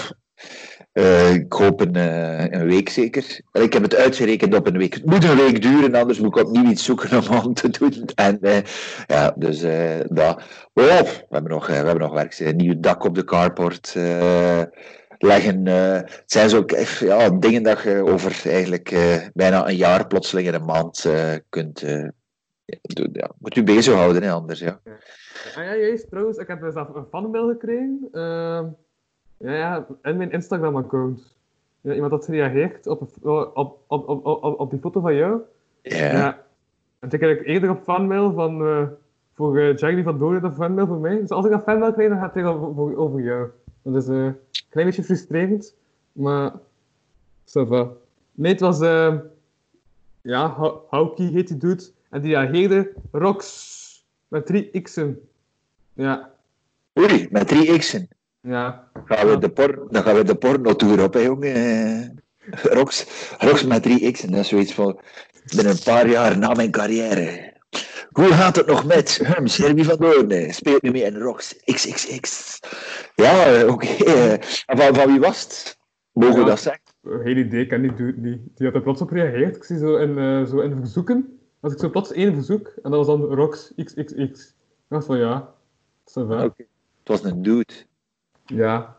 eh, 0.93 1.35
ik 1.35 1.53
hoop 1.53 1.81
een, 1.81 1.95
eh, 1.95 2.63
week 2.63 2.89
zeker. 2.89 3.41
Ik 3.53 3.73
heb 3.73 3.83
het 3.83 3.95
uitgerekend 3.95 4.55
op 4.55 4.67
een 4.67 4.79
week. 4.79 4.95
Het 4.95 5.05
moet 5.05 5.25
een 5.25 5.37
week 5.37 5.63
duren, 5.63 5.95
anders 5.95 6.21
moet 6.21 6.37
ik 6.37 6.45
opnieuw 6.45 6.71
iets 6.71 6.85
zoeken 6.85 7.19
om 7.19 7.35
aan 7.37 7.55
te 7.55 7.69
doen. 7.69 8.09
En 8.15 8.41
eh, 8.41 8.63
ja, 9.07 9.35
dus 9.37 9.61
dat. 10.09 10.37
Oh, 10.37 10.43
we, 10.73 10.83
hebben 11.31 11.51
nog, 11.51 11.67
we 11.67 11.73
hebben 11.73 11.99
nog 11.99 12.13
werk. 12.13 12.39
Een 12.39 12.57
nieuw 12.57 12.81
dak 12.81 13.05
op 13.05 13.15
de 13.15 13.25
carport 13.25 13.95
leggen. 15.19 15.67
het 15.67 16.23
zijn 16.27 16.49
zo 16.49 16.65
echt, 16.65 16.99
ja, 16.99 17.31
dingen 17.31 17.63
dat 17.63 17.83
je 17.83 18.05
over 18.05 18.43
eigenlijk 18.45 18.95
bijna 19.35 19.69
een 19.69 19.77
jaar 19.77 20.07
plotseling 20.07 20.49
in 20.49 20.55
een 20.55 20.65
maand 20.65 21.07
kunt 21.49 21.81
doen. 22.83 23.11
Ja, 23.13 23.31
moet 23.39 23.57
u 23.57 23.63
bezighouden, 23.63 24.23
hè, 24.23 24.31
anders. 24.31 24.61
Ja. 24.61 24.81
Ah 25.57 25.65
ja, 25.65 25.77
juist, 25.77 26.11
trouwens, 26.11 26.39
ik 26.39 26.49
heb 26.49 26.61
dus 26.61 26.73
zelf 26.73 26.95
een 26.95 27.07
fanmail 27.11 27.49
gekregen. 27.49 28.09
Ja, 29.39 29.53
ja, 29.55 29.87
in 30.03 30.17
mijn 30.17 30.31
Instagram-account. 30.31 31.35
Ja, 31.81 31.95
iemand 31.95 32.13
had 32.13 32.25
gereageerd 32.25 32.87
op, 32.87 33.01
op, 33.23 33.79
op, 33.87 34.09
op, 34.25 34.61
op, 34.61 34.71
die 34.71 34.79
foto 34.81 35.01
van 35.01 35.15
jou. 35.15 35.41
Ja. 35.83 36.13
Ja. 36.13 36.45
En 36.99 37.09
toen 37.09 37.19
kreeg 37.19 37.39
ik 37.39 37.47
eerder 37.47 37.71
op 37.71 37.83
fanmail 37.83 38.33
van... 38.33 38.67
eh, 38.67 38.87
voor 39.35 39.59
eh 39.59 39.77
Jerry 39.77 40.03
van 40.03 40.19
Doorn 40.19 40.45
een 40.45 40.55
fanmail 40.55 40.87
voor 40.87 40.99
mij. 40.99 41.21
Dus 41.21 41.31
als 41.31 41.47
ik 41.47 41.53
een 41.53 41.61
fanmail 41.61 41.93
krijg, 41.93 42.09
dan 42.09 42.19
gaat 42.19 42.35
het 42.35 42.45
over, 42.45 42.97
over, 42.97 43.23
jou. 43.23 43.49
Dat 43.83 43.95
is 44.03 44.09
eh, 44.09 44.17
een 44.25 44.37
klein 44.69 44.87
beetje 44.87 45.05
frustrerend. 45.05 45.77
Maar... 46.13 46.53
Ça 47.45 47.67
va. 47.69 47.89
Nee, 48.33 48.53
het 48.53 48.61
was... 48.61 48.81
eh, 48.81 49.15
ja, 50.21 50.49
Hau- 50.49 50.79
Hauki 50.91 51.31
heet 51.33 51.49
die 51.49 51.57
dude. 51.57 51.85
En 52.11 52.21
die 52.21 52.37
reageerde... 52.37 52.93
Rox. 53.11 53.75
Met 54.29 54.47
drie 54.47 54.81
x'en. 54.81 55.29
Ja. 55.93 56.31
Oei, 56.99 57.29
met 57.31 57.49
drie 57.49 57.79
x'en. 57.79 58.09
Ja. 58.47 58.89
Gaan 59.05 59.27
we 59.29 59.39
de 59.39 59.49
por 59.49 59.87
dan 59.91 60.03
gaan 60.03 60.15
we 60.15 60.25
de 60.25 60.35
porno-tour 60.35 61.03
op, 61.03 61.15
hè, 61.15 61.21
jongen. 61.21 61.55
Eh, 61.55 62.65
Rox, 62.79 63.07
Rox 63.39 63.65
met 63.65 63.89
3x, 63.89 64.21
en 64.25 64.31
dat 64.31 64.41
is 64.41 64.49
zoiets 64.49 64.73
van... 64.75 65.01
Binnen 65.55 65.73
een 65.73 65.83
paar 65.85 66.09
jaar 66.09 66.39
na 66.39 66.55
mijn 66.55 66.71
carrière. 66.71 67.55
Hoe 68.11 68.27
gaat 68.33 68.57
het 68.57 68.67
nog 68.67 68.85
met 68.85 69.21
hem, 69.23 69.45
Jeremy 69.47 69.85
van 69.85 69.97
Doorn? 69.97 70.55
Speelt 70.55 70.83
nu 70.83 70.91
mee 70.91 71.03
in 71.03 71.17
Rox 71.19 71.57
XXX. 71.65 72.59
Ja, 73.15 73.45
eh, 73.55 73.69
oké. 73.73 73.87
eh, 73.87 74.33
en 74.67 74.77
van, 74.77 74.95
van 74.95 75.07
wie 75.07 75.21
was 75.21 75.43
het? 75.43 75.79
Mogen 76.13 76.35
we 76.35 76.41
Ja. 76.41 76.47
dat 76.47 76.61
zeggen? 76.61 76.83
Geen 77.03 77.37
idee, 77.39 77.61
ik 77.63 77.69
ken 77.69 77.83
die 77.83 77.95
dude 77.95 78.21
niet. 78.21 78.41
Die 78.55 78.67
had 78.67 78.75
er 78.77 78.83
plots 78.83 79.01
op 79.01 79.09
gereageerd. 79.09 79.57
Ik 79.57 79.65
zie 79.65 79.79
zo 79.79 79.97
in, 79.97 80.19
eh, 80.19 80.45
zo 80.45 80.61
in 80.61 80.77
verzoeken. 80.77 81.39
Als 81.61 81.73
ik 81.73 81.79
zo 81.79 81.91
plots 81.91 82.13
één 82.13 82.35
verzoek. 82.35 82.67
En 82.83 82.91
dat 82.91 83.07
was 83.07 83.19
dan 83.19 83.23
Rox 83.35 83.73
XXX. 83.77 84.13
Ik 84.15 84.53
dacht 84.89 85.07
van 85.07 85.19
ja. 85.19 85.55
Het 86.05 86.67
was 87.05 87.25
een 87.25 87.43
dude. 87.43 87.73
Ja. 88.47 88.97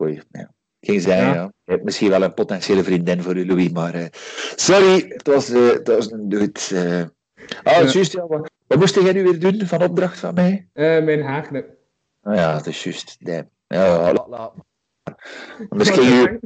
Oei, 0.00 0.22
ja. 0.32 0.52
Ik 0.80 0.90
ging 0.90 1.02
zeggen, 1.02 1.34
Ja. 1.34 1.52
hebt 1.64 1.84
misschien 1.84 2.10
wel 2.10 2.22
een 2.22 2.34
potentiële 2.34 2.84
vriendin 2.84 3.22
voor 3.22 3.36
u, 3.36 3.46
Louis, 3.46 3.70
maar... 3.70 3.94
eh, 3.94 4.06
sorry, 4.56 5.04
het 5.08 5.26
was, 5.26 5.50
eh, 5.50 5.68
het 5.68 5.88
was 5.88 6.10
een 6.10 6.28
eh. 6.70 7.02
Ah, 7.62 7.90
juist, 7.92 8.12
ja. 8.12 8.26
Wat, 8.26 8.50
wat 8.66 8.78
moest 8.78 8.94
jij 8.94 9.12
nu 9.12 9.22
weer 9.22 9.38
doen 9.40 9.66
van 9.66 9.82
opdracht 9.82 10.18
van 10.18 10.34
mij? 10.34 10.68
Eh, 10.72 11.04
mijn 11.04 11.22
haarknip. 11.22 11.68
Ah 12.22 12.34
ja, 12.34 12.52
dat 12.52 12.66
is 12.66 12.84
juist. 12.84 13.16
Damn. 13.20 13.48
Ja, 13.66 14.12
la-. 14.12 14.52
Anders 15.68 15.90
kan 15.90 16.04
je, 16.04 16.40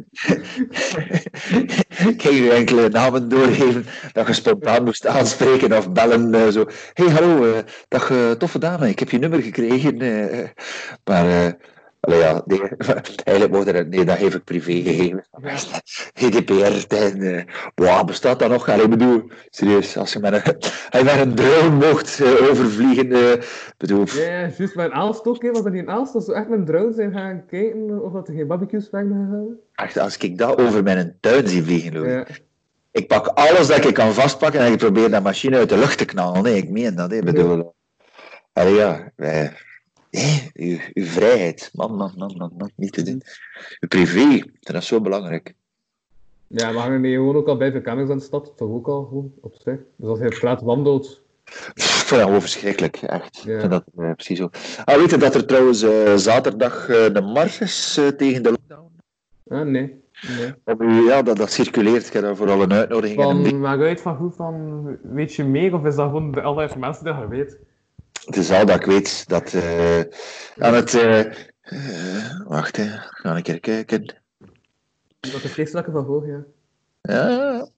kan 2.17 2.35
je 2.41 2.51
enkele 2.53 2.89
namen 2.89 3.29
doorgeven 3.29 3.87
dat 4.13 4.27
je 4.27 4.33
spontaan 4.33 4.85
moest 4.85 5.07
aanspreken 5.07 5.77
of 5.77 5.93
bellen. 5.93 6.35
eh, 6.35 6.49
zo. 6.49 6.67
hey, 6.93 7.07
hallo, 7.07 7.53
eh, 7.53 7.59
dag 7.89 8.11
eh, 8.11 8.31
toffe 8.31 8.59
dame, 8.59 8.89
ik 8.89 8.99
heb 8.99 9.11
je 9.11 9.19
nummer 9.19 9.43
gekregen. 9.43 9.97
maar, 11.05 11.57
allee, 12.09 12.21
ja, 12.21 12.43
nee, 12.47 12.61
eigenlijk 13.25 13.51
mocht 13.51 13.67
er, 13.67 13.89
nee, 13.89 14.05
dat 14.05 14.19
geef 14.19 14.35
ik 14.35 14.45
privé 14.45 14.73
gegeven. 14.73 15.25
GDPR-tijd, 16.21 17.23
eh, 17.23 17.43
wow, 17.75 18.07
bestaat 18.07 18.39
dat 18.39 18.51
nog? 18.51 18.69
Allee, 18.69 18.89
bedoel, 18.89 19.31
serieus, 19.51 19.97
als 19.97 20.13
je 20.13 20.19
met 20.19 20.33
een, 20.33 20.55
als 20.91 21.01
je 21.01 21.05
met 21.05 21.19
een 21.19 21.35
drone 21.35 21.87
mocht 21.87 22.21
eh, 22.21 22.51
overvliegen, 22.51 23.13
eh, 23.13 23.43
bedoel, 23.77 24.05
Ja, 24.07 24.23
ja, 24.23 24.51
juist 24.57 24.75
bij 24.75 24.85
een 24.85 24.93
Aalst 24.93 25.27
ook. 25.27 25.43
hè. 25.43 25.51
Was 25.51 25.63
dat 25.63 25.73
niet 25.73 25.83
een 25.83 25.91
Aalst? 25.91 26.13
Dat 26.13 26.25
ze 26.25 26.35
echt 26.35 26.49
met 26.49 26.59
een 26.59 26.65
drone 26.65 26.93
zijn 26.93 27.13
gaan 27.13 27.47
kijken 27.47 28.03
of 28.03 28.13
dat 28.13 28.29
er 28.29 28.35
geen 28.35 28.47
barbecues 28.47 28.91
waren 28.91 29.09
gehouden? 29.09 29.61
Echt, 29.75 29.99
als 29.99 30.17
ik 30.17 30.39
dat 30.39 30.61
over 30.61 30.83
mijn 30.83 31.17
tuin 31.21 31.49
zie 31.49 31.63
vliegen. 31.63 32.09
Ja. 32.09 32.27
Ik 32.91 33.09
pak 33.09 33.27
alles 33.27 33.67
dat 33.67 33.85
ik 33.85 33.95
kan 33.95 34.13
vastpakken 34.13 34.61
en 34.61 34.73
ik 34.73 34.79
probeer 34.79 35.11
dat 35.11 35.23
machine 35.23 35.57
uit 35.57 35.69
de 35.69 35.79
lucht 35.79 35.99
te 35.99 36.05
knallen. 36.05 36.43
Nee, 36.43 36.57
ik 36.57 36.69
meen 36.69 36.95
dat, 36.95 37.11
hè. 37.11 37.17
Ik 37.17 37.25
bedoel... 37.25 37.75
Allee, 38.53 38.75
ja. 38.75 39.13
Wij... 39.17 39.53
Nee, 40.11 40.51
uw, 40.55 40.79
uw 40.95 41.05
vrijheid. 41.05 41.71
Man, 41.73 41.97
man, 41.97 42.13
man, 42.17 42.35
man, 42.37 42.53
man, 42.59 42.71
niet 42.77 42.93
te 42.93 43.03
doen. 43.03 43.23
Uw 43.81 43.89
privé, 43.89 44.43
dat 44.61 44.77
is 44.77 44.87
zo 44.87 45.01
belangrijk. 45.01 45.55
Ja, 46.47 46.73
we 46.73 46.79
hangen 46.79 47.05
hier 47.05 47.17
gewoon 47.17 47.37
ook 47.37 47.49
al 47.49 47.57
bij 47.57 47.71
de 47.71 47.85
aan 47.85 48.07
de 48.07 48.21
stad, 48.21 48.53
toch 48.57 48.71
ook 48.71 48.89
al 48.89 49.05
gewoon 49.05 49.33
op 49.41 49.55
zich. 49.59 49.79
Dus 49.97 50.09
als 50.09 50.19
je 50.19 50.27
op 50.27 50.33
straat 50.33 50.63
wandelt, 50.63 51.23
Ik 51.75 52.07
dat 52.09 52.21
gewoon 52.21 52.41
verschrikkelijk, 52.41 52.97
echt. 52.97 53.43
Ja. 53.43 53.55
Ik 53.55 53.61
vind 53.61 53.71
dat 53.73 53.85
eh, 53.97 54.13
precies 54.13 54.39
zo. 54.39 54.51
Ah, 54.85 54.97
weet 54.97 55.11
je 55.11 55.17
dat 55.17 55.35
er 55.35 55.47
trouwens 55.47 55.83
eh, 55.83 56.15
zaterdag 56.15 56.89
eh, 56.89 57.15
de 57.15 57.21
mars 57.21 57.61
is 57.61 57.97
eh, 57.99 58.07
tegen 58.07 58.43
de 58.43 58.51
lockdown? 58.51 58.91
ah, 59.49 59.67
nee. 59.67 60.07
Ja, 61.07 61.23
dat, 61.23 61.37
dat 61.37 61.51
circuleert. 61.51 62.07
Ik 62.07 62.13
heb 62.13 62.23
daar 62.23 62.37
vooral 62.37 62.63
een 62.63 62.73
uitnodiging 62.73 63.21
en 63.21 63.29
een 63.29 63.45
Van, 63.45 63.61
maakt 63.61 63.83
uit 63.83 64.01
van 64.01 64.17
hoe 64.17 64.31
van, 64.31 64.85
weet 65.03 65.35
je 65.35 65.45
meer, 65.45 65.75
of 65.75 65.85
is 65.85 65.95
dat 65.95 66.07
gewoon 66.07 66.33
de 66.33 66.43
allerlei 66.43 66.79
mensen 66.79 67.05
die 67.05 67.13
dat 67.13 67.29
weet? 67.29 67.59
Het 68.29 68.37
is 68.37 68.51
al 68.51 68.67
dat 68.67 68.77
ik 68.77 68.85
weet 68.85 69.29
dat 69.29 69.55
eh, 69.55 70.01
aan 70.59 70.75
het. 70.75 70.95
eh, 70.95 72.41
wacht, 72.47 72.77
hè. 72.77 72.89
ga 72.99 73.37
ik 73.37 73.49
even 73.49 73.61
kijken. 73.61 74.05
Dat 75.21 75.43
is 75.45 75.57
het 75.57 75.85
van 75.85 76.05
hoog, 76.05 76.25
ja. 76.27 76.45
Ja. 77.03 77.69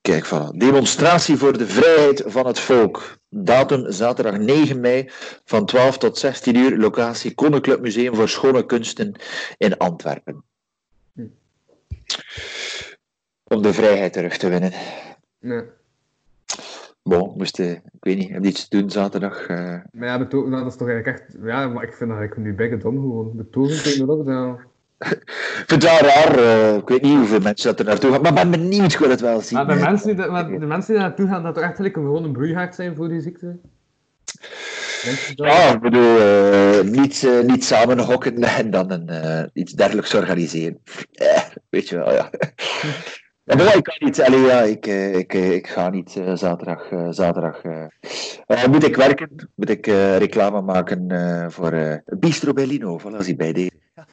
Kijk, 0.00 0.26
voilà. 0.26 0.56
Demonstratie 0.56 1.36
voor 1.36 1.58
de 1.58 1.66
vrijheid 1.66 2.22
van 2.26 2.46
het 2.46 2.58
volk. 2.58 3.18
Datum 3.28 3.92
zaterdag 3.92 4.38
9 4.38 4.80
mei 4.80 5.10
van 5.44 5.66
12 5.66 5.98
tot 5.98 6.18
16 6.18 6.54
uur. 6.56 6.78
Locatie 6.78 7.34
Koninklijk 7.34 7.80
Museum 7.80 8.14
voor 8.14 8.28
Schone 8.28 8.66
Kunsten 8.66 9.14
in 9.56 9.76
Antwerpen. 9.76 10.44
Hm. 11.14 11.26
Om 13.44 13.62
de 13.62 13.72
vrijheid 13.72 14.12
terug 14.12 14.36
te 14.36 14.48
winnen. 14.48 14.72
Nee. 15.40 15.62
Bon, 17.08 17.32
moest, 17.36 17.58
eh, 17.58 17.70
ik 17.70 17.80
weet 18.00 18.16
niet, 18.18 18.30
heb 18.30 18.42
je 18.42 18.48
iets 18.48 18.68
te 18.68 18.78
doen 18.80 18.90
zaterdag? 18.90 19.46
eh? 19.46 19.74
Maar 19.92 20.08
ja, 20.08 20.18
betogen, 20.18 20.50
dat 20.50 20.66
is 20.66 20.76
toch 20.76 20.88
eigenlijk 20.88 21.18
echt... 21.18 21.36
Ja, 21.44 21.68
maar 21.68 21.82
ik 21.84 21.92
vind 21.92 22.10
dat 22.10 22.20
ik 22.20 22.36
nu 22.36 22.54
bij 22.54 22.78
dom 22.78 22.96
gewoon. 22.96 23.30
Betogen 23.36 23.82
tegen 23.82 23.98
de 23.98 24.04
lockdown. 24.04 24.58
Ik 25.62 25.64
vind 25.66 25.82
wel 25.82 25.98
raar, 25.98 26.38
eh, 26.38 26.74
ik 26.76 26.88
weet 26.88 27.02
niet 27.02 27.16
hoeveel 27.16 27.40
mensen 27.40 27.70
dat 27.70 27.78
er 27.78 27.84
naartoe 27.84 28.12
gaan, 28.12 28.20
maar 28.22 28.32
ben 28.32 28.50
benieuwd, 28.50 28.98
wil 28.98 29.10
het 29.10 29.20
wel 29.20 29.40
zien. 29.40 29.58
Maar 29.58 29.66
de 29.66 29.72
eh. 29.72 29.80
mensen, 29.88 30.06
die, 30.06 30.16
dat- 30.16 30.30
maar 30.30 30.48
de 30.50 30.66
mensen 30.66 30.92
die 30.94 31.02
naartoe 31.02 31.28
gaan, 31.28 31.42
dat 31.42 31.54
toch 31.54 31.64
echt 31.64 31.78
een- 31.78 31.92
gewoon 31.92 32.24
een 32.24 32.32
broeihaard 32.32 32.74
zijn 32.74 32.96
voor 32.96 33.08
die 33.08 33.20
ziekte? 33.20 33.56
Dat? 35.34 35.46
Ja, 35.46 35.72
ik 35.74 35.80
bedoel, 35.80 36.84
niet, 36.84 37.24
eh, 37.24 37.40
niet 37.46 37.64
samen 37.64 37.98
hokken 37.98 38.42
en 38.58 38.70
dan 38.70 38.90
een, 38.90 39.50
iets 39.52 39.72
dergelijks 39.72 40.14
organiseren. 40.14 40.78
Eh, 41.12 41.42
weet 41.70 41.88
je 41.88 41.96
wel, 41.96 42.12
ja. 42.12 42.30
Ja, 43.48 43.56
maar 43.56 43.76
ik 43.76 43.82
kan 43.82 43.96
niet, 43.98 44.22
allee, 44.22 44.40
ja, 44.40 44.60
ik, 44.60 44.86
eh, 44.86 45.14
ik, 45.14 45.34
eh, 45.34 45.52
ik 45.52 45.66
ga 45.66 45.90
niet 45.90 46.16
eh, 46.16 46.34
zaterdag. 46.34 46.88
zaterdag 47.10 47.62
moet 48.70 48.84
ik 48.84 48.96
werken? 48.96 49.50
Moet 49.54 49.68
ik 49.68 49.86
reclame 50.18 50.60
maken 50.60 51.10
voor 51.52 52.02
Bistro 52.04 52.52
Bellino? 52.52 53.00
Voilà, 53.00 53.16
zie 53.18 53.36
bij 53.36 53.52
deze. 53.52 53.70
Ja. 53.96 54.06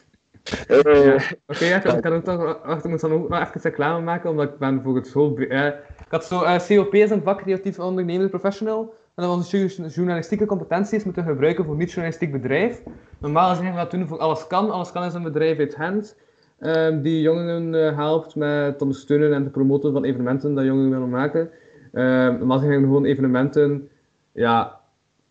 Oké, 1.48 1.66
ja, 1.66 1.84
ik 1.84 2.02
kan 2.02 2.14
ook 2.14 2.24
toch... 2.24 2.60
Wacht, 2.66 2.84
ik 2.84 2.90
moet 2.90 3.00
dan 3.00 3.12
ook 3.12 3.30
nog 3.30 3.40
even 3.40 3.62
reclame 3.62 4.04
maken, 4.04 4.30
omdat 4.30 4.50
ik 4.50 4.58
ben 4.58 4.82
voor 4.84 4.96
het 4.96 5.08
school... 5.08 5.40
ik 5.40 5.76
had 6.10 6.26
zo 6.26 6.42
eh, 6.44 6.60
COP 6.68 6.94
is 6.94 7.10
een 7.10 7.24
vak 7.24 7.42
creatief 7.42 7.80
ondernemende 7.80 8.30
professional. 8.30 8.94
En 9.16 9.24
dan 9.24 9.32
onze 9.32 9.58
jour- 9.58 9.90
journalistieke 9.90 10.46
competenties 10.46 11.04
moeten 11.04 11.24
gebruiken 11.24 11.66
voor 11.66 11.76
niet-journalistiek 11.76 12.32
bedrijf. 12.32 12.82
Normaal 13.20 13.56
zeggen 13.56 13.74
we 13.74 13.80
dat 13.80 13.92
doen 13.92 14.08
voor 14.08 14.20
Alles 14.20 14.48
Kan. 14.48 14.72
Alles 14.72 14.92
Kan 14.92 15.04
is 15.04 15.14
een 15.14 15.24
bedrijf 15.24 15.60
uit 15.60 15.76
Gent. 15.76 16.16
Ehm, 16.60 17.02
die 17.02 17.22
jongeren 17.22 17.76
eh, 17.76 17.96
helpt 17.96 18.36
met 18.36 18.78
te 18.78 18.84
ondersteunen 18.84 19.34
en 19.34 19.44
te 19.44 19.50
promoten 19.50 19.92
van 19.92 20.04
evenementen 20.04 20.56
dat 20.56 20.66
jongeren 20.66 20.90
willen 20.90 21.10
maken. 21.10 21.50
Ehm 21.94 22.38
normaal 22.38 22.60
zeggen 22.60 22.82
we 22.82 22.86
gewoon 22.86 23.06
evenementen... 23.06 23.90
Ja... 24.32 24.80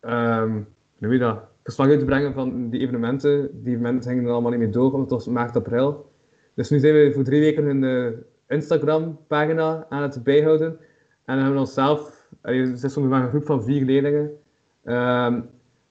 ehm 0.01 0.53
hoe 0.99 1.18
dat? 1.18 1.43
Uit 1.77 1.99
te 1.99 2.05
brengen 2.05 2.33
van 2.33 2.70
die 2.70 2.81
evenementen. 2.81 3.51
Die 3.62 3.72
evenementen 3.72 4.11
gingen 4.11 4.25
er 4.25 4.31
allemaal 4.31 4.51
niet 4.51 4.61
meer 4.61 4.70
door, 4.70 4.91
want 4.91 5.03
het 5.03 5.11
was 5.11 5.27
maart, 5.27 5.57
april. 5.57 6.12
Dus 6.55 6.70
nu 6.70 6.79
zijn 6.79 6.95
we 6.95 7.12
voor 7.12 7.25
drie 7.25 7.41
weken 7.41 7.64
hun 7.64 7.85
eh, 7.85 8.18
Instagram-pagina 8.57 9.87
aan 9.89 10.03
het 10.03 10.22
bijhouden. 10.25 10.68
En 10.68 10.79
dan 11.25 11.37
hebben 11.37 11.55
we 11.55 11.61
onszelf, 11.61 12.29
eh, 12.41 12.61
het 12.61 12.83
is 12.83 12.93
soms 12.93 13.09
maar 13.09 13.22
een 13.22 13.29
groep 13.29 13.47
van 13.47 13.64
vier 13.64 13.85
leerlingen, 13.85 14.31
ehm, 14.85 15.41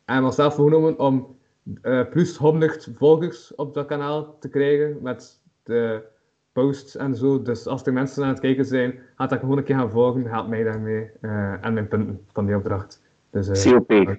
en 0.06 0.20
we 0.20 0.26
onszelf 0.26 0.56
voorgenomen 0.56 1.00
om 1.00 1.36
eh, 1.82 2.10
plus 2.10 2.38
100 2.38 2.90
volgers 2.96 3.56
op 3.56 3.74
dat 3.74 3.86
kanaal 3.86 4.38
te 4.40 4.50
krijgen 4.50 4.98
met 5.02 5.42
de 5.64 6.04
posts 6.52 6.96
en 6.96 7.16
zo. 7.16 7.42
Dus 7.42 7.68
als 7.68 7.86
er 7.86 7.94
mensen 7.94 8.24
aan 8.24 8.30
het 8.30 8.40
kijken 8.40 8.66
zijn, 8.66 9.00
gaat 9.16 9.30
dat 9.30 9.40
gewoon 9.40 9.58
een 9.58 9.64
keer 9.64 9.76
gaan 9.76 9.92
volgen, 9.92 10.26
helpt 10.26 10.50
mij 10.50 10.64
daarmee 10.64 11.10
eh, 11.22 11.66
en 11.66 11.74
mijn 11.74 11.88
punten 11.88 12.26
van 12.32 12.46
die 12.46 12.56
opdracht. 12.56 13.02
Dus, 13.30 13.48
eh, 13.48 13.72
COP. 13.72 14.18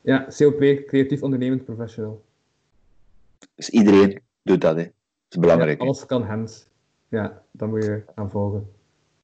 ja, 0.00 0.26
COP, 0.36 0.58
creatief 0.86 1.22
ondernemend 1.22 1.64
professional. 1.64 2.24
Dus 3.54 3.70
iedereen 3.70 4.20
doet 4.42 4.60
dat, 4.60 4.76
hè. 4.76 4.82
Dat 4.82 4.92
is 5.28 5.38
belangrijk. 5.38 5.78
Ja, 5.78 5.84
alles 5.84 6.06
kan 6.06 6.24
Hens. 6.24 6.68
Ja, 7.08 7.42
dat 7.50 7.68
moet 7.68 7.84
je 7.84 8.02
gaan 8.14 8.30
volgen. 8.30 8.70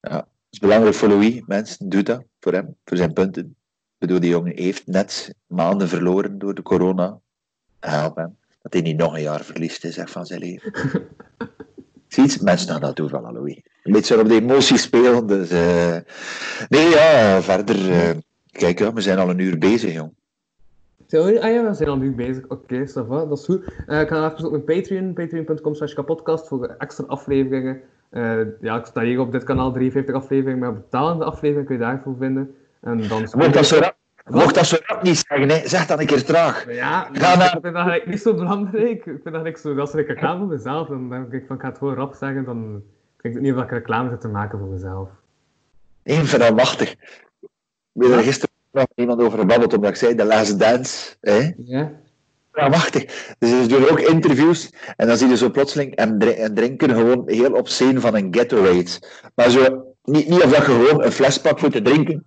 Dat 0.00 0.26
is 0.50 0.58
belangrijk 0.58 0.94
voor 0.94 1.08
Louis. 1.08 1.42
Mensen, 1.46 1.88
doe 1.88 2.02
dat 2.02 2.24
voor 2.40 2.52
hem, 2.52 2.76
voor 2.84 2.96
zijn 2.96 3.12
punten. 3.12 3.44
Ik 3.44 3.98
bedoel, 3.98 4.20
die 4.20 4.30
jongen 4.30 4.56
heeft 4.56 4.86
net 4.86 5.34
maanden 5.46 5.88
verloren 5.88 6.38
door 6.38 6.54
de 6.54 6.62
corona. 6.62 7.20
Help 7.90 8.16
hem. 8.16 8.36
Dat 8.62 8.72
hij 8.72 8.82
niet 8.82 8.96
nog 8.96 9.14
een 9.14 9.22
jaar 9.22 9.40
verliest 9.44 9.84
is 9.84 9.96
hè, 9.96 10.06
van 10.06 10.26
zijn 10.26 10.40
leven. 10.40 10.72
Ziet, 12.08 12.42
mensen 12.42 12.68
gaan 12.68 12.80
dat 12.80 12.96
doen 12.96 13.08
van 13.08 13.32
Louis. 13.32 13.60
Een 13.82 13.92
beetje 13.92 14.20
op 14.20 14.28
de 14.28 14.34
emoties 14.34 14.82
spelen. 14.82 15.26
Dus, 15.26 15.50
eh, 15.50 15.96
Nee, 16.68 16.88
ja, 16.88 17.42
verder. 17.42 17.90
eh, 17.92 18.10
Kijk, 18.50 18.78
ja, 18.78 18.92
we 18.92 19.00
zijn 19.00 19.18
al 19.18 19.30
een 19.30 19.38
uur 19.38 19.58
bezig, 19.58 19.92
jong. 19.92 20.12
We- 21.08 21.40
Ah 21.42 21.52
ja, 21.52 21.68
we 21.68 21.74
zijn 21.74 21.88
al 21.88 21.96
nu 21.96 22.14
bezig. 22.14 22.44
Oké, 22.48 22.86
va, 22.88 23.24
dat 23.24 23.38
is 23.38 23.44
goed. 23.44 23.64
Eh, 23.86 24.00
ik 24.00 24.08
ga 24.08 24.32
even 24.32 24.44
op 24.44 24.50
mijn 24.50 24.64
Patreon, 24.64 25.12
patreon.com 25.12 25.74
slash 25.74 25.92
kapodcast, 25.94 26.48
voor 26.48 26.74
extra 26.78 27.04
afleveringen. 27.06 27.80
Ja, 28.60 28.78
ik 28.78 28.84
sta 28.86 29.02
hier 29.02 29.20
op 29.20 29.32
dit 29.32 29.44
kanaal 29.44 29.72
53 29.72 30.14
afleveringen, 30.14 30.58
maar 30.58 30.74
betalende 30.74 31.24
afleveringen 31.24 31.66
kun 31.66 31.74
je 31.74 31.80
daarvoor 31.80 32.14
vinden. 32.18 32.54
En 32.80 33.08
dan... 33.08 33.26
Dat 33.52 33.66
zo 33.66 33.78
rap, 33.78 33.96
mocht 34.30 34.54
dat 34.54 34.66
zo 34.66 34.76
rap 34.82 35.02
niet 35.02 35.24
zeggen, 35.28 35.48
hè. 35.48 35.68
zeg 35.68 35.86
dan 35.86 36.00
een 36.00 36.06
keer 36.06 36.24
traag. 36.24 36.72
Ja, 36.74 37.08
Ga 37.12 37.32
ik 37.32 37.50
vind 37.50 37.62
dat 37.62 37.74
eigenlijk 37.74 38.06
niet 38.06 38.22
zo 38.22 38.34
belangrijk. 38.34 38.90
Ik 38.90 39.02
vind 39.02 39.24
dat 39.24 39.34
eigenlijk 39.34 39.58
zo, 39.58 39.82
is 39.82 39.92
een 39.92 40.04
reclame 40.06 40.38
voor 40.38 40.48
mezelf. 40.48 40.88
Dan 40.88 41.08
denk 41.10 41.32
ik 41.32 41.44
van, 41.46 41.56
ik 41.56 41.62
ga 41.62 41.68
het 41.68 41.78
gewoon 41.78 41.94
rap 41.94 42.14
zeggen, 42.14 42.44
dan 42.44 42.82
klinkt 43.16 43.38
het 43.38 43.46
niet 43.48 43.56
of 43.56 43.62
ik 43.62 43.70
reclame 43.70 44.10
zit 44.10 44.20
te 44.20 44.28
maken 44.28 44.58
voor 44.58 44.68
mezelf. 44.68 45.08
Eén 46.02 46.26
van 46.26 46.54
machtig. 46.54 46.94
We 47.92 48.00
hebben 48.02 48.18
er 48.18 48.24
gisteren 48.24 48.54
nog 48.72 48.86
iemand 48.94 49.20
over 49.20 49.38
gebabbeld, 49.38 49.74
omdat 49.74 49.90
ik 49.90 49.96
zei, 49.96 50.14
de 50.14 50.24
last 50.24 50.58
dance. 50.58 51.16
Hè? 51.20 51.52
Ja? 51.56 51.90
Machtig. 52.52 53.34
Dus 53.38 53.50
ze 53.50 53.66
doen 53.68 53.88
ook 53.88 54.00
interviews 54.00 54.72
en 54.96 55.06
dan 55.06 55.16
zie 55.16 55.28
je 55.28 55.36
zo 55.36 55.50
plotseling 55.50 55.94
en, 55.94 56.18
dri- 56.18 56.30
en 56.30 56.54
drinken 56.54 56.90
gewoon 56.90 57.22
heel 57.26 57.52
op 57.52 57.68
scène 57.68 58.00
van 58.00 58.14
een 58.14 58.28
Gatorade. 58.34 59.00
Maar 59.34 59.50
zo, 59.50 59.86
niet, 60.02 60.28
niet 60.28 60.42
of 60.42 60.50
dat 60.50 60.56
je 60.66 60.72
gewoon 60.72 61.04
een 61.04 61.12
fles 61.12 61.40
pakt 61.40 61.60
voor 61.60 61.70
te 61.70 61.82
drinken. 61.82 62.26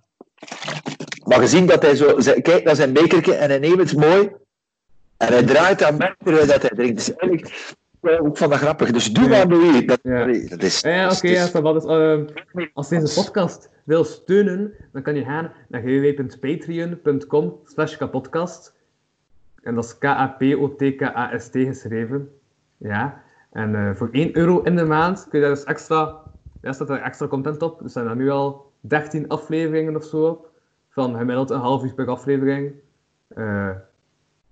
Maar 1.30 1.38
gezien 1.40 1.66
dat 1.66 1.82
hij 1.82 1.94
zo 1.96 2.14
kijkt 2.42 2.64
naar 2.64 2.76
zijn 2.76 2.92
bekertje 2.92 3.34
en 3.34 3.48
hij 3.48 3.58
neemt 3.58 3.78
het 3.78 3.96
mooi 3.96 4.30
en 5.16 5.32
hij 5.32 5.42
draait 5.42 5.82
aan 5.82 5.96
merk 5.96 6.16
terwijl 6.24 6.46
dat 6.46 6.62
hij 6.62 6.70
drinkt. 6.70 6.96
Dus 6.96 7.14
eigenlijk, 7.16 7.78
ja, 8.02 8.10
ik 8.10 8.18
vond 8.36 8.38
dat 8.50 8.52
grappig. 8.60 8.90
Dus 8.90 9.12
doe 9.12 9.28
maar, 9.28 9.46
Louis. 9.46 9.86
Dat, 9.86 9.98
Ja. 10.02 10.26
dat 10.48 10.62
is... 10.62 10.80
Ja, 10.80 11.08
dat 11.08 11.16
oké, 11.16 11.26
is- 11.28 11.52
ja. 11.52 11.72
Dus, 11.72 11.84
ehm, 11.84 12.24
als 12.72 12.88
deze 12.88 13.20
podcast 13.22 13.70
wil 13.84 14.04
steunen, 14.04 14.74
dan 14.92 15.02
kan 15.02 15.14
je 15.14 15.24
gaan 15.24 15.52
naar 15.68 15.82
www.patreon.com 15.82 17.58
slash 17.64 17.96
kapodcast. 17.96 18.74
En 19.62 19.74
dat 19.74 19.84
is 19.84 19.98
K-A-P-O-T-K-A-S-T 19.98 21.52
geschreven. 21.52 22.28
Ja. 22.76 23.22
En 23.52 23.74
eh, 23.74 23.94
voor 23.94 24.08
1 24.12 24.36
euro 24.36 24.60
in 24.62 24.76
de 24.76 24.84
maand 24.84 25.26
kun 25.28 25.38
je 25.38 25.44
daar 25.46 25.54
dus 25.54 25.64
extra, 25.64 26.22
ja, 26.62 26.72
staat 26.72 26.90
er 26.90 27.00
extra 27.02 27.26
content 27.28 27.62
op. 27.62 27.82
Er 27.82 27.90
zijn 27.90 28.06
er 28.06 28.16
nu 28.16 28.30
al 28.30 28.72
13 28.80 29.28
afleveringen 29.28 29.96
of 29.96 30.04
zo 30.04 30.24
op. 30.26 30.49
Van 31.00 31.16
gemiddeld 31.16 31.50
een 31.50 31.60
half 31.60 31.84
uur 31.84 31.94
per 31.94 32.08
aflevering. 32.08 32.72
Eh, 33.28 33.70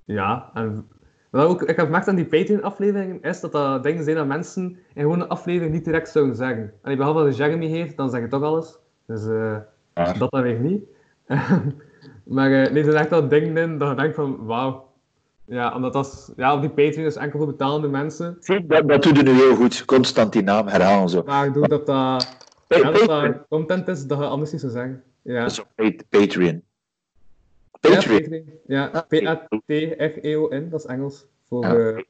ja, 0.05 0.51
en 0.55 0.89
wat 1.31 1.47
ook, 1.47 1.63
ik 1.63 1.77
heb 1.77 1.85
gemerkt 1.85 2.09
aan 2.09 2.15
die 2.15 2.25
Patreon-afleveringen 2.25 3.23
is 3.23 3.41
dat 3.41 3.53
dat 3.53 3.83
dingen 3.83 4.05
zijn 4.05 4.17
dat 4.17 4.27
mensen 4.27 4.63
in 4.95 5.03
gewoon 5.03 5.21
een 5.21 5.29
aflevering 5.29 5.73
niet 5.73 5.85
direct 5.85 6.09
zouden 6.09 6.37
zeggen. 6.37 6.73
En 6.83 6.97
behalve 6.97 7.19
als 7.19 7.37
je 7.37 7.43
Jeremy 7.43 7.67
heeft, 7.67 7.97
dan 7.97 8.11
zeg 8.11 8.21
je 8.21 8.29
toch 8.29 8.43
alles. 8.43 8.79
Dus 9.07 9.27
eh, 9.27 9.57
Waar. 9.95 10.19
dat 10.19 10.31
dan 10.31 10.43
weer 10.43 10.59
niet. 10.59 10.85
maar 12.37 12.53
eh, 12.53 12.73
nee, 12.73 12.85
er 12.85 12.91
zijn 12.91 13.03
echt 13.03 13.11
wel 13.11 13.29
dingen 13.29 13.57
in 13.57 13.79
dat 13.79 13.89
je 13.89 13.95
denkt 13.95 14.15
van, 14.15 14.45
wauw. 14.45 14.89
Ja, 15.45 15.75
omdat 15.75 15.93
dat 15.93 16.33
ja, 16.37 16.55
op 16.55 16.61
die 16.61 16.71
Patreon 16.71 17.07
is 17.07 17.17
enkel 17.17 17.39
voor 17.39 17.49
betalende 17.49 17.89
mensen. 17.89 18.39
Dat, 18.67 18.89
dat 18.89 19.03
doe 19.03 19.15
je 19.15 19.23
nu 19.23 19.33
heel 19.33 19.55
goed. 19.55 19.85
Constant 19.85 20.33
die 20.33 20.43
naam 20.43 20.67
herhalen. 20.67 21.09
Zo. 21.09 21.23
Maar 21.27 21.47
ik 21.47 21.55
doe 21.55 21.69
dat 21.69 21.87
dat, 21.87 22.37
ja, 22.67 22.91
dat, 22.91 23.07
dat 23.07 23.47
content 23.49 23.89
is 23.89 24.07
dat 24.07 24.19
je 24.19 24.25
anders 24.25 24.53
niet 24.53 24.61
zou 24.61 24.73
zeggen. 24.73 25.03
Ja, 25.35 25.41
Dat 25.43 25.51
is 25.51 25.61
op 25.61 25.67
Pa- 25.75 25.93
Patreon. 26.09 26.63
ja 27.81 27.95
Patreon. 27.95 28.21
Patreon. 28.21 28.45
Ja, 28.67 29.05
P-A-T-R-E-O-N, 29.09 30.69
dat 30.71 30.81
is 30.81 30.87
Engels. 30.87 31.27
Voor, 31.49 31.65
Ja. 31.65 31.77
eh, 31.77 32.03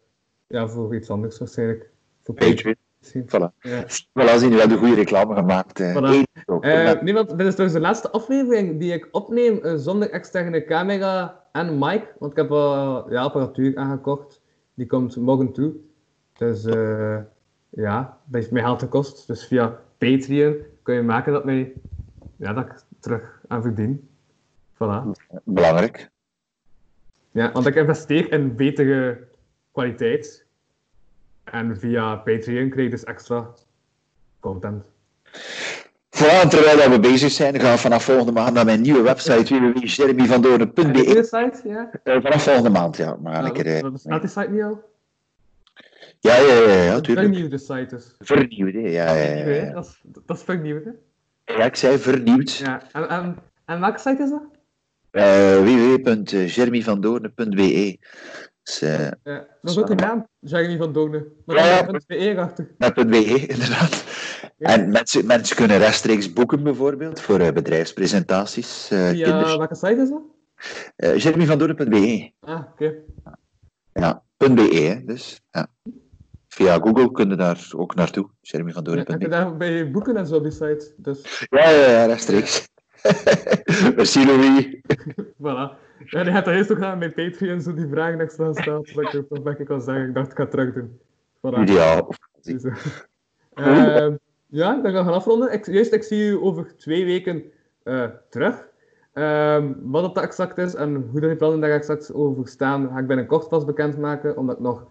ja, 0.46 0.68
voor 0.68 0.94
iets 0.94 1.10
anders 1.10 1.38
waarschijnlijk. 1.38 1.90
Voor 2.22 2.34
Patreon. 2.34 2.74
Voilà. 3.12 3.52
Ja. 3.60 3.82
Voilà, 3.84 4.34
zien 4.38 4.50
we 4.50 4.58
hebben 4.58 4.68
de 4.68 4.76
goede 4.78 4.94
reclame 4.94 5.34
gemaakt. 5.34 5.80
eh. 5.80 5.96
Voilà. 5.96 6.02
Eén 6.14 6.26
euro. 6.46 6.60
Eh, 6.60 7.00
nee, 7.02 7.14
want 7.14 7.28
dit 7.38 7.46
is 7.46 7.52
trouwens 7.54 7.72
de 7.80 7.86
laatste 7.86 8.10
aflevering 8.10 8.80
die 8.80 8.92
ik 8.92 9.08
opneem 9.10 9.58
eh, 9.58 9.74
zonder 9.76 10.10
externe 10.10 10.64
camera 10.64 11.44
en 11.52 11.78
Mike, 11.78 12.06
want 12.18 12.32
ik 12.32 12.38
heb 12.38 12.48
wel 12.48 13.10
ja, 13.12 13.22
apparatuur 13.22 13.76
aangekocht. 13.76 14.40
Die 14.74 14.86
komt 14.86 15.16
morgen 15.16 15.52
toe. 15.52 15.72
Dus 16.36 16.62
ja, 17.70 18.18
dat 18.24 18.40
heeft 18.40 18.50
mij 18.50 18.62
geld 18.62 18.80
gekost. 18.82 19.26
Dus 19.26 19.46
via 19.46 19.80
Patreon 19.98 20.56
kun 20.82 20.94
je 20.94 21.02
maken 21.02 21.32
dat, 21.32 21.44
mij, 21.44 21.72
ja, 22.36 22.52
dat 22.52 22.64
ik 22.64 22.72
terug 23.00 23.40
aan 23.48 23.62
verdien. 23.62 24.08
Voilà. 24.74 25.02
Belangrijk. 25.44 26.10
Ja, 27.30 27.52
want 27.52 27.66
ik 27.66 27.74
investeer 27.74 28.32
in 28.32 28.56
betere 28.56 29.26
kwaliteit. 29.72 30.46
En 31.44 31.78
via 31.78 32.16
Patreon 32.16 32.68
krijg 32.70 32.84
je 32.84 32.90
dus 32.90 33.04
extra 33.04 33.50
content. 34.40 34.84
Voilà, 36.10 36.48
terwijl 36.48 36.90
we 36.90 37.00
bezig 37.00 37.30
zijn, 37.32 37.60
gaan 37.60 37.72
we 37.72 37.78
vanaf 37.78 38.04
volgende 38.04 38.32
maand 38.32 38.52
naar 38.54 38.64
mijn 38.64 38.80
nieuwe 38.80 39.02
website 39.02 39.58
www.jeremyvandoorn.be. 39.58 41.22
site, 41.22 41.60
ja? 41.64 41.90
Eh, 42.04 42.20
Vanaf 42.22 42.42
volgende 42.42 42.70
maand, 42.70 42.96
ja. 42.96 43.16
Maar 43.16 43.44
Ja, 43.44 43.50
keer, 43.50 43.66
eh, 43.66 43.90
bestaat 43.90 44.20
die 44.20 44.30
site 44.30 44.50
niet 44.50 44.62
al? 44.62 44.82
ja, 46.20 46.36
ja, 46.36 46.54
ja, 46.54 46.82
ja, 46.82 46.92
natuurlijk. 46.92 47.26
Vernieuwde 47.26 47.58
site 47.58 47.86
dus. 47.88 48.14
Vernieuwd, 48.18 48.72
hè. 48.72 48.80
ja, 48.80 49.12
ja, 49.14 49.32
ja, 49.36 49.46
ja. 49.46 49.72
Dat 49.72 49.84
is, 49.84 50.00
dat 50.24 50.36
is 50.36 50.42
vernieuwd, 50.42 50.84
hè? 50.84 50.90
Ja, 51.56 51.64
ik 51.64 51.76
zei 51.76 51.98
vernieuwd. 51.98 52.50
Ja, 52.52 52.82
en, 52.92 53.08
en, 53.08 53.36
en 53.64 53.80
welke 53.80 53.98
site 53.98 54.22
is 54.22 54.30
dat? 54.30 54.42
Eh 55.10 55.58
www.jeremyvandoorn.be. 55.62 57.98
Dus, 58.62 58.82
eh, 58.82 58.98
Ja, 59.00 59.16
dat 59.62 59.70
is 59.70 59.78
ook 59.78 59.90
een 59.90 59.96
naam, 59.96 60.26
Jeremy 60.38 60.76
van 60.76 60.92
Donen. 60.92 61.26
Maar 61.44 61.56
Ja, 61.56 61.66
ja. 61.66 61.88
een 61.88 62.02
BE 62.06 62.34
achter. 62.40 62.74
Met 62.78 62.94
.be, 62.94 63.46
inderdaad. 63.46 64.04
Ja. 64.56 64.68
En 64.68 64.90
mensen, 64.90 65.26
mensen 65.26 65.56
kunnen 65.56 65.78
rechtstreeks 65.78 66.32
boeken, 66.32 66.62
bijvoorbeeld, 66.62 67.20
voor 67.20 67.40
eh, 67.40 67.52
bedrijfspresentaties. 67.52 68.86
Via 68.86 69.12
kinders. 69.12 69.56
welke 69.56 69.74
site 69.74 70.00
is 70.02 70.08
dat? 70.08 70.22
Eh 70.96 71.16
jeremyvandoorn.be. 71.16 72.30
Ah, 72.40 72.60
oké. 72.72 72.94
Ja, 73.92 74.22
.be, 74.36 75.02
dus. 75.04 75.40
Ja. 75.50 75.66
Via 76.48 76.78
Google 76.78 77.10
kun 77.10 77.28
je 77.28 77.36
daar 77.36 77.70
ook 77.76 77.94
naartoe. 77.94 78.28
Ja, 79.06 79.12
heb 79.12 79.20
je 79.20 79.28
daar 79.28 79.56
bij 79.56 79.90
boeken 79.90 80.16
en 80.16 80.26
zo 80.26 80.40
die 80.40 80.50
site? 80.50 80.92
Dus, 80.96 81.46
Ja, 81.50 81.70
ja, 81.70 81.90
ja, 81.90 82.04
rechtstreeks. 82.04 82.68
Merci, 83.96 84.26
Louis. 84.26 84.76
voilà. 85.42 85.86
Ja, 86.04 86.22
die 86.22 86.32
had 86.32 86.44
daar 86.44 86.54
eerst 86.54 86.72
ook 86.72 86.82
aan 86.82 86.98
mijn 86.98 87.14
Patreon 87.14 87.60
zo 87.60 87.74
die 87.74 87.88
vragen 87.88 88.20
extra 88.20 88.52
staan, 88.52 88.84
zodat 88.84 89.14
ik 89.14 89.24
een 89.28 89.56
keer 89.56 89.66
kan 89.66 89.82
zeggen. 89.82 90.08
Ik 90.08 90.14
dacht, 90.14 90.30
ik 90.30 90.36
ga 90.36 90.42
het 90.42 90.50
terug 90.50 90.74
doen. 90.74 91.00
Voilà. 91.36 91.60
Ideaal. 91.60 92.14
Ziezo. 92.40 92.70
Ehm, 93.54 94.16
ja, 94.46 94.76
ik 94.76 94.82
ben 94.82 94.92
gaan 94.92 95.12
afronden. 95.12 95.52
Ik, 95.52 95.66
juist, 95.66 95.92
ik 95.92 96.02
zie 96.02 96.30
u 96.30 96.36
over 96.36 96.76
twee 96.76 97.04
weken 97.04 97.42
eh, 97.82 98.04
terug. 98.30 98.66
Ehm, 99.12 99.72
wat 99.82 100.14
dat 100.14 100.24
exact 100.24 100.58
is 100.58 100.74
en 100.74 100.94
hoe 100.94 101.20
dat 101.20 101.30
die 101.30 101.38
plannen 101.38 101.60
daar 101.60 101.70
exact 101.70 102.14
over 102.14 102.48
staan, 102.48 102.88
ga 102.88 102.98
ik 102.98 103.06
binnenkort 103.06 103.48
pas 103.48 103.64
bekendmaken, 103.64 104.36
omdat 104.36 104.56
ik 104.56 104.62
nog 104.62 104.86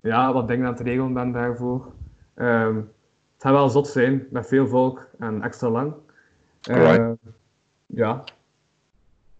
ja, 0.00 0.32
wat 0.32 0.48
dingen 0.48 0.66
aan 0.66 0.72
het 0.72 0.80
regelen 0.82 1.12
ben 1.12 1.32
daarvoor. 1.32 1.92
Ehm, 2.34 2.76
het 2.76 3.46
gaat 3.46 3.52
wel 3.52 3.68
zot 3.68 3.88
zijn, 3.88 4.26
met 4.30 4.46
veel 4.46 4.66
volk 4.66 5.08
en 5.18 5.42
extra 5.42 5.68
lang. 5.70 5.92
Ehm, 6.62 7.12
ja. 7.86 8.12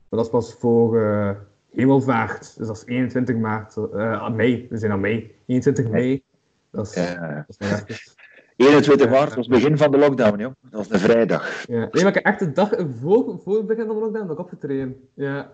Maar 0.09 0.19
dat 0.19 0.25
is 0.25 0.31
pas 0.31 0.55
voor 0.55 1.03
eh, 1.03 1.31
hemelvaart, 1.71 2.57
dus 2.59 2.67
dat 2.67 2.77
is 2.77 2.85
21 2.87 3.37
maart, 3.37 3.77
eh, 3.77 4.31
mei, 4.31 4.67
we 4.71 4.77
zijn 4.77 4.93
aan 4.93 5.01
mei, 5.01 5.35
21 5.47 5.89
mei. 5.89 6.23
Dat 6.71 6.87
is, 6.87 6.95
Ja. 6.95 7.45
dat 7.47 7.57
is 7.59 7.69
nog 7.71 7.81
even. 7.89 8.17
21 8.57 9.11
maart 9.11 9.35
was 9.35 9.47
het 9.47 9.55
begin 9.55 9.79
van 9.79 9.91
de 9.91 9.99
lockdown, 9.99 10.39
joh. 10.39 10.53
Dat 10.61 10.87
was 10.87 10.91
een 10.91 10.99
vrijdag. 10.99 11.67
Ja. 11.67 11.79
Nee, 11.79 11.89
maar 11.91 12.07
ik 12.07 12.15
heb 12.15 12.25
echt 12.25 12.39
de 12.39 12.53
dag 12.53 12.71
voor, 13.01 13.41
voor 13.45 13.57
het 13.57 13.67
begin 13.67 13.87
van 13.87 13.95
de 13.95 14.01
lockdown 14.01 14.27
nog 14.27 14.39
opgetreden. 14.39 15.09
Ja. 15.15 15.53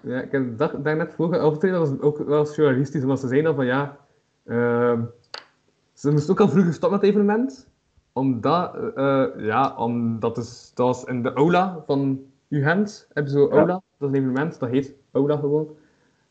Ja, 0.00 0.20
ik 0.20 0.32
heb 0.32 0.58
daar 0.58 0.96
net 0.96 1.14
voor 1.14 1.40
opgetreden, 1.42 1.78
dat 1.78 1.88
was 1.88 2.00
ook 2.00 2.18
wel 2.18 2.52
journalistisch, 2.52 3.02
omdat 3.02 3.20
ze 3.20 3.28
zeiden 3.28 3.46
dan 3.46 3.54
van 3.54 3.66
ja, 3.66 3.96
ehm, 4.44 5.02
ze 5.92 6.10
moesten 6.10 6.32
ook 6.32 6.40
al 6.40 6.48
vroeger 6.48 6.72
stoppen 6.72 6.98
met 6.98 7.00
het 7.00 7.10
evenement, 7.10 7.68
omdat, 8.12 8.74
eh, 8.94 9.26
ja, 9.36 9.76
omdat 9.76 10.36
is, 10.38 10.72
dat 10.74 10.86
was 10.86 11.04
in 11.04 11.22
de 11.22 11.32
aula 11.32 11.82
van 11.86 12.20
UGent, 12.48 13.08
hebben 13.12 13.32
ze 13.32 13.38
zo 13.38 13.50
aula, 13.50 13.72
dat 13.72 13.82
is 13.98 14.06
een 14.08 14.14
evenement, 14.14 14.58
dat 14.58 14.70
heet 14.70 14.94
aula 15.12 15.36
gewoon. 15.36 15.76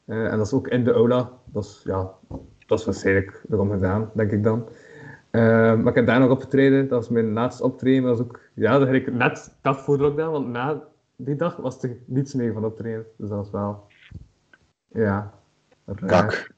Eh, 0.05 0.31
en 0.31 0.37
dat 0.37 0.45
is 0.45 0.53
ook 0.53 0.67
in 0.67 0.83
de 0.83 0.93
aula, 0.93 1.29
dat 1.45 1.63
is, 1.63 1.81
ja, 1.83 2.11
dat 2.67 2.79
is 2.79 2.85
waarschijnlijk 2.85 3.43
erom 3.49 3.71
gedaan, 3.71 4.09
denk 4.13 4.31
ik 4.31 4.43
dan. 4.43 4.67
Eh, 5.29 5.41
maar 5.75 5.87
ik 5.87 5.95
heb 5.95 6.05
daar 6.05 6.19
nog 6.19 6.29
opgetreden, 6.29 6.87
dat 6.87 6.99
was 6.99 7.09
mijn 7.09 7.33
laatste 7.33 7.63
optreden, 7.63 8.03
dat 8.03 8.17
was 8.17 8.27
ook, 8.27 8.39
ja, 8.53 8.79
dat 8.79 8.87
ik 8.87 9.13
net 9.13 9.57
dat 9.61 9.77
voor 9.77 9.97
de 9.97 10.03
lockdown, 10.03 10.31
want 10.31 10.47
na 10.47 10.83
die 11.25 11.35
dag 11.35 11.55
was 11.55 11.83
er 11.83 11.97
niets 12.05 12.33
meer 12.33 12.53
van 12.53 12.65
optreden, 12.65 13.05
dus 13.17 13.29
dat 13.29 13.37
was 13.37 13.51
wel, 13.51 13.87
ja. 14.87 15.33
Kak. 16.05 16.51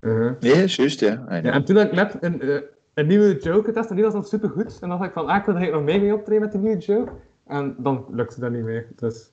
Uh-huh. 0.00 0.40
Nee, 0.40 0.52
is 0.52 0.76
juist, 0.76 1.00
ja. 1.00 1.16
Know. 1.16 1.44
Ja, 1.44 1.52
en 1.52 1.64
toen 1.64 1.76
had 1.76 1.86
ik 1.86 1.92
net 1.92 2.16
een, 2.20 2.40
eh, 2.40 2.60
een 2.94 3.06
nieuwe 3.06 3.38
joke 3.38 3.64
getest 3.64 3.90
en 3.90 3.94
die 3.94 4.04
was 4.04 4.12
dan 4.12 4.24
super 4.24 4.50
goed. 4.50 4.78
En 4.80 4.88
dan 4.88 4.98
dacht 4.98 5.04
ik 5.04 5.12
van, 5.12 5.26
ah, 5.26 5.36
ik 5.36 5.44
wil 5.44 5.56
er 5.56 5.70
nog 5.70 5.82
mee 5.82 6.00
mee 6.00 6.14
optreden 6.14 6.42
met 6.42 6.52
die 6.52 6.60
nieuwe 6.60 6.78
joke. 6.78 7.12
En 7.46 7.76
dan 7.78 8.06
lukte 8.10 8.40
dat 8.40 8.50
niet 8.50 8.64
meer. 8.64 8.86
Dus, 8.96 9.32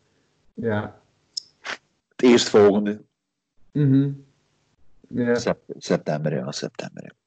ja. 0.54 0.99
Het 2.08 2.24
eerstvolgende. 2.24 3.01
Mhm. 3.72 4.12
Ja. 5.08 5.36
September, 5.78 6.34
ja, 6.34 6.51
september. 6.51 7.04
ja. 7.04 7.22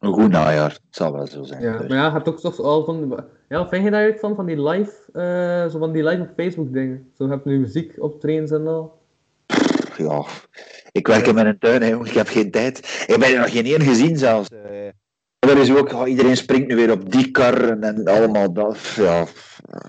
Een 0.00 0.12
goed 0.12 0.30
najaar, 0.30 0.70
het 0.70 0.80
zal 0.90 1.12
wel 1.12 1.26
zo 1.26 1.42
zijn. 1.42 1.62
ja. 1.62 1.78
Dus. 1.78 1.88
Maar 1.88 1.96
ja, 1.96 2.04
je 2.06 2.10
hebt 2.12 2.28
ook 2.28 2.40
toch 2.40 2.60
al 2.60 2.84
van... 2.84 3.24
Ja, 3.48 3.58
wat 3.58 3.68
vind 3.68 3.84
je 3.84 3.90
daar 3.90 4.00
eigenlijk 4.00 4.20
van, 4.20 4.34
van 4.34 4.46
die 4.46 4.62
live, 4.68 4.92
eh, 5.12 5.72
zo 5.72 5.78
van 5.78 5.92
die 5.92 6.04
live 6.04 6.22
op 6.22 6.28
Facebook 6.36 6.72
dingen? 6.72 7.10
Zo 7.16 7.28
heb 7.28 7.44
je 7.44 7.50
nu 7.50 7.58
muziek 7.58 7.92
optredens 7.98 8.50
en 8.50 8.66
al. 8.66 8.98
Ja, 9.96 10.24
ik 10.92 11.06
werk 11.06 11.26
in 11.26 11.34
mijn 11.34 11.58
tuin, 11.58 11.82
hè, 11.82 11.96
ik 12.04 12.12
heb 12.12 12.28
geen 12.28 12.50
tijd. 12.50 12.78
Ik 12.78 13.04
heb 13.06 13.22
er 13.22 13.38
nog 13.38 13.50
geen 13.50 13.64
één 13.64 13.80
gezien 13.80 14.16
zelfs. 14.16 14.48
Er 15.38 15.58
is 15.58 15.74
ook, 15.76 15.92
oh, 15.92 16.08
iedereen 16.08 16.36
springt 16.36 16.68
nu 16.68 16.76
weer 16.76 16.90
op 16.90 17.10
die 17.12 17.30
kar 17.30 17.68
en, 17.68 17.82
en 17.82 18.04
allemaal 18.06 18.52
dat. 18.52 18.78
Ja, 18.96 19.24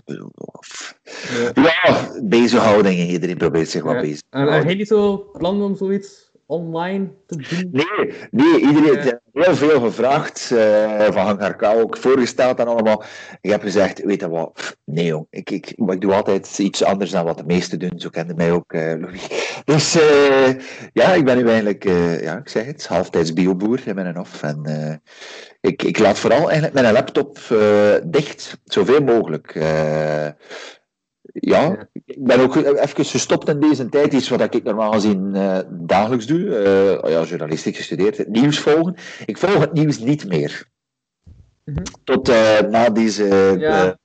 Ja. 0.05 1.51
ja 1.53 2.09
bezighoudingen. 2.23 3.05
Iedereen 3.05 3.37
probeert 3.37 3.69
zich 3.69 3.83
wat 3.83 3.93
Ja. 3.95 4.01
bezig 4.01 4.19
te 4.29 4.37
En 4.37 4.51
heb 4.53 4.63
jij 4.63 4.75
niet 4.75 4.87
zo 4.87 5.29
plannen 5.37 5.65
om 5.65 5.75
zoiets 5.75 6.28
online 6.49 7.11
te 7.25 7.35
doen? 7.35 7.69
Nee, 7.71 8.13
nee, 8.31 8.59
iedereen 8.59 8.99
heeft 8.99 9.17
heel 9.33 9.53
veel 9.53 9.79
gevraagd. 9.81 10.51
eh 10.51 11.05
van 11.05 11.25
Hangarka 11.25 11.73
ook 11.73 11.97
voorgesteld 11.97 12.59
en 12.59 12.67
allemaal. 12.67 13.03
Ik 13.41 13.49
heb 13.49 13.61
gezegd, 13.61 14.03
weet 14.03 14.19
je 14.19 14.29
wat, 14.29 14.77
nee 14.85 15.05
jong, 15.05 15.27
ik, 15.29 15.49
ik, 15.49 15.73
ik 15.75 16.01
doe 16.01 16.13
altijd 16.13 16.57
iets 16.57 16.83
anders 16.83 17.11
dan 17.11 17.25
wat 17.25 17.37
de 17.37 17.43
meesten 17.45 17.79
doen. 17.79 17.99
Zo 17.99 18.09
kende 18.09 18.33
mij 18.33 18.51
ook 18.51 18.73
Louis. 18.73 19.27
Dus 19.65 19.95
eh, 19.99 20.47
ja, 20.93 21.13
ik 21.13 21.25
ben 21.25 21.37
nu 21.37 21.47
eigenlijk, 21.47 21.83
ja, 22.21 22.37
ik 22.37 22.49
zeg 22.49 22.65
het, 22.65 22.87
halftijds 22.87 23.33
bioboer 23.33 23.79
in 23.85 23.95
mijn 23.95 24.15
hof. 24.15 24.43
En 24.43 25.01
ik, 25.61 25.83
ik 25.83 25.99
laat 25.99 26.19
vooral 26.19 26.43
eigenlijk 26.43 26.73
mijn 26.73 26.93
laptop 26.93 27.39
dicht, 28.05 28.57
zoveel 28.63 29.01
mogelijk. 29.01 29.53
Ja, 31.33 31.61
Ja. 31.61 31.87
ik 32.05 32.23
ben 32.23 32.39
ook 32.39 32.55
even 32.55 33.05
gestopt 33.05 33.49
in 33.49 33.59
deze 33.59 33.89
tijd. 33.89 34.13
Iets 34.13 34.29
wat 34.29 34.53
ik 34.55 34.63
normaal 34.63 34.91
gezien 34.91 35.35
eh, 35.35 35.59
dagelijks 35.69 36.25
doe. 36.25 36.99
Oh 37.03 37.09
ja, 37.09 37.23
journalistiek 37.23 37.75
gestudeerd, 37.75 38.17
het 38.17 38.27
nieuws 38.27 38.59
volgen. 38.59 38.95
Ik 39.25 39.37
volg 39.37 39.59
het 39.59 39.73
nieuws 39.73 39.99
niet 39.99 40.27
meer. 40.27 40.67
Mhm. 41.65 41.83
Tot 42.03 42.29
eh, 42.29 42.59
na 42.59 42.89
deze 42.89 43.23
Ja. 43.25 43.55
Ja, 43.57 43.97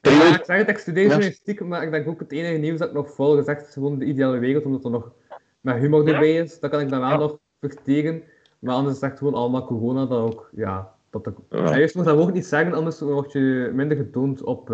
periode. 0.00 0.28
ik 0.38 0.44
zeg 0.44 0.56
het, 0.58 0.68
ik 0.68 0.78
studeer 0.78 1.02
Ja. 1.02 1.08
journalistiek, 1.08 1.60
maar 1.60 1.82
ik 1.82 1.90
denk 1.90 2.08
ook 2.08 2.20
het 2.20 2.32
enige 2.32 2.58
nieuws 2.58 2.78
dat 2.78 2.88
ik 2.88 2.94
nog 2.94 3.10
volg 3.14 3.38
is 3.38 3.46
echt 3.46 3.72
gewoon 3.72 3.98
de 3.98 4.04
ideale 4.04 4.38
wereld, 4.38 4.64
omdat 4.64 4.84
er 4.84 4.90
nog 4.90 5.12
met 5.60 5.76
humor 5.76 6.06
erbij 6.08 6.36
is. 6.36 6.60
Dat 6.60 6.70
kan 6.70 6.80
ik 6.80 6.88
dan 6.88 7.00
wel 7.00 7.18
nog 7.18 7.38
verteren. 7.60 8.22
Maar 8.58 8.74
anders 8.74 8.94
is 8.94 9.00
het 9.00 9.10
echt 9.10 9.18
gewoon 9.18 9.34
allemaal 9.34 9.66
corona, 9.66 10.06
dat 10.06 10.18
ook, 10.20 10.50
ja... 10.56 10.92
Dat 11.10 11.30
Ja. 11.50 11.58
ja. 11.58 11.76
Eerst 11.76 11.94
mag 11.94 12.04
dat 12.04 12.18
ook 12.18 12.32
niet 12.32 12.46
zeggen, 12.46 12.74
anders 12.74 13.00
word 13.00 13.32
je 13.32 13.70
minder 13.74 13.96
getoond 13.96 14.42
op... 14.42 14.68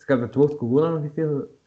dus 0.00 0.08
ik 0.08 0.20
heb 0.20 0.20
het 0.20 0.34
woord 0.34 0.56
corona 0.56 0.90
nog 0.90 1.02
niet 1.02 1.12
veel... 1.14 1.58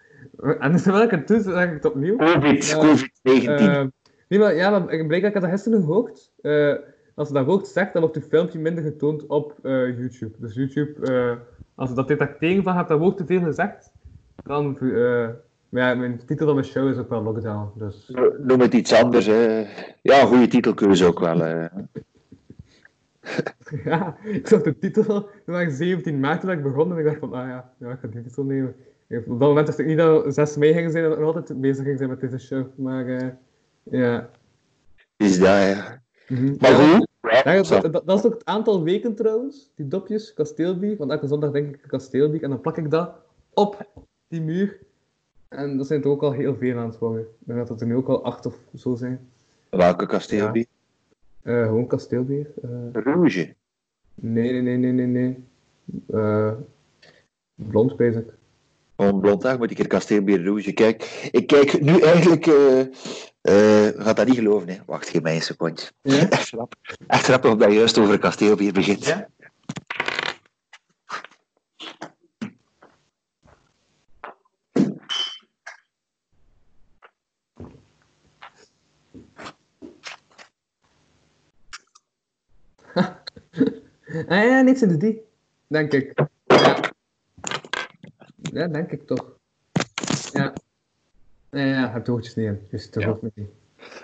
En 0.60 0.72
dus 0.72 0.84
terwijl 0.84 1.04
ik 1.04 1.12
het 1.12 1.28
doe, 1.28 1.42
zeg 1.42 1.64
ik 1.64 1.74
het 1.74 1.86
opnieuw. 1.86 2.16
COVID, 2.16 2.68
Ja. 2.68 2.78
COVID-19. 2.78 3.44
Eh, 3.46 3.84
nee, 4.28 4.40
maar 4.40 4.56
ja, 4.56 4.70
maar 4.70 4.92
ik 4.92 5.08
blijkbaar, 5.08 5.36
ik 5.36 5.42
dat 5.42 5.50
gisteren 5.50 5.82
gehoord. 5.82 6.32
Eh, 6.42 6.74
als 7.16 7.28
je 7.28 7.34
dat 7.34 7.46
woord 7.46 7.68
zegt, 7.68 7.94
dan 7.94 8.02
wordt 8.02 8.18
je 8.18 8.22
filmpje 8.22 8.60
minder 8.60 8.84
getoond 8.84 9.26
op 9.28 9.60
eh, 9.62 10.00
YouTube. 10.00 10.36
Dus 10.40 10.56
YouTube, 10.56 11.40
als 11.76 11.90
je 11.90 11.96
dat 11.96 12.08
detecteren 12.08 12.64
van 12.64 12.76
hebt 12.76 12.90
dat 12.90 13.00
woord 13.00 13.18
te 13.18 13.26
veel 13.26 13.42
gezegd, 13.42 13.92
dan... 14.44 14.78
maar 15.70 15.82
ja, 15.90 15.96
mijn 15.96 16.22
titel 16.26 16.46
van 16.46 16.56
mijn 16.56 16.68
show 16.68 16.90
is 16.90 16.98
ook 16.98 17.10
wel 17.10 17.24
Lockdown, 17.24 17.72
dus... 17.76 18.14
Noem 18.38 18.60
het 18.60 18.74
iets 18.74 18.94
anders. 18.94 19.26
Hè. 19.26 19.66
Ja, 20.02 20.26
goede 20.26 20.48
titelkeuze 20.48 21.06
ook 21.06 21.20
wel. 21.20 21.70
ja, 23.86 24.18
ik 24.24 24.48
zag 24.48 24.62
de 24.62 24.80
titel, 24.80 25.04
toen 25.06 25.54
was 25.54 25.62
ik 25.62 25.70
17 25.70 26.20
maart 26.20 26.42
toen 26.42 26.52
ik 26.52 26.64
begon 26.64 26.92
en 26.92 26.98
ik 26.98 27.06
dacht 27.06 27.18
van, 27.20 27.34
ah 27.34 27.48
ja, 27.48 27.74
ja 27.78 27.92
ik 27.92 28.00
ga 28.00 28.08
die 28.08 28.22
titel 28.22 28.44
nemen. 28.44 28.76
Op 29.10 29.26
dat 29.26 29.40
moment 29.40 29.68
wist 29.68 29.80
ik 29.80 29.86
niet 29.86 29.98
dat 29.98 30.26
het 30.26 30.34
6 30.34 30.58
mei 30.58 30.74
ging 30.74 30.92
zijn 30.92 31.04
en 31.04 31.10
dat 31.10 31.20
ik 31.20 31.26
nog 31.26 31.36
altijd 31.36 31.62
bezig 31.62 31.86
ging 31.86 31.98
zijn 31.98 32.10
met 32.10 32.20
deze 32.20 32.40
show, 32.40 32.66
maar 32.76 33.08
eh, 33.08 33.28
ja... 33.84 34.30
Is 35.18 35.40
dat, 35.40 35.48
ja. 35.48 36.02
Mhm. 36.28 36.56
Maar 36.60 36.72
Ja, 36.72 36.98
goed. 36.98 37.08
Ja, 37.44 37.64
Zo. 37.64 37.80
dat, 37.80 37.94
dat, 37.94 38.08
dat 38.08 38.20
is 38.20 38.26
ook 38.26 38.34
het 38.34 38.46
aantal 38.46 38.84
weken 38.84 39.16
trouwens, 39.16 39.72
die 39.76 39.88
dopjes, 39.88 40.34
kasteelbier. 40.34 40.98
Want 40.98 41.12
elke 41.12 41.28
zondag 41.28 41.52
denk 41.52 41.76
ik 41.76 41.82
kasteelbier 41.88 42.44
en 42.44 42.50
dan 42.50 42.62
plak 42.62 42.78
ik 42.78 42.92
dat 42.92 43.12
op 43.54 43.88
die 44.28 44.42
muur. 44.42 44.80
En 45.48 45.80
er 45.80 45.86
zijn 45.86 46.04
er 46.04 46.10
ook 46.10 46.24
al 46.24 46.32
heel 46.32 46.56
veel 46.56 46.78
aan 46.78 46.90
het 46.90 47.00
worden. 47.00 47.22
Ik 47.22 47.28
denk 47.46 47.60
dat 47.60 47.70
het 47.70 47.82
er 47.82 47.88
nu 47.88 47.96
ook 47.96 48.08
al 48.08 48.24
acht 48.24 48.46
of 48.46 48.60
zo 48.76 48.96
zijn. 48.96 49.30
Welke 49.70 50.06
kasteelbier? 50.06 50.64
Eh, 50.64 50.83
gewoon 51.44 51.88
kasteelbier. 51.88 52.48
Eh, 52.62 53.02
Rouge. 53.04 53.56
nee, 54.16 54.52
nee, 54.52 54.62
nee, 54.62 54.78
nee, 54.78 54.92
nee, 54.92 55.08
nee. 55.08 55.44
Eh, 56.12 56.54
blond, 57.56 57.98
basic. 57.98 58.26
Gewoon 58.96 59.20
blond, 59.20 59.44
hè? 59.44 59.58
moet 59.58 59.70
ik 59.72 59.76
keer 59.76 59.88
kasteelbier 59.88 60.44
rouge. 60.44 60.72
Kijk, 60.72 61.30
ik 61.32 61.48
kijk 61.48 61.82
nu 61.82 62.00
eigenlijk... 62.00 62.48
eh 62.48 62.82
eh, 63.44 63.88
gaat 63.98 64.16
dat 64.16 64.28
niet 64.28 64.36
geloven, 64.36 64.70
hè. 64.70 64.76
Wacht, 64.86 65.10
geef 65.10 65.22
mij 65.22 65.36
een 65.36 65.42
seconde. 65.42 65.82
Ja? 66.02 66.30
Echt 66.30 66.48
grappig. 66.48 66.80
Echt 67.08 67.24
grappig 67.24 67.52
omdat 67.52 67.72
je 67.72 67.78
juist 67.78 67.98
over 67.98 68.20
kasteelbier 68.20 68.74
begint. 68.74 69.06
Ja? 69.06 69.30
Ah 84.28 84.44
ja, 84.44 84.62
niks 84.62 84.82
in 84.82 84.88
de 84.88 84.98
die. 84.98 85.22
Denk 85.68 85.94
ik. 85.94 86.14
Ja. 86.46 86.80
Ja, 88.42 88.68
denk 88.68 88.92
ik 88.92 89.08
toch. 89.08 89.38
Ja. 90.34 90.54
Ja, 91.52 91.60
ja, 91.66 91.92
het 91.92 92.08
hoortjes 92.08 92.36
niet 92.36 92.46
in. 92.46 92.60
Dus 92.72 92.86
het 92.86 92.96
Ja. 93.04 93.18
niet. 93.22 93.48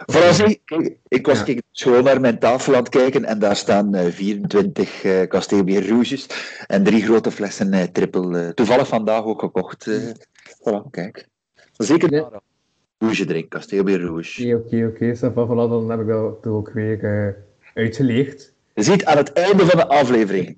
Vooral 0.05 0.33
kijk, 0.65 0.97
ik 1.07 1.25
was 1.25 1.43
Ja. 1.45 1.55
gewoon 1.71 2.03
naar 2.03 2.19
mijn 2.21 2.39
tafel 2.39 2.73
aan 2.73 2.79
het 2.79 2.89
kijken 2.89 3.25
en 3.25 3.39
daar 3.39 3.55
staan 3.55 3.95
eh, 3.95 4.11
24 4.11 5.03
eh 5.03 5.27
kasteelbier 5.27 5.87
rouges 5.87 6.27
en 6.67 6.83
drie 6.83 7.03
grote 7.03 7.31
flessen 7.31 7.73
eh, 7.73 7.83
triple. 7.83 8.39
eh, 8.39 8.49
toevallig 8.49 8.87
vandaag 8.87 9.23
ook 9.23 9.39
gekocht. 9.39 9.87
eh 9.87 10.09
voilà, 10.59 10.89
kijk. 10.91 11.27
Zeker 11.77 12.13
ja. 12.13 12.41
rouge 12.97 13.25
drinken, 13.25 13.49
kasteelbier 13.49 14.01
rouge. 14.01 14.55
Oké, 14.55 14.85
oké, 14.85 14.85
oké. 14.87 15.15
va, 15.15 15.45
voilà, 15.45 15.69
dan 15.69 15.89
heb 15.89 15.99
ik 15.99 16.07
dat 16.07 16.41
toch 16.41 16.53
ook 16.53 16.69
weer 16.71 17.03
eh, 17.03 17.33
uitgeleerd. 17.73 18.53
Je 18.79 18.85
ziet 18.85 19.05
aan 19.05 19.17
het 19.17 19.33
einde 19.33 19.65
van 19.65 19.79
de 19.79 19.87
aflevering. 19.87 20.57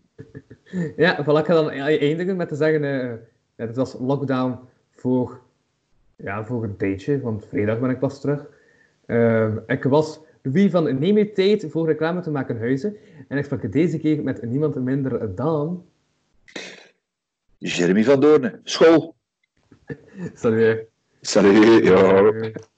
Ja, 0.96 1.24
voilà, 1.24 1.40
ik 1.40 1.46
ga 1.46 1.54
dan 1.54 1.70
eindigen 1.70 2.36
met 2.36 2.48
te 2.48 2.56
zeggen, 2.56 2.84
eh 2.84 3.18
ja, 3.56 3.66
het 3.66 3.76
was 3.76 3.96
lockdown 4.00 4.60
voor, 4.92 5.42
ja, 6.16 6.46
voor 6.46 6.64
een 6.64 6.78
tijdje, 6.78 7.22
want 7.22 7.46
vrijdag 7.46 7.80
ben 7.80 7.90
ik 7.90 8.00
pas 8.00 8.22
terug. 8.22 8.48
Ehm, 9.06 9.58
ik 9.68 9.84
was 9.84 10.20
Louis 10.42 10.72
van 10.72 11.00
Neem 11.00 11.18
je 11.18 11.32
tijd 11.32 11.66
voor 11.70 11.88
reclame 11.88 12.22
te 12.22 12.32
maken 12.32 12.60
huizen. 12.60 12.96
En 13.28 13.38
ik 13.38 13.46
sprak 13.46 13.72
deze 13.72 14.00
keer 14.00 14.24
met 14.24 14.42
niemand 14.42 14.76
minder 14.76 15.36
dan... 15.36 15.86
Jeremy 17.58 18.04
van 18.04 18.20
Doornen, 18.20 18.60
school. 18.64 19.16
Salut. 20.34 20.86
Salut, 21.22 21.84
ja. 21.84 21.98
Salut. 21.98 22.70